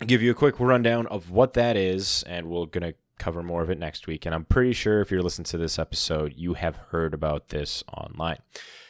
I'll 0.00 0.06
give 0.06 0.22
you 0.22 0.32
a 0.32 0.34
quick 0.34 0.58
rundown 0.58 1.06
of 1.06 1.30
what 1.30 1.52
that 1.52 1.76
is, 1.76 2.24
and 2.24 2.48
we're 2.48 2.66
going 2.66 2.92
to 2.92 2.94
cover 3.18 3.42
more 3.42 3.62
of 3.62 3.70
it 3.70 3.78
next 3.78 4.08
week. 4.08 4.26
And 4.26 4.34
I'm 4.34 4.44
pretty 4.44 4.72
sure 4.72 5.00
if 5.00 5.12
you're 5.12 5.22
listening 5.22 5.44
to 5.44 5.58
this 5.58 5.78
episode, 5.78 6.34
you 6.36 6.54
have 6.54 6.74
heard 6.90 7.14
about 7.14 7.50
this 7.50 7.84
online. 7.96 8.38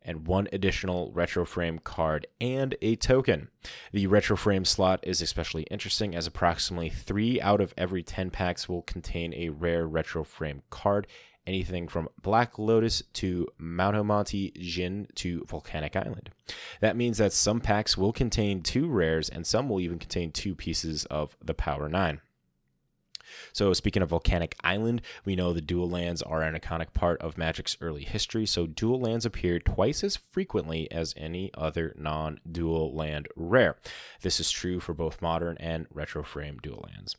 and 0.03 0.27
one 0.27 0.47
additional 0.53 1.11
retro 1.13 1.45
frame 1.45 1.79
card 1.79 2.27
and 2.39 2.75
a 2.83 2.95
token. 2.95 3.47
The 3.91 4.05
retro 4.05 4.37
frame 4.37 4.65
slot 4.65 4.99
is 5.01 5.19
especially 5.19 5.63
interesting 5.63 6.15
as 6.15 6.27
approximately 6.27 6.89
3 6.89 7.41
out 7.41 7.59
of 7.59 7.73
every 7.75 8.03
10 8.03 8.29
packs 8.29 8.69
will 8.69 8.83
contain 8.83 9.33
a 9.33 9.49
rare 9.49 9.87
retro 9.87 10.23
frame 10.23 10.61
card 10.69 11.07
anything 11.45 11.87
from 11.87 12.09
Black 12.21 12.57
Lotus 12.57 13.03
to 13.13 13.47
Mahamoti 13.59 14.53
Djinn 14.53 15.07
to 15.15 15.45
Volcanic 15.47 15.95
Island. 15.95 16.29
That 16.81 16.95
means 16.95 17.17
that 17.17 17.33
some 17.33 17.59
packs 17.59 17.97
will 17.97 18.13
contain 18.13 18.61
two 18.61 18.87
rares 18.87 19.29
and 19.29 19.45
some 19.45 19.69
will 19.69 19.79
even 19.79 19.99
contain 19.99 20.31
two 20.31 20.55
pieces 20.55 21.05
of 21.05 21.35
the 21.43 21.53
Power 21.53 21.89
9. 21.89 22.21
So, 23.51 23.73
speaking 23.73 24.01
of 24.01 24.09
Volcanic 24.09 24.55
Island, 24.63 25.01
we 25.25 25.35
know 25.35 25.53
the 25.53 25.61
dual 25.61 25.89
lands 25.89 26.21
are 26.21 26.41
an 26.41 26.55
iconic 26.55 26.93
part 26.93 27.21
of 27.21 27.37
Magic's 27.37 27.77
early 27.81 28.03
history, 28.03 28.45
so 28.45 28.67
dual 28.67 28.99
lands 28.99 29.25
appear 29.25 29.59
twice 29.59 30.03
as 30.03 30.15
frequently 30.15 30.91
as 30.91 31.13
any 31.17 31.51
other 31.53 31.95
non 31.97 32.39
dual 32.49 32.93
land 32.95 33.27
rare. 33.35 33.77
This 34.21 34.39
is 34.39 34.51
true 34.51 34.79
for 34.79 34.93
both 34.93 35.21
modern 35.21 35.57
and 35.59 35.87
retro 35.91 36.23
frame 36.23 36.59
dual 36.61 36.87
lands. 36.87 37.15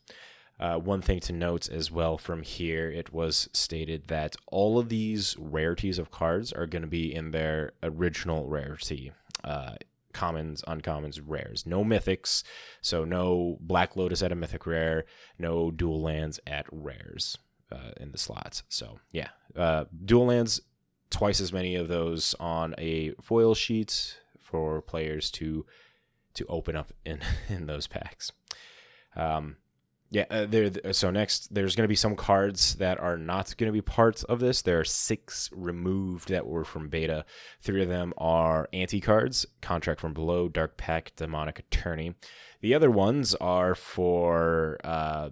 Uh, 0.58 0.76
one 0.76 1.02
thing 1.02 1.18
to 1.20 1.32
note 1.32 1.68
as 1.68 1.90
well 1.90 2.16
from 2.16 2.42
here, 2.42 2.88
it 2.90 3.12
was 3.12 3.48
stated 3.52 4.06
that 4.06 4.36
all 4.46 4.78
of 4.78 4.88
these 4.88 5.36
rarities 5.38 5.98
of 5.98 6.10
cards 6.10 6.52
are 6.52 6.66
going 6.66 6.82
to 6.82 6.88
be 6.88 7.12
in 7.12 7.32
their 7.32 7.72
original 7.82 8.46
rarity. 8.46 9.12
Uh, 9.42 9.74
commons, 10.12 10.62
uncommons, 10.62 11.20
rares. 11.24 11.66
No 11.66 11.84
mythics, 11.84 12.44
so 12.80 13.04
no 13.04 13.58
Black 13.60 13.96
Lotus 13.96 14.22
at 14.22 14.32
a 14.32 14.36
mythic 14.36 14.66
rare, 14.66 15.04
no 15.38 15.70
dual 15.70 16.00
lands 16.00 16.40
at 16.46 16.66
rares 16.70 17.36
uh, 17.70 17.90
in 17.98 18.12
the 18.12 18.18
slots. 18.18 18.62
So 18.68 19.00
yeah, 19.12 19.28
uh, 19.56 19.84
dual 20.04 20.26
lands, 20.26 20.60
twice 21.10 21.40
as 21.40 21.52
many 21.52 21.74
of 21.74 21.88
those 21.88 22.34
on 22.40 22.74
a 22.78 23.12
foil 23.20 23.54
sheet 23.54 24.18
for 24.40 24.80
players 24.80 25.30
to 25.32 25.66
to 26.34 26.46
open 26.46 26.76
up 26.76 26.92
in 27.04 27.20
in 27.48 27.66
those 27.66 27.86
packs. 27.86 28.32
Um, 29.16 29.56
yeah, 30.14 30.26
uh, 30.30 30.46
there. 30.46 30.70
So 30.92 31.10
next, 31.10 31.52
there's 31.52 31.74
going 31.74 31.82
to 31.82 31.88
be 31.88 31.96
some 31.96 32.14
cards 32.14 32.76
that 32.76 33.00
are 33.00 33.16
not 33.16 33.56
going 33.56 33.66
to 33.66 33.72
be 33.72 33.82
parts 33.82 34.22
of 34.22 34.38
this. 34.38 34.62
There 34.62 34.78
are 34.78 34.84
six 34.84 35.50
removed 35.52 36.28
that 36.28 36.46
were 36.46 36.64
from 36.64 36.88
beta. 36.88 37.24
Three 37.60 37.82
of 37.82 37.88
them 37.88 38.14
are 38.16 38.68
anti 38.72 39.00
cards: 39.00 39.44
Contract 39.60 40.00
from 40.00 40.14
Below, 40.14 40.48
Dark 40.48 40.76
Pact, 40.76 41.16
Demonic 41.16 41.58
Attorney. 41.58 42.14
The 42.60 42.74
other 42.74 42.92
ones 42.92 43.34
are 43.34 43.74
for 43.74 44.78
uh, 44.84 45.30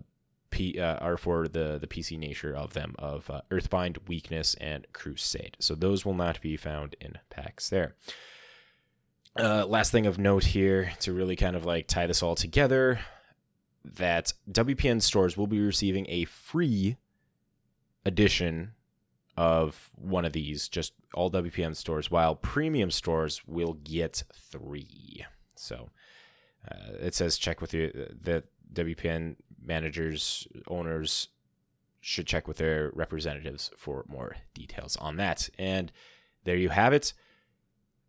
P, 0.50 0.80
uh, 0.80 0.96
are 0.96 1.16
for 1.16 1.46
the 1.46 1.78
the 1.80 1.86
PC 1.86 2.18
nature 2.18 2.54
of 2.56 2.72
them 2.72 2.96
of 2.98 3.30
uh, 3.30 3.42
Earthbind, 3.52 4.08
Weakness, 4.08 4.56
and 4.60 4.88
Crusade. 4.92 5.56
So 5.60 5.76
those 5.76 6.04
will 6.04 6.14
not 6.14 6.40
be 6.40 6.56
found 6.56 6.96
in 7.00 7.18
packs 7.30 7.68
there. 7.68 7.94
Uh, 9.38 9.64
last 9.64 9.92
thing 9.92 10.06
of 10.06 10.18
note 10.18 10.44
here 10.44 10.92
to 10.98 11.12
really 11.12 11.36
kind 11.36 11.54
of 11.54 11.64
like 11.64 11.86
tie 11.86 12.08
this 12.08 12.20
all 12.20 12.34
together 12.34 12.98
that 13.84 14.32
WPN 14.50 15.02
stores 15.02 15.36
will 15.36 15.46
be 15.46 15.60
receiving 15.60 16.06
a 16.08 16.24
free 16.24 16.96
edition 18.04 18.72
of 19.36 19.90
one 19.94 20.24
of 20.24 20.32
these, 20.32 20.68
just 20.68 20.92
all 21.14 21.30
WPN 21.30 21.74
stores, 21.74 22.10
while 22.10 22.34
premium 22.34 22.90
stores 22.90 23.42
will 23.46 23.74
get 23.74 24.22
three. 24.34 25.24
So 25.54 25.90
uh, 26.70 26.92
it 27.00 27.14
says 27.14 27.38
check 27.38 27.60
with 27.60 27.70
the 27.70 28.44
WPN 28.72 29.36
managers, 29.64 30.46
owners 30.68 31.28
should 32.00 32.26
check 32.26 32.48
with 32.48 32.56
their 32.56 32.90
representatives 32.94 33.70
for 33.76 34.04
more 34.08 34.36
details 34.54 34.96
on 34.96 35.16
that. 35.16 35.48
And 35.58 35.92
there 36.44 36.56
you 36.56 36.68
have 36.68 36.92
it. 36.92 37.12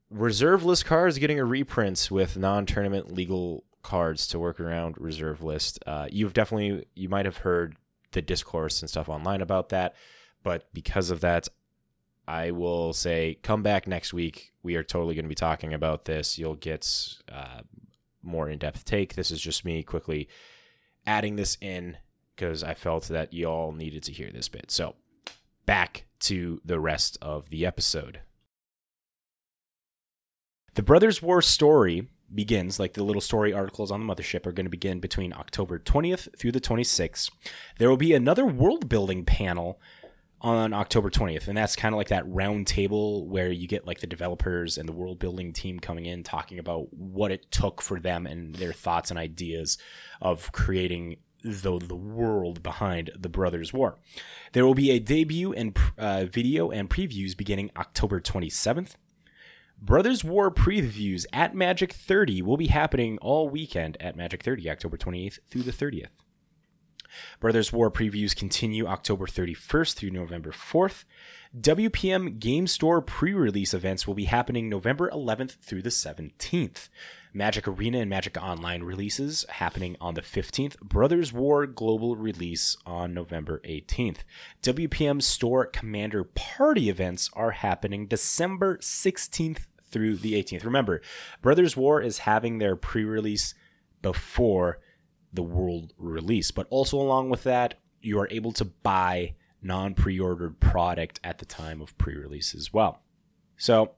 Reserve 0.09 0.63
list 0.63 0.85
cards 0.85 1.17
getting 1.19 1.39
a 1.39 1.45
reprint 1.45 2.09
with 2.11 2.37
non 2.37 2.65
tournament 2.65 3.13
legal 3.13 3.63
cards 3.83 4.27
to 4.27 4.39
work 4.39 4.59
around 4.59 4.95
reserve 4.97 5.43
list. 5.43 5.79
Uh, 5.85 6.07
you've 6.11 6.33
definitely 6.33 6.85
you 6.95 7.09
might 7.09 7.25
have 7.25 7.37
heard 7.37 7.75
the 8.11 8.21
discourse 8.21 8.81
and 8.81 8.89
stuff 8.89 9.09
online 9.09 9.41
about 9.41 9.69
that, 9.69 9.95
but 10.43 10.73
because 10.73 11.11
of 11.11 11.21
that, 11.21 11.47
I 12.27 12.51
will 12.51 12.93
say 12.93 13.37
come 13.43 13.63
back 13.63 13.87
next 13.87 14.13
week. 14.13 14.53
We 14.63 14.75
are 14.75 14.83
totally 14.83 15.15
going 15.15 15.25
to 15.25 15.29
be 15.29 15.35
talking 15.35 15.73
about 15.73 16.05
this. 16.05 16.37
You'll 16.37 16.55
get 16.55 16.87
uh, 17.31 17.61
more 18.21 18.49
in 18.49 18.59
depth 18.59 18.85
take. 18.85 19.15
This 19.15 19.31
is 19.31 19.41
just 19.41 19.65
me 19.65 19.83
quickly 19.83 20.29
adding 21.05 21.35
this 21.35 21.57
in 21.59 21.97
because 22.35 22.63
I 22.63 22.73
felt 22.73 23.07
that 23.09 23.33
y'all 23.33 23.71
needed 23.71 24.03
to 24.03 24.13
hear 24.13 24.31
this 24.31 24.47
bit. 24.47 24.71
So 24.71 24.95
back 25.65 26.05
to 26.21 26.61
the 26.63 26.79
rest 26.79 27.17
of 27.21 27.49
the 27.49 27.65
episode. 27.65 28.21
The 30.75 30.83
Brothers 30.83 31.21
War 31.21 31.41
story 31.41 32.07
begins, 32.35 32.79
like 32.79 32.93
the 32.93 33.03
little 33.03 33.21
story 33.21 33.53
articles 33.53 33.91
on 33.91 34.05
the 34.05 34.15
mothership 34.15 34.45
are 34.45 34.51
going 34.51 34.65
to 34.65 34.69
begin 34.69 34.99
between 34.99 35.33
October 35.33 35.79
20th 35.79 36.37
through 36.37 36.51
the 36.51 36.61
26th. 36.61 37.29
There 37.77 37.89
will 37.89 37.97
be 37.97 38.13
another 38.13 38.45
world 38.45 38.89
building 38.89 39.25
panel 39.25 39.79
on 40.41 40.73
October 40.73 41.09
20th, 41.09 41.47
and 41.47 41.57
that's 41.57 41.75
kind 41.75 41.93
of 41.93 41.97
like 41.97 42.09
that 42.09 42.27
round 42.27 42.67
table 42.67 43.27
where 43.27 43.51
you 43.51 43.67
get 43.67 43.87
like 43.87 44.01
the 44.01 44.07
developers 44.07 44.77
and 44.77 44.87
the 44.87 44.93
world 44.93 45.17
building 45.17 45.53
team 45.53 45.79
coming 45.79 46.05
in 46.05 46.21
talking 46.21 46.59
about 46.59 46.93
what 46.93 47.31
it 47.31 47.49
took 47.49 47.81
for 47.81 47.99
them 47.99 48.27
and 48.27 48.55
their 48.55 48.73
thoughts 48.73 49.09
and 49.09 49.17
ideas 49.17 49.77
of 50.21 50.51
creating 50.51 51.17
the 51.43 51.77
the 51.79 51.95
world 51.95 52.63
behind 52.63 53.11
the 53.17 53.29
Brothers 53.29 53.73
War. 53.73 53.97
There 54.53 54.65
will 54.65 54.73
be 54.73 54.91
a 54.91 54.99
debut 54.99 55.53
and 55.53 55.77
uh, 55.97 56.25
video 56.25 56.71
and 56.71 56.89
previews 56.89 57.35
beginning 57.35 57.71
October 57.75 58.19
27th. 58.19 58.95
Brothers 59.85 60.23
War 60.23 60.49
previews 60.49 61.25
at 61.33 61.53
Magic 61.53 61.91
30 61.91 62.41
will 62.41 62.55
be 62.55 62.67
happening 62.67 63.17
all 63.17 63.49
weekend 63.49 63.97
at 63.99 64.15
Magic 64.15 64.41
30, 64.41 64.69
October 64.69 64.95
28th 64.95 65.39
through 65.49 65.63
the 65.63 65.73
30th. 65.73 66.11
Brothers 67.41 67.73
War 67.73 67.91
previews 67.91 68.33
continue 68.33 68.87
October 68.87 69.25
31st 69.25 69.95
through 69.95 70.11
November 70.11 70.51
4th. 70.51 71.03
WPN 71.59 72.39
Game 72.39 72.65
Store 72.65 73.01
pre 73.01 73.33
release 73.33 73.73
events 73.73 74.07
will 74.07 74.13
be 74.13 74.23
happening 74.23 74.69
November 74.69 75.09
11th 75.11 75.57
through 75.57 75.81
the 75.81 75.89
17th. 75.89 76.87
Magic 77.33 77.67
Arena 77.67 77.97
and 77.99 78.09
Magic 78.09 78.41
Online 78.41 78.83
releases 78.83 79.45
happening 79.49 79.97
on 79.99 80.13
the 80.13 80.21
15th. 80.21 80.79
Brothers 80.79 81.33
War 81.33 81.67
global 81.67 82.15
release 82.15 82.77
on 82.85 83.13
November 83.13 83.59
18th. 83.65 84.19
WPN 84.61 85.21
Store 85.21 85.65
Commander 85.65 86.23
Party 86.23 86.89
events 86.89 87.29
are 87.33 87.51
happening 87.51 88.07
December 88.07 88.77
16th 88.77 89.65
through 89.93 90.17
the 90.17 90.33
18th. 90.33 90.65
Remember, 90.65 91.01
Brothers 91.41 91.77
War 91.77 92.01
is 92.01 92.19
having 92.19 92.57
their 92.57 92.75
pre 92.75 93.05
release 93.05 93.53
before 94.01 94.79
the 95.31 95.43
world 95.43 95.93
release, 95.97 96.51
but 96.51 96.67
also 96.69 96.97
along 96.99 97.29
with 97.29 97.43
that, 97.43 97.75
you 98.01 98.19
are 98.19 98.27
able 98.29 98.51
to 98.53 98.65
buy 98.65 99.35
non 99.61 99.93
pre 99.93 100.19
ordered 100.19 100.59
product 100.59 101.19
at 101.23 101.37
the 101.37 101.45
time 101.45 101.81
of 101.81 101.97
pre 101.97 102.15
release 102.15 102.53
as 102.53 102.73
well. 102.73 103.01
So, 103.55 103.93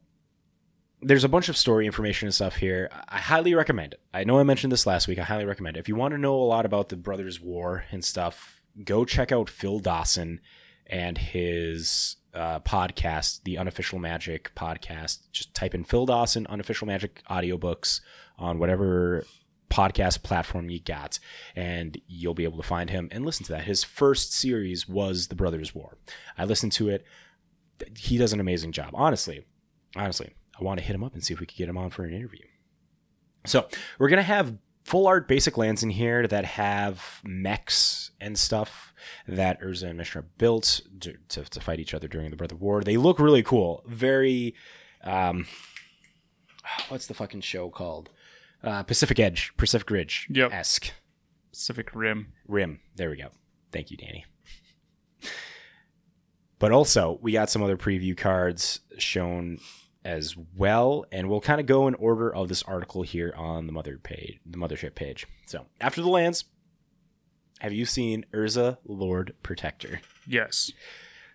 there's 1.01 1.23
a 1.23 1.29
bunch 1.29 1.49
of 1.49 1.57
story 1.57 1.85
information 1.85 2.27
and 2.27 2.33
stuff 2.33 2.55
here. 2.55 2.89
I 3.09 3.19
highly 3.19 3.53
recommend 3.53 3.93
it. 3.93 4.01
I 4.13 4.23
know 4.23 4.39
I 4.39 4.43
mentioned 4.43 4.71
this 4.71 4.87
last 4.87 5.07
week. 5.07 5.19
I 5.19 5.23
highly 5.23 5.45
recommend 5.45 5.77
it. 5.77 5.79
If 5.79 5.89
you 5.89 5.95
want 5.95 6.13
to 6.13 6.17
know 6.17 6.35
a 6.35 6.43
lot 6.43 6.65
about 6.65 6.89
the 6.89 6.95
Brothers 6.95 7.39
War 7.39 7.85
and 7.91 8.03
stuff, 8.03 8.63
go 8.83 9.05
check 9.05 9.31
out 9.31 9.49
Phil 9.49 9.79
Dawson 9.79 10.39
and 10.87 11.17
his 11.17 12.17
uh, 12.35 12.59
podcast, 12.59 13.43
the 13.43 13.57
Unofficial 13.57 13.99
Magic 13.99 14.51
podcast. 14.55 15.19
Just 15.31 15.53
type 15.53 15.73
in 15.73 15.83
Phil 15.83 16.05
Dawson, 16.05 16.45
Unofficial 16.47 16.87
Magic 16.87 17.21
audiobooks 17.29 18.01
on 18.37 18.59
whatever 18.59 19.25
podcast 19.69 20.23
platform 20.23 20.69
you 20.69 20.79
got, 20.79 21.19
and 21.55 21.99
you'll 22.07 22.33
be 22.33 22.43
able 22.43 22.57
to 22.57 22.67
find 22.67 22.89
him 22.89 23.09
and 23.11 23.25
listen 23.25 23.45
to 23.45 23.51
that. 23.53 23.63
His 23.63 23.83
first 23.83 24.33
series 24.33 24.87
was 24.87 25.27
The 25.27 25.35
Brothers 25.35 25.73
War. 25.73 25.97
I 26.37 26.45
listened 26.45 26.71
to 26.73 26.89
it. 26.89 27.05
He 27.97 28.17
does 28.17 28.33
an 28.33 28.39
amazing 28.39 28.71
job. 28.71 28.91
Honestly, 28.93 29.45
honestly, 29.95 30.33
I 30.59 30.63
want 30.63 30.79
to 30.79 30.85
hit 30.85 30.95
him 30.95 31.03
up 31.03 31.13
and 31.13 31.23
see 31.23 31.33
if 31.33 31.39
we 31.39 31.45
could 31.45 31.57
get 31.57 31.69
him 31.69 31.77
on 31.77 31.89
for 31.89 32.03
an 32.03 32.13
interview. 32.13 32.45
So 33.45 33.67
we're 33.99 34.09
gonna 34.09 34.23
have 34.23 34.55
full 34.85 35.07
art 35.07 35.27
basic 35.27 35.57
lands 35.57 35.83
in 35.83 35.89
here 35.89 36.25
that 36.27 36.45
have 36.45 37.19
mechs 37.23 38.11
and 38.21 38.37
stuff 38.37 38.93
that 39.27 39.59
Urza 39.61 39.89
and 39.89 39.97
Mishra 39.97 40.23
built 40.37 40.79
to, 41.01 41.15
to, 41.29 41.43
to 41.43 41.59
fight 41.59 41.79
each 41.79 41.93
other 41.95 42.07
during 42.07 42.29
the 42.29 42.37
Brother 42.37 42.55
War. 42.55 42.81
They 42.83 42.95
look 42.95 43.19
really 43.19 43.41
cool. 43.43 43.83
Very, 43.87 44.53
um, 45.03 45.47
what's 46.89 47.07
the 47.07 47.13
fucking 47.15 47.41
show 47.41 47.69
called? 47.69 48.09
Uh, 48.63 48.83
Pacific 48.83 49.19
Edge, 49.19 49.51
Pacific 49.57 49.89
Ridge 49.89 50.27
Yep. 50.29 50.53
esque. 50.53 50.91
Pacific 51.51 51.89
Rim. 51.95 52.33
Rim. 52.47 52.79
There 52.95 53.09
we 53.09 53.17
go. 53.17 53.29
Thank 53.71 53.89
you, 53.91 53.97
Danny. 53.97 54.25
But 56.57 56.71
also, 56.71 57.19
we 57.21 57.33
got 57.33 57.49
some 57.49 57.61
other 57.61 57.75
preview 57.75 58.15
cards 58.15 58.79
shown 58.97 59.59
as 60.05 60.35
well, 60.55 61.05
and 61.11 61.29
we'll 61.29 61.41
kind 61.41 61.59
of 61.59 61.65
go 61.65 61.87
in 61.87 61.95
order 61.95 62.33
of 62.33 62.47
this 62.47 62.63
article 62.63 63.01
here 63.01 63.33
on 63.35 63.65
the 63.65 63.73
mother 63.73 63.97
page, 63.97 64.39
the 64.45 64.57
mothership 64.57 64.95
page. 64.95 65.25
So, 65.47 65.65
after 65.81 66.01
the 66.01 66.09
lands, 66.09 66.45
have 67.59 67.73
you 67.73 67.85
seen 67.85 68.25
Urza 68.31 68.77
Lord 68.85 69.33
Protector? 69.43 70.01
Yes. 70.27 70.71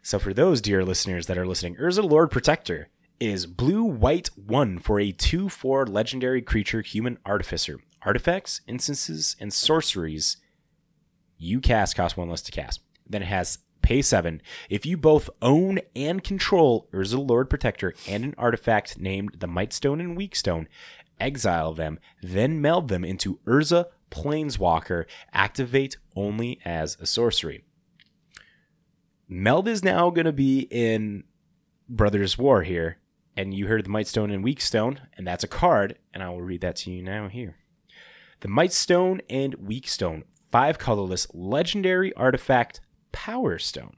So, 0.02 0.18
for 0.18 0.32
those 0.32 0.60
dear 0.60 0.84
listeners 0.84 1.26
that 1.26 1.36
are 1.36 1.46
listening, 1.46 1.76
Urza 1.76 2.08
Lord 2.08 2.30
Protector 2.30 2.88
is 3.18 3.44
blue 3.44 3.84
white 3.84 4.28
one 4.36 4.78
for 4.78 4.98
a 4.98 5.12
2 5.12 5.48
4 5.48 5.86
legendary 5.86 6.40
creature 6.40 6.80
human 6.80 7.18
artificer. 7.26 7.78
Artifacts, 8.02 8.62
instances, 8.66 9.36
and 9.38 9.52
sorceries 9.52 10.38
you 11.36 11.60
cast 11.60 11.96
cost 11.96 12.16
one 12.16 12.28
less 12.28 12.42
to 12.42 12.52
cast. 12.52 12.80
Then 13.08 13.22
it 13.22 13.26
has 13.26 13.58
pay 13.82 14.02
7. 14.02 14.40
If 14.68 14.86
you 14.86 14.96
both 14.96 15.30
own 15.42 15.80
and 15.94 16.22
control 16.22 16.88
Urza 16.92 17.26
Lord 17.26 17.50
Protector 17.50 17.94
and 18.08 18.24
an 18.24 18.34
artifact 18.38 18.98
named 18.98 19.36
the 19.38 19.48
Mightstone 19.48 20.00
and 20.00 20.16
Weakstone, 20.16 20.66
exile 21.18 21.74
them, 21.74 21.98
then 22.22 22.60
meld 22.60 22.88
them 22.88 23.04
into 23.04 23.38
Urza 23.46 23.86
Planeswalker, 24.10 25.04
activate 25.32 25.96
only 26.16 26.60
as 26.64 26.96
a 27.00 27.06
sorcery. 27.06 27.64
Meld 29.28 29.68
is 29.68 29.84
now 29.84 30.10
going 30.10 30.24
to 30.24 30.32
be 30.32 30.66
in 30.70 31.24
Brothers 31.88 32.36
War 32.36 32.62
here, 32.62 32.98
and 33.36 33.54
you 33.54 33.68
heard 33.68 33.84
the 33.84 33.90
Mightstone 33.90 34.34
and 34.34 34.44
Weakstone, 34.44 34.98
and 35.16 35.26
that's 35.26 35.44
a 35.44 35.48
card, 35.48 35.98
and 36.12 36.22
I 36.22 36.30
will 36.30 36.42
read 36.42 36.62
that 36.62 36.76
to 36.76 36.90
you 36.90 37.02
now 37.02 37.28
here. 37.28 37.56
The 38.40 38.48
Mightstone 38.48 39.20
and 39.30 39.54
Weakstone, 39.58 40.24
five 40.50 40.78
colorless 40.78 41.28
legendary 41.32 42.12
artifact 42.14 42.80
Power 43.12 43.58
Stone. 43.58 43.96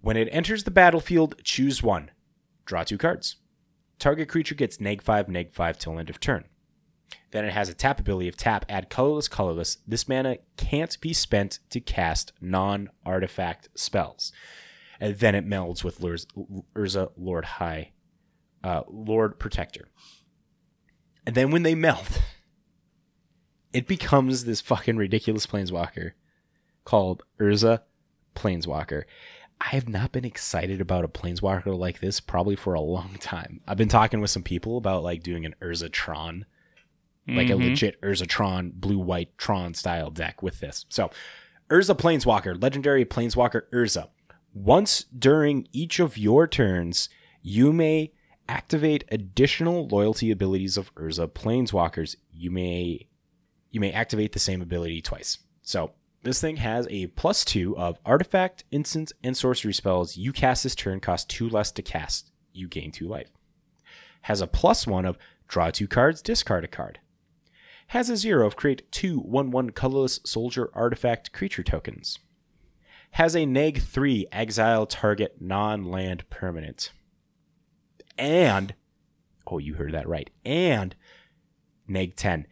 When 0.00 0.16
it 0.16 0.28
enters 0.30 0.64
the 0.64 0.70
battlefield, 0.70 1.36
choose 1.44 1.82
one. 1.82 2.10
Draw 2.66 2.84
two 2.84 2.98
cards. 2.98 3.36
Target 3.98 4.28
creature 4.28 4.54
gets 4.54 4.80
neg 4.80 5.02
5, 5.02 5.28
neg 5.28 5.52
5 5.52 5.78
till 5.78 5.98
end 5.98 6.10
of 6.10 6.20
turn. 6.20 6.44
Then 7.30 7.44
it 7.44 7.52
has 7.52 7.68
a 7.68 7.74
tap 7.74 8.00
ability 8.00 8.28
of 8.28 8.36
tap, 8.36 8.64
add 8.68 8.90
colorless, 8.90 9.28
colorless. 9.28 9.78
This 9.86 10.08
mana 10.08 10.38
can't 10.56 11.00
be 11.00 11.12
spent 11.12 11.58
to 11.70 11.80
cast 11.80 12.32
non 12.40 12.90
artifact 13.04 13.68
spells. 13.74 14.32
And 15.00 15.16
then 15.16 15.34
it 15.34 15.46
melds 15.46 15.82
with 15.82 16.00
Urza 16.00 17.10
Lord 17.16 17.44
High, 17.44 17.92
uh, 18.62 18.82
Lord 18.88 19.38
Protector. 19.38 19.88
And 21.26 21.34
then 21.34 21.50
when 21.50 21.64
they 21.64 21.74
meld, 21.74 22.22
it 23.72 23.86
becomes 23.86 24.44
this 24.44 24.60
fucking 24.60 24.96
ridiculous 24.96 25.46
planeswalker 25.46 26.12
called 26.84 27.24
Urza 27.40 27.80
Planeswalker. 28.34 29.04
I 29.60 29.68
have 29.68 29.88
not 29.88 30.12
been 30.12 30.24
excited 30.24 30.80
about 30.80 31.04
a 31.04 31.08
planeswalker 31.08 31.76
like 31.78 32.00
this 32.00 32.20
probably 32.20 32.56
for 32.56 32.74
a 32.74 32.80
long 32.80 33.16
time. 33.20 33.60
I've 33.66 33.76
been 33.78 33.88
talking 33.88 34.20
with 34.20 34.30
some 34.30 34.42
people 34.42 34.76
about 34.76 35.02
like 35.02 35.22
doing 35.22 35.46
an 35.46 35.54
Urza 35.62 35.90
Tron, 35.90 36.44
like 37.26 37.48
a 37.48 37.52
Mhm. 37.54 37.70
legit 37.70 38.00
Urza 38.02 38.26
Tron, 38.26 38.72
blue 38.74 38.98
white 38.98 39.36
Tron 39.38 39.72
style 39.74 40.10
deck 40.10 40.42
with 40.42 40.60
this. 40.60 40.84
So, 40.88 41.10
Urza 41.70 41.96
Planeswalker, 41.96 42.60
legendary 42.60 43.04
Planeswalker 43.06 43.62
Urza. 43.72 44.08
Once 44.52 45.04
during 45.04 45.66
each 45.72 45.98
of 45.98 46.18
your 46.18 46.46
turns, 46.46 47.08
you 47.42 47.72
may 47.72 48.12
activate 48.48 49.04
additional 49.10 49.88
loyalty 49.88 50.30
abilities 50.30 50.76
of 50.76 50.94
Urza 50.96 51.26
Planeswalkers. 51.28 52.16
You 52.30 52.50
may 52.50 53.08
you 53.70 53.80
may 53.80 53.90
activate 53.92 54.32
the 54.32 54.38
same 54.38 54.62
ability 54.62 55.00
twice. 55.02 55.38
So 55.62 55.92
this 56.24 56.40
thing 56.40 56.56
has 56.56 56.88
a 56.90 57.06
plus 57.08 57.44
two 57.44 57.76
of 57.76 57.98
artifact, 58.04 58.64
instant, 58.70 59.12
and 59.22 59.36
sorcery 59.36 59.74
spells 59.74 60.16
you 60.16 60.32
cast 60.32 60.62
this 60.62 60.74
turn 60.74 60.98
cost 60.98 61.28
two 61.28 61.48
less 61.48 61.70
to 61.72 61.82
cast. 61.82 62.32
You 62.52 62.66
gain 62.66 62.90
two 62.90 63.06
life. 63.06 63.30
Has 64.22 64.40
a 64.40 64.46
plus 64.46 64.86
one 64.86 65.04
of 65.04 65.18
draw 65.48 65.70
two 65.70 65.86
cards, 65.86 66.22
discard 66.22 66.64
a 66.64 66.68
card. 66.68 66.98
Has 67.88 68.08
a 68.08 68.16
zero 68.16 68.46
of 68.46 68.56
create 68.56 68.90
two 68.90 69.18
1 69.18 69.50
1 69.50 69.70
colorless 69.70 70.20
soldier 70.24 70.70
artifact 70.72 71.32
creature 71.32 71.62
tokens. 71.62 72.18
Has 73.12 73.36
a 73.36 73.44
neg 73.44 73.82
3 73.82 74.26
exile 74.32 74.86
target 74.86 75.36
non 75.40 75.84
land 75.84 76.28
permanent. 76.30 76.90
And, 78.16 78.74
oh, 79.46 79.58
you 79.58 79.74
heard 79.74 79.92
that 79.92 80.08
right. 80.08 80.30
And 80.44 80.96
neg 81.86 82.16
10 82.16 82.46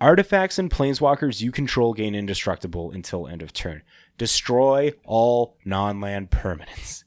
Artifacts 0.00 0.58
and 0.58 0.70
planeswalkers 0.70 1.40
you 1.40 1.50
control 1.50 1.92
gain 1.92 2.14
indestructible 2.14 2.92
until 2.92 3.26
end 3.26 3.42
of 3.42 3.52
turn. 3.52 3.82
Destroy 4.16 4.92
all 5.04 5.56
non 5.64 6.00
land 6.00 6.30
permanents. 6.30 7.04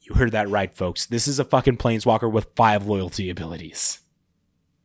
You 0.00 0.14
heard 0.14 0.32
that 0.32 0.48
right, 0.48 0.74
folks. 0.74 1.06
This 1.06 1.28
is 1.28 1.38
a 1.38 1.44
fucking 1.44 1.76
planeswalker 1.76 2.30
with 2.30 2.48
five 2.56 2.86
loyalty 2.86 3.30
abilities. 3.30 4.00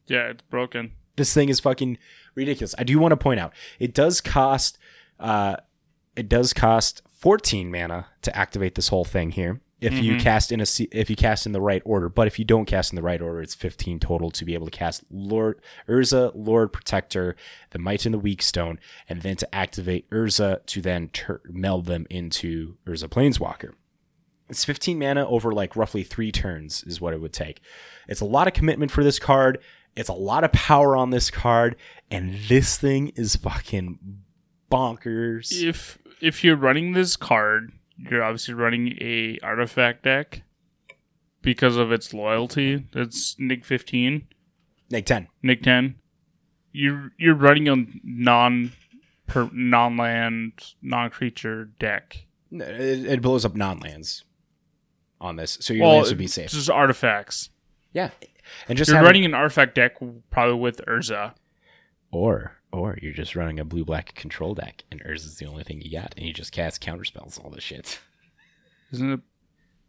Yeah, 0.07 0.28
it's 0.28 0.44
broken. 0.44 0.91
This 1.15 1.34
thing 1.34 1.49
is 1.49 1.60
fucking 1.60 1.98
ridiculous. 2.36 2.76
I 2.78 2.84
do 2.84 2.99
want 2.99 3.14
to 3.14 3.18
point 3.18 3.40
out 3.40 3.53
it 3.80 3.94
does 3.94 4.22
cost 4.22 4.78
uh 5.19 5.57
it 6.15 6.30
does 6.30 6.53
cost 6.53 7.02
14 7.10 7.72
mana 7.72 8.07
to 8.22 8.36
activate 8.36 8.76
this 8.76 8.90
whole 8.90 9.06
thing 9.06 9.32
here. 9.32 9.61
If 9.80 9.94
you 10.02 10.14
Mhm. 10.16 10.20
cast 10.22 10.52
in 10.52 10.60
a 10.60 10.66
if 10.91 11.08
you 11.10 11.16
cast 11.16 11.45
in 11.45 11.52
the 11.52 11.62
right 11.62 11.84
order, 11.86 12.10
but 12.10 12.26
if 12.26 12.40
you 12.40 12.45
don't 12.45 12.66
cast 12.66 12.91
in 12.91 12.95
the 12.95 13.04
right 13.04 13.22
order, 13.22 13.41
it's 13.41 13.54
15 13.54 13.99
total 13.99 14.32
to 14.32 14.44
be 14.44 14.56
able 14.56 14.66
to 14.66 14.72
cast 14.72 15.04
Lord 15.12 15.62
Urza, 15.88 16.32
Lord 16.34 16.74
Protector, 16.74 17.36
the 17.70 17.78
Might 17.80 18.06
and 18.06 18.14
the 18.14 18.18
Weak 18.20 18.41
Stone, 18.41 18.80
and 19.08 19.22
then 19.22 19.36
to 19.36 19.56
activate 19.56 20.10
Urza 20.10 20.66
to 20.66 20.82
then 20.82 21.10
tur- 21.10 21.41
meld 21.45 21.86
them 21.86 22.08
into 22.10 22.78
Urza 22.88 23.08
Planeswalker. 23.08 23.74
It's 24.49 24.66
15 24.66 24.98
mana 24.98 25.28
over 25.28 25.52
like 25.52 25.76
roughly 25.76 26.04
three 26.04 26.32
turns 26.32 26.84
is 26.88 26.99
what 26.99 27.14
it 27.14 27.22
would 27.22 27.34
take. 27.34 27.62
It's 28.08 28.22
a 28.22 28.26
lot 28.26 28.48
of 28.48 28.54
commitment 28.54 28.91
for 28.91 29.04
this 29.04 29.20
card. 29.20 29.60
It's 29.95 30.10
a 30.10 30.14
lot 30.14 30.44
of 30.44 30.52
power 30.54 30.95
on 30.95 31.12
this 31.12 31.30
card, 31.30 31.76
and 32.10 32.34
this 32.48 32.78
thing 32.78 33.10
is 33.10 33.36
fucking 33.36 33.99
bonkers. 34.72 35.52
If 35.52 35.99
if 36.22 36.44
you're 36.44 36.56
running 36.56 36.94
this 36.94 37.16
card, 37.16 37.72
you're 37.98 38.24
obviously 38.24 38.53
running 38.53 38.98
a 39.02 39.40
artifact 39.44 40.03
deck 40.03 40.44
because 41.41 41.78
of 41.78 41.91
its 41.91 42.14
loyalty. 42.14 42.88
That's 42.94 43.36
Nick 43.40 43.65
15, 43.65 44.28
Nick 44.90 45.06
10. 45.06 45.28
Nick 45.44 45.64
10. 45.64 45.95
You're 46.72 47.11
you're 47.18 47.36
running 47.36 47.68
a 47.69 47.86
non 48.03 48.72
per 49.26 49.49
non-land, 49.52 50.53
non-creature 50.82 51.65
deck. 51.80 52.26
It, 52.52 52.61
it 53.06 53.22
blows 53.22 53.44
up 53.45 53.56
non-lands 53.56 54.24
on 55.19 55.36
this, 55.38 55.57
so 55.61 55.74
your 55.74 55.86
well, 55.86 55.95
lands 55.95 56.10
would 56.10 56.18
be 56.18 56.28
safe. 56.28 56.52
Just 56.52 56.69
artifacts. 56.69 57.49
Yeah, 57.94 58.11
and 58.68 58.78
just 58.78 58.90
You're 58.90 58.98
having- 58.98 59.07
running 59.07 59.26
an 59.26 59.34
artifact 59.34 59.76
deck 59.76 59.95
probably 60.30 60.60
with 60.60 60.82
Urza. 60.86 61.34
or 62.11 62.57
or 62.72 62.98
you're 63.02 63.14
just 63.14 63.35
running 63.35 63.60
a 63.60 63.65
blue 63.65 63.85
black 63.85 64.14
control 64.15 64.53
deck, 64.53 64.84
and 64.91 65.02
Urza 65.03 65.26
is 65.26 65.38
the 65.38 65.45
only 65.45 65.64
thing 65.64 65.81
you 65.81 65.91
got, 65.91 66.14
and 66.18 66.26
you 66.26 66.34
just 66.34 66.52
cast 66.52 66.81
counter 66.81 67.03
spells, 67.06 67.38
all 67.39 67.49
this 67.49 67.64
shit. 67.64 67.99
Isn't 68.91 69.11
it 69.11 69.19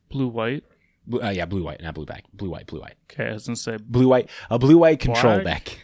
blue 0.09 0.28
white? 0.28 0.64
Blue, 1.06 1.22
uh, 1.22 1.30
yeah, 1.30 1.46
blue 1.46 1.62
white, 1.62 1.80
not 1.82 1.94
blue 1.94 2.05
black, 2.06 2.24
blue 2.34 2.50
white, 2.50 2.66
blue 2.66 2.80
white, 2.80 2.96
Okay, 3.10 3.28
I 3.30 3.32
was 3.32 3.46
gonna 3.46 3.56
say, 3.56 3.78
blue 3.80 4.09
white, 4.09 4.28
a 4.50 4.59
blue 4.59 4.78
white 4.78 5.00
control 5.00 5.40
Black? 5.40 5.64
deck. 5.64 5.78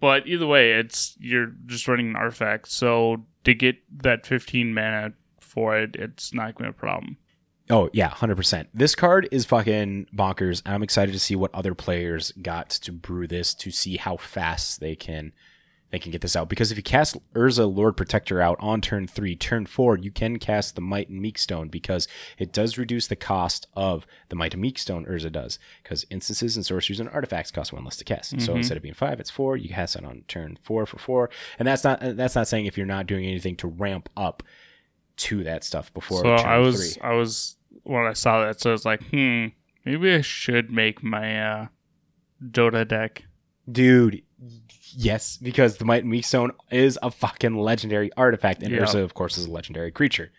but 0.00 0.26
either 0.26 0.46
way, 0.46 0.72
it's 0.72 1.16
you're 1.20 1.52
just 1.66 1.88
running 1.88 2.08
an 2.10 2.16
artifact. 2.16 2.68
So 2.68 3.24
to 3.44 3.54
get 3.54 3.76
that 4.02 4.26
15 4.26 4.74
mana 4.74 5.14
for 5.40 5.78
it, 5.78 5.96
it's 5.96 6.34
not 6.34 6.54
gonna 6.54 6.70
be 6.72 6.76
a 6.76 6.78
problem. 6.78 7.16
Oh 7.70 7.88
yeah, 7.92 8.08
hundred 8.08 8.36
percent. 8.36 8.68
This 8.74 8.94
card 8.94 9.28
is 9.30 9.44
fucking 9.46 10.08
bonkers. 10.14 10.62
and 10.66 10.74
I'm 10.74 10.82
excited 10.82 11.12
to 11.12 11.18
see 11.20 11.36
what 11.36 11.54
other 11.54 11.74
players 11.74 12.32
got 12.42 12.68
to 12.70 12.92
brew 12.92 13.26
this 13.26 13.54
to 13.54 13.70
see 13.70 13.96
how 13.96 14.16
fast 14.18 14.80
they 14.80 14.94
can 14.96 15.32
they 15.92 15.98
can 15.98 16.10
get 16.10 16.22
this 16.22 16.34
out. 16.34 16.48
Because 16.48 16.72
if 16.72 16.78
you 16.78 16.82
cast 16.82 17.16
Urza 17.34 17.72
Lord 17.72 17.96
Protector 17.98 18.40
out 18.40 18.56
on 18.58 18.80
turn 18.80 19.06
three, 19.06 19.36
turn 19.36 19.66
four, 19.66 19.96
you 19.96 20.10
can 20.10 20.38
cast 20.38 20.74
the 20.74 20.80
Might 20.80 21.10
and 21.10 21.20
Meek 21.20 21.36
Stone 21.38 21.68
because 21.68 22.08
it 22.38 22.50
does 22.50 22.78
reduce 22.78 23.06
the 23.06 23.14
cost 23.14 23.68
of 23.76 24.06
the 24.30 24.34
Might 24.34 24.54
and 24.54 24.62
Meek 24.62 24.78
Stone. 24.78 25.04
Urza 25.04 25.30
does 25.30 25.58
because 25.82 26.06
instances 26.08 26.56
and 26.56 26.64
sorceries 26.64 26.98
and 26.98 27.10
artifacts 27.10 27.50
cost 27.50 27.72
one 27.74 27.84
less 27.84 27.96
to 27.98 28.04
cast. 28.04 28.40
So 28.40 28.56
instead 28.56 28.78
of 28.78 28.82
being 28.82 28.94
five, 28.94 29.20
it's 29.20 29.30
four. 29.30 29.56
You 29.58 29.68
cast 29.68 29.94
it 29.94 30.04
on 30.04 30.24
turn 30.26 30.58
four 30.62 30.86
for 30.86 30.98
four, 30.98 31.28
and 31.58 31.68
that's 31.68 31.84
not 31.84 32.00
that's 32.00 32.34
not 32.34 32.48
saying 32.48 32.64
if 32.66 32.78
you're 32.78 32.86
not 32.86 33.06
doing 33.06 33.26
anything 33.26 33.56
to 33.56 33.68
ramp 33.68 34.08
up 34.16 34.42
to 35.18 35.44
that 35.44 35.62
stuff 35.62 35.92
before. 35.92 36.22
so 36.22 36.30
I 36.30 36.58
was, 36.58 36.94
three. 36.94 37.02
I 37.02 37.12
was 37.12 37.56
when 37.82 38.06
I 38.06 38.14
saw 38.14 38.44
that, 38.46 38.60
so 38.60 38.70
I 38.70 38.72
was 38.72 38.86
like, 38.86 39.02
hmm, 39.10 39.48
maybe 39.84 40.14
I 40.14 40.22
should 40.22 40.70
make 40.70 41.02
my 41.02 41.40
uh, 41.40 41.66
Dota 42.42 42.88
deck. 42.88 43.24
Dude, 43.70 44.22
yes, 44.96 45.36
because 45.36 45.76
the 45.76 45.84
Might 45.84 46.02
and 46.02 46.10
Weak 46.10 46.24
Stone 46.24 46.52
is 46.70 46.98
a 47.02 47.10
fucking 47.10 47.56
legendary 47.56 48.10
artifact, 48.16 48.62
and 48.62 48.72
Yeah. 48.72 48.80
Urza, 48.80 49.02
of 49.02 49.14
course, 49.14 49.38
is 49.38 49.46
a 49.46 49.50
legendary 49.50 49.90
creature. 49.90 50.30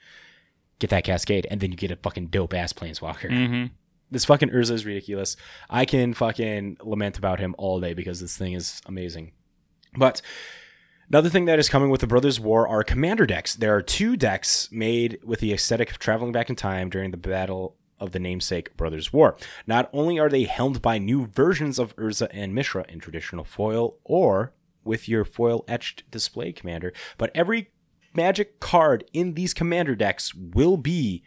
Get 0.79 0.89
that 0.89 1.03
Cascade, 1.03 1.47
and 1.49 1.61
then 1.61 1.71
you 1.71 1.77
get 1.77 1.91
a 1.91 1.95
fucking 1.95 2.27
dope 2.27 2.53
ass 2.53 2.73
Planeswalker. 2.73 3.29
Mm-hmm. 3.29 3.65
This 4.11 4.25
fucking 4.25 4.49
Urza 4.49 4.71
is 4.71 4.85
ridiculous. 4.85 5.35
I 5.69 5.85
can 5.85 6.13
fucking 6.13 6.77
lament 6.81 7.17
about 7.17 7.39
him 7.39 7.55
all 7.57 7.79
day 7.79 7.93
because 7.93 8.19
this 8.19 8.37
thing 8.37 8.53
is 8.53 8.81
amazing. 8.85 9.31
But 9.97 10.21
another 11.09 11.29
thing 11.29 11.45
that 11.45 11.59
is 11.59 11.69
coming 11.69 11.89
with 11.89 12.01
the 12.01 12.07
Brothers 12.07 12.39
War 12.39 12.67
are 12.67 12.83
commander 12.83 13.25
decks. 13.25 13.55
There 13.55 13.75
are 13.75 13.81
two 13.81 14.15
decks 14.15 14.69
made 14.71 15.19
with 15.23 15.39
the 15.39 15.53
aesthetic 15.53 15.89
of 15.89 15.99
traveling 15.99 16.31
back 16.31 16.49
in 16.49 16.55
time 16.55 16.89
during 16.89 17.11
the 17.11 17.17
battle 17.17 17.75
of 18.03 18.11
the 18.11 18.19
namesake 18.19 18.75
Brothers 18.75 19.13
War. 19.13 19.37
Not 19.65 19.89
only 19.93 20.19
are 20.19 20.29
they 20.29 20.43
helmed 20.43 20.81
by 20.81 20.97
new 20.97 21.25
versions 21.25 21.79
of 21.79 21.95
Urza 21.95 22.27
and 22.31 22.53
Mishra 22.53 22.85
in 22.89 22.99
traditional 22.99 23.45
foil 23.45 23.97
or 24.03 24.53
with 24.83 25.07
your 25.07 25.23
foil 25.23 25.63
etched 25.67 26.03
display 26.11 26.51
commander, 26.51 26.91
but 27.17 27.31
every 27.33 27.71
magic 28.13 28.59
card 28.59 29.05
in 29.13 29.33
these 29.33 29.53
commander 29.53 29.95
decks 29.95 30.35
will 30.35 30.75
be 30.75 31.23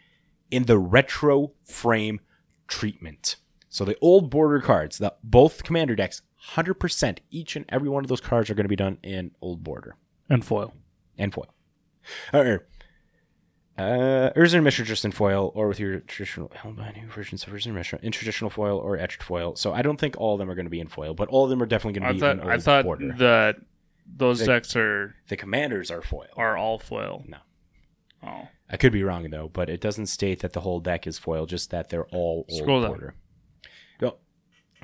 in 0.51 0.65
the 0.65 0.77
retro 0.77 1.51
frame 1.65 2.19
treatment. 2.67 3.37
So 3.69 3.83
the 3.83 3.97
old 3.99 4.29
border 4.29 4.61
cards, 4.61 4.99
the 4.99 5.15
both 5.23 5.63
commander 5.63 5.95
decks, 5.95 6.21
100% 6.51 7.17
each 7.31 7.55
and 7.55 7.65
every 7.69 7.89
one 7.89 8.03
of 8.03 8.07
those 8.09 8.21
cards 8.21 8.49
are 8.49 8.53
going 8.53 8.63
to 8.65 8.69
be 8.69 8.75
done 8.75 8.99
in 9.03 9.31
old 9.41 9.63
border 9.63 9.95
And 10.29 10.45
foil. 10.45 10.73
and 11.17 11.33
foil. 11.33 11.53
Or, 12.31 12.67
uh, 13.77 14.31
Urza 14.35 14.55
and 14.55 14.63
Mishra 14.63 14.83
just 14.85 15.05
in 15.05 15.11
foil, 15.11 15.51
or 15.53 15.67
with 15.67 15.79
your 15.79 15.99
traditional 16.01 16.51
held 16.55 16.77
new 16.77 17.07
versions 17.09 17.45
of 17.45 17.53
Urza 17.53 17.67
and 17.67 17.75
Mishra 17.75 17.99
in 18.01 18.11
traditional 18.11 18.49
foil 18.49 18.77
or 18.77 18.97
etched 18.97 19.21
foil. 19.21 19.55
So 19.55 19.73
I 19.73 19.81
don't 19.81 19.99
think 19.99 20.15
all 20.17 20.33
of 20.33 20.39
them 20.39 20.49
are 20.49 20.55
going 20.55 20.65
to 20.65 20.69
be 20.71 20.79
in 20.79 20.87
foil, 20.87 21.13
but 21.13 21.27
all 21.29 21.43
of 21.43 21.49
them 21.49 21.61
are 21.61 21.65
definitely 21.67 21.99
going 21.99 22.07
to 22.09 22.13
be 22.15 22.19
thought 22.19 22.31
in 22.37 22.39
old 22.41 22.49
I 22.51 22.57
thought 22.57 22.85
border. 22.85 23.13
that 23.19 23.57
those 24.05 24.39
The- 24.39 24.45
decks 24.45 24.75
are 24.75 25.15
the 25.27 25.37
commanders 25.37 25.91
are 25.91 26.01
foil. 26.01 26.27
are 26.35 26.57
all 26.57 26.79
foil. 26.79 27.23
No. 27.27 27.37
Oh, 28.23 28.47
I 28.69 28.77
could 28.77 28.91
be 28.91 29.03
wrong 29.03 29.29
though, 29.29 29.47
but 29.47 29.69
it 29.69 29.79
doesn't 29.79 30.07
state 30.07 30.39
that 30.39 30.53
the 30.53 30.61
whole 30.61 30.79
deck 30.79 31.05
is 31.05 31.19
foil, 31.19 31.45
just 31.45 31.69
that 31.69 31.89
they're 31.89 32.07
all 32.07 32.45
old 32.49 32.59
Scroll 32.59 32.81
down. 32.81 32.89
border. 32.89 33.15
Well, 34.01 34.19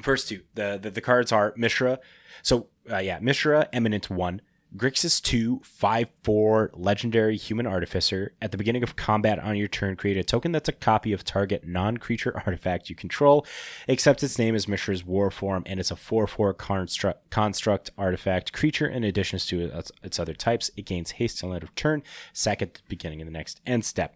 first 0.01 0.29
two, 0.29 0.41
the, 0.53 0.77
the 0.81 0.91
the 0.91 1.01
cards 1.01 1.31
are 1.31 1.53
Mishra. 1.57 1.99
So 2.43 2.67
uh, 2.91 2.97
yeah, 2.97 3.17
Mishra, 3.21 3.69
Eminent 3.73 4.09
one, 4.11 4.41
Grixis 4.75 5.21
two, 5.21 5.61
five 5.63 6.07
four, 6.23 6.71
legendary 6.73 7.37
human 7.37 7.67
artificer. 7.67 8.33
At 8.41 8.51
the 8.51 8.57
beginning 8.57 8.81
of 8.81 8.95
combat 8.95 9.37
on 9.37 9.55
your 9.55 9.67
turn, 9.67 9.95
create 9.95 10.17
a 10.17 10.23
token 10.23 10.51
that's 10.51 10.69
a 10.69 10.73
copy 10.73 11.13
of 11.13 11.23
target 11.23 11.67
non-creature 11.67 12.35
artifact 12.45 12.89
you 12.89 12.95
control, 12.95 13.45
except 13.87 14.23
its 14.23 14.39
name 14.39 14.55
is 14.55 14.67
Mishra's 14.67 15.05
war 15.05 15.29
form, 15.29 15.63
and 15.67 15.79
it's 15.79 15.91
a 15.91 15.95
four 15.95 16.25
four 16.25 16.53
construct 16.55 17.29
construct 17.29 17.91
artifact 17.99 18.51
creature. 18.51 18.87
In 18.87 19.03
addition 19.03 19.37
to 19.37 19.61
its, 19.61 19.91
its 20.01 20.19
other 20.19 20.33
types, 20.33 20.71
it 20.75 20.85
gains 20.85 21.11
haste 21.11 21.39
till 21.39 21.53
end 21.53 21.63
of 21.63 21.75
turn. 21.75 22.01
Sack 22.33 22.63
at 22.63 22.73
the 22.73 22.81
beginning 22.87 23.21
of 23.21 23.27
the 23.27 23.31
next 23.31 23.61
end 23.67 23.85
step. 23.85 24.15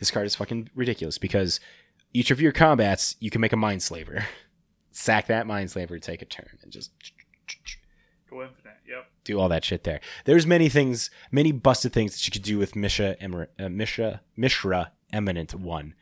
This 0.00 0.10
card 0.10 0.26
is 0.26 0.34
fucking 0.34 0.70
ridiculous 0.74 1.16
because 1.16 1.60
each 2.12 2.32
of 2.32 2.40
your 2.40 2.52
combats 2.52 3.14
you 3.20 3.30
can 3.30 3.40
make 3.40 3.52
a 3.52 3.56
Mindslaver. 3.56 4.24
Sack 4.90 5.28
that 5.28 5.46
Mindslaver, 5.46 6.00
take 6.00 6.22
a 6.22 6.24
turn, 6.24 6.58
and 6.62 6.72
just 6.72 6.90
go 8.28 8.42
infinite. 8.42 8.65
Do 9.26 9.40
all 9.40 9.48
that 9.48 9.64
shit 9.64 9.84
there. 9.84 10.00
There's 10.24 10.46
many 10.46 10.68
things, 10.68 11.10
many 11.30 11.52
busted 11.52 11.92
things 11.92 12.12
that 12.12 12.26
you 12.26 12.30
could 12.30 12.42
do 12.42 12.58
with 12.58 12.76
Misha, 12.76 13.22
Emer- 13.22 13.50
uh, 13.58 13.68
Misha, 13.68 14.22
Mishra, 14.36 14.92
Eminent 15.12 15.54
One, 15.54 15.94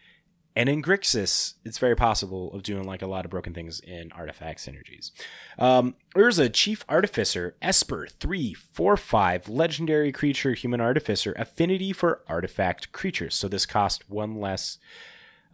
and 0.56 0.68
in 0.68 0.82
Grixis, 0.82 1.54
it's 1.64 1.78
very 1.78 1.96
possible 1.96 2.52
of 2.52 2.62
doing 2.62 2.84
like 2.84 3.02
a 3.02 3.06
lot 3.06 3.24
of 3.24 3.30
broken 3.30 3.52
things 3.54 3.80
in 3.80 4.12
artifact 4.12 4.60
synergies. 4.60 5.10
Um, 5.58 5.96
Urza, 6.14 6.52
Chief 6.52 6.84
Artificer, 6.88 7.56
Esper, 7.60 8.06
three, 8.20 8.54
four, 8.54 8.96
five, 8.96 9.48
legendary 9.48 10.12
creature, 10.12 10.52
human 10.52 10.80
artificer, 10.80 11.32
affinity 11.36 11.92
for 11.92 12.22
artifact 12.28 12.92
creatures. 12.92 13.34
So 13.34 13.48
this 13.48 13.66
cost 13.66 14.08
one 14.08 14.36
less 14.36 14.78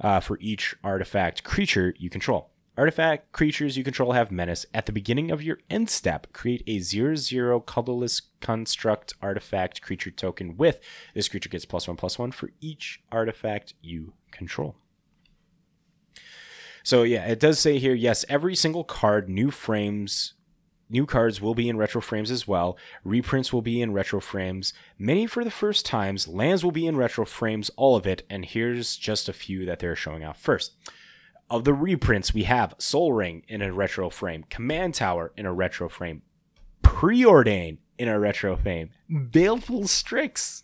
uh, 0.00 0.20
for 0.20 0.38
each 0.40 0.74
artifact 0.84 1.44
creature 1.44 1.94
you 1.96 2.10
control. 2.10 2.50
Artifact 2.80 3.32
creatures 3.32 3.76
you 3.76 3.84
control 3.84 4.12
have 4.12 4.30
menace. 4.30 4.64
At 4.72 4.86
the 4.86 4.92
beginning 4.92 5.30
of 5.30 5.42
your 5.42 5.58
end 5.68 5.90
step, 5.90 6.32
create 6.32 6.62
a 6.66 6.78
0 6.78 7.14
0 7.14 7.60
colorless 7.60 8.22
construct 8.40 9.12
artifact 9.20 9.82
creature 9.82 10.10
token 10.10 10.56
with 10.56 10.80
this 11.12 11.28
creature 11.28 11.50
gets 11.50 11.66
plus 11.66 11.86
1 11.86 11.98
plus 11.98 12.18
1 12.18 12.32
for 12.32 12.52
each 12.58 13.02
artifact 13.12 13.74
you 13.82 14.14
control. 14.30 14.76
So, 16.82 17.02
yeah, 17.02 17.26
it 17.26 17.38
does 17.38 17.58
say 17.58 17.78
here 17.78 17.92
yes, 17.92 18.24
every 18.30 18.54
single 18.54 18.84
card, 18.84 19.28
new 19.28 19.50
frames, 19.50 20.32
new 20.88 21.04
cards 21.04 21.38
will 21.38 21.54
be 21.54 21.68
in 21.68 21.76
retro 21.76 22.00
frames 22.00 22.30
as 22.30 22.48
well. 22.48 22.78
Reprints 23.04 23.52
will 23.52 23.60
be 23.60 23.82
in 23.82 23.92
retro 23.92 24.22
frames. 24.22 24.72
Many 24.98 25.26
for 25.26 25.44
the 25.44 25.50
first 25.50 25.84
times. 25.84 26.28
Lands 26.28 26.64
will 26.64 26.72
be 26.72 26.86
in 26.86 26.96
retro 26.96 27.26
frames, 27.26 27.70
all 27.76 27.94
of 27.94 28.06
it. 28.06 28.24
And 28.30 28.46
here's 28.46 28.96
just 28.96 29.28
a 29.28 29.34
few 29.34 29.66
that 29.66 29.80
they're 29.80 29.94
showing 29.94 30.24
off 30.24 30.40
first. 30.40 30.72
Of 31.50 31.64
the 31.64 31.74
reprints, 31.74 32.32
we 32.32 32.44
have 32.44 32.76
Sol 32.78 33.12
Ring 33.12 33.42
in 33.48 33.60
a 33.60 33.72
retro 33.72 34.08
frame, 34.08 34.44
Command 34.48 34.94
Tower 34.94 35.32
in 35.36 35.46
a 35.46 35.52
retro 35.52 35.88
frame, 35.88 36.22
Preordain 36.84 37.78
in 37.98 38.06
a 38.06 38.20
retro 38.20 38.56
frame, 38.56 38.90
Baleful 39.10 39.88
Strix 39.88 40.62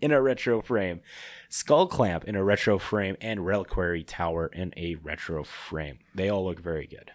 in 0.00 0.10
a 0.10 0.22
retro 0.22 0.62
frame, 0.62 1.02
Skullclamp 1.50 2.24
in 2.24 2.34
a 2.34 2.42
retro 2.42 2.78
frame, 2.78 3.18
and 3.20 3.44
Reliquary 3.44 4.02
Tower 4.02 4.46
in 4.46 4.72
a 4.74 4.94
retro 4.94 5.44
frame. 5.44 5.98
They 6.14 6.30
all 6.30 6.46
look 6.46 6.60
very 6.60 6.86
good. 6.86 7.10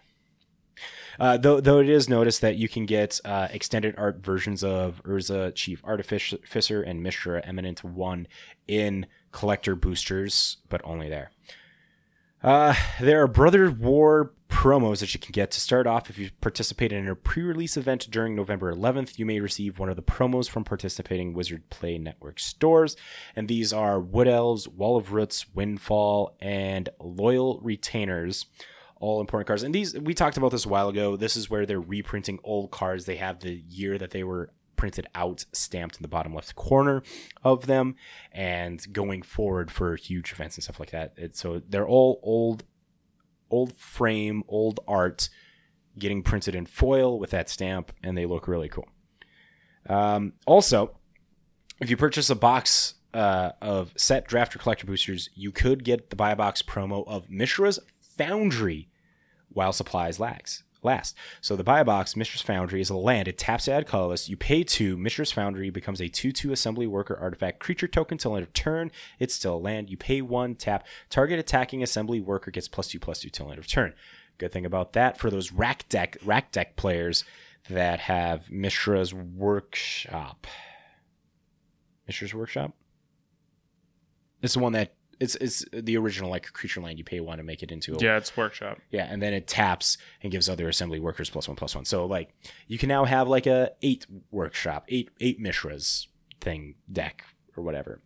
Uh, 1.20 1.38
though, 1.38 1.60
though 1.60 1.80
it 1.80 1.90
is 1.90 2.08
noticed 2.08 2.42
that 2.42 2.56
you 2.56 2.70
can 2.70 2.86
get 2.86 3.20
uh, 3.26 3.48
extended 3.52 3.96
art 3.98 4.24
versions 4.24 4.64
of 4.64 5.02
Urza, 5.04 5.54
Chief 5.56 5.84
Artificer, 5.84 6.82
and 6.84 7.02
Mishra 7.02 7.42
Eminent 7.44 7.84
One 7.84 8.28
in 8.68 9.08
collector 9.32 9.76
boosters, 9.76 10.58
but 10.70 10.82
only 10.84 11.10
there. 11.10 11.32
Uh, 12.42 12.74
there 13.02 13.22
are 13.22 13.28
Brother 13.28 13.70
War 13.70 14.34
promos 14.48 15.00
that 15.00 15.14
you 15.14 15.20
can 15.20 15.32
get 15.34 15.52
to 15.52 15.60
start 15.60 15.86
off 15.86 16.10
if 16.10 16.18
you 16.18 16.30
participate 16.40 16.94
in 16.94 17.08
a 17.08 17.16
pre-release 17.16 17.76
event 17.76 18.08
during 18.10 18.34
November 18.34 18.74
11th. 18.74 19.20
You 19.20 19.26
may 19.26 19.42
receive 19.42 19.78
one 19.78 19.90
of 19.90 19.98
the 19.98 20.02
promos 20.02 20.50
from 20.50 20.64
participating 20.64 21.34
Wizard 21.34 21.70
Play 21.70 21.98
Network 21.98 22.40
stores, 22.40 22.96
and 23.36 23.48
these 23.48 23.74
are 23.74 24.00
Wood 24.00 24.28
Elves, 24.28 24.70
Wall 24.70 24.96
of 24.96 25.12
Roots, 25.12 25.54
Windfall, 25.54 26.38
and 26.40 26.88
Loyal 27.00 27.60
Retainers. 27.62 28.46
All 29.02 29.22
important 29.22 29.48
cards, 29.48 29.64
and 29.64 29.74
these 29.74 29.98
we 29.98 30.14
talked 30.14 30.36
about 30.36 30.52
this 30.52 30.66
a 30.66 30.70
while 30.70 30.90
ago. 30.90 31.16
This 31.16 31.38
is 31.38 31.50
where 31.50 31.66
they're 31.66 31.80
reprinting 31.80 32.38
old 32.44 32.70
cards. 32.70 33.06
They 33.06 33.16
have 33.16 33.40
the 33.40 33.54
year 33.54 33.98
that 33.98 34.12
they 34.12 34.26
were 34.26 34.52
printed 34.80 35.06
out 35.14 35.44
stamped 35.52 35.98
in 35.98 36.02
the 36.02 36.08
bottom 36.08 36.34
left 36.34 36.56
corner 36.56 37.04
of 37.44 37.68
them 37.68 37.96
and 38.32 38.94
going 38.94 39.22
forward 39.22 39.70
for 39.70 39.98
huge 39.98 40.32
events 40.32 40.56
and 40.56 40.64
stuff 40.64 40.80
like 40.80 40.92
that. 40.92 41.14
It, 41.18 41.36
so 41.36 41.62
they're 41.68 41.88
all 41.88 42.22
old 42.24 42.64
old 43.52 43.76
frame 43.76 44.42
old 44.48 44.80
art 44.88 45.28
getting 45.98 46.24
printed 46.24 46.56
in 46.56 46.66
foil 46.66 47.20
with 47.20 47.30
that 47.32 47.50
stamp 47.50 47.92
and 48.02 48.18
they 48.18 48.26
look 48.26 48.48
really 48.48 48.70
cool. 48.70 48.88
Um, 49.90 50.32
also, 50.48 50.96
if 51.82 51.90
you 51.90 51.98
purchase 51.98 52.30
a 52.30 52.36
box 52.36 52.94
uh, 53.14 53.52
of 53.62 53.92
set 53.98 54.30
draft 54.30 54.56
or 54.56 54.60
collector 54.60 54.88
boosters, 54.88 55.30
you 55.36 55.52
could 55.52 55.84
get 55.84 56.10
the 56.10 56.16
buy 56.16 56.36
box 56.36 56.62
promo 56.62 57.06
of 57.06 57.30
Mishra's 57.30 57.80
Foundry 58.18 58.88
while 59.50 59.74
supplies 59.74 60.22
lags 60.22 60.64
last. 60.84 61.16
So 61.42 61.56
the 61.56 61.64
buy 61.64 61.84
box, 61.84 62.16
Mishra's 62.16 62.42
Foundry 62.42 62.82
is 62.82 62.90
a 62.90 62.96
land. 62.96 63.28
It 63.28 63.38
taps 63.38 63.66
to 63.66 63.74
add 63.74 63.88
colorless. 63.88 64.30
You 64.30 64.38
pay 64.38 64.64
two. 64.64 64.98
Mishra's 64.98 65.32
Foundry 65.32 65.70
becomes 65.70 66.02
a 66.02 66.08
2 66.08 66.32
2 66.32 66.52
assembly 66.52 66.88
worker 66.88 67.18
artifact 67.20 67.60
creature 67.60 67.88
token 67.88 68.18
till 68.18 68.36
end 68.36 68.44
of 68.44 68.54
turn. 68.54 68.92
It's 69.20 69.34
still 69.34 69.56
a 69.56 69.58
land. 69.58 69.90
You 69.90 69.98
pay 69.98 70.22
one, 70.22 70.56
tap. 70.56 70.86
Target 71.10 71.40
attacking 71.40 71.84
assembly 71.84 72.22
worker 72.22 72.52
gets 72.52 72.68
plus 72.68 72.88
two 72.88 73.00
plus 73.00 73.20
two 73.20 73.30
till 73.30 73.50
end 73.50 73.60
of 73.60 73.68
turn. 73.68 73.94
Good 74.38 74.52
thing 74.52 74.66
about 74.66 74.94
that 74.94 75.18
for 75.18 75.30
those 75.30 75.52
rack 75.52 75.88
deck 75.90 76.18
rack 76.24 76.52
deck 76.52 76.76
players 76.76 77.26
that 77.70 78.00
have 78.00 78.50
Mishra's 78.50 79.14
Workshop. 79.14 80.48
Mishra's 82.08 82.34
Workshop? 82.34 82.74
It's 84.42 84.54
the 84.54 84.60
one 84.60 84.74
that 84.74 84.94
it's 85.20 85.36
it's 85.36 85.66
the 85.74 85.98
original 85.98 86.30
like 86.30 86.52
creature 86.54 86.82
land 86.82 86.98
you 86.98 87.04
pay 87.04 87.20
one 87.20 87.38
to 87.38 87.44
make 87.44 87.62
it 87.64 87.72
into 87.72 87.96
a 87.96 87.98
Yeah, 88.00 88.18
it's 88.18 88.36
workshop. 88.38 88.80
yeah, 88.92 89.08
and 89.12 89.22
then 89.22 89.34
it 89.34 89.48
taps 89.48 89.98
and 90.24 90.32
gives 90.32 90.48
other 90.50 90.70
assembly 90.70 91.00
workers 91.00 91.30
plus 91.30 91.48
one 91.48 91.58
plus 91.58 91.76
one. 91.76 91.86
So 91.86 92.06
like 92.06 92.34
you 92.68 92.78
can 92.78 92.90
now 92.90 93.06
have 93.06 93.28
like 93.28 93.46
a 93.48 93.72
eight 93.82 94.06
workshop, 94.32 94.86
eight 94.90 95.10
eight 95.20 95.42
Mishras 95.42 96.08
thing 96.42 96.76
deck 96.92 97.24
or 97.58 97.64
whatever. 97.64 98.02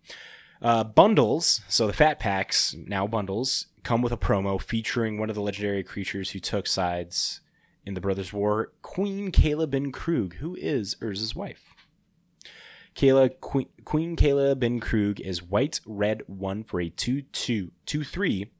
Uh, 0.61 0.83
bundles, 0.83 1.59
so 1.67 1.85
the 1.87 1.93
fat 1.93 2.19
packs 2.19 2.73
now 2.87 3.05
bundles 3.05 3.67
come 3.83 4.01
with 4.01 4.13
a 4.13 4.17
promo 4.17 4.61
featuring 4.61 5.17
one 5.19 5.29
of 5.29 5.35
the 5.35 5.41
legendary 5.41 5.83
creatures 5.83 6.31
who 6.31 6.39
took 6.39 6.67
sides 6.67 7.41
in 7.85 7.95
the 7.95 7.99
Brothers' 8.01 8.31
War, 8.31 8.71
Queen 8.81 9.29
Kayla 9.29 9.69
bin-Kroog, 9.69 10.35
who 10.35 10.55
is 10.55 10.95
Urza's 11.01 11.35
wife. 11.35 11.72
Kayla 12.95 13.39
Queen, 13.39 13.67
Queen 13.85 14.15
Kayla 14.15 14.57
bin-Kroog 14.57 15.19
is 15.19 15.43
white 15.43 15.79
red 15.85 16.21
one 16.27 16.63
for 16.63 16.79
a 16.79 16.89
2 16.89 17.21
2 17.21 17.71
2 17.85 18.03
3 18.03 18.51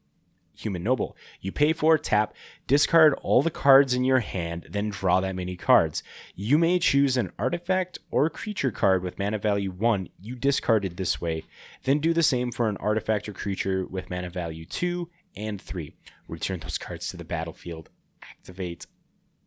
human 0.56 0.82
noble. 0.82 1.16
You 1.40 1.52
pay 1.52 1.72
for 1.72 1.98
tap, 1.98 2.34
discard 2.66 3.14
all 3.22 3.42
the 3.42 3.50
cards 3.50 3.94
in 3.94 4.04
your 4.04 4.20
hand, 4.20 4.68
then 4.70 4.88
draw 4.88 5.20
that 5.20 5.36
many 5.36 5.56
cards. 5.56 6.02
You 6.34 6.58
may 6.58 6.78
choose 6.78 7.16
an 7.16 7.32
artifact 7.38 7.98
or 8.10 8.30
creature 8.30 8.70
card 8.70 9.02
with 9.02 9.18
mana 9.18 9.38
value 9.38 9.70
1 9.70 10.08
you 10.20 10.36
discarded 10.36 10.96
this 10.96 11.20
way, 11.20 11.44
then 11.84 11.98
do 11.98 12.12
the 12.12 12.22
same 12.22 12.52
for 12.52 12.68
an 12.68 12.76
artifact 12.78 13.28
or 13.28 13.32
creature 13.32 13.86
with 13.86 14.10
mana 14.10 14.30
value 14.30 14.64
2 14.64 15.10
and 15.36 15.60
3. 15.60 15.94
Return 16.28 16.60
those 16.60 16.78
cards 16.78 17.08
to 17.08 17.16
the 17.16 17.24
battlefield. 17.24 17.90
Activate 18.22 18.86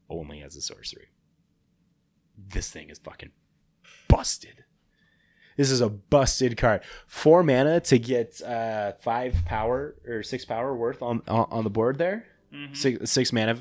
only 0.09 0.41
as 0.41 0.55
a 0.55 0.61
sorcery. 0.61 1.07
This 2.37 2.69
thing 2.69 2.89
is 2.89 2.99
fucking 2.99 3.31
busted. 4.07 4.63
This 5.57 5.71
is 5.71 5.81
a 5.81 5.89
busted 5.89 6.55
card. 6.55 6.83
Four 7.07 7.43
mana 7.43 7.81
to 7.81 7.99
get 7.99 8.41
uh, 8.43 8.93
five 9.01 9.35
power 9.45 9.95
or 10.07 10.23
six 10.23 10.45
power 10.45 10.75
worth 10.75 11.01
on 11.01 11.21
on, 11.27 11.47
on 11.51 11.63
the 11.63 11.69
board 11.69 11.97
there. 11.97 12.25
Six, 12.73 13.11
six 13.11 13.33
mana. 13.33 13.57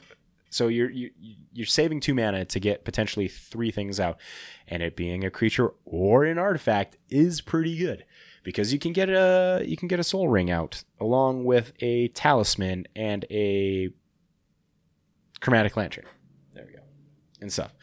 So 0.51 0.69
you're 0.69 0.91
you, 0.91 1.11
you're 1.53 1.67
saving 1.67 2.01
two 2.01 2.15
mana 2.15 2.45
to 2.45 2.61
get 2.61 2.85
potentially 2.85 3.29
three 3.29 3.71
things 3.71 3.99
out, 3.99 4.21
and 4.69 4.83
it 4.83 4.95
being 4.95 5.25
a 5.25 5.31
creature 5.31 5.73
or 5.85 6.25
an 6.25 6.39
artifact 6.39 6.97
is 7.09 7.41
pretty 7.41 7.77
good 7.77 8.05
because 8.45 8.73
you 8.73 8.79
can 8.79 8.93
get 8.93 9.09
a 9.09 9.65
you 9.67 9.77
can 9.77 9.89
get 9.89 9.99
a 9.99 10.05
Sol 10.05 10.29
Ring 10.29 10.51
out 10.51 10.85
along 11.01 11.45
with 11.45 11.73
a 11.81 12.09
talisman 12.09 12.87
and 12.95 13.25
a 13.31 13.91
chromatic 15.41 15.77
lantern. 15.77 16.05
There 16.55 16.65
we 16.65 16.73
go, 16.73 16.83
and 17.41 17.53
stuff 17.53 17.75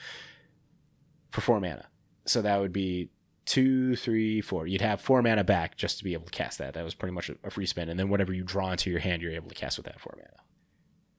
for 1.32 1.42
four 1.42 1.60
mana. 1.60 1.88
So 2.26 2.42
that 2.42 2.62
would 2.62 2.72
be 2.72 3.10
two, 3.46 3.96
three, 3.96 4.42
four. 4.42 4.68
You'd 4.68 4.82
have 4.82 5.02
four 5.02 5.22
mana 5.22 5.44
back 5.44 5.78
just 5.78 5.98
to 5.98 6.04
be 6.04 6.14
able 6.14 6.26
to 6.26 6.32
cast 6.32 6.58
that. 6.60 6.74
That 6.74 6.84
was 6.84 6.94
pretty 6.94 7.14
much 7.14 7.30
a 7.44 7.50
free 7.50 7.66
spin. 7.66 7.90
And 7.90 8.00
then 8.00 8.10
whatever 8.10 8.34
you 8.34 8.44
draw 8.44 8.72
into 8.72 8.90
your 8.90 9.00
hand, 9.00 9.22
you're 9.22 9.34
able 9.34 9.50
to 9.50 9.56
cast 9.56 9.78
with 9.78 9.86
that 9.86 10.00
four 10.00 10.14
mana. 10.18 10.30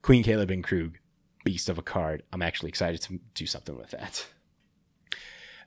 Queen 0.01 0.23
Kayla 0.23 0.47
bin-Kroog, 0.47 0.95
beast 1.43 1.69
of 1.69 1.77
a 1.77 1.81
card. 1.81 2.23
I'm 2.31 2.41
actually 2.41 2.69
excited 2.69 3.01
to 3.03 3.19
do 3.33 3.45
something 3.45 3.77
with 3.77 3.91
that. 3.91 4.25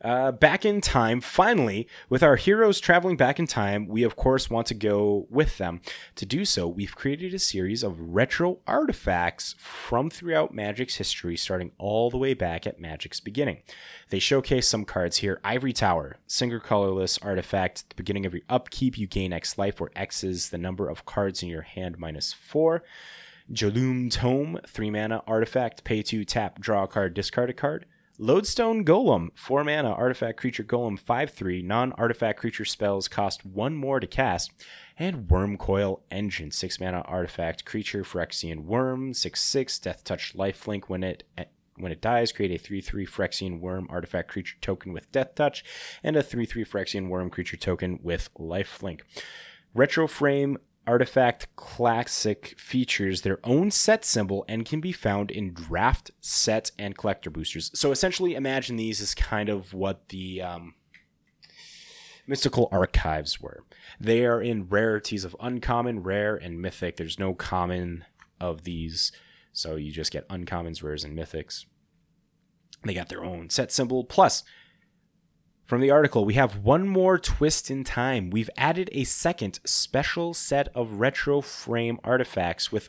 Uh, 0.00 0.30
back 0.30 0.64
in 0.64 0.80
time, 0.80 1.20
finally, 1.20 1.88
with 2.08 2.22
our 2.22 2.36
heroes 2.36 2.78
traveling 2.78 3.16
back 3.16 3.38
in 3.38 3.46
time, 3.46 3.88
we 3.88 4.04
of 4.04 4.14
course 4.14 4.48
want 4.48 4.66
to 4.66 4.74
go 4.74 5.26
with 5.28 5.58
them. 5.58 5.80
To 6.16 6.26
do 6.26 6.44
so, 6.44 6.68
we've 6.68 6.94
created 6.94 7.34
a 7.34 7.38
series 7.38 7.82
of 7.82 7.98
retro 7.98 8.58
artifacts 8.66 9.56
from 9.58 10.08
throughout 10.08 10.54
Magic's 10.54 10.96
history, 10.96 11.36
starting 11.36 11.72
all 11.78 12.10
the 12.10 12.18
way 12.18 12.32
back 12.32 12.66
at 12.66 12.80
Magic's 12.80 13.18
beginning. 13.18 13.62
They 14.10 14.20
showcase 14.20 14.68
some 14.68 14.84
cards 14.84 15.18
here 15.18 15.40
Ivory 15.42 15.72
Tower, 15.72 16.18
single 16.28 16.60
colorless 16.60 17.18
artifact. 17.18 17.80
At 17.80 17.88
the 17.90 17.96
beginning 17.96 18.24
of 18.24 18.34
your 18.34 18.42
upkeep, 18.48 18.96
you 18.96 19.08
gain 19.08 19.32
X 19.32 19.58
life, 19.58 19.80
where 19.80 19.90
X 19.96 20.22
is 20.22 20.50
the 20.50 20.58
number 20.58 20.88
of 20.88 21.06
cards 21.06 21.42
in 21.42 21.48
your 21.48 21.62
hand 21.62 21.98
minus 21.98 22.32
four. 22.32 22.84
Jalum 23.50 24.12
Tome, 24.12 24.60
3 24.66 24.90
mana 24.90 25.22
artifact, 25.26 25.82
pay 25.82 26.02
2, 26.02 26.24
tap, 26.24 26.60
draw 26.60 26.84
a 26.84 26.86
card, 26.86 27.14
discard 27.14 27.48
a 27.48 27.54
card. 27.54 27.86
Lodestone 28.20 28.84
Golem, 28.84 29.28
4 29.36 29.62
mana 29.62 29.90
artifact 29.90 30.40
creature 30.40 30.64
golem, 30.64 30.98
5 30.98 31.30
3, 31.30 31.62
non 31.62 31.92
artifact 31.92 32.40
creature 32.40 32.64
spells 32.64 33.06
cost 33.06 33.46
1 33.46 33.76
more 33.76 34.00
to 34.00 34.08
cast. 34.08 34.50
And 34.98 35.28
Wurmcoil 35.28 36.00
Engine, 36.10 36.50
6 36.50 36.80
mana 36.80 37.02
artifact 37.02 37.64
creature 37.64 38.02
Phyrexian 38.02 38.64
Wurm, 38.64 39.14
6 39.14 39.40
6, 39.40 39.78
Death 39.78 40.02
Touch 40.02 40.34
Lifelink 40.36 40.86
when 40.86 41.04
it. 41.04 41.22
When 41.76 41.92
it 41.92 42.00
dies, 42.00 42.32
create 42.32 42.50
a 42.50 42.58
3 42.58 42.80
3 42.80 43.06
Phyrexian 43.06 43.60
Wurm 43.60 43.86
artifact 43.88 44.28
creature 44.28 44.56
token 44.60 44.92
with 44.92 45.12
Death 45.12 45.36
Touch, 45.36 45.64
and 46.02 46.16
a 46.16 46.22
3 46.24 46.44
3 46.44 46.64
Phyrexian 46.64 47.08
Wurm 47.08 47.30
creature 47.30 47.56
token 47.56 48.00
with 48.02 48.30
Lifelink. 48.36 49.02
Retro 49.74 50.08
Frame 50.08 50.58
Artifact 50.88 51.54
Classic 51.54 52.54
features 52.58 53.20
their 53.20 53.38
own 53.44 53.70
set 53.70 54.06
symbol 54.06 54.44
and 54.48 54.64
can 54.64 54.80
be 54.80 54.90
found 54.90 55.30
in 55.30 55.52
draft, 55.52 56.10
set, 56.22 56.70
and 56.78 56.96
collector 56.96 57.28
boosters. 57.28 57.70
So 57.74 57.92
essentially, 57.92 58.34
imagine 58.34 58.76
these 58.76 59.02
as 59.02 59.14
kind 59.14 59.50
of 59.50 59.74
what 59.74 60.08
the 60.08 60.40
um, 60.40 60.74
mystical 62.26 62.70
archives 62.72 63.38
were. 63.38 63.64
They 64.00 64.24
are 64.24 64.40
in 64.40 64.66
rarities 64.68 65.24
of 65.24 65.36
uncommon, 65.40 66.02
rare, 66.02 66.36
and 66.36 66.62
mythic. 66.62 66.96
There's 66.96 67.18
no 67.18 67.34
common 67.34 68.06
of 68.40 68.64
these, 68.64 69.12
so 69.52 69.76
you 69.76 69.92
just 69.92 70.10
get 70.10 70.26
uncommons, 70.30 70.82
rares, 70.82 71.04
and 71.04 71.16
mythics. 71.16 71.66
They 72.82 72.94
got 72.94 73.10
their 73.10 73.24
own 73.24 73.50
set 73.50 73.70
symbol. 73.72 74.04
Plus, 74.04 74.42
from 75.68 75.82
the 75.82 75.90
article, 75.90 76.24
we 76.24 76.32
have 76.32 76.64
one 76.64 76.88
more 76.88 77.18
twist 77.18 77.70
in 77.70 77.84
time. 77.84 78.30
We've 78.30 78.48
added 78.56 78.88
a 78.90 79.04
second 79.04 79.60
special 79.66 80.32
set 80.32 80.68
of 80.74 80.94
retro 80.94 81.42
frame 81.42 82.00
artifacts 82.02 82.72
with 82.72 82.88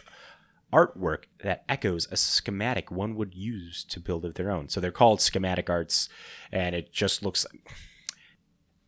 artwork 0.71 1.25
that 1.43 1.65
echoes 1.67 2.07
a 2.09 2.15
schematic 2.15 2.89
one 2.89 3.15
would 3.17 3.35
use 3.35 3.83
to 3.83 3.99
build 3.99 4.23
of 4.23 4.35
their 4.35 4.49
own. 4.49 4.69
So 4.69 4.79
they're 4.79 4.91
called 4.91 5.19
schematic 5.19 5.69
arts, 5.69 6.07
and 6.53 6.73
it 6.73 6.93
just 6.93 7.21
looks. 7.21 7.45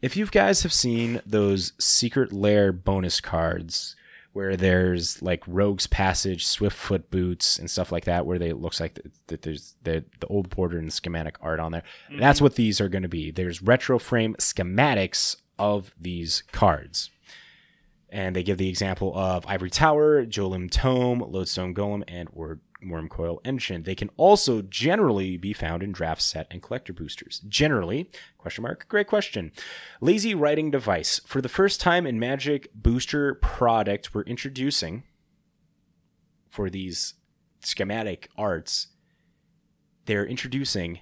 If 0.02 0.16
you 0.16 0.26
guys 0.26 0.64
have 0.64 0.72
seen 0.72 1.20
those 1.26 1.74
secret 1.78 2.32
lair 2.32 2.72
bonus 2.72 3.20
cards 3.20 3.98
where 4.34 4.56
there's 4.56 5.22
like 5.22 5.44
Rogue's 5.46 5.88
Passage, 5.88 6.46
Swiftfoot 6.46 7.04
boots, 7.10 7.60
and 7.60 7.70
stuff 7.70 7.92
like 7.92 8.06
that, 8.06 8.26
where 8.26 8.40
they 8.40 8.50
it 8.50 8.62
looks 8.62 8.80
like 8.80 9.00
that 9.28 9.42
there's 9.42 9.76
the 9.84 10.06
the 10.20 10.28
old 10.28 10.50
border 10.50 10.78
and 10.78 10.92
schematic 10.92 11.36
art 11.42 11.60
on 11.60 11.72
there. 11.72 11.84
That's 12.18 12.38
mm-hmm. 12.38 12.46
what 12.46 12.56
these 12.56 12.80
are 12.80 12.90
going 12.90 13.04
to 13.04 13.10
be. 13.10 13.32
There's 13.32 13.62
retro 13.62 14.00
frame 14.00 14.36
schematics 14.40 15.36
of 15.60 15.94
these 16.00 16.44
cards. 16.52 17.12
And 18.10 18.36
they 18.36 18.44
give 18.44 18.58
the 18.58 18.68
example 18.68 19.18
of 19.18 19.46
Ivory 19.48 19.70
Tower, 19.70 20.26
Jalum 20.26 20.70
Tome, 20.70 21.20
Lodestone 21.20 21.74
Golem, 21.74 22.04
and 22.10 22.30
Word 22.32 22.60
Wurmcoil 22.84 23.40
Engine. 23.46 23.84
They 23.84 23.96
can 23.96 24.10
also 24.18 24.62
generally 24.62 25.38
be 25.38 25.54
found 25.54 25.84
in 25.84 25.92
draft 25.92 26.22
set 26.22 26.48
and 26.52 26.62
collector 26.62 26.94
boosters. 26.94 27.42
Generally, 27.48 28.10
question 28.38 28.64
mark, 28.64 28.88
great 28.88 29.08
question. 29.08 29.52
Lazy 30.00 30.36
writing 30.36 30.72
device. 30.72 31.20
For 31.26 31.42
the 31.42 31.50
first 31.50 31.80
time 31.80 32.08
in 32.08 32.20
Magic 32.20 32.70
booster 32.74 33.36
product, 33.36 34.14
we're 34.14 34.24
introducing 34.24 35.04
for 36.50 36.70
these 36.70 37.16
schematic 37.62 38.30
arts, 38.38 38.88
they're 40.06 40.26
introducing 40.26 41.00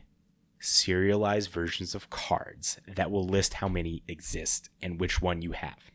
serialized 0.59 1.49
versions 1.49 1.95
of 1.95 2.09
cards 2.09 2.79
that 2.87 3.09
will 3.09 3.25
list 3.25 3.55
how 3.55 3.67
many 3.67 4.03
exist 4.07 4.69
and 4.81 4.99
which 4.99 5.21
one 5.21 5.41
you 5.41 5.53
have. 5.53 5.89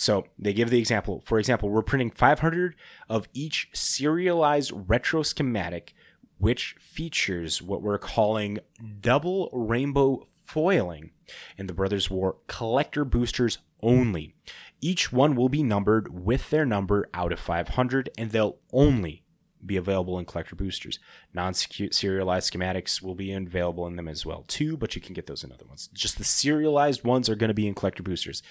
So 0.00 0.24
they 0.38 0.54
give 0.54 0.70
the 0.70 0.78
example. 0.78 1.22
For 1.26 1.38
example, 1.38 1.68
we're 1.68 1.82
printing 1.82 2.10
500 2.10 2.74
of 3.10 3.28
each 3.34 3.68
serialized 3.74 4.72
retro 4.88 5.22
schematic, 5.22 5.92
which 6.38 6.74
features 6.80 7.60
what 7.60 7.82
we're 7.82 7.98
calling 7.98 8.60
double 9.02 9.50
rainbow 9.52 10.26
foiling 10.42 11.10
in 11.58 11.66
the 11.66 11.74
Brothers 11.74 12.08
War 12.08 12.38
collector 12.46 13.04
boosters 13.04 13.58
only. 13.82 14.34
Each 14.80 15.12
one 15.12 15.36
will 15.36 15.50
be 15.50 15.62
numbered 15.62 16.08
with 16.08 16.48
their 16.48 16.64
number 16.64 17.10
out 17.12 17.30
of 17.30 17.38
500, 17.38 18.08
and 18.16 18.30
they'll 18.30 18.56
only 18.72 19.22
be 19.64 19.76
available 19.76 20.18
in 20.18 20.24
collector 20.24 20.56
boosters. 20.56 20.98
Non-serialized 21.34 22.50
schematics 22.50 23.02
will 23.02 23.14
be 23.14 23.34
available 23.34 23.86
in 23.86 23.96
them 23.96 24.08
as 24.08 24.24
well 24.24 24.46
too, 24.48 24.78
but 24.78 24.94
you 24.96 25.02
can 25.02 25.12
get 25.12 25.26
those 25.26 25.44
in 25.44 25.52
other 25.52 25.66
ones. 25.66 25.90
Just 25.92 26.16
the 26.16 26.24
serialized 26.24 27.04
ones 27.04 27.28
are 27.28 27.36
going 27.36 27.48
to 27.48 27.54
be 27.54 27.68
in 27.68 27.74
collector 27.74 28.02
boosters. 28.02 28.42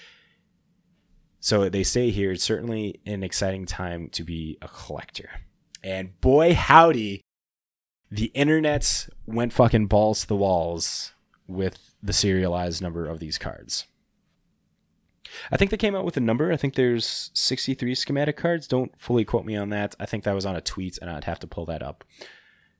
So 1.40 1.68
they 1.68 1.82
say 1.82 2.10
here, 2.10 2.32
it's 2.32 2.44
certainly 2.44 3.00
an 3.06 3.22
exciting 3.22 3.64
time 3.64 4.08
to 4.10 4.22
be 4.22 4.58
a 4.60 4.68
collector. 4.68 5.30
And 5.82 6.20
boy, 6.20 6.54
howdy, 6.54 7.22
the 8.10 8.26
internet 8.26 9.08
went 9.26 9.54
fucking 9.54 9.86
balls 9.86 10.20
to 10.20 10.26
the 10.26 10.36
walls 10.36 11.14
with 11.46 11.94
the 12.02 12.12
serialized 12.12 12.82
number 12.82 13.06
of 13.06 13.20
these 13.20 13.38
cards. 13.38 13.86
I 15.50 15.56
think 15.56 15.70
they 15.70 15.76
came 15.76 15.94
out 15.94 16.04
with 16.04 16.16
a 16.16 16.20
number. 16.20 16.52
I 16.52 16.56
think 16.56 16.74
there's 16.74 17.30
63 17.34 17.94
schematic 17.94 18.36
cards. 18.36 18.66
Don't 18.66 18.96
fully 18.98 19.24
quote 19.24 19.44
me 19.44 19.56
on 19.56 19.70
that. 19.70 19.94
I 19.98 20.06
think 20.06 20.24
that 20.24 20.34
was 20.34 20.44
on 20.44 20.56
a 20.56 20.60
tweet, 20.60 20.98
and 21.00 21.08
I'd 21.08 21.24
have 21.24 21.38
to 21.40 21.46
pull 21.46 21.66
that 21.66 21.82
up 21.82 22.04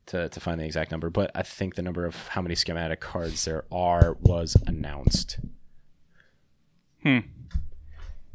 to, 0.07 0.29
to 0.29 0.41
find 0.41 0.61
the 0.61 0.65
exact 0.65 0.91
number. 0.91 1.11
But 1.11 1.31
I 1.35 1.43
think 1.43 1.77
the 1.77 1.83
number 1.83 2.05
of 2.05 2.29
how 2.29 2.43
many 2.43 2.57
schematic 2.57 3.01
cards 3.01 3.45
there 3.45 3.65
are 3.71 4.17
was 4.21 4.57
announced. 4.67 5.39
Hmm. 7.03 7.21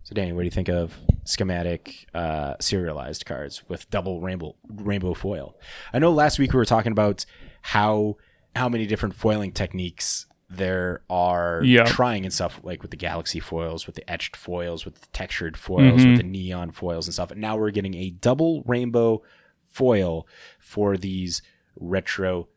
So, 0.05 0.13
Danny, 0.13 0.33
what 0.33 0.41
do 0.41 0.45
you 0.45 0.51
think 0.51 0.69
of 0.69 0.93
schematic 1.23 2.05
uh, 2.13 2.53
serialized 2.59 3.25
cards 3.25 3.63
with 3.67 3.89
double 3.89 4.21
rainbow 4.21 4.55
rainbow 4.67 5.15
foil? 5.15 5.57
I 5.91 5.99
know 5.99 6.11
last 6.11 6.37
week 6.37 6.53
we 6.53 6.57
were 6.57 6.65
talking 6.65 6.91
about 6.91 7.25
how 7.63 8.17
how 8.55 8.69
many 8.69 8.85
different 8.85 9.15
foiling 9.15 9.51
techniques 9.51 10.27
there 10.47 11.01
are 11.09 11.63
trying 11.85 12.23
and 12.23 12.31
stuff 12.31 12.59
like 12.61 12.83
with 12.83 12.91
the 12.91 12.97
galaxy 12.97 13.39
foils, 13.39 13.87
with 13.87 13.95
the 13.95 14.07
etched 14.07 14.35
foils, 14.35 14.85
with 14.85 15.01
the 15.01 15.07
textured 15.07 15.57
foils, 15.57 16.05
with 16.05 16.17
the 16.17 16.23
neon 16.23 16.69
foils 16.69 17.07
and 17.07 17.13
stuff. 17.15 17.31
And 17.31 17.41
now 17.41 17.57
we're 17.57 17.71
getting 17.71 17.95
a 17.95 18.11
double 18.11 18.61
rainbow 18.67 19.23
foil 19.71 20.27
for 20.59 20.97
these 20.97 21.41
retro 21.75 22.47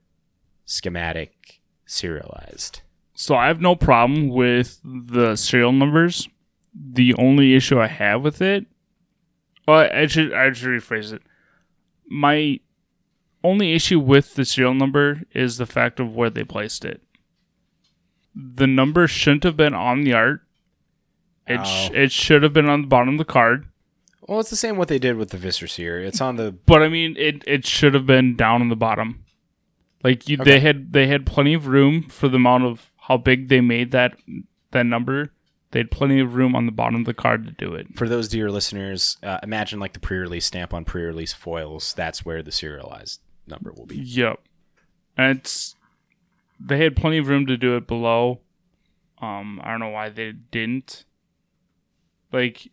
schematic 0.67 1.63
serialized. 1.87 2.83
So 3.15 3.35
I 3.37 3.47
have 3.47 3.63
no 3.63 3.75
problem 3.75 4.29
with 4.29 4.81
the 4.85 5.35
serial 5.35 5.73
numbers. 5.73 6.29
The 6.75 7.15
only 7.15 7.55
issue 7.55 7.81
I 7.81 7.87
have 7.89 8.23
with 8.23 8.41
it, 8.43 8.67
well, 9.67 9.89
I 9.93 10.07
should 10.07 10.33
I 10.33 10.53
should 10.53 10.69
rephrase 10.69 11.13
it. 11.13 11.23
My 12.09 12.61
only 13.45 13.73
issue 13.75 14.01
with 14.01 14.35
the 14.35 14.45
serial 14.45 14.75
number 14.75 15.23
is 15.33 15.57
the 15.59 15.67
fact 15.67 16.01
of 16.01 16.15
where 16.15 16.31
they 16.31 16.45
placed 16.45 16.85
it. 16.85 17.03
The 18.35 18.67
number 18.67 19.07
shouldn't 19.09 19.45
have 19.45 19.57
been 19.57 19.75
on 19.75 20.03
the 20.03 20.13
art. 20.15 20.43
It 21.47 21.65
sh- 21.67 21.91
Oh. 21.91 21.95
it 21.95 22.13
should 22.13 22.43
have 22.43 22.53
been 22.53 22.69
on 22.69 22.83
the 22.83 22.87
bottom 22.89 23.15
of 23.15 23.19
the 23.19 23.25
card. 23.25 23.67
Well, 24.29 24.41
it's 24.41 24.51
the 24.51 24.57
same 24.57 24.77
what 24.77 24.89
they 24.89 24.99
did 24.99 25.17
with 25.17 25.31
the 25.31 25.39
Viscera 25.39 25.69
Seer. 25.69 25.99
It's 25.99 26.21
on 26.21 26.37
the 26.37 26.53
But 26.53 26.83
I 26.83 26.89
mean, 26.89 27.17
it 27.17 27.43
it 27.47 27.67
should 27.67 27.95
have 27.95 28.05
been 28.07 28.37
down 28.37 28.61
on 28.61 28.69
the 28.69 28.77
bottom. 28.77 29.25
Like 30.05 30.29
you, 30.29 30.37
Okay. 30.41 30.51
they 30.53 30.61
had 30.61 30.93
they 30.93 31.07
had 31.07 31.25
plenty 31.27 31.55
of 31.55 31.67
room 31.67 32.03
for 32.09 32.29
the 32.29 32.37
amount 32.37 32.65
of 32.65 32.93
how 33.09 33.17
big 33.17 33.49
they 33.49 33.61
made 33.61 33.91
that 33.93 34.17
that 34.73 34.85
number. 34.87 35.33
They 35.71 35.81
had 35.81 35.91
plenty 35.91 36.19
of 36.19 36.35
room 36.35 36.57
on 36.57 36.67
the 36.67 36.73
bottom 36.73 37.01
of 37.01 37.05
the 37.05 37.15
card 37.15 37.45
to 37.47 37.53
do 37.53 37.75
it. 37.75 37.95
for 37.95 38.09
those 38.09 38.29
dear 38.29 38.51
listeners, 38.51 39.19
uh, 39.23 39.39
imagine 39.43 39.79
like 39.79 39.93
the 39.93 40.01
pre-release 40.01 40.47
stamp 40.47 40.73
on 40.73 40.85
pre-release 40.85 41.35
foils. 41.35 41.93
That's 41.95 42.25
where 42.25 42.43
the 42.43 42.53
serialized 42.53 43.21
number 43.47 43.73
will 43.73 43.87
be. 43.87 43.99
Yep, 43.99 44.41
and 45.17 45.39
it's 45.39 45.77
they 46.59 46.79
had 46.79 46.97
plenty 46.97 47.19
of 47.19 47.29
room 47.29 47.47
to 47.47 47.57
do 47.57 47.77
it 47.77 47.87
below. 47.87 48.41
Um, 49.21 49.61
I 49.63 49.71
don't 49.71 49.81
know 49.81 49.89
why 49.89 50.09
they 50.09 50.33
didn't. 50.33 51.05
Like, 52.33 52.71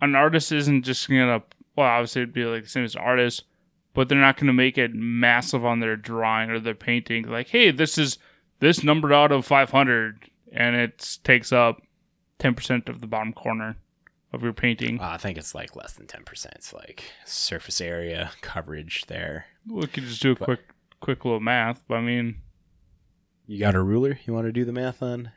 an 0.00 0.14
artist 0.14 0.50
isn't 0.52 0.82
just 0.82 1.08
gonna. 1.08 1.42
Well, 1.76 1.86
obviously 1.86 2.22
it'd 2.22 2.34
be 2.34 2.44
like 2.44 2.64
the 2.64 2.68
same 2.68 2.84
as 2.84 2.94
an 2.94 3.02
artist, 3.02 3.44
but 3.92 4.08
they're 4.08 4.18
not 4.18 4.38
gonna 4.38 4.52
make 4.52 4.78
it 4.78 4.94
massive 4.94 5.64
on 5.64 5.80
their 5.80 5.96
drawing 5.96 6.50
or 6.50 6.58
their 6.58 6.74
painting. 6.74 7.28
Like, 7.28 7.48
hey, 7.48 7.70
this 7.70 7.98
is 7.98 8.18
this 8.60 8.82
numbered 8.82 9.12
out 9.12 9.32
of 9.32 9.44
500, 9.44 10.30
and 10.52 10.76
it 10.76 11.18
takes 11.24 11.52
up 11.52 11.82
10% 12.38 12.88
of 12.88 13.00
the 13.00 13.06
bottom 13.06 13.32
corner 13.32 13.76
of 14.32 14.42
your 14.42 14.52
painting. 14.52 15.00
Uh, 15.00 15.10
I 15.10 15.16
think 15.16 15.38
it's 15.38 15.54
like 15.54 15.76
less 15.76 15.92
than 15.92 16.06
ten 16.06 16.24
percent. 16.24 16.54
It's 16.56 16.72
like 16.72 17.04
surface 17.24 17.80
area 17.80 18.32
coverage 18.40 19.04
there. 19.06 19.46
We 19.68 19.86
could 19.86 20.04
just 20.04 20.20
do 20.22 20.32
a 20.32 20.36
quick, 20.36 20.60
quick 21.00 21.24
little 21.24 21.40
math. 21.40 21.84
But 21.86 21.96
I 21.96 22.00
mean, 22.00 22.36
You 23.46 23.58
got 23.58 23.74
a 23.74 23.82
ruler? 23.82 24.18
You 24.24 24.32
want 24.34 24.46
to 24.46 24.52
do 24.52 24.64
the 24.64 24.72
math 24.72 25.02
on? 25.02 25.30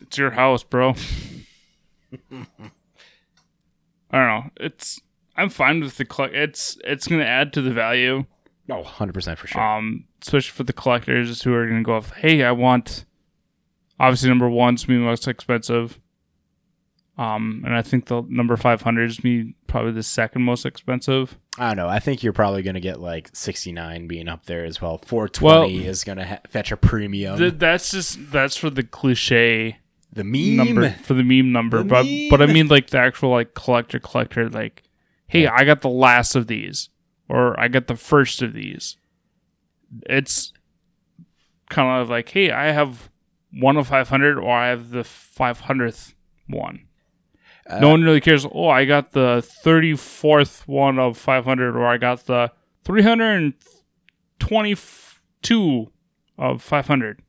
It's 0.00 0.18
your 0.18 0.32
house, 0.32 0.62
bro. 0.64 0.94
I 2.32 4.18
don't 4.18 4.26
know. 4.28 4.50
It's 4.58 5.00
I'm 5.36 5.48
fine 5.48 5.80
with 5.80 5.96
the 5.96 6.04
collect. 6.04 6.34
It's 6.34 6.76
it's 6.84 7.06
gonna 7.06 7.24
add 7.24 7.52
to 7.54 7.62
the 7.62 7.70
value. 7.70 8.24
No, 8.68 8.76
100 8.78 9.12
percent 9.12 9.38
for 9.38 9.46
sure. 9.46 9.60
Um, 9.62 10.04
especially 10.22 10.50
for 10.52 10.64
the 10.64 10.72
collectors 10.72 11.42
who 11.42 11.54
are 11.54 11.66
gonna 11.66 11.82
go 11.82 11.94
off. 11.94 12.12
Hey, 12.12 12.42
I 12.42 12.52
want. 12.52 13.04
Obviously, 14.02 14.28
number 14.28 14.50
one's 14.50 14.86
me 14.88 14.96
most 14.96 15.26
expensive. 15.28 15.98
Um, 17.18 17.62
and 17.64 17.74
I 17.76 17.82
think 17.82 18.06
the 18.06 18.22
number 18.28 18.56
five 18.56 18.82
hundred 18.82 19.10
is 19.10 19.22
me 19.22 19.54
probably 19.66 19.92
the 19.92 20.02
second 20.02 20.42
most 20.42 20.64
expensive. 20.66 21.38
I 21.58 21.68
don't 21.68 21.76
know. 21.76 21.88
I 21.88 21.98
think 21.98 22.22
you're 22.22 22.32
probably 22.32 22.62
going 22.62 22.74
to 22.74 22.80
get 22.80 22.98
like 23.00 23.28
69 23.34 24.06
being 24.08 24.28
up 24.28 24.46
there 24.46 24.64
as 24.64 24.80
well. 24.80 24.96
420 24.98 25.44
Well- 25.78 25.88
is 25.88 26.04
going 26.04 26.16
to 26.18 26.24
ha- 26.26 26.38
fetch 26.48 26.72
a 26.72 26.76
premium. 26.76 27.38
Th- 27.38 27.54
that's 27.56 27.90
just 27.90 28.32
that's 28.32 28.56
for 28.56 28.70
the 28.70 28.82
cliche 28.82 29.78
the 30.12 30.24
meme. 30.24 30.56
number 30.56 30.90
for 30.90 31.14
the 31.14 31.22
meme 31.22 31.52
number, 31.52 31.82
The 31.82 31.84
but 31.84 32.06
but 32.30 32.42
I 32.42 32.52
mean 32.52 32.68
like 32.68 32.88
the 32.90 32.98
actual 32.98 33.30
like 33.30 33.54
collector 33.54 33.98
collector 34.00 34.48
like, 34.48 34.82
hey, 35.28 35.46
I 35.46 35.64
got 35.64 35.82
the 35.82 35.90
last 35.90 36.34
of 36.34 36.46
these, 36.46 36.88
or 37.28 37.58
I 37.60 37.68
got 37.68 37.86
the 37.86 37.96
first 37.96 38.40
of 38.42 38.52
these. 38.54 38.96
It's 40.08 40.52
kind 41.68 42.00
of 42.02 42.08
like, 42.08 42.30
hey, 42.30 42.50
I 42.50 42.72
have 42.72 43.10
one 43.52 43.76
of 43.76 43.88
five 43.88 44.08
hundred, 44.08 44.38
or 44.38 44.50
I 44.50 44.68
have 44.68 44.90
the 44.90 45.04
five 45.04 45.60
hundredth 45.60 46.14
one. 46.48 46.86
Uh, 47.66 47.78
no 47.80 47.90
one 47.90 48.02
really 48.02 48.20
cares. 48.20 48.44
Oh, 48.50 48.68
I 48.68 48.84
got 48.84 49.12
the 49.12 49.42
thirty 49.62 49.94
fourth 49.94 50.66
one 50.66 50.98
of 50.98 51.16
five 51.16 51.44
hundred, 51.44 51.76
or 51.76 51.86
I 51.86 51.96
got 51.96 52.26
the 52.26 52.50
three 52.84 53.02
hundred 53.02 53.36
and 53.36 53.54
twenty 54.38 54.76
two 55.42 55.90
of 56.38 56.62
five 56.62 56.86
hundred. 56.86 57.20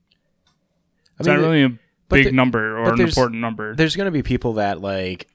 It's 1.20 1.28
mean, 1.28 1.38
not 1.38 1.44
really 1.44 1.64
a 1.64 1.78
big 2.10 2.26
the- 2.26 2.32
number 2.32 2.78
or 2.78 2.94
an 2.94 3.02
important 3.02 3.42
number. 3.42 3.76
There's 3.76 3.96
going 3.96 4.06
to 4.06 4.12
be 4.12 4.24
people 4.24 4.54
that 4.54 4.82
like 4.82 5.28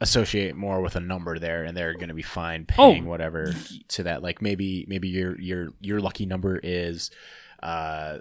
associate 0.00 0.54
more 0.54 0.80
with 0.80 0.96
a 0.96 1.00
number 1.00 1.38
there, 1.38 1.64
and 1.64 1.76
they're 1.76 1.94
going 1.94 2.08
to 2.08 2.14
be 2.14 2.22
fine 2.22 2.66
Oh. 2.78 2.92
paying 2.92 3.06
whatever 3.06 3.52
to 3.88 4.02
that. 4.04 4.22
Like 4.22 4.40
maybe 4.42 4.84
maybe 4.88 5.08
your 5.08 5.40
your 5.40 5.68
your 5.80 6.00
lucky 6.00 6.26
number 6.26 6.60
is. 6.62 7.10
uh 7.62 8.18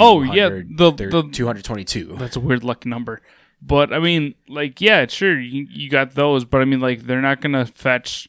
Oh, 0.00 0.22
yeah, 0.22 0.48
the- 0.48 0.90
the- 0.92 1.28
222. 1.32 2.16
That's 2.18 2.36
a 2.36 2.40
weird 2.40 2.64
lucky 2.64 2.88
number. 2.88 3.20
But 3.62 3.92
I 3.92 3.98
mean, 4.00 4.34
like, 4.48 4.80
yeah, 4.80 5.06
sure, 5.06 5.38
you, 5.40 5.66
you 5.70 5.88
got 5.88 6.12
those, 6.14 6.44
but 6.44 6.60
I 6.60 6.64
mean, 6.64 6.80
like, 6.80 7.02
they're 7.02 7.22
not 7.22 7.40
gonna 7.40 7.66
fetch. 7.66 8.28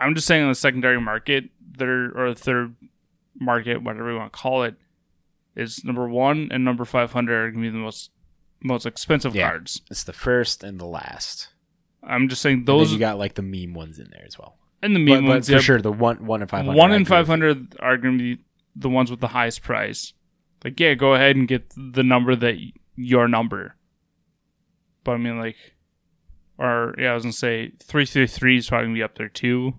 I'm 0.00 0.14
just 0.14 0.26
saying 0.26 0.42
on 0.42 0.48
the 0.48 0.54
secondary 0.54 1.00
market, 1.00 1.50
they're 1.60 2.10
or 2.16 2.34
third 2.34 2.74
market, 3.38 3.82
whatever 3.82 4.10
you 4.12 4.18
want 4.18 4.32
to 4.32 4.38
call 4.38 4.62
it, 4.62 4.76
is 5.56 5.84
number 5.84 6.08
one 6.08 6.48
and 6.52 6.64
number 6.64 6.84
five 6.84 7.12
hundred 7.12 7.44
are 7.46 7.50
gonna 7.50 7.62
be 7.62 7.70
the 7.70 7.78
most 7.78 8.10
most 8.62 8.86
expensive 8.86 9.34
Yeah. 9.34 9.48
cards. 9.50 9.82
It's 9.90 10.04
the 10.04 10.12
first 10.12 10.62
and 10.62 10.78
the 10.78 10.86
last. 10.86 11.48
I'm 12.02 12.28
just 12.28 12.40
saying 12.42 12.58
And 12.58 12.66
those 12.66 12.92
you 12.92 12.98
got 12.98 13.18
like 13.18 13.34
the 13.34 13.42
meme 13.42 13.74
ones 13.74 13.98
in 13.98 14.08
there 14.10 14.24
as 14.26 14.38
well. 14.38 14.56
and 14.82 14.94
the 14.94 15.00
meme 15.00 15.24
but 15.24 15.30
ones, 15.30 15.46
for 15.48 15.54
yeah, 15.54 15.60
sure, 15.60 15.80
the 15.80 15.92
one 15.92 16.24
one 16.24 16.40
in 16.42 16.48
five 16.48 16.64
hundred. 16.64 16.78
one 16.78 16.92
in 16.92 17.04
five 17.04 17.26
hundred 17.26 17.74
are 17.80 17.96
gonna 17.98 18.16
be 18.18 18.38
the 18.80 18.88
ones 18.88 19.10
with 19.10 19.20
the 19.20 19.28
highest 19.28 19.62
price. 19.62 20.12
Like, 20.64 20.78
yeah, 20.80 20.94
go 20.94 21.14
ahead 21.14 21.36
and 21.36 21.48
get 21.48 21.72
the 21.76 22.02
number 22.02 22.34
that 22.36 22.56
y- 22.56 22.72
your 22.96 23.28
number. 23.28 23.76
But 25.04 25.12
I 25.12 25.16
mean, 25.16 25.38
like, 25.38 25.56
or 26.58 26.94
yeah, 26.98 27.12
I 27.12 27.14
was 27.14 27.22
gonna 27.24 27.32
say 27.32 27.72
three 27.82 28.04
three 28.06 28.26
three 28.26 28.58
is 28.58 28.68
probably 28.68 28.86
gonna 28.88 28.94
be 28.94 29.02
up 29.02 29.14
there 29.16 29.28
too, 29.28 29.74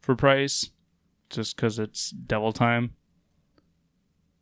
for 0.00 0.14
price, 0.14 0.70
just 1.30 1.56
because 1.56 1.78
it's 1.78 2.10
devil 2.10 2.52
time. 2.52 2.92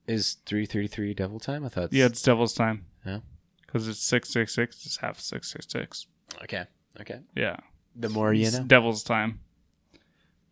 Is 0.07 0.35
three 0.45 0.67
thirty 0.67 0.87
three 0.87 1.15
Devil 1.15 1.41
Time? 1.41 1.65
I 1.65 1.71
thought. 1.71 1.93
Yeah, 1.93 2.05
it's 2.07 2.21
devil's 2.21 2.53
time. 2.53 2.85
Yeah. 3.07 3.21
because 3.67 3.89
it's 3.89 4.01
six 4.01 4.29
six 4.29 4.55
six. 4.55 4.85
It's 4.85 4.99
half 4.99 5.19
six 5.19 5.51
six 5.51 5.67
six. 5.71 6.07
Okay. 6.43 6.65
Okay. 7.01 7.21
Yeah, 7.35 7.57
The 7.97 8.11
more 8.11 8.35
you 8.35 8.47
it's 8.47 8.59
know. 8.59 8.65
devil's 8.65 9.03
time. 9.03 9.41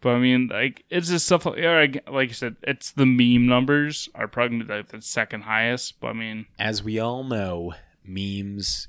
But 0.02 0.10
I 0.10 0.18
mean, 0.18 0.48
like, 0.48 0.84
it's 0.90 1.08
just 1.08 1.24
stuff 1.26 1.46
like, 1.46 2.06
like- 2.10 2.28
you 2.28 2.34
said, 2.34 2.56
it's 2.62 2.90
the 2.90 3.06
meme 3.06 3.46
numbers 3.46 4.08
are 4.14 4.28
probably 4.28 4.62
like 4.64 4.88
the 4.88 5.00
second 5.00 5.42
highest. 5.42 5.98
But 6.00 6.08
I 6.08 6.12
mean, 6.12 6.46
As 6.58 6.82
we 6.82 6.98
all 6.98 7.24
know, 7.24 7.72
memes 8.04 8.88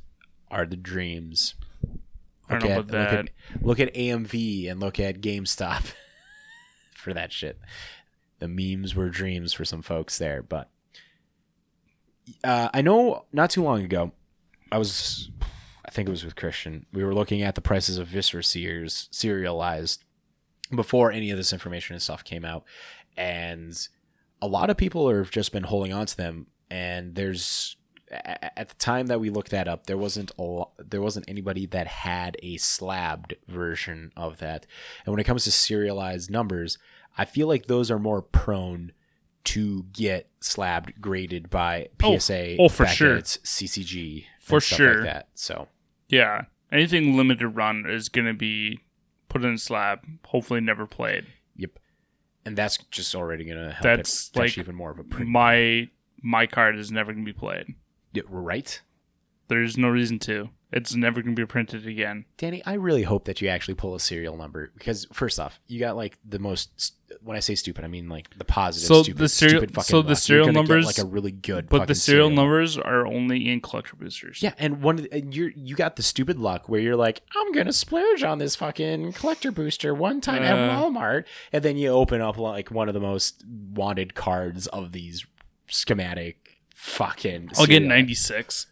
are 0.51 0.65
the 0.65 0.75
dreams. 0.75 1.53
I 2.49 2.57
don't 2.57 2.61
Look 2.61 2.69
know 2.69 2.73
at, 2.73 2.79
about 2.79 2.99
look 2.99 3.09
that. 3.09 3.19
at 3.59 3.63
look 3.65 3.79
at 3.79 3.93
AMC 3.95 4.69
and 4.69 4.79
look 4.79 4.99
at 4.99 5.21
GameStop 5.21 5.93
for 6.95 7.13
that 7.13 7.31
shit. 7.31 7.57
The 8.39 8.47
memes 8.49 8.93
were 8.95 9.09
dreams 9.09 9.53
for 9.53 9.63
some 9.63 9.81
folks 9.81 10.17
there, 10.17 10.43
but 10.43 10.69
uh, 12.43 12.69
I 12.73 12.81
know 12.81 13.25
not 13.31 13.49
too 13.49 13.63
long 13.63 13.83
ago, 13.83 14.11
I 14.71 14.77
was, 14.77 15.29
I 15.85 15.91
think 15.91 16.07
it 16.07 16.11
was 16.11 16.25
with 16.25 16.35
Christian. 16.35 16.85
We 16.91 17.03
were 17.03 17.13
looking 17.13 17.41
at 17.41 17.55
the 17.55 17.61
prices 17.61 17.97
of 17.97 18.07
Viscera 18.07 18.43
Seers 18.43 19.07
serialized, 19.11 20.03
before 20.75 21.11
any 21.11 21.31
of 21.31 21.37
this 21.37 21.53
information 21.53 21.93
and 21.93 22.01
stuff 22.01 22.23
came 22.23 22.45
out, 22.45 22.63
and 23.17 23.75
a 24.41 24.47
lot 24.47 24.69
of 24.69 24.77
people 24.77 25.09
have 25.13 25.31
just 25.31 25.51
been 25.51 25.63
holding 25.63 25.93
on 25.93 26.05
to 26.05 26.17
them. 26.17 26.47
And 26.69 27.15
there's 27.15 27.75
at 28.11 28.69
the 28.69 28.75
time 28.75 29.07
that 29.07 29.19
we 29.19 29.29
looked 29.31 29.49
that 29.51 29.67
up, 29.67 29.87
there 29.87 29.97
wasn't 29.97 30.31
a 30.37 30.41
lo- 30.43 30.71
there 30.77 31.01
wasn't 31.01 31.25
anybody 31.27 31.65
that 31.67 31.87
had 31.87 32.37
a 32.43 32.57
slabbed 32.57 33.35
version 33.47 34.11
of 34.15 34.37
that. 34.39 34.65
And 35.05 35.11
when 35.13 35.19
it 35.19 35.23
comes 35.23 35.45
to 35.45 35.51
serialized 35.51 36.29
numbers, 36.29 36.77
I 37.17 37.25
feel 37.25 37.47
like 37.47 37.65
those 37.65 37.89
are 37.89 37.99
more 37.99 38.21
prone 38.21 38.91
to 39.45 39.83
get 39.91 40.29
slabbed 40.39 41.01
graded 41.01 41.49
by 41.49 41.89
Oh, 42.01 42.17
PSA. 42.17 42.57
oh, 42.59 42.69
for 42.69 42.83
back 42.85 42.95
sure. 42.95 43.15
its 43.17 43.37
CCG 43.43 44.25
For 44.39 44.61
sure. 44.61 44.95
like 45.01 45.03
that. 45.05 45.27
So 45.35 45.67
Yeah, 46.07 46.45
anything 46.71 47.17
limited 47.17 47.47
run 47.49 47.85
is 47.87 48.09
gonna 48.09 48.33
be 48.33 48.79
put 49.33 49.43
in 49.43 49.55
a 49.55 49.57
slab. 49.57 49.99
Hopefully, 50.25 50.61
never 50.61 50.85
played. 50.85 51.25
Yep. 51.55 51.71
And 52.45 52.55
that's 52.55 52.77
just 52.91 53.15
already 53.15 53.45
going 53.45 53.57
to 53.57 53.71
help 53.71 53.83
That's 53.83 54.29
it 54.29 54.37
like 54.37 54.57
even 54.57 54.75
more 54.75 54.91
of 54.91 54.99
a 54.99 55.03
premium. 55.03 55.31
My 55.31 55.89
my 56.21 56.45
card 56.45 56.77
is 56.77 56.91
never 56.91 57.11
gonna 57.11 57.25
be 57.25 57.33
played. 57.33 57.75
Yeah, 58.13 58.23
right? 58.29 58.79
There's 59.49 59.77
no 59.77 59.89
reason 59.89 60.19
to. 60.19 60.49
It's 60.73 60.95
never 60.95 61.21
gonna 61.21 61.35
be 61.35 61.45
printed 61.45 61.87
again. 61.87 62.25
Danny, 62.37 62.63
I 62.65 62.73
really 62.73 63.03
hope 63.03 63.25
that 63.25 63.41
you 63.41 63.47
actually 63.47 63.75
pull 63.75 63.93
a 63.95 63.99
serial 63.99 64.35
number 64.37 64.71
because 64.77 65.05
first 65.13 65.39
off, 65.39 65.59
you 65.67 65.79
got 65.79 65.95
like 65.95 66.17
the 66.27 66.39
most 66.39 66.95
when 67.21 67.37
I 67.37 67.41
say 67.41 67.53
stupid, 67.55 67.85
I 67.85 67.87
mean 67.87 68.09
like 68.09 68.27
the 68.37 68.43
positive 68.43 68.87
So 68.87 69.03
stupid, 69.03 69.19
the 69.19 69.29
serial- 69.29 69.59
stupid 69.59 69.75
fucking 69.75 69.85
so 69.87 70.01
the 70.01 70.09
luck. 70.09 70.17
Serial 70.17 70.51
numbers- 70.51 70.85
like 70.85 70.97
a 70.97 71.05
really 71.05 71.31
good 71.31 71.69
But 71.69 71.87
the 71.87 71.95
serial 71.95 72.29
number. 72.29 72.41
numbers 72.41 72.77
are 72.77 73.05
only 73.05 73.49
in 73.49 73.61
collector 73.61 73.95
boosters. 73.95 74.41
Yeah, 74.41 74.53
and 74.57 74.81
one 74.81 74.95
the, 74.97 75.13
and 75.13 75.33
you're 75.33 75.51
you 75.55 75.75
got 75.75 75.95
the 75.95 76.03
stupid 76.03 76.39
luck 76.39 76.67
where 76.67 76.81
you're 76.81 76.95
like, 76.95 77.21
I'm 77.35 77.51
gonna 77.53 77.71
splurge 77.71 78.23
on 78.23 78.39
this 78.39 78.55
fucking 78.55 79.13
collector 79.13 79.51
booster 79.51 79.93
one 79.93 80.21
time 80.21 80.41
at 80.43 80.57
Uh. 80.57 80.73
Walmart, 80.83 81.25
and 81.53 81.63
then 81.63 81.77
you 81.77 81.89
open 81.89 82.19
up 82.19 82.37
like 82.37 82.71
one 82.71 82.87
of 82.87 82.93
the 82.95 82.99
most 82.99 83.43
wanted 83.47 84.15
cards 84.15 84.65
of 84.67 84.91
these 84.91 85.25
schematic 85.67 86.57
fucking. 86.73 87.49
I'll 87.57 87.65
get 87.67 87.83
96. 87.83 88.67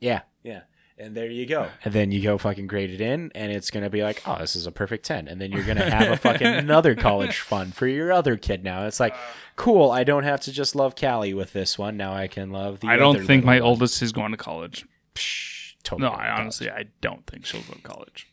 Yeah, 0.00 0.22
yeah. 0.42 0.62
And 1.00 1.14
there 1.14 1.30
you 1.30 1.46
go. 1.46 1.66
And 1.82 1.94
then 1.94 2.12
you 2.12 2.20
go 2.22 2.36
fucking 2.36 2.66
grade 2.66 2.90
it 2.90 3.00
in, 3.00 3.32
and 3.34 3.50
it's 3.50 3.70
gonna 3.70 3.88
be 3.88 4.02
like, 4.02 4.22
oh, 4.26 4.36
this 4.38 4.54
is 4.54 4.66
a 4.66 4.70
perfect 4.72 5.06
ten. 5.06 5.28
And 5.28 5.40
then 5.40 5.50
you're 5.50 5.64
gonna 5.64 5.88
have 5.88 6.10
a 6.10 6.16
fucking 6.18 6.46
another 6.46 6.94
college 6.94 7.38
fund 7.38 7.74
for 7.74 7.86
your 7.86 8.12
other 8.12 8.36
kid. 8.36 8.62
Now 8.62 8.86
it's 8.86 9.00
like, 9.00 9.14
uh, 9.14 9.18
cool. 9.56 9.90
I 9.90 10.04
don't 10.04 10.24
have 10.24 10.40
to 10.42 10.52
just 10.52 10.76
love 10.76 10.94
Callie 10.94 11.32
with 11.32 11.54
this 11.54 11.78
one. 11.78 11.96
Now 11.96 12.12
I 12.12 12.28
can 12.28 12.50
love 12.50 12.80
the. 12.80 12.88
I 12.88 12.96
don't 12.96 13.16
other 13.16 13.24
think 13.24 13.46
my 13.46 13.60
one. 13.60 13.68
oldest 13.68 14.02
is 14.02 14.12
going 14.12 14.32
to 14.32 14.36
college. 14.36 14.84
Psh, 15.14 15.72
totally. 15.84 16.10
No, 16.10 16.14
I 16.14 16.38
honestly, 16.38 16.68
I 16.70 16.84
don't 17.00 17.26
think 17.26 17.46
she'll 17.46 17.62
go 17.62 17.72
to 17.72 17.80
college. 17.80 18.26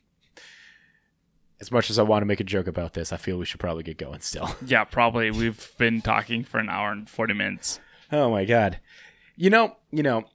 As 1.61 1.71
much 1.71 1.89
as 1.89 1.97
I 1.97 2.03
want 2.03 2.21
to 2.21 2.25
make 2.27 2.41
a 2.41 2.43
joke 2.43 2.67
about 2.67 2.93
this, 2.93 3.13
I 3.13 3.17
feel 3.17 3.37
we 3.37 3.45
should 3.45 3.61
probably 3.61 3.83
get 3.83 3.97
going 3.97 4.19
still. 4.19 4.53
Yeah, 4.65 4.83
probably. 4.83 5.31
We've 5.31 5.71
been 5.77 6.01
talking 6.01 6.43
for 6.43 6.59
an 6.59 6.69
hour 6.69 6.91
and 6.91 7.09
40 7.09 7.33
minutes. 7.33 7.79
Oh 8.11 8.29
my 8.29 8.43
god. 8.43 8.79
You 9.37 9.49
know, 9.49 9.75
you 9.91 10.03
know, 10.03 10.25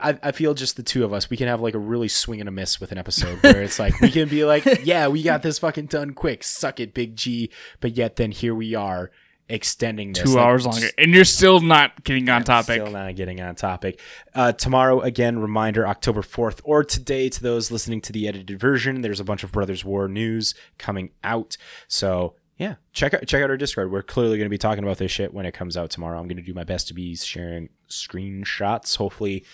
I, 0.00 0.18
I 0.22 0.32
feel 0.32 0.54
just 0.54 0.76
the 0.76 0.82
two 0.82 1.04
of 1.04 1.12
us, 1.12 1.28
we 1.28 1.36
can 1.36 1.48
have 1.48 1.60
like 1.60 1.74
a 1.74 1.78
really 1.78 2.08
swing 2.08 2.40
and 2.40 2.48
a 2.48 2.52
miss 2.52 2.80
with 2.80 2.92
an 2.92 2.98
episode 2.98 3.42
where 3.42 3.62
it's 3.62 3.78
like 3.78 4.00
we 4.00 4.10
can 4.10 4.28
be 4.28 4.44
like, 4.46 4.64
yeah, 4.84 5.08
we 5.08 5.22
got 5.22 5.42
this 5.42 5.58
fucking 5.58 5.86
done 5.86 6.12
quick, 6.14 6.44
suck 6.44 6.80
it, 6.80 6.94
Big 6.94 7.16
G. 7.16 7.50
But 7.80 7.96
yet 7.96 8.16
then 8.16 8.30
here 8.30 8.54
we 8.54 8.74
are 8.74 9.10
extending 9.48 10.12
this 10.12 10.24
Two 10.24 10.36
like, 10.36 10.44
hours 10.44 10.66
longer. 10.66 10.88
And 10.96 11.12
you're 11.12 11.24
still 11.24 11.60
not 11.60 12.04
getting 12.04 12.28
on 12.28 12.44
topic. 12.44 12.80
Still 12.80 12.92
not 12.92 13.14
getting 13.16 13.40
on 13.40 13.54
topic. 13.54 14.00
Uh, 14.34 14.52
tomorrow, 14.52 15.00
again, 15.00 15.38
reminder 15.38 15.86
October 15.86 16.22
4th, 16.22 16.60
or 16.64 16.84
today 16.84 17.28
to 17.28 17.42
those 17.42 17.70
listening 17.70 18.00
to 18.02 18.12
the 18.12 18.26
edited 18.28 18.58
version, 18.58 19.02
there's 19.02 19.20
a 19.20 19.24
bunch 19.24 19.44
of 19.44 19.52
Brothers 19.52 19.84
War 19.84 20.08
news 20.08 20.54
coming 20.78 21.10
out. 21.22 21.56
So, 21.88 22.34
yeah, 22.56 22.76
check 22.92 23.14
out 23.14 23.26
check 23.26 23.42
out 23.42 23.50
our 23.50 23.56
Discord. 23.56 23.90
We're 23.90 24.02
clearly 24.02 24.38
going 24.38 24.46
to 24.46 24.50
be 24.50 24.58
talking 24.58 24.84
about 24.84 24.98
this 24.98 25.10
shit 25.10 25.34
when 25.34 25.46
it 25.46 25.52
comes 25.52 25.76
out 25.76 25.90
tomorrow. 25.90 26.18
I'm 26.18 26.28
going 26.28 26.36
to 26.36 26.42
do 26.42 26.54
my 26.54 26.64
best 26.64 26.88
to 26.88 26.94
be 26.94 27.16
sharing 27.16 27.68
screenshots. 27.88 28.96
Hopefully, 28.96 29.44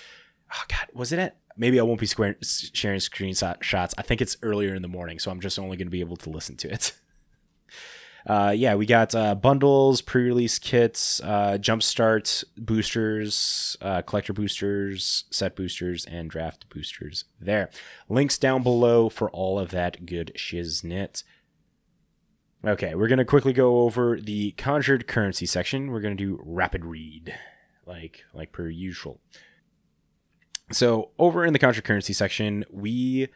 oh 0.53 0.63
God, 0.69 0.89
was 0.93 1.13
it 1.13 1.19
at? 1.19 1.37
Maybe 1.57 1.81
I 1.81 1.83
won't 1.83 1.99
be 1.99 2.07
square, 2.07 2.37
sharing 2.43 3.01
screenshot 3.01 3.63
shots. 3.63 3.95
I 3.99 4.03
think 4.03 4.21
it's 4.21 4.37
earlier 4.43 4.75
in 4.75 4.83
the 4.83 4.89
morning, 4.89 5.19
so 5.19 5.31
I'm 5.31 5.41
just 5.41 5.59
only 5.59 5.77
going 5.77 5.89
to 5.89 5.93
be 5.93 6.01
able 6.01 6.17
to 6.19 6.31
listen 6.31 6.57
to 6.59 6.73
it. 6.73 6.93
Uh, 8.27 8.53
yeah, 8.55 8.75
we 8.75 8.85
got 8.85 9.15
uh, 9.15 9.35
bundles, 9.35 10.03
pre-release 10.03 10.59
kits, 10.59 11.19
uh, 11.25 11.57
jumpstart 11.59 12.45
boosters, 12.59 13.77
uh, 13.81 14.03
collector 14.03 14.35
boosters, 14.35 15.25
set 15.31 15.57
boosters, 15.57 16.05
and 16.05 16.29
draft 16.29 16.69
boosters. 16.69 17.25
There, 17.41 17.71
links 18.09 18.37
down 18.37 18.63
below 18.63 19.09
for 19.09 19.31
all 19.31 19.59
of 19.59 19.71
that 19.71 20.05
good 20.05 20.33
shiznit. 20.37 21.23
Okay, 22.67 22.95
we're 22.95 23.09
gonna 23.09 23.25
quickly 23.25 23.55
go 23.55 23.79
over 23.81 24.21
the 24.21 24.51
conjured 24.53 25.07
currency 25.07 25.47
section. 25.47 25.91
We're 25.91 26.01
gonna 26.01 26.15
do 26.15 26.39
rapid 26.45 26.85
read, 26.85 27.35
like 27.87 28.25
like 28.35 28.53
per 28.53 28.69
usual. 28.69 29.21
So 30.71 31.11
over 31.19 31.45
in 31.45 31.53
the 31.53 31.59
conjured 31.59 31.85
currency 31.85 32.13
section, 32.13 32.65
we 32.71 33.29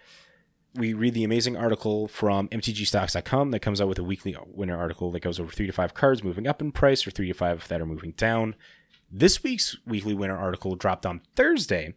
we 0.74 0.94
read 0.94 1.14
the 1.14 1.24
amazing 1.24 1.56
article 1.56 2.08
from 2.08 2.48
mtgstocks.com 2.48 3.50
that 3.50 3.60
comes 3.60 3.80
out 3.80 3.88
with 3.88 3.98
a 3.98 4.04
weekly 4.04 4.36
winner 4.46 4.76
article 4.76 5.10
that 5.10 5.20
goes 5.20 5.38
over 5.38 5.52
three 5.52 5.66
to 5.66 5.72
five 5.72 5.92
cards 5.92 6.24
moving 6.24 6.46
up 6.46 6.62
in 6.62 6.72
price 6.72 7.06
or 7.06 7.10
three 7.10 7.28
to 7.28 7.34
five 7.34 7.66
that 7.68 7.80
are 7.80 7.86
moving 7.86 8.12
down. 8.12 8.54
This 9.10 9.42
week's 9.42 9.76
weekly 9.86 10.14
winner 10.14 10.36
article 10.36 10.74
dropped 10.74 11.04
on 11.04 11.20
Thursday. 11.36 11.94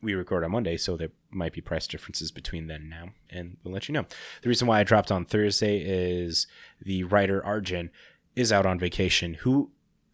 We 0.00 0.14
record 0.14 0.44
on 0.44 0.52
Monday, 0.52 0.76
so 0.76 0.96
there 0.96 1.10
might 1.30 1.52
be 1.52 1.60
price 1.60 1.86
differences 1.86 2.30
between 2.30 2.66
then 2.66 2.82
and 2.82 2.90
now, 2.90 3.08
and 3.28 3.56
we'll 3.62 3.74
let 3.74 3.88
you 3.88 3.92
know. 3.92 4.06
The 4.42 4.48
reason 4.48 4.66
why 4.66 4.80
I 4.80 4.84
dropped 4.84 5.10
on 5.10 5.24
Thursday 5.24 5.78
is 5.78 6.46
the 6.80 7.04
writer 7.04 7.44
Arjun 7.44 7.90
is 8.34 8.52
out 8.52 8.66
on 8.66 8.78
vacation, 8.78 9.34
who, 9.34 9.70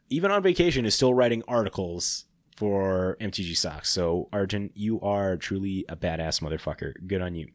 even 0.08 0.30
on 0.30 0.42
vacation, 0.42 0.86
is 0.86 0.94
still 0.94 1.14
writing 1.14 1.42
articles 1.46 2.24
for 2.56 3.16
MTG 3.20 3.56
Stocks. 3.56 3.90
So, 3.90 4.28
Arjun, 4.32 4.70
you 4.74 5.00
are 5.00 5.36
truly 5.36 5.84
a 5.88 5.96
badass 5.96 6.40
motherfucker. 6.40 6.94
Good 7.06 7.22
on 7.22 7.34
you. 7.34 7.48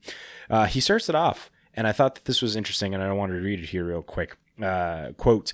Uh, 0.50 0.66
he 0.66 0.80
starts 0.80 1.10
it 1.10 1.16
off, 1.16 1.52
and 1.74 1.88
I 1.88 1.92
thought 1.92 2.16
that 2.16 2.26
this 2.26 2.42
was 2.42 2.56
interesting, 2.56 2.94
and 2.94 3.04
I 3.04 3.12
wanted 3.14 3.34
to 3.36 3.42
read 3.42 3.60
it 3.60 3.70
here 3.70 3.86
real 3.86 4.02
quick. 4.02 4.38
Uh, 4.62 5.12
quote 5.18 5.54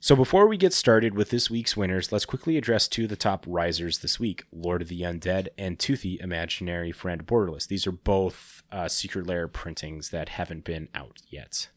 So, 0.00 0.14
before 0.14 0.46
we 0.46 0.56
get 0.56 0.72
started 0.72 1.14
with 1.14 1.30
this 1.30 1.50
week's 1.50 1.76
winners, 1.76 2.12
let's 2.12 2.24
quickly 2.24 2.56
address 2.56 2.88
two 2.88 3.04
of 3.04 3.10
the 3.10 3.16
top 3.16 3.44
risers 3.48 3.98
this 3.98 4.20
week 4.20 4.44
Lord 4.52 4.82
of 4.82 4.88
the 4.88 5.02
Undead 5.02 5.48
and 5.58 5.78
Toothy 5.78 6.18
Imaginary 6.20 6.92
Friend 6.92 7.26
Borderless. 7.26 7.66
These 7.66 7.86
are 7.86 7.92
both 7.92 8.62
uh, 8.70 8.88
Secret 8.88 9.26
Lair 9.26 9.48
printings 9.48 10.10
that 10.10 10.30
haven't 10.30 10.64
been 10.64 10.88
out 10.94 11.18
yet. 11.28 11.68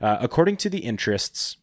Uh, 0.00 0.16
according 0.20 0.56
to 0.58 0.70
the 0.70 0.78
interests, 0.78 1.58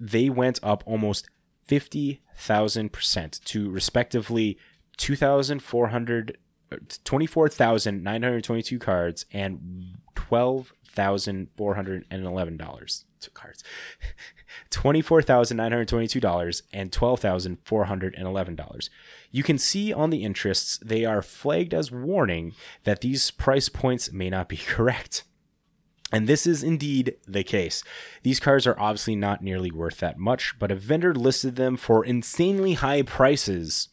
they 0.00 0.28
went 0.28 0.58
up 0.62 0.82
almost 0.86 1.28
50,000% 1.72 3.44
to 3.44 3.70
respectively 3.70 4.58
2,400 4.98 6.36
uh, 6.70 6.76
24,922 7.04 8.78
cards 8.78 9.24
and 9.32 9.96
$12,411 10.14 13.04
to 13.20 13.30
cards. 13.30 13.64
$24,922 14.70 16.62
and 16.74 16.92
$12,411. 16.92 18.88
You 19.30 19.42
can 19.42 19.56
see 19.56 19.94
on 19.94 20.10
the 20.10 20.24
interests 20.24 20.78
they 20.84 21.06
are 21.06 21.22
flagged 21.22 21.72
as 21.72 21.90
warning 21.90 22.52
that 22.84 23.00
these 23.00 23.30
price 23.30 23.70
points 23.70 24.12
may 24.12 24.28
not 24.28 24.50
be 24.50 24.56
correct. 24.58 25.24
And 26.12 26.28
this 26.28 26.46
is 26.46 26.62
indeed 26.62 27.16
the 27.26 27.42
case. 27.42 27.82
These 28.22 28.38
cards 28.38 28.66
are 28.66 28.78
obviously 28.78 29.16
not 29.16 29.42
nearly 29.42 29.70
worth 29.70 29.98
that 30.00 30.18
much, 30.18 30.54
but 30.58 30.70
a 30.70 30.76
vendor 30.76 31.14
listed 31.14 31.56
them 31.56 31.76
for 31.76 32.04
insanely 32.04 32.74
high 32.74 33.02
prices. 33.02 33.88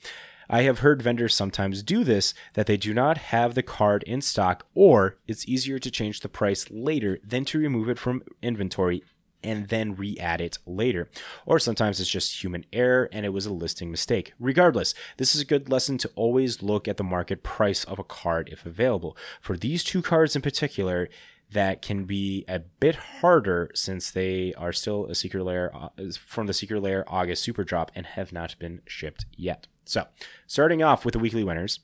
I 0.49 0.63
have 0.63 0.79
heard 0.79 1.01
vendors 1.01 1.33
sometimes 1.33 1.83
do 1.83 2.03
this 2.03 2.33
that 2.55 2.65
they 2.65 2.75
do 2.75 2.93
not 2.93 3.17
have 3.17 3.55
the 3.55 3.63
card 3.63 4.03
in 4.03 4.21
stock, 4.21 4.65
or 4.73 5.17
it's 5.27 5.47
easier 5.47 5.79
to 5.79 5.91
change 5.91 6.19
the 6.19 6.29
price 6.29 6.69
later 6.69 7.19
than 7.23 7.45
to 7.45 7.59
remove 7.59 7.87
it 7.87 7.99
from 7.99 8.23
inventory 8.41 9.03
and 9.43 9.69
then 9.69 9.95
re 9.95 10.17
add 10.19 10.41
it 10.41 10.57
later. 10.65 11.07
Or 11.45 11.59
sometimes 11.59 11.99
it's 11.99 12.09
just 12.09 12.43
human 12.43 12.65
error 12.73 13.09
and 13.11 13.25
it 13.25 13.29
was 13.29 13.45
a 13.45 13.53
listing 13.53 13.91
mistake. 13.91 14.33
Regardless, 14.39 14.93
this 15.17 15.35
is 15.35 15.41
a 15.41 15.45
good 15.45 15.69
lesson 15.69 15.97
to 15.99 16.11
always 16.15 16.61
look 16.61 16.87
at 16.87 16.97
the 16.97 17.03
market 17.03 17.43
price 17.43 17.83
of 17.85 17.99
a 17.99 18.03
card 18.03 18.49
if 18.51 18.65
available. 18.65 19.15
For 19.39 19.55
these 19.55 19.83
two 19.83 20.01
cards 20.01 20.35
in 20.35 20.41
particular, 20.41 21.09
that 21.51 21.81
can 21.81 22.05
be 22.05 22.45
a 22.47 22.59
bit 22.59 22.95
harder 22.95 23.71
since 23.73 24.11
they 24.11 24.53
are 24.55 24.71
still 24.71 25.05
a 25.07 25.15
Secret 25.15 25.43
Lair 25.43 25.75
uh, 25.75 25.89
from 26.19 26.47
the 26.47 26.53
Secret 26.53 26.81
Lair 26.81 27.03
August 27.07 27.43
super 27.43 27.63
drop 27.63 27.91
and 27.95 28.05
have 28.05 28.31
not 28.31 28.55
been 28.59 28.81
shipped 28.85 29.25
yet. 29.35 29.67
So, 29.85 30.05
starting 30.45 30.83
off 30.83 31.05
with 31.05 31.13
the 31.13 31.19
weekly 31.19 31.43
winners. 31.43 31.79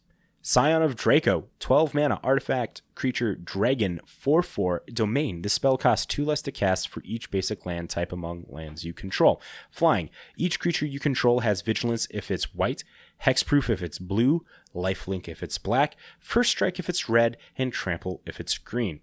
Scion 0.48 0.84
of 0.84 0.96
Draco, 0.96 1.46
12 1.58 1.96
mana 1.96 2.20
artifact 2.24 2.84
creature 2.94 3.34
dragon 3.34 4.00
4 4.06 4.44
4 4.44 4.84
domain. 4.94 5.42
This 5.42 5.54
spell 5.54 5.76
costs 5.76 6.06
2 6.06 6.24
less 6.24 6.44
to 6.44 6.52
cast 6.52 6.88
for 6.88 7.02
each 7.04 7.32
basic 7.32 7.66
land 7.66 7.90
type 7.90 8.12
among 8.12 8.46
lands 8.48 8.86
you 8.86 8.94
control. 8.94 9.42
Flying. 9.72 10.12
Each 10.38 10.60
creature 10.60 10.86
you 10.86 11.00
control 11.00 11.40
has 11.40 11.64
vigilance 11.64 12.08
if 12.12 12.30
it's 12.30 12.54
white, 12.54 12.84
hexproof 13.24 13.72
if 13.72 13.82
it's 13.82 13.98
blue, 13.98 14.46
lifelink 14.76 15.28
if 15.28 15.42
it's 15.42 15.58
black, 15.58 15.96
first 16.20 16.52
strike 16.52 16.78
if 16.78 16.90
it's 16.90 17.10
red, 17.10 17.38
and 17.58 17.74
trample 17.74 18.22
if 18.28 18.40
it's 18.40 18.60
green. 18.60 19.00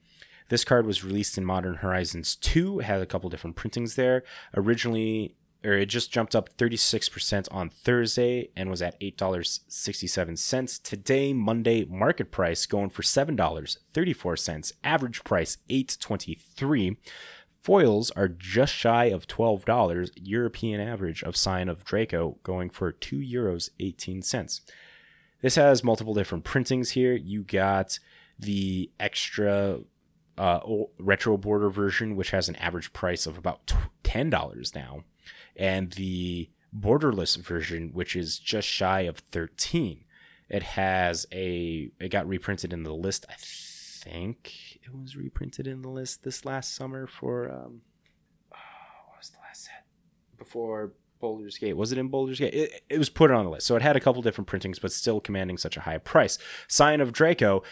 This 0.49 0.65
card 0.65 0.87
was 0.87 1.05
released 1.05 1.39
in 1.39 1.45
Modern 1.45 1.77
Horizons 1.77 2.37
2, 2.37 2.81
it 2.81 2.85
had 2.85 3.01
a 3.01 3.07
couple 3.07 3.31
different 3.31 3.57
printings 3.57 3.95
there. 3.95 4.23
Originally, 4.55 5.37
or 5.65 5.73
it 5.73 5.87
just 5.87 6.11
jumped 6.11 6.35
up 6.35 6.57
36% 6.57 7.49
on 7.51 7.69
Thursday 7.71 8.51
and 8.57 8.69
was 8.69 8.83
at 8.83 8.99
$8.67. 9.01 10.83
Today, 10.83 11.33
Monday, 11.33 11.85
market 11.85 12.31
price 12.33 12.67
going 12.67 12.91
for 12.91 13.03
$7.34. 13.03 14.73
Average 14.83 15.25
price 15.25 15.59
$8.23. 15.71 16.97
Foils 17.61 18.11
are 18.13 18.29
just 18.29 18.75
shy 18.75 19.05
of 19.05 19.29
$12. 19.29 20.11
European 20.17 20.81
average 20.81 21.23
of 21.23 21.37
Scion 21.37 21.69
of 21.69 21.85
Draco 21.85 22.39
going 22.43 22.69
for 22.69 22.91
2 22.91 23.19
euros 23.19 23.71
18 23.79 24.23
cents. 24.23 24.63
This 25.43 25.55
has 25.55 25.85
multiple 25.85 26.15
different 26.15 26.43
printings 26.43 26.91
here. 26.91 27.15
You 27.15 27.45
got 27.45 28.01
the 28.37 28.91
extra 28.99 29.79
uh, 30.39 30.61
retro 30.99 31.37
border 31.37 31.71
version, 31.71 32.17
which 32.17 32.31
has 32.31 32.49
an 32.49 32.57
average 32.57 32.93
price 32.93 33.27
of 33.27 33.39
about 33.39 33.73
$10 34.05 34.75
now, 34.75 35.05
and 35.57 35.93
the 35.93 36.51
borderless 36.77 37.37
version, 37.37 37.91
which 37.93 38.17
is 38.17 38.39
just 38.39 38.67
shy 38.67 39.01
of 39.03 39.19
13 39.19 40.05
It 40.49 40.63
has 40.63 41.27
a, 41.33 41.91
it 42.01 42.09
got 42.09 42.27
reprinted 42.29 42.73
in 42.73 42.83
the 42.83 42.95
list, 42.95 43.27
I 43.29 43.35
think 43.39 44.79
it 44.83 44.95
was 44.95 45.17
reprinted 45.17 45.67
in 45.67 45.83
the 45.83 45.89
list 45.89 46.25
this 46.25 46.45
last 46.45 46.75
summer 46.75 47.07
for, 47.07 47.51
um, 47.51 47.83
oh, 48.53 48.57
what 49.09 49.19
was 49.19 49.31
the 49.31 49.39
last 49.47 49.65
set? 49.65 49.85
Before 50.39 50.93
Baldur's 51.23 51.57
Gate. 51.57 51.77
Was 51.77 51.93
it 51.93 51.99
in 51.99 52.09
Baldur's 52.09 52.39
Gate? 52.39 52.53
It, 52.53 52.83
it 52.91 52.99
was 52.99 53.09
put 53.09 53.31
on 53.31 53.45
the 53.45 53.51
list. 53.51 53.67
So 53.67 53.77
it 53.77 53.83
had 53.83 53.97
a 53.97 54.01
couple 54.01 54.21
different 54.21 54.49
printings, 54.49 54.79
but 54.79 54.93
still 54.93 55.21
commanding 55.21 55.57
such 55.57 55.79
a 55.79 55.81
high 55.81 55.99
price. 55.99 56.37
Scion 56.69 57.01
of 57.01 57.13
Draco 57.13 57.63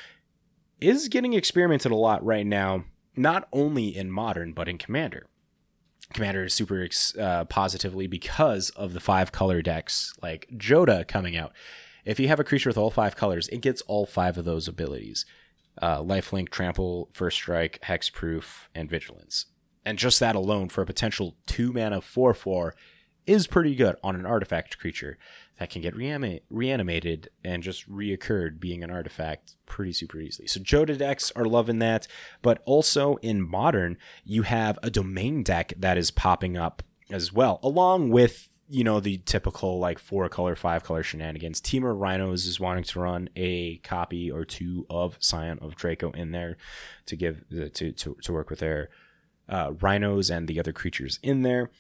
is 0.81 1.09
getting 1.09 1.33
experimented 1.33 1.93
a 1.93 1.97
lot 1.97 2.25
right 2.25 2.47
now, 2.47 2.85
not 3.17 3.49
only 3.53 3.97
in 3.97 4.11
modern, 4.11 4.53
but 4.53 4.69
in 4.69 4.79
Commander. 4.79 5.27
Commander 6.13 6.45
is 6.45 6.55
super 6.55 6.89
uh, 7.19 7.45
positively 7.45 8.07
because 8.07 8.71
of 8.71 8.93
the 8.93 9.01
five 9.01 9.31
color 9.33 9.63
decks 9.63 10.15
like 10.23 10.49
Jodah 10.57 11.07
coming 11.07 11.37
out. 11.37 11.53
If 12.05 12.19
you 12.19 12.29
have 12.29 12.41
a 12.41 12.45
creature 12.45 12.71
with 12.71 12.79
all 12.79 12.91
five 12.91 13.15
colors, 13.15 13.49
it 13.49 13.61
gets 13.61 13.83
all 13.83 14.07
five 14.07 14.39
of 14.39 14.45
those 14.45 14.67
abilities 14.67 15.25
uh, 15.81 15.99
lifelink, 16.03 16.51
trample, 16.51 17.09
first 17.13 17.37
strike, 17.37 17.81
hexproof, 17.85 18.69
and 18.75 18.91
vigilance. 18.91 19.47
And 19.85 19.99
just 19.99 20.21
that 20.21 20.37
alone 20.37 20.69
for 20.69 20.83
a 20.83 20.87
potential 20.87 21.37
two 21.47 21.73
mana 21.73 22.01
4 22.01 22.35
4 22.35 22.75
is 23.31 23.47
pretty 23.47 23.77
good 23.77 23.97
on 24.03 24.17
an 24.17 24.27
artifact 24.27 24.79
creature 24.79 25.17
that 25.59 25.71
can 25.71 25.83
get 25.83 25.95
reanima- 25.95 26.41
reanimated 26.51 27.29
and 27.45 27.63
just 27.63 27.89
reoccurred 27.89 28.59
being 28.59 28.83
an 28.83 28.91
artifact 28.91 29.55
pretty 29.67 29.93
super 29.93 30.19
easily. 30.19 30.49
So 30.49 30.59
Jodah 30.59 30.99
decks 30.99 31.31
are 31.37 31.45
loving 31.45 31.79
that, 31.79 32.09
but 32.43 32.61
also 32.65 33.17
in 33.17 33.49
modern, 33.49 33.99
you 34.25 34.43
have 34.43 34.79
a 34.83 34.91
domain 34.91 35.45
deck 35.45 35.73
that 35.79 35.97
is 35.97 36.11
popping 36.11 36.57
up 36.57 36.83
as 37.11 37.33
well, 37.33 37.61
along 37.63 38.11
with 38.11 38.49
you 38.73 38.85
know 38.85 39.01
the 39.01 39.19
typical 39.19 39.79
like 39.79 39.99
four 39.99 40.29
color, 40.29 40.57
five 40.57 40.83
color 40.83 41.03
shenanigans. 41.03 41.61
Temur 41.61 41.99
Rhinos 41.99 42.47
is 42.47 42.61
wanting 42.61 42.85
to 42.85 43.01
run 43.01 43.29
a 43.37 43.79
copy 43.79 44.31
or 44.31 44.45
two 44.45 44.87
of 44.89 45.17
Scion 45.21 45.59
of 45.61 45.75
Draco 45.77 46.11
in 46.13 46.33
there 46.33 46.57
to 47.07 47.17
give 47.17 47.45
to 47.51 47.93
to, 47.93 48.17
to 48.23 48.33
work 48.33 48.51
with 48.51 48.61
their 48.61 48.89
uh, 49.49 49.73
rhinos 49.81 50.31
and 50.31 50.49
the 50.49 50.61
other 50.61 50.73
creatures 50.73 51.19
in 51.23 51.43
there. 51.43 51.71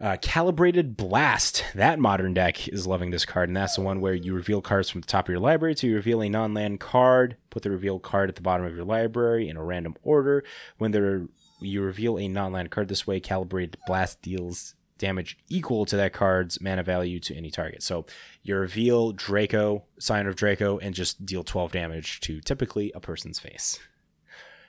Uh, 0.00 0.16
Calibrated 0.22 0.96
Blast. 0.96 1.62
That 1.74 1.98
modern 1.98 2.32
deck 2.32 2.68
is 2.68 2.86
loving 2.86 3.10
this 3.10 3.26
card, 3.26 3.50
and 3.50 3.56
that's 3.56 3.74
the 3.74 3.82
one 3.82 4.00
where 4.00 4.14
you 4.14 4.32
reveal 4.32 4.62
cards 4.62 4.88
from 4.88 5.02
the 5.02 5.06
top 5.06 5.26
of 5.26 5.30
your 5.30 5.40
library 5.40 5.74
to 5.74 5.94
reveal 5.94 6.22
a 6.22 6.28
non 6.30 6.54
land 6.54 6.80
card. 6.80 7.36
Put 7.50 7.64
the 7.64 7.70
revealed 7.70 8.02
card 8.02 8.30
at 8.30 8.36
the 8.36 8.40
bottom 8.40 8.64
of 8.64 8.74
your 8.74 8.86
library 8.86 9.46
in 9.46 9.58
a 9.58 9.62
random 9.62 9.96
order. 10.02 10.42
When 10.78 10.92
there, 10.92 11.26
you 11.60 11.82
reveal 11.82 12.18
a 12.18 12.28
non 12.28 12.50
land 12.50 12.70
card 12.70 12.88
this 12.88 13.06
way, 13.06 13.20
Calibrated 13.20 13.76
Blast 13.86 14.22
deals 14.22 14.74
damage 14.96 15.36
equal 15.50 15.84
to 15.84 15.96
that 15.96 16.14
card's 16.14 16.62
mana 16.62 16.82
value 16.82 17.20
to 17.20 17.36
any 17.36 17.50
target. 17.50 17.82
So 17.82 18.06
you 18.42 18.56
reveal 18.56 19.12
Draco, 19.12 19.84
Scion 19.98 20.26
of 20.26 20.36
Draco, 20.36 20.78
and 20.78 20.94
just 20.94 21.26
deal 21.26 21.44
12 21.44 21.72
damage 21.72 22.20
to 22.20 22.40
typically 22.40 22.90
a 22.94 23.00
person's 23.00 23.38
face. 23.38 23.78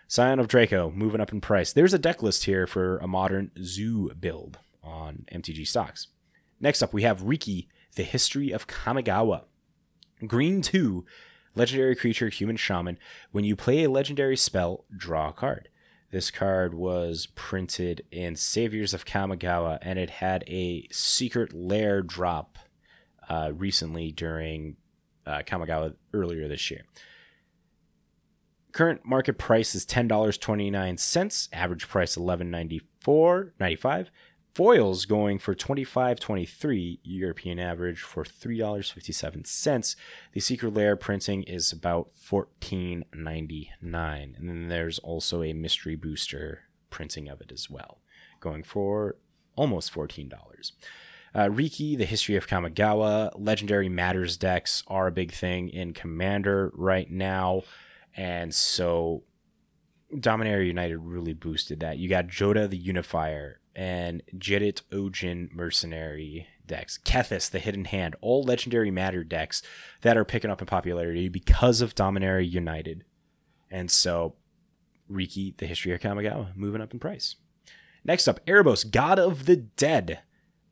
Scion 0.10 0.40
of 0.40 0.50
Draco 0.50 0.92
moving 0.92 1.22
up 1.22 1.32
in 1.32 1.40
price. 1.40 1.72
There's 1.72 1.94
a 1.94 2.00
deck 2.00 2.22
list 2.22 2.44
here 2.44 2.68
for 2.68 2.98
a 2.98 3.08
modern 3.08 3.52
zoo 3.64 4.14
build 4.20 4.60
on 4.84 5.26
MTG 5.32 5.68
stocks. 5.68 6.08
Next 6.60 6.82
up, 6.82 6.94
we 6.94 7.04
have 7.04 7.22
Reki, 7.22 7.68
the 7.96 8.04
history 8.04 8.52
of 8.52 8.68
Kamigawa. 8.68 9.44
Green 10.26 10.62
2, 10.62 11.06
legendary 11.56 11.96
creature, 11.96 12.30
human 12.30 12.56
shaman. 12.56 12.98
When 13.32 13.44
you 13.44 13.56
play 13.56 13.84
a 13.84 13.90
legendary 13.90 14.38
spell, 14.38 14.86
draw 14.96 15.30
a 15.30 15.34
card. 15.34 15.70
This 16.12 16.30
card 16.30 16.74
was 16.74 17.28
printed 17.36 18.04
in 18.12 18.36
Saviors 18.36 18.94
of 18.94 19.06
Kamigawa, 19.06 19.80
and 19.82 19.98
it 19.98 20.10
had 20.10 20.44
a 20.46 20.88
secret 20.92 21.54
lair 21.54 22.02
drop 22.02 22.60
uh, 23.30 23.52
recently 23.56 24.12
during 24.12 24.76
uh, 25.26 25.42
Kamigawa 25.46 25.96
earlier 26.14 26.50
this 26.50 26.70
year. 26.70 26.84
Current 28.74 29.06
market 29.06 29.38
price 29.38 29.74
is 29.74 29.86
ten 29.86 30.08
dollars 30.08 30.38
twenty 30.38 30.70
nine 30.70 30.98
cents. 30.98 31.50
Average 31.52 31.88
price 31.88 32.16
eleven 32.16 32.50
ninety 32.52 32.82
four 33.00 33.54
ninety 33.60 33.76
five. 33.76 34.12
Foils 34.54 35.06
going 35.06 35.40
for 35.40 35.56
25.23 35.56 37.00
European 37.04 37.58
average 37.58 38.02
for 38.02 38.26
$3.57. 38.26 39.96
The 40.34 40.40
Secret 40.42 40.74
Lair 40.74 40.98
printing 40.98 41.44
is 41.44 41.72
about 41.72 42.10
14.99 42.22 43.06
and 43.82 44.50
then 44.50 44.68
there's 44.68 45.00
also 45.00 45.42
a 45.42 45.54
mystery 45.54 45.96
booster 45.96 46.64
printing 46.90 47.30
of 47.30 47.40
it 47.40 47.52
as 47.54 47.70
well, 47.70 48.00
going 48.42 48.64
for 48.64 49.16
almost 49.56 49.94
$14. 49.94 50.34
Uh, 51.34 51.40
Reki, 51.46 51.98
the 51.98 52.04
history 52.04 52.36
of 52.36 52.48
Kamigawa, 52.48 53.32
legendary 53.38 53.88
matters 53.88 54.36
decks 54.36 54.84
are 54.88 55.08
a 55.08 55.12
big 55.12 55.32
thing 55.32 55.70
in 55.70 55.94
Commander 55.94 56.72
right 56.76 57.10
now. 57.10 57.64
And 58.18 58.54
so 58.54 59.24
Dominaria 60.14 60.68
United 60.68 60.98
really 60.98 61.34
boosted 61.34 61.80
that. 61.80 62.00
You 62.00 62.10
got 62.10 62.28
Jodah 62.28 62.70
the 62.70 62.78
Unifier, 62.78 63.61
and 63.76 64.22
Jedit 64.36 64.82
Ojanen 64.92 65.52
Mercenary 65.54 66.48
decks, 66.66 66.98
Kethis, 66.98 67.50
the 67.50 67.60
Hidden 67.60 67.86
Hand, 67.86 68.16
all 68.22 68.44
legendary 68.44 68.92
matter 68.92 69.24
decks 69.24 69.62
that 70.02 70.18
are 70.18 70.26
picking 70.26 70.52
up 70.52 70.62
in 70.62 70.68
popularity 70.68 71.30
because 71.30 71.82
of 71.82 71.96
Dominaria 71.96 72.50
United. 72.50 73.04
And 73.70 73.90
so, 73.90 74.36
Reki, 75.10 75.58
the 75.58 75.66
History 75.66 75.94
of 75.94 76.02
Kamigawa, 76.02 76.56
moving 76.56 76.82
up 76.82 76.94
in 76.94 77.00
price. 77.00 77.36
Next 78.04 78.28
up, 78.28 78.44
Erebos, 78.46 78.90
God 78.90 79.20
of 79.20 79.46
the 79.46 79.56
Dead. 79.56 80.20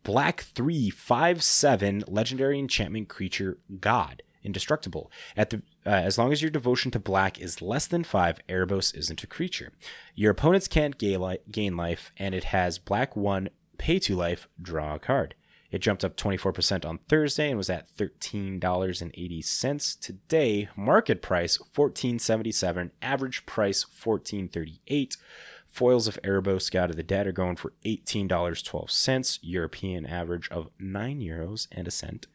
Black 0.04 0.42
3 0.42 0.90
5 0.90 1.44
7 1.44 2.04
legendary 2.08 2.58
enchantment 2.58 3.10
creature 3.10 3.60
God 3.82 4.24
indestructible. 4.44 5.12
At 5.36 5.50
the 5.50 5.62
uh, 5.86 5.90
as 5.90 6.18
long 6.18 6.32
as 6.32 6.42
your 6.42 6.52
devotion 6.52 6.92
to 6.92 7.00
black 7.00 7.40
is 7.40 7.62
less 7.62 7.88
than 7.88 8.04
five, 8.04 8.40
Erebos 8.48 8.96
isn't 8.96 9.24
a 9.24 9.28
creature. 9.28 9.72
Your 10.16 10.32
opponents 10.32 10.68
can't 10.68 10.98
gain 10.98 11.78
life, 11.78 12.12
and 12.18 12.36
it 12.36 12.46
has 12.46 12.78
black 12.78 13.16
one, 13.16 13.50
pay 13.78 14.00
two 14.00 14.16
life, 14.16 14.48
draw 14.62 14.96
a 14.96 15.00
card. 15.00 15.36
It 15.72 15.80
jumped 15.80 16.04
up 16.04 16.18
24% 16.18 16.86
on 16.86 16.98
Thursday 16.98 17.50
and 17.50 17.58
was 17.58 17.70
at 17.70 17.96
$13.80 17.96 20.00
today. 20.00 20.70
Market 20.76 21.22
price 21.22 21.60
14.77, 21.76 22.90
average 23.02 23.46
price 23.46 23.86
14.38. 23.86 25.18
Foils 25.68 26.08
of 26.08 26.20
Erebos 26.24 26.72
God 26.72 26.90
of 26.90 26.96
the 26.96 27.04
Dead 27.04 27.28
are 27.28 27.32
going 27.32 27.56
for 27.56 27.74
$18.12, 27.86 29.40
European 29.44 30.08
average 30.08 30.50
of 30.50 30.70
9 30.80 31.20
euros 31.20 31.68
and 31.72 31.88
a 31.88 31.92
cent. 31.92 32.26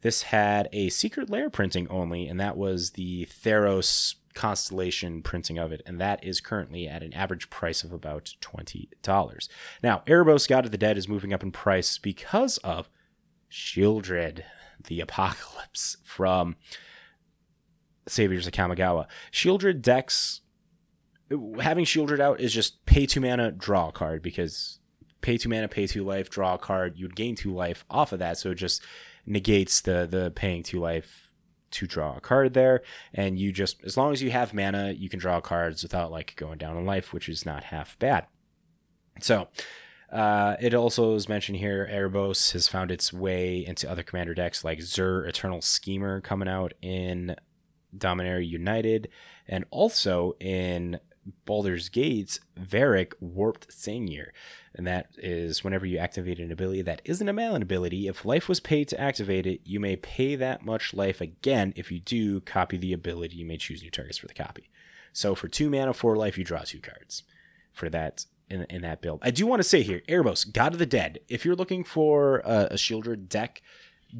This 0.00 0.22
had 0.22 0.68
a 0.72 0.90
Secret 0.90 1.28
Lair 1.28 1.50
printing 1.50 1.88
only, 1.88 2.28
and 2.28 2.38
that 2.38 2.56
was 2.56 2.90
the 2.90 3.26
Theros 3.26 4.14
constellation 4.34 5.20
printing 5.22 5.58
of 5.58 5.72
it, 5.72 5.82
and 5.84 6.00
that 6.00 6.22
is 6.22 6.40
currently 6.40 6.86
at 6.86 7.02
an 7.02 7.12
average 7.12 7.50
price 7.50 7.82
of 7.82 7.92
about 7.92 8.34
$20. 8.40 9.48
Now, 9.82 10.02
Erebos 10.06 10.48
God 10.48 10.64
of 10.64 10.70
the 10.70 10.78
Dead 10.78 10.96
is 10.96 11.08
moving 11.08 11.32
up 11.32 11.42
in 11.42 11.50
price 11.50 11.98
because 11.98 12.58
of 12.58 12.88
Sheoldred, 13.50 14.44
the 14.86 15.00
Apocalypse 15.00 15.96
from 16.04 16.54
Saviors 18.06 18.46
of 18.46 18.52
Kamigawa. 18.52 19.06
Sheoldred 19.32 19.82
decks, 19.82 20.42
having 21.60 21.84
Sheoldred 21.84 22.20
out 22.20 22.40
is 22.40 22.52
just 22.52 22.86
pay 22.86 23.06
two 23.06 23.20
mana, 23.20 23.50
draw 23.50 23.88
a 23.88 23.92
card, 23.92 24.22
because 24.22 24.78
pay 25.20 25.36
two 25.36 25.48
mana, 25.48 25.66
pay 25.66 25.88
two 25.88 26.04
life, 26.04 26.30
draw 26.30 26.54
a 26.54 26.58
card, 26.58 26.96
you'd 26.96 27.16
gain 27.16 27.34
two 27.34 27.52
life 27.52 27.84
off 27.90 28.12
of 28.12 28.20
that, 28.20 28.38
so 28.38 28.52
it 28.52 28.54
just 28.54 28.84
negates 29.28 29.80
the 29.80 30.06
the 30.10 30.30
paying 30.30 30.62
two 30.62 30.80
life 30.80 31.32
to 31.70 31.86
draw 31.86 32.16
a 32.16 32.20
card 32.20 32.54
there. 32.54 32.82
And 33.12 33.38
you 33.38 33.52
just 33.52 33.82
as 33.84 33.96
long 33.96 34.12
as 34.12 34.22
you 34.22 34.30
have 34.30 34.54
mana 34.54 34.92
you 34.92 35.08
can 35.08 35.18
draw 35.18 35.40
cards 35.40 35.82
without 35.82 36.10
like 36.10 36.34
going 36.36 36.58
down 36.58 36.76
in 36.76 36.86
life 36.86 37.12
which 37.12 37.28
is 37.28 37.44
not 37.44 37.64
half 37.64 37.98
bad. 37.98 38.26
So 39.20 39.48
uh, 40.10 40.56
it 40.60 40.72
also 40.72 41.14
is 41.14 41.28
mentioned 41.28 41.58
here 41.58 41.88
Erebos 41.92 42.52
has 42.52 42.66
found 42.66 42.90
its 42.90 43.12
way 43.12 43.64
into 43.66 43.90
other 43.90 44.02
commander 44.02 44.34
decks 44.34 44.64
like 44.64 44.80
Zur 44.80 45.24
Eternal 45.24 45.60
Schemer 45.60 46.20
coming 46.20 46.48
out 46.48 46.72
in 46.80 47.36
Dominaria 47.96 48.46
United 48.46 49.08
and 49.46 49.64
also 49.70 50.36
in 50.40 51.00
Baldur's 51.44 51.88
Gate's 51.88 52.40
Varric 52.58 53.12
Warped 53.20 53.68
Sengir. 53.68 54.28
And 54.74 54.86
that 54.86 55.08
is 55.18 55.64
whenever 55.64 55.86
you 55.86 55.98
activate 55.98 56.38
an 56.38 56.52
ability 56.52 56.82
that 56.82 57.02
isn't 57.04 57.28
a 57.28 57.32
mana 57.32 57.56
ability, 57.56 58.06
if 58.06 58.24
life 58.24 58.48
was 58.48 58.60
paid 58.60 58.88
to 58.88 59.00
activate 59.00 59.46
it, 59.46 59.60
you 59.64 59.80
may 59.80 59.96
pay 59.96 60.36
that 60.36 60.64
much 60.64 60.94
life 60.94 61.20
again. 61.20 61.72
If 61.76 61.90
you 61.90 62.00
do, 62.00 62.40
copy 62.40 62.76
the 62.76 62.92
ability. 62.92 63.36
You 63.36 63.46
may 63.46 63.56
choose 63.56 63.82
new 63.82 63.90
targets 63.90 64.18
for 64.18 64.26
the 64.26 64.34
copy. 64.34 64.70
So 65.12 65.34
for 65.34 65.48
two 65.48 65.70
mana, 65.70 65.94
four 65.94 66.16
life, 66.16 66.38
you 66.38 66.44
draw 66.44 66.60
two 66.60 66.80
cards 66.80 67.24
for 67.72 67.88
that 67.90 68.26
in, 68.50 68.66
in 68.70 68.82
that 68.82 69.00
build. 69.00 69.20
I 69.22 69.30
do 69.30 69.46
want 69.46 69.60
to 69.60 69.68
say 69.68 69.82
here, 69.82 70.02
Erebos, 70.08 70.52
God 70.52 70.72
of 70.74 70.78
the 70.78 70.86
Dead. 70.86 71.18
If 71.28 71.44
you're 71.44 71.56
looking 71.56 71.84
for 71.84 72.38
a, 72.44 72.68
a 72.70 72.74
Sheoldred 72.74 73.28
deck 73.28 73.62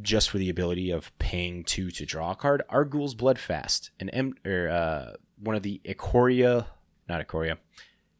just 0.02 0.28
for 0.28 0.38
the 0.38 0.50
ability 0.50 0.90
of 0.90 1.16
paying 1.18 1.64
two 1.64 1.90
to 1.92 2.04
draw 2.04 2.32
a 2.32 2.36
card, 2.36 2.62
Arguel's 2.68 3.14
Blood 3.14 3.38
Fast, 3.38 3.90
an 4.00 4.10
M 4.10 4.34
or 4.44 4.68
uh, 4.68 5.12
one 5.38 5.56
of 5.56 5.62
the 5.62 5.80
Ikoria, 5.84 6.66
not 7.08 7.26
Ikoria, 7.26 7.58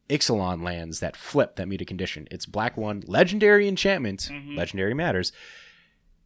Ixalan 0.09 0.63
lands 0.63 0.99
that 0.99 1.15
flip 1.15 1.55
that 1.55 1.67
meet 1.67 1.81
a 1.81 1.85
condition. 1.85 2.27
It's 2.31 2.45
black 2.45 2.75
one, 2.75 3.03
legendary 3.05 3.67
enchantment, 3.67 4.29
mm-hmm. 4.31 4.55
legendary 4.57 4.95
matters. 4.95 5.31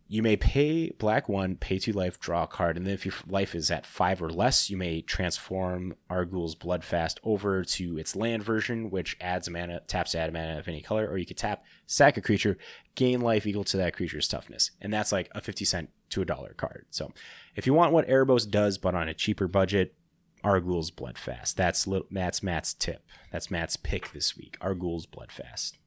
You 0.07 0.21
may 0.21 0.37
pay 0.37 0.91
black 0.91 1.27
one, 1.27 1.55
pay 1.55 1.79
two 1.79 1.91
life, 1.91 2.19
draw 2.19 2.43
a 2.43 2.47
card, 2.47 2.77
and 2.77 2.85
then 2.85 2.93
if 2.93 3.05
your 3.05 3.15
life 3.27 3.55
is 3.55 3.71
at 3.71 3.85
five 3.85 4.21
or 4.21 4.29
less, 4.29 4.69
you 4.69 4.77
may 4.77 5.01
transform 5.01 5.95
Arguel's 6.09 6.55
Blood 6.55 6.83
Fast 6.83 7.19
over 7.23 7.63
to 7.63 7.97
its 7.97 8.15
land 8.15 8.43
version, 8.43 8.89
which 8.91 9.17
adds 9.19 9.47
a 9.47 9.51
mana, 9.51 9.81
taps 9.87 10.11
to 10.11 10.19
add 10.19 10.29
a 10.29 10.33
mana 10.33 10.59
of 10.59 10.67
any 10.67 10.81
color, 10.81 11.07
or 11.07 11.17
you 11.17 11.25
could 11.25 11.37
tap, 11.37 11.63
sack 11.87 12.15
a 12.15 12.21
creature, 12.21 12.57
gain 12.95 13.21
life 13.21 13.47
equal 13.47 13.63
to 13.65 13.77
that 13.77 13.95
creature's 13.95 14.27
toughness, 14.27 14.71
and 14.81 14.93
that's 14.93 15.11
like 15.11 15.29
a 15.31 15.41
fifty 15.41 15.65
cent 15.65 15.89
to 16.09 16.21
a 16.21 16.25
dollar 16.25 16.53
card. 16.53 16.85
So, 16.89 17.11
if 17.55 17.65
you 17.65 17.73
want 17.73 17.93
what 17.93 18.07
Erebos 18.07 18.49
does, 18.49 18.77
but 18.77 18.95
on 18.95 19.09
a 19.09 19.13
cheaper 19.13 19.47
budget, 19.47 19.95
Arguel's 20.43 20.91
Blood 20.91 21.17
Fast. 21.17 21.57
That's 21.57 21.87
li- 21.87 22.07
that's 22.11 22.43
Matt's 22.43 22.73
tip. 22.73 23.05
That's 23.31 23.49
Matt's 23.49 23.77
pick 23.77 24.11
this 24.11 24.37
week. 24.37 24.57
Arguel's 24.61 25.05
Blood 25.05 25.31
Fast. 25.31 25.77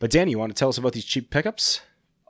But 0.00 0.10
Danny, 0.10 0.32
you 0.32 0.38
want 0.38 0.54
to 0.54 0.58
tell 0.58 0.68
us 0.68 0.78
about 0.78 0.92
these 0.92 1.04
cheap 1.04 1.30
pickups? 1.30 1.80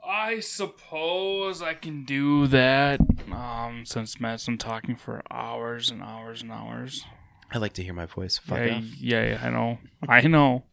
I 0.05 0.41
suppose 0.41 1.61
I 1.61 1.73
can 1.73 2.03
do 2.05 2.45
that. 2.47 2.99
Um, 3.31 3.83
since 3.85 4.19
Matt's 4.19 4.45
been 4.45 4.57
talking 4.57 4.95
for 4.95 5.23
hours 5.31 5.89
and 5.89 6.03
hours 6.03 6.41
and 6.41 6.51
hours. 6.51 7.05
I 7.51 7.57
like 7.57 7.73
to 7.73 7.83
hear 7.83 7.93
my 7.93 8.05
voice. 8.05 8.37
Fuck 8.37 8.59
yeah, 8.59 8.77
off. 8.77 8.83
yeah, 8.99 9.23
yeah, 9.29 9.41
I 9.43 9.49
know. 9.49 9.77
I 10.07 10.21
know. 10.27 10.63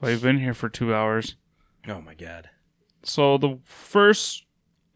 We've 0.00 0.20
been 0.22 0.38
here 0.38 0.54
for 0.54 0.68
two 0.68 0.94
hours. 0.94 1.36
Oh 1.88 2.00
my 2.00 2.14
god. 2.14 2.50
So 3.02 3.38
the 3.38 3.58
first 3.64 4.44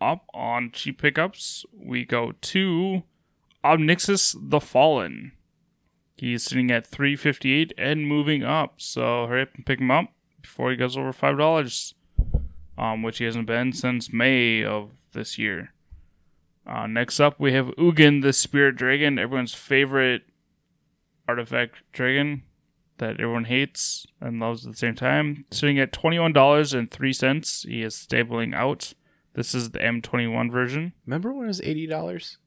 up 0.00 0.26
on 0.34 0.70
cheap 0.72 1.00
pickups, 1.00 1.64
we 1.72 2.04
go 2.04 2.32
to 2.40 3.02
Ob 3.68 3.80
Nixilis 3.80 4.34
the 4.40 4.60
Fallen. 4.60 5.32
He's 6.16 6.42
sitting 6.42 6.70
at 6.70 6.86
358 6.86 7.74
and 7.76 8.06
moving 8.08 8.42
up. 8.42 8.80
So 8.80 9.26
hurry 9.26 9.42
up 9.42 9.54
and 9.54 9.66
pick 9.66 9.78
him 9.78 9.90
up 9.90 10.06
before 10.40 10.70
he 10.70 10.76
goes 10.76 10.96
over 10.96 11.12
five 11.12 11.36
dollars. 11.36 11.94
Um, 12.78 13.02
which 13.02 13.18
he 13.18 13.24
hasn't 13.24 13.46
been 13.46 13.72
since 13.72 14.12
May 14.12 14.64
of 14.64 14.92
this 15.12 15.36
year. 15.36 15.72
Uh, 16.66 16.86
next 16.86 17.18
up, 17.18 17.38
we 17.40 17.52
have 17.52 17.66
Ugin 17.76 18.22
the 18.22 18.32
Spirit 18.32 18.76
Dragon, 18.76 19.18
everyone's 19.18 19.54
favorite 19.54 20.22
artifact 21.26 21.82
dragon 21.92 22.44
that 22.98 23.20
everyone 23.20 23.44
hates 23.44 24.06
and 24.20 24.38
loves 24.38 24.64
at 24.64 24.72
the 24.72 24.78
same 24.78 24.94
time. 24.94 25.44
Sitting 25.50 25.78
at 25.78 25.92
$21.03. 25.92 27.66
He 27.66 27.82
is 27.82 27.94
stabling 27.94 28.54
out. 28.54 28.94
This 29.34 29.54
is 29.54 29.70
the 29.70 29.78
M21 29.80 30.50
version. 30.50 30.92
Remember 31.06 31.32
when 31.32 31.44
it 31.44 31.48
was 31.48 31.60
eighty 31.62 31.86
dollars? 31.86 32.38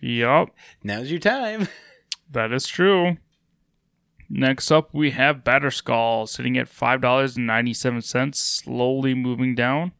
Yup, 0.00 0.50
Now's 0.82 1.10
your 1.10 1.20
time. 1.20 1.68
that 2.30 2.52
is 2.52 2.66
true. 2.66 3.16
Next 4.30 4.70
up, 4.70 4.92
we 4.92 5.12
have 5.12 5.42
Batterskull 5.42 6.28
sitting 6.28 6.58
at 6.58 6.66
$5.97, 6.68 8.34
slowly 8.34 9.14
moving 9.14 9.54
down. 9.54 9.92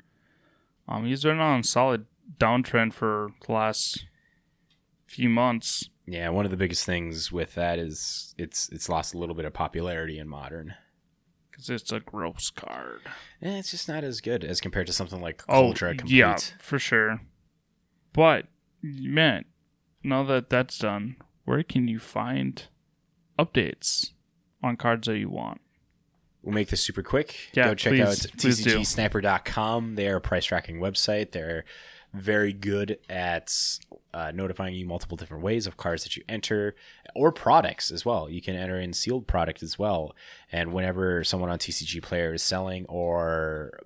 Um, 0.87 1.07
he's 1.07 1.23
been 1.23 1.41
on 1.41 1.61
a 1.61 1.65
solid 1.65 2.07
downtrend 2.39 2.93
for 2.93 3.31
the 3.47 3.53
last 3.53 4.05
few 5.07 5.29
months. 5.29 5.89
Yeah, 6.07 6.29
one 6.31 6.45
of 6.45 6.51
the 6.51 6.57
biggest 6.57 6.85
things 6.87 7.31
with 7.33 7.55
that 7.55 7.79
is 7.79 8.35
it's 8.39 8.69
it's 8.71 8.89
lost 8.89 9.13
a 9.15 9.19
little 9.19 9.35
bit 9.35 9.45
of 9.45 9.53
popularity 9.53 10.19
in 10.19 10.27
modern. 10.29 10.75
Because 11.51 11.69
it's 11.71 11.93
a 11.93 12.01
gross 12.01 12.51
card. 12.51 13.01
Eh, 13.43 13.59
it's 13.59 13.71
just 13.71 13.89
not 13.89 14.05
as 14.05 14.21
good 14.21 14.45
as 14.45 14.61
compared 14.61 14.87
to 14.87 14.93
something 14.93 15.21
like 15.21 15.43
Oh, 15.49 15.73
Kaldra 15.73 15.99
Compleat. 15.99 16.11
yeah, 16.19 16.37
for 16.61 16.79
sure. 16.79 17.21
But, 18.15 18.47
man, 18.83 19.45
now 20.09 20.25
that 20.25 20.51
that's 20.51 20.79
done, 20.79 21.17
where 21.45 21.63
can 21.63 21.89
you 21.89 21.99
find 21.99 22.65
updates 23.39 24.13
on 24.63 24.77
cards 24.77 25.07
that 25.07 25.19
you 25.19 25.29
want? 25.31 25.61
We'll 26.43 26.55
make 26.55 26.69
this 26.69 26.83
super 26.83 27.03
quick. 27.03 27.37
Yeah, 27.53 27.67
Go 27.69 27.75
check 27.75 27.93
please- 27.93 28.01
out 28.03 28.33
tcgsniper.com. 28.37 29.95
They 29.97 30.09
are 30.09 30.17
a 30.17 30.21
price 30.21 30.47
tracking 30.47 30.81
website. 30.81 31.33
They're 31.33 31.65
very 32.15 32.53
good 32.55 32.99
at 33.11 33.53
uh, 34.15 34.31
notifying 34.35 34.75
you 34.75 34.87
multiple 34.87 35.17
different 35.17 35.43
ways 35.45 35.67
of 35.67 35.77
cards 35.77 36.05
that 36.05 36.17
you 36.17 36.23
enter 36.29 36.75
or 37.15 37.31
products 37.33 37.91
as 37.91 38.05
well. 38.05 38.31
You 38.31 38.41
can 38.41 38.57
enter 38.57 38.81
in 38.81 38.93
sealed 38.95 39.27
product 39.27 39.63
as 39.63 39.79
well. 39.79 40.15
And 40.51 40.73
whenever 40.73 41.23
someone 41.25 41.51
on 41.51 41.59
TCG 41.59 42.03
Player 42.03 42.33
is 42.33 42.43
selling 42.43 42.87
or 42.89 43.79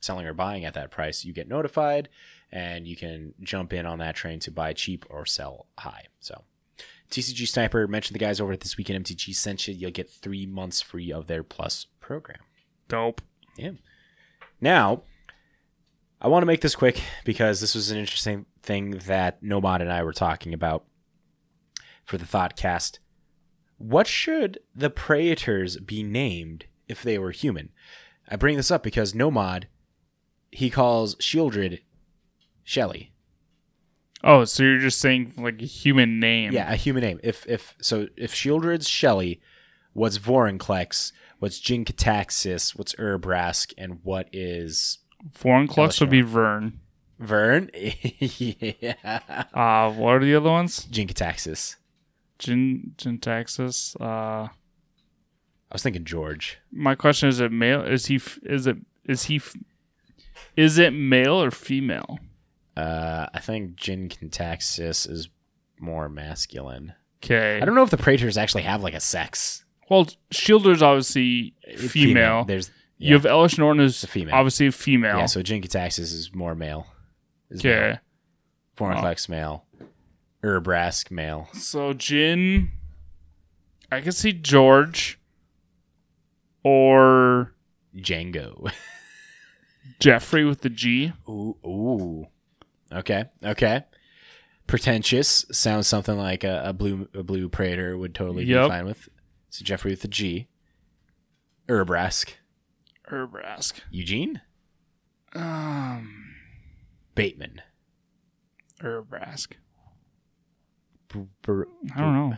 selling 0.00 0.26
or 0.26 0.34
buying 0.34 0.64
at 0.64 0.74
that 0.74 0.90
price, 0.92 1.24
you 1.24 1.32
get 1.32 1.48
notified 1.48 2.08
and 2.52 2.86
you 2.86 2.96
can 2.96 3.34
jump 3.42 3.72
in 3.72 3.86
on 3.86 3.98
that 3.98 4.16
train 4.16 4.40
to 4.40 4.50
buy 4.50 4.72
cheap 4.72 5.04
or 5.10 5.26
sell 5.26 5.66
high. 5.78 6.06
So 6.20 6.44
TCG 7.10 7.46
Sniper, 7.46 7.86
mention 7.86 8.14
the 8.14 8.18
guys 8.18 8.40
over 8.40 8.52
at 8.52 8.60
This 8.60 8.76
Weekend 8.76 9.04
MTG 9.04 9.34
sent 9.34 9.68
you. 9.68 9.74
You'll 9.74 9.90
get 9.90 10.10
three 10.10 10.46
months 10.46 10.80
free 10.80 11.12
of 11.12 11.26
their 11.26 11.42
Plus 11.42 11.86
program. 12.00 12.40
Dope. 12.88 13.20
Yeah. 13.56 13.72
Now, 14.60 15.02
I 16.20 16.28
want 16.28 16.42
to 16.42 16.46
make 16.46 16.60
this 16.60 16.74
quick 16.74 17.00
because 17.24 17.60
this 17.60 17.74
was 17.74 17.90
an 17.90 17.98
interesting 17.98 18.46
thing 18.62 18.92
that 19.06 19.42
Nomad 19.42 19.82
and 19.82 19.92
I 19.92 20.02
were 20.02 20.12
talking 20.12 20.54
about 20.54 20.84
for 22.04 22.18
the 22.18 22.24
Thoughtcast. 22.24 22.98
What 23.78 24.06
should 24.06 24.58
the 24.74 24.90
Praetors 24.90 25.78
be 25.78 26.02
named 26.02 26.66
if 26.88 27.02
they 27.02 27.18
were 27.18 27.32
human? 27.32 27.70
I 28.28 28.36
bring 28.36 28.56
this 28.56 28.70
up 28.70 28.82
because 28.82 29.14
Nomad, 29.14 29.68
he 30.50 30.70
calls 30.70 31.14
Sheoldred 31.16 31.80
Shelly. 32.66 33.12
Oh, 34.24 34.44
so 34.44 34.64
you're 34.64 34.80
just 34.80 35.00
saying 35.00 35.34
like 35.38 35.62
a 35.62 35.66
human 35.66 36.18
name? 36.18 36.52
Yeah, 36.52 36.72
a 36.72 36.74
human 36.74 37.04
name. 37.04 37.20
If 37.22 37.46
if 37.46 37.76
so, 37.80 38.08
if 38.16 38.34
Sheoldred's 38.34 38.88
Shelly, 38.88 39.40
what's 39.92 40.18
Vorinclex, 40.18 41.12
what's 41.38 41.60
Jin-Gitaxias, 41.60 42.76
what's 42.76 42.94
Urbrask, 42.96 43.72
and 43.78 44.00
what 44.02 44.28
is 44.32 44.98
Vorinclex 45.38 46.00
would 46.00 46.10
be 46.10 46.22
Vern. 46.22 46.80
Vern? 47.20 47.70
yeah. 47.74 49.20
Uh, 49.54 49.92
what 49.92 50.16
are 50.16 50.24
the 50.24 50.34
other 50.34 50.50
ones? 50.50 50.84
Jin-Gitaxias. 50.90 51.76
Gin, 52.40 52.94
Jintaxis. 52.98 53.98
Uh, 54.00 54.48
I 54.48 54.50
was 55.72 55.84
thinking 55.84 56.04
George. 56.04 56.58
my 56.72 56.96
question 56.96 57.28
is: 57.28 57.38
It 57.38 57.52
male? 57.52 57.82
Is 57.82 58.06
he? 58.06 58.20
Is 58.42 58.66
it? 58.66 58.78
Is 59.04 59.24
he? 59.24 59.40
Is 60.56 60.78
it 60.78 60.92
male 60.92 61.40
or 61.40 61.52
female? 61.52 62.18
Uh, 62.76 63.26
I 63.32 63.40
think 63.40 63.76
Jin-Gitaxias 63.76 65.08
is 65.10 65.28
more 65.80 66.08
masculine. 66.08 66.92
Okay. 67.24 67.58
I 67.60 67.64
don't 67.64 67.74
know 67.74 67.82
if 67.82 67.90
the 67.90 67.96
Praetors 67.96 68.36
actually 68.36 68.62
have 68.62 68.82
like 68.82 68.94
a 68.94 69.00
sex. 69.00 69.64
Well, 69.88 70.06
Shielder's 70.32 70.82
obviously 70.82 71.54
female. 71.76 72.44
There's 72.44 72.70
You 72.98 73.14
have 73.14 73.22
Elish 73.24 73.58
Norton 73.58 73.82
is 73.82 74.02
a 74.04 74.06
female. 74.06 74.34
obviously 74.34 74.66
a 74.66 74.72
female. 74.72 75.18
yeah. 75.18 75.26
So 75.26 75.42
Jin-Gitaxias 75.42 75.98
is 76.00 76.34
more 76.34 76.54
male. 76.54 76.86
Okay. 77.54 77.98
Vorinclex 78.76 79.28
male. 79.28 79.64
Urbrask 80.42 81.10
male. 81.10 81.48
So 81.54 81.92
Jin, 81.94 82.70
I 83.90 84.00
can 84.00 84.12
see 84.12 84.32
George 84.32 85.18
or 86.62 87.54
Django. 87.96 88.70
Jeffrey 90.00 90.44
with 90.44 90.60
the 90.60 90.68
G. 90.68 91.12
Ooh, 91.28 91.56
ooh. 91.64 92.26
Okay, 92.92 93.24
okay. 93.42 93.84
Pretentious 94.66 95.44
sounds 95.52 95.86
something 95.86 96.16
like 96.16 96.42
a, 96.44 96.62
a 96.66 96.72
blue 96.72 97.08
a 97.14 97.22
blue 97.22 97.48
praetor 97.48 97.96
would 97.96 98.14
totally 98.14 98.44
Yep. 98.44 98.64
be 98.64 98.68
fine 98.68 98.84
with. 98.86 99.08
So 99.50 99.64
Jeffrey 99.64 99.92
with 99.92 100.02
the 100.02 100.08
G. 100.08 100.48
Urbrask. 101.68 102.30
Urbrask. 103.10 103.74
Eugene. 103.90 104.40
Um, 105.34 106.34
Bateman. 107.14 107.62
Urbrask. 108.82 109.52
B- 111.12 111.26
br- 111.42 111.62
I 111.94 112.00
don't 112.00 112.14
know. 112.30 112.36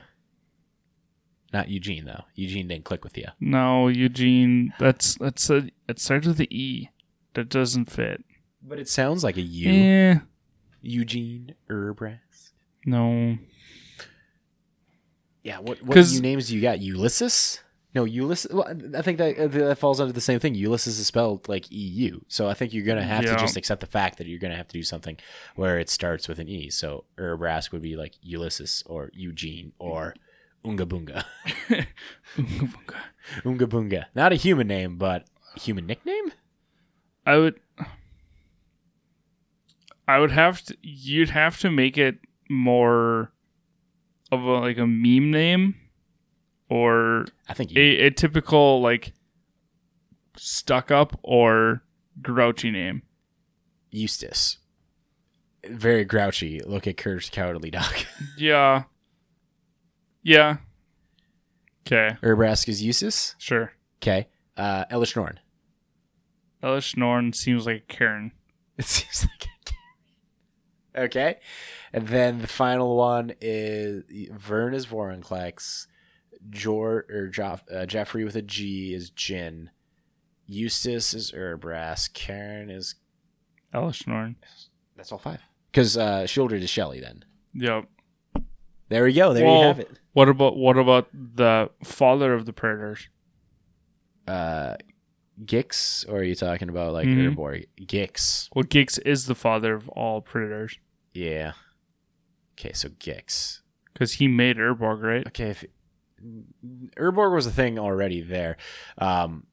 not 1.53 1.69
Eugene 1.69 2.05
though. 2.05 2.25
Eugene 2.35 2.69
didn't 2.69 2.85
click 2.85 3.05
with 3.05 3.17
you. 3.17 3.27
No, 3.41 3.89
Eugene. 3.89 4.73
That's 4.79 5.17
that's 5.17 5.49
a. 5.51 5.71
It 5.89 5.99
starts 5.99 6.27
with 6.27 6.37
the 6.37 6.55
E. 6.57 6.91
That 7.35 7.49
doesn't 7.49 7.91
fit. 7.91 8.23
But 8.63 8.79
it 8.79 8.89
sounds 8.89 9.25
like 9.25 9.37
a 9.37 9.43
U. 9.43 9.71
Yeah. 9.71 10.19
Eugene 10.83 11.55
Urbrask. 11.69 12.51
No. 12.87 13.39
Yeah, 15.43 15.59
what 15.61 15.83
what 15.83 15.95
'Cause- 15.95 16.21
names 16.21 16.49
do 16.49 16.57
you 16.57 16.63
got? 16.63 16.81
Ulysses? 16.81 17.61
No, 17.95 18.05
Ulysses. 18.05 18.53
Well, 18.53 18.69
I 18.97 19.01
think 19.03 19.17
that 19.19 19.39
uh, 19.39 19.47
that 19.49 19.79
falls 19.79 19.99
under 19.99 20.13
the 20.13 20.21
same 20.21 20.39
thing. 20.41 20.55
Ulysses 20.55 20.99
is 20.99 21.07
spelled 21.07 21.49
like 21.49 21.65
EU, 21.71 22.21
so 22.29 22.47
I 22.47 22.55
think 22.55 22.73
you're 22.75 22.85
gonna 22.85 23.03
have 23.03 23.25
Yeah. 23.25 23.33
to 23.35 23.39
just 23.41 23.57
accept 23.57 23.81
the 23.81 23.87
fact 23.87 24.19
that 24.19 24.27
you're 24.27 24.39
gonna 24.39 24.57
have 24.57 24.69
to 24.69 24.73
do 24.75 24.83
something 24.83 25.17
where 25.57 25.79
it 25.79 25.89
starts 25.89 26.29
with 26.29 26.39
an 26.39 26.49
E. 26.49 26.69
So 26.71 27.05
Urabrask 27.17 27.73
would 27.73 27.81
be 27.83 27.97
like 27.97 28.15
Ulysses 28.21 28.83
or 28.87 29.11
Eugene 29.15 29.73
or 29.79 30.15
Unga 30.65 30.85
Bunga. 30.85 31.25
Unga 33.45 33.67
Bunga. 33.67 34.05
Not 34.15 34.33
a 34.33 34.37
human 34.37 34.67
name, 34.67 34.97
but 34.99 35.25
a 35.57 35.61
human 35.61 35.87
nickname. 35.87 36.33
I 37.25 37.37
would 37.39 37.59
I 40.09 40.19
would 40.19 40.31
have 40.33 40.63
to 40.63 40.77
you'd 40.83 41.31
have 41.31 41.59
to 41.61 41.71
make 41.71 41.97
it 41.99 42.19
more 42.51 43.31
of 44.33 44.43
a 44.43 44.53
like 44.61 44.79
a 44.79 44.87
meme 44.87 45.31
name 45.31 45.75
or 46.71 47.27
I 47.49 47.55
think 47.55 47.71
you, 47.73 47.81
a, 47.81 48.07
a 48.07 48.11
typical 48.11 48.81
like 48.81 49.13
stuck 50.37 50.91
up 50.91 51.19
or 51.23 51.83
grouchy 52.23 52.71
name. 52.71 53.03
Eustace. 53.91 54.59
Very 55.69 56.05
grouchy. 56.05 56.61
Look 56.65 56.87
at 56.87 56.97
Courage 56.97 57.31
Cowardly 57.31 57.71
Dog. 57.71 57.93
Yeah. 58.39 58.85
Yeah. 60.23 60.59
Okay, 61.87 62.17
Urabrask 62.23 62.69
is 62.69 62.83
Eustace. 62.83 63.35
sure. 63.39 63.73
Okay. 64.03 64.29
Uh, 64.57 64.85
Elesh 64.91 65.17
Norn. 65.17 65.41
Elesh 66.63 66.97
Norn 66.97 67.33
seems 67.33 67.65
like 67.67 67.77
a 67.77 67.93
Karen. 67.93 68.33
It 68.79 68.85
seems 68.85 69.23
like 69.25 69.47
a 69.47 69.58
Okay. 70.99 71.39
And 71.93 72.09
then 72.09 72.41
the 72.41 72.47
final 72.47 72.97
one 72.97 73.33
is 73.41 74.03
Vern 74.33 74.75
is 74.75 74.87
Vorinclex. 74.87 75.87
Jor 76.51 77.05
or 77.11 77.29
Joff, 77.33 77.63
uh, 77.75 77.85
Jeffrey 77.85 78.25
with 78.25 78.37
a 78.37 78.43
G 78.43 78.95
is 78.95 79.11
Jin. 79.11 79.71
Eustace 80.47 81.13
is 81.13 81.33
Urabrask. 81.33 82.13
Karen 82.15 82.71
is 82.71 82.95
Elesh 83.75 84.07
Norn. 84.07 84.37
that's 84.97 85.11
all 85.13 85.19
five. 85.19 85.41
Because 85.71 85.97
uh, 85.97 86.23
Sheoldred 86.23 86.63
is 86.63 86.71
Shelly. 86.71 87.01
Then 87.01 87.25
Yep. 87.55 87.85
there 88.89 89.05
we 89.05 89.13
go. 89.13 89.35
There 89.35 89.45
Well, 89.47 89.61
you 89.61 89.67
have 89.67 89.81
it. 89.81 89.91
What 90.13 90.29
about 90.29 90.57
what 90.57 90.79
about 90.79 91.09
the 91.13 91.71
father 91.85 92.33
of 92.35 92.47
the 92.47 92.53
praetors? 92.53 93.09
Uh, 94.27 94.77
Gix, 95.45 96.09
or 96.09 96.19
are 96.19 96.23
you 96.23 96.35
talking 96.35 96.69
about 96.69 96.93
like 96.93 97.07
Mhm. 97.07 97.35
Urborg? 97.35 97.67
Gix. 97.81 98.49
Well, 98.55 98.65
Gix 98.65 98.99
is 99.05 99.27
the 99.27 99.35
father 99.35 99.75
of 99.75 99.89
all 99.91 100.21
praetors 100.21 100.79
Yeah. 101.13 101.53
Okay, 102.59 102.73
so 102.73 102.89
Gix. 102.89 103.61
because 103.93 104.15
he 104.15 104.29
made 104.29 104.57
Urborg, 104.57 105.03
right? 105.03 105.27
okay, 105.27 105.51
if 105.51 105.65
Urborg 106.97 107.35
was 107.35 107.47
a 107.47 107.53
thing 107.53 107.79
already 107.79 108.21
there, 108.21 108.57
um, 108.99 109.47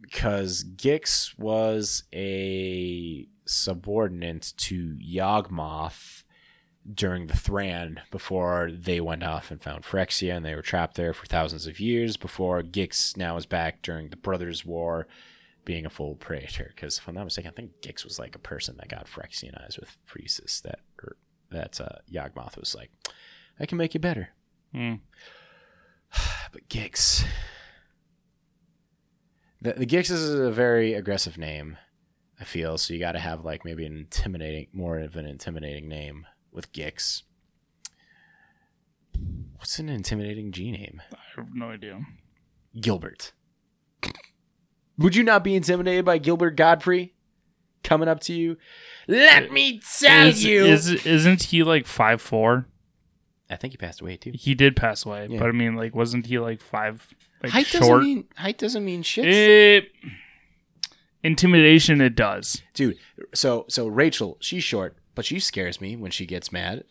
because 0.00 0.64
Gix 0.64 1.38
was 1.38 2.04
a 2.14 3.28
subordinate 3.44 4.54
to 4.56 4.96
Yawgmoth 4.96 6.24
during 6.92 7.26
the 7.26 7.36
Thran 7.36 8.00
before 8.10 8.70
they 8.72 9.00
went 9.00 9.22
off 9.22 9.50
and 9.50 9.62
found 9.62 9.84
Phyrexia, 9.84 10.34
and 10.34 10.44
they 10.44 10.54
were 10.54 10.62
trapped 10.62 10.96
there 10.96 11.12
for 11.12 11.26
thousands 11.26 11.66
of 11.66 11.78
years 11.78 12.16
before 12.16 12.62
Gix 12.62 13.16
now 13.16 13.36
is 13.36 13.46
back 13.46 13.82
during 13.82 14.08
the 14.08 14.16
Brothers' 14.16 14.64
War. 14.64 15.06
Being 15.64 15.86
a 15.86 15.90
full 15.90 16.14
predator, 16.16 16.72
because 16.74 16.98
if 16.98 17.06
I'm 17.08 17.14
not 17.14 17.24
mistaken, 17.24 17.50
I 17.50 17.54
think 17.54 17.72
Gix 17.82 18.04
was 18.04 18.18
like 18.18 18.34
a 18.34 18.40
person 18.40 18.76
that 18.78 18.88
got 18.88 19.06
Phyrexianized 19.06 19.78
with 19.78 19.96
Phyresis. 20.08 20.62
That 20.62 20.80
or 21.02 21.16
that 21.50 21.80
uh, 21.80 21.98
Yawgmoth 22.10 22.58
was 22.58 22.74
like, 22.74 22.90
I 23.58 23.66
can 23.66 23.78
make 23.78 23.94
you 23.94 24.00
better. 24.00 24.30
Hmm. 24.72 24.94
But 26.52 26.68
Gix. 26.68 27.24
The, 29.62 29.74
the 29.74 29.86
Gix 29.86 30.10
is 30.10 30.34
a 30.34 30.50
very 30.50 30.94
aggressive 30.94 31.38
name, 31.38 31.76
I 32.40 32.44
feel. 32.44 32.76
So 32.76 32.92
you 32.92 32.98
got 32.98 33.12
to 33.12 33.20
have 33.20 33.44
like 33.44 33.64
maybe 33.64 33.86
an 33.86 33.96
intimidating, 33.96 34.66
more 34.72 34.98
of 34.98 35.14
an 35.16 35.26
intimidating 35.26 35.88
name 35.88 36.26
with 36.50 36.72
Gix. 36.72 37.22
What's 39.56 39.78
an 39.78 39.88
intimidating 39.88 40.50
G 40.50 40.72
name? 40.72 41.02
I 41.12 41.18
have 41.36 41.54
no 41.54 41.66
idea. 41.66 42.00
Gilbert. 42.80 43.32
Would 45.00 45.16
you 45.16 45.24
not 45.24 45.42
be 45.42 45.56
intimidated 45.56 46.04
by 46.04 46.18
Gilbert 46.18 46.56
Gottfried 46.56 47.10
coming 47.82 48.06
up 48.08 48.20
to 48.20 48.32
you? 48.32 48.56
Let 49.08 49.50
me 49.50 49.80
tell 49.98 50.28
Is, 50.28 50.44
you. 50.44 50.64
is 50.64 50.88
isn't 51.06 51.42
he 51.44 51.62
like 51.64 51.86
five 51.86 52.22
four? 52.22 52.66
I 53.50 53.56
think 53.56 53.72
he 53.72 53.76
passed 53.76 54.00
away 54.00 54.16
too. 54.16 54.30
He 54.32 54.54
did 54.54 54.76
pass 54.76 55.04
away, 55.04 55.26
Yeah. 55.28 55.40
but 55.40 55.48
I 55.48 55.52
mean, 55.52 55.74
like, 55.74 55.92
wasn't 55.94 56.26
he 56.26 56.38
like 56.38 56.60
five? 56.62 57.04
Like 57.42 57.50
height 57.52 57.66
doesn't 57.72 58.00
mean 58.00 58.24
height 58.36 58.58
doesn't 58.58 58.84
mean 58.84 59.02
shit. 59.02 59.24
It, 59.26 59.88
intimidation. 61.22 62.00
It 62.00 62.14
does, 62.14 62.62
dude 62.74 62.96
so 63.34 63.64
so 63.68 63.86
rachel 63.86 64.36
she's 64.40 64.64
short 64.64 64.96
but 65.14 65.24
she 65.24 65.38
scares 65.38 65.80
me 65.80 65.94
when 65.96 66.10
she 66.10 66.24
gets 66.26 66.50
mad 66.50 66.82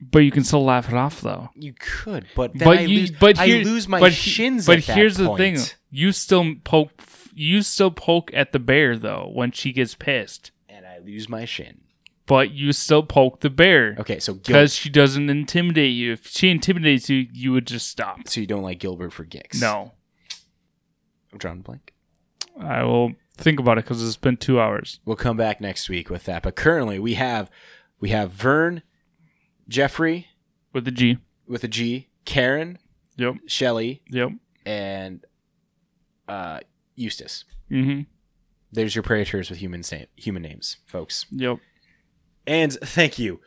but 0.00 0.20
you 0.20 0.30
can 0.30 0.42
still 0.44 0.64
laugh 0.64 0.88
it 0.88 0.94
off 0.94 1.20
though. 1.20 1.50
you 1.54 1.74
could 1.78 2.24
but 2.36 2.52
then 2.54 2.66
but 2.66 2.78
I, 2.78 2.80
you, 2.82 3.00
lose, 3.00 3.10
but 3.10 3.38
I 3.38 3.46
lose 3.46 3.88
my 3.88 4.00
but 4.00 4.12
he- 4.12 4.30
shins 4.30 4.66
But 4.66 4.78
at 4.78 4.84
that 4.86 4.96
here's 4.96 5.16
the 5.16 5.26
point. 5.26 5.38
thing: 5.38 5.58
you 5.90 6.12
still 6.12 6.54
poke. 6.64 6.90
You 7.34 7.62
still 7.62 7.90
poke 7.90 8.30
at 8.34 8.52
the 8.52 8.58
bear 8.58 8.96
though 8.96 9.30
when 9.32 9.52
she 9.52 9.72
gets 9.72 9.94
pissed, 9.94 10.50
and 10.68 10.86
i 10.86 10.98
lose 10.98 11.28
my 11.28 11.44
shin 11.44 11.80
but 12.26 12.52
you 12.52 12.72
still 12.72 13.02
poke 13.02 13.40
the 13.40 13.50
bear 13.50 13.96
okay 13.98 14.18
so 14.20 14.32
Gil- 14.34 14.42
because 14.42 14.74
she 14.74 14.88
doesn't 14.88 15.28
intimidate 15.28 15.92
you. 15.92 16.12
If 16.12 16.28
she 16.28 16.50
intimidates 16.50 17.10
you, 17.10 17.26
you 17.32 17.52
would 17.52 17.66
just 17.66 17.88
stop. 17.88 18.28
so 18.28 18.40
you 18.40 18.46
don't 18.46 18.62
like 18.62 18.78
gilbert 18.78 19.12
for 19.12 19.24
gix 19.24 19.60
No, 19.60 19.92
i'm 21.32 21.38
drawing 21.38 21.58
a 21.60 21.62
blank 21.62 21.92
I 22.60 22.82
will 22.84 23.12
think 23.36 23.58
about 23.58 23.78
it 23.78 23.84
because 23.84 24.06
it's 24.06 24.16
been 24.16 24.36
two 24.36 24.60
hours. 24.60 25.00
we'll 25.04 25.16
come 25.16 25.36
back 25.36 25.60
next 25.60 25.88
week 25.88 26.10
with 26.10 26.24
that 26.26 26.42
but 26.42 26.54
currently 26.54 26.98
we 26.98 27.14
have 27.14 27.50
we 27.98 28.10
have 28.10 28.30
vern 28.30 28.82
jeffrey 29.68 30.28
With 30.72 30.84
the 30.84 30.90
G. 30.92 31.18
with 31.46 31.64
a 31.64 31.68
g 31.68 32.08
karen 32.24 32.78
Yep. 33.16 33.34
shelly 33.46 34.02
Yep. 34.10 34.30
and 34.64 35.24
uh 36.28 36.60
eustace 37.02 37.44
Mm-hmm. 37.70 38.02
there's 38.72 38.94
your 38.94 39.02
predators 39.02 39.48
with 39.50 39.58
human 39.60 39.82
sa- 39.82 40.06
human 40.16 40.42
names 40.42 40.76
folks 40.86 41.26
Yep. 41.30 41.58
And 42.46 42.72
thank 42.72 43.18
you. 43.20 43.40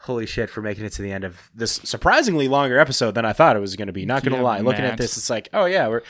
Holy 0.00 0.26
shit 0.26 0.50
for 0.50 0.60
making 0.60 0.84
it 0.84 0.92
to 0.92 1.02
the 1.02 1.10
end 1.10 1.24
of 1.24 1.50
this 1.54 1.72
surprisingly 1.82 2.46
longer 2.46 2.78
episode 2.78 3.14
than 3.14 3.24
I 3.24 3.32
thought 3.32 3.56
it 3.56 3.60
was 3.60 3.74
going 3.74 3.86
to 3.86 3.92
be. 3.94 4.04
Not 4.04 4.22
going 4.22 4.32
to 4.32 4.36
Yeah, 4.38 4.42
lie. 4.44 4.60
Looking 4.60 4.84
at 4.84 4.98
this, 4.98 5.16
it's 5.16 5.30
like, 5.30 5.48
oh 5.54 5.64
yeah, 5.64 5.88
we're 5.88 6.02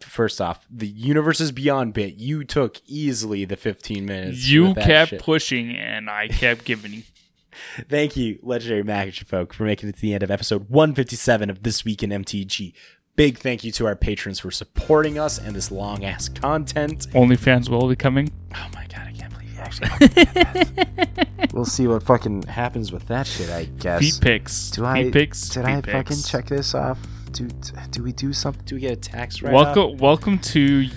first 0.00 0.40
off, 0.40 0.66
the 0.70 0.86
universe 0.86 1.38
is 1.38 1.52
beyond 1.52 1.92
bit. 1.92 2.14
You 2.14 2.44
took 2.44 2.80
easily 2.86 3.44
the 3.44 3.56
15 3.58 4.06
minutes. 4.06 4.48
You 4.48 4.72
kept 4.74 5.10
shit. 5.10 5.20
pushing, 5.22 5.76
and 5.76 6.08
I 6.08 6.28
kept 6.28 6.64
giving 6.64 6.94
you. 6.94 7.02
Thank 7.90 8.16
you, 8.16 8.38
legendary 8.42 8.82
magic 8.84 9.28
folk, 9.28 9.52
for 9.52 9.64
making 9.64 9.90
it 9.90 9.96
to 9.96 10.00
the 10.00 10.14
end 10.14 10.22
of 10.22 10.30
episode 10.30 10.70
157 10.70 11.50
of 11.50 11.62
This 11.62 11.84
Week 11.84 12.02
in 12.02 12.08
MTG. 12.08 12.72
Big 13.14 13.36
thank 13.36 13.62
you 13.62 13.70
to 13.72 13.84
our 13.84 13.94
patrons 13.94 14.40
for 14.40 14.50
supporting 14.50 15.18
us 15.18 15.36
and 15.38 15.54
this 15.54 15.70
long 15.70 16.02
ass 16.02 16.30
content. 16.30 17.06
OnlyFans 17.10 17.68
will 17.68 17.86
be 17.86 17.94
coming. 17.94 18.32
Oh 18.54 18.66
my 18.74 18.86
god, 18.86 19.06
I 19.06 19.12
can't 19.12 19.30
believe 19.30 19.52
you 19.52 19.58
actually. 19.60 21.46
we'll 21.52 21.66
see 21.66 21.86
what 21.86 22.02
fucking 22.02 22.44
happens 22.44 22.90
with 22.90 23.06
that 23.08 23.26
shit. 23.26 23.50
I 23.50 23.64
guess. 23.64 24.00
Feet 24.00 24.18
pics. 24.22 24.70
Do 24.70 24.80
feet 24.80 24.86
I 24.88 25.10
pics. 25.10 25.50
did 25.50 25.66
feet 25.66 25.70
I 25.70 25.80
pics. 25.82 25.92
fucking 25.92 26.22
check 26.22 26.48
this 26.48 26.74
off? 26.74 26.98
Do 27.32 27.48
do 27.90 28.02
we 28.02 28.12
do 28.12 28.32
something? 28.32 28.64
Do 28.64 28.76
we 28.76 28.80
get 28.80 28.92
a 28.92 28.96
tax 28.96 29.42
write 29.42 29.52
Welcome, 29.52 29.98
welcome 29.98 30.38
to 30.38 30.88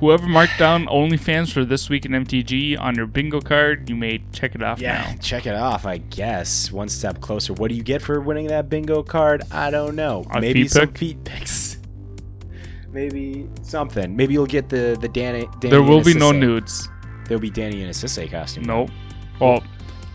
whoever 0.00 0.26
marked 0.26 0.58
down 0.58 0.86
OnlyFans 0.86 1.52
for 1.52 1.64
this 1.64 1.88
week 1.88 2.04
in 2.06 2.12
MTG 2.12 2.78
on 2.80 2.96
your 2.96 3.06
bingo 3.06 3.40
card. 3.40 3.88
You 3.88 3.94
may 3.96 4.22
check 4.32 4.54
it 4.54 4.62
off 4.62 4.80
Yeah, 4.80 5.02
now. 5.12 5.16
check 5.20 5.46
it 5.46 5.54
off. 5.54 5.86
I 5.86 5.98
guess 5.98 6.72
one 6.72 6.88
step 6.88 7.20
closer. 7.20 7.52
What 7.52 7.68
do 7.68 7.74
you 7.76 7.82
get 7.82 8.02
for 8.02 8.20
winning 8.20 8.48
that 8.48 8.68
bingo 8.68 9.02
card? 9.02 9.42
I 9.52 9.70
don't 9.70 9.94
know. 9.94 10.24
A 10.30 10.40
Maybe 10.40 10.62
feet 10.62 10.70
some 10.72 10.88
pic? 10.88 10.98
feet 10.98 11.24
pics. 11.24 11.76
Maybe 12.92 13.48
something. 13.62 14.16
Maybe 14.16 14.32
you'll 14.32 14.46
get 14.46 14.68
the 14.68 14.98
the 15.00 15.08
Danny. 15.08 15.46
Danny 15.60 15.70
There 15.70 15.82
will 15.82 16.02
be 16.02 16.14
no 16.14 16.32
nudes. 16.32 16.88
There'll 17.26 17.40
be 17.40 17.50
Danny 17.50 17.82
in 17.82 17.88
a 17.88 17.92
Sisse 17.92 18.28
costume. 18.28 18.64
Nope. 18.64 18.90
Well, 19.38 19.62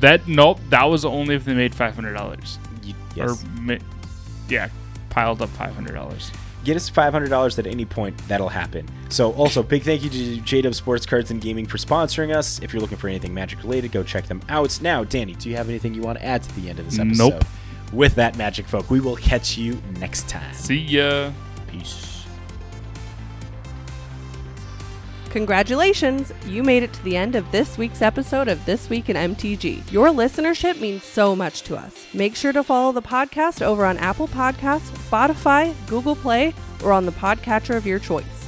that 0.01 0.27
nope. 0.27 0.59
That 0.69 0.83
was 0.83 1.05
only 1.05 1.35
if 1.35 1.45
they 1.45 1.53
made 1.53 1.73
five 1.73 1.95
hundred 1.95 2.15
dollars. 2.15 2.59
Yes. 3.15 3.45
Or 3.65 3.77
yeah, 4.49 4.67
piled 5.09 5.41
up 5.41 5.49
five 5.51 5.73
hundred 5.73 5.93
dollars. 5.93 6.31
Get 6.65 6.75
us 6.75 6.89
$500 6.89 7.59
at 7.59 7.67
any 7.67 7.85
point. 7.85 8.17
That'll 8.27 8.49
happen. 8.49 8.87
So 9.09 9.31
also 9.33 9.63
big 9.63 9.83
thank 9.83 10.03
you 10.03 10.09
to 10.09 10.41
jdub 10.41 10.75
sports 10.75 11.05
cards 11.05 11.31
and 11.31 11.39
gaming 11.39 11.65
for 11.65 11.77
sponsoring 11.77 12.35
us. 12.35 12.59
If 12.61 12.73
you're 12.73 12.81
looking 12.81 12.97
for 12.97 13.07
anything 13.07 13.33
magic 13.33 13.63
related 13.63 13.91
go 13.91 14.03
check 14.03 14.27
them 14.27 14.41
out. 14.49 14.81
Now 14.81 15.03
danny 15.03 15.35
do 15.35 15.49
you 15.49 15.55
have 15.55 15.69
anything 15.69 15.93
you 15.93 16.01
want 16.01 16.19
to 16.19 16.25
add 16.25 16.43
to 16.43 16.55
the 16.59 16.69
end 16.69 16.79
of 16.79 16.85
this 16.85 16.99
episode? 16.99 17.33
Nope. 17.33 17.45
with 17.93 18.15
that 18.15 18.35
magic 18.35 18.67
folk 18.67 18.89
we 18.89 18.99
will 18.99 19.15
catch 19.15 19.57
you 19.57 19.81
next 19.99 20.27
time. 20.27 20.53
See 20.53 20.75
ya. 20.75 21.31
peace 21.67 22.04
Congratulations! 25.35 26.31
You 26.45 26.63
made 26.63 26.81
it 26.81 26.93
to 26.93 27.03
the 27.03 27.17
end 27.17 27.35
of 27.35 27.51
this 27.51 27.77
week's 27.77 28.01
episode 28.01 28.47
of 28.47 28.63
This 28.63 28.89
Week 28.89 29.09
in 29.09 29.17
MTG. 29.17 29.91
Your 29.91 30.07
listenership 30.07 30.79
means 30.79 31.03
so 31.03 31.35
much 31.35 31.63
to 31.63 31.75
us. 31.75 32.07
Make 32.13 32.37
sure 32.37 32.53
to 32.53 32.63
follow 32.63 32.93
the 32.93 33.01
podcast 33.01 33.61
over 33.61 33.85
on 33.85 33.97
Apple 33.97 34.29
Podcasts, 34.29 34.89
Spotify, 35.09 35.75
Google 35.87 36.15
Play, 36.15 36.53
or 36.85 36.93
on 36.93 37.05
the 37.05 37.11
podcatcher 37.11 37.75
of 37.75 37.85
your 37.85 37.99
choice. 37.99 38.34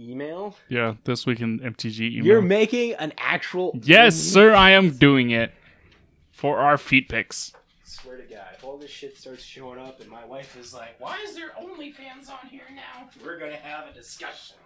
Our 0.00 0.06
email? 0.06 0.56
Yeah, 0.68 0.94
this 1.04 1.26
week 1.26 1.40
in 1.40 1.60
MTG 1.60 2.12
email. 2.12 2.26
You're 2.26 2.42
making 2.42 2.94
an 2.94 3.12
actual. 3.18 3.78
yes, 3.82 4.16
sir, 4.16 4.54
I 4.54 4.70
am 4.70 4.90
doing 4.90 5.30
it 5.30 5.52
for 6.30 6.58
our 6.58 6.78
feet 6.78 7.08
pics. 7.08 7.52
Swear 7.84 8.16
to 8.16 8.22
God, 8.22 8.46
if 8.54 8.64
all 8.64 8.78
this 8.78 8.90
shit 8.90 9.16
starts 9.18 9.42
showing 9.42 9.78
up 9.78 10.00
and 10.00 10.08
my 10.10 10.24
wife 10.24 10.56
is 10.58 10.72
like, 10.72 10.98
why 11.00 11.18
is 11.26 11.34
there 11.34 11.50
OnlyFans 11.60 12.30
on 12.30 12.48
here 12.50 12.62
now? 12.74 13.08
We're 13.24 13.38
gonna 13.38 13.56
have 13.56 13.88
a 13.88 13.92
discussion. 13.92 14.56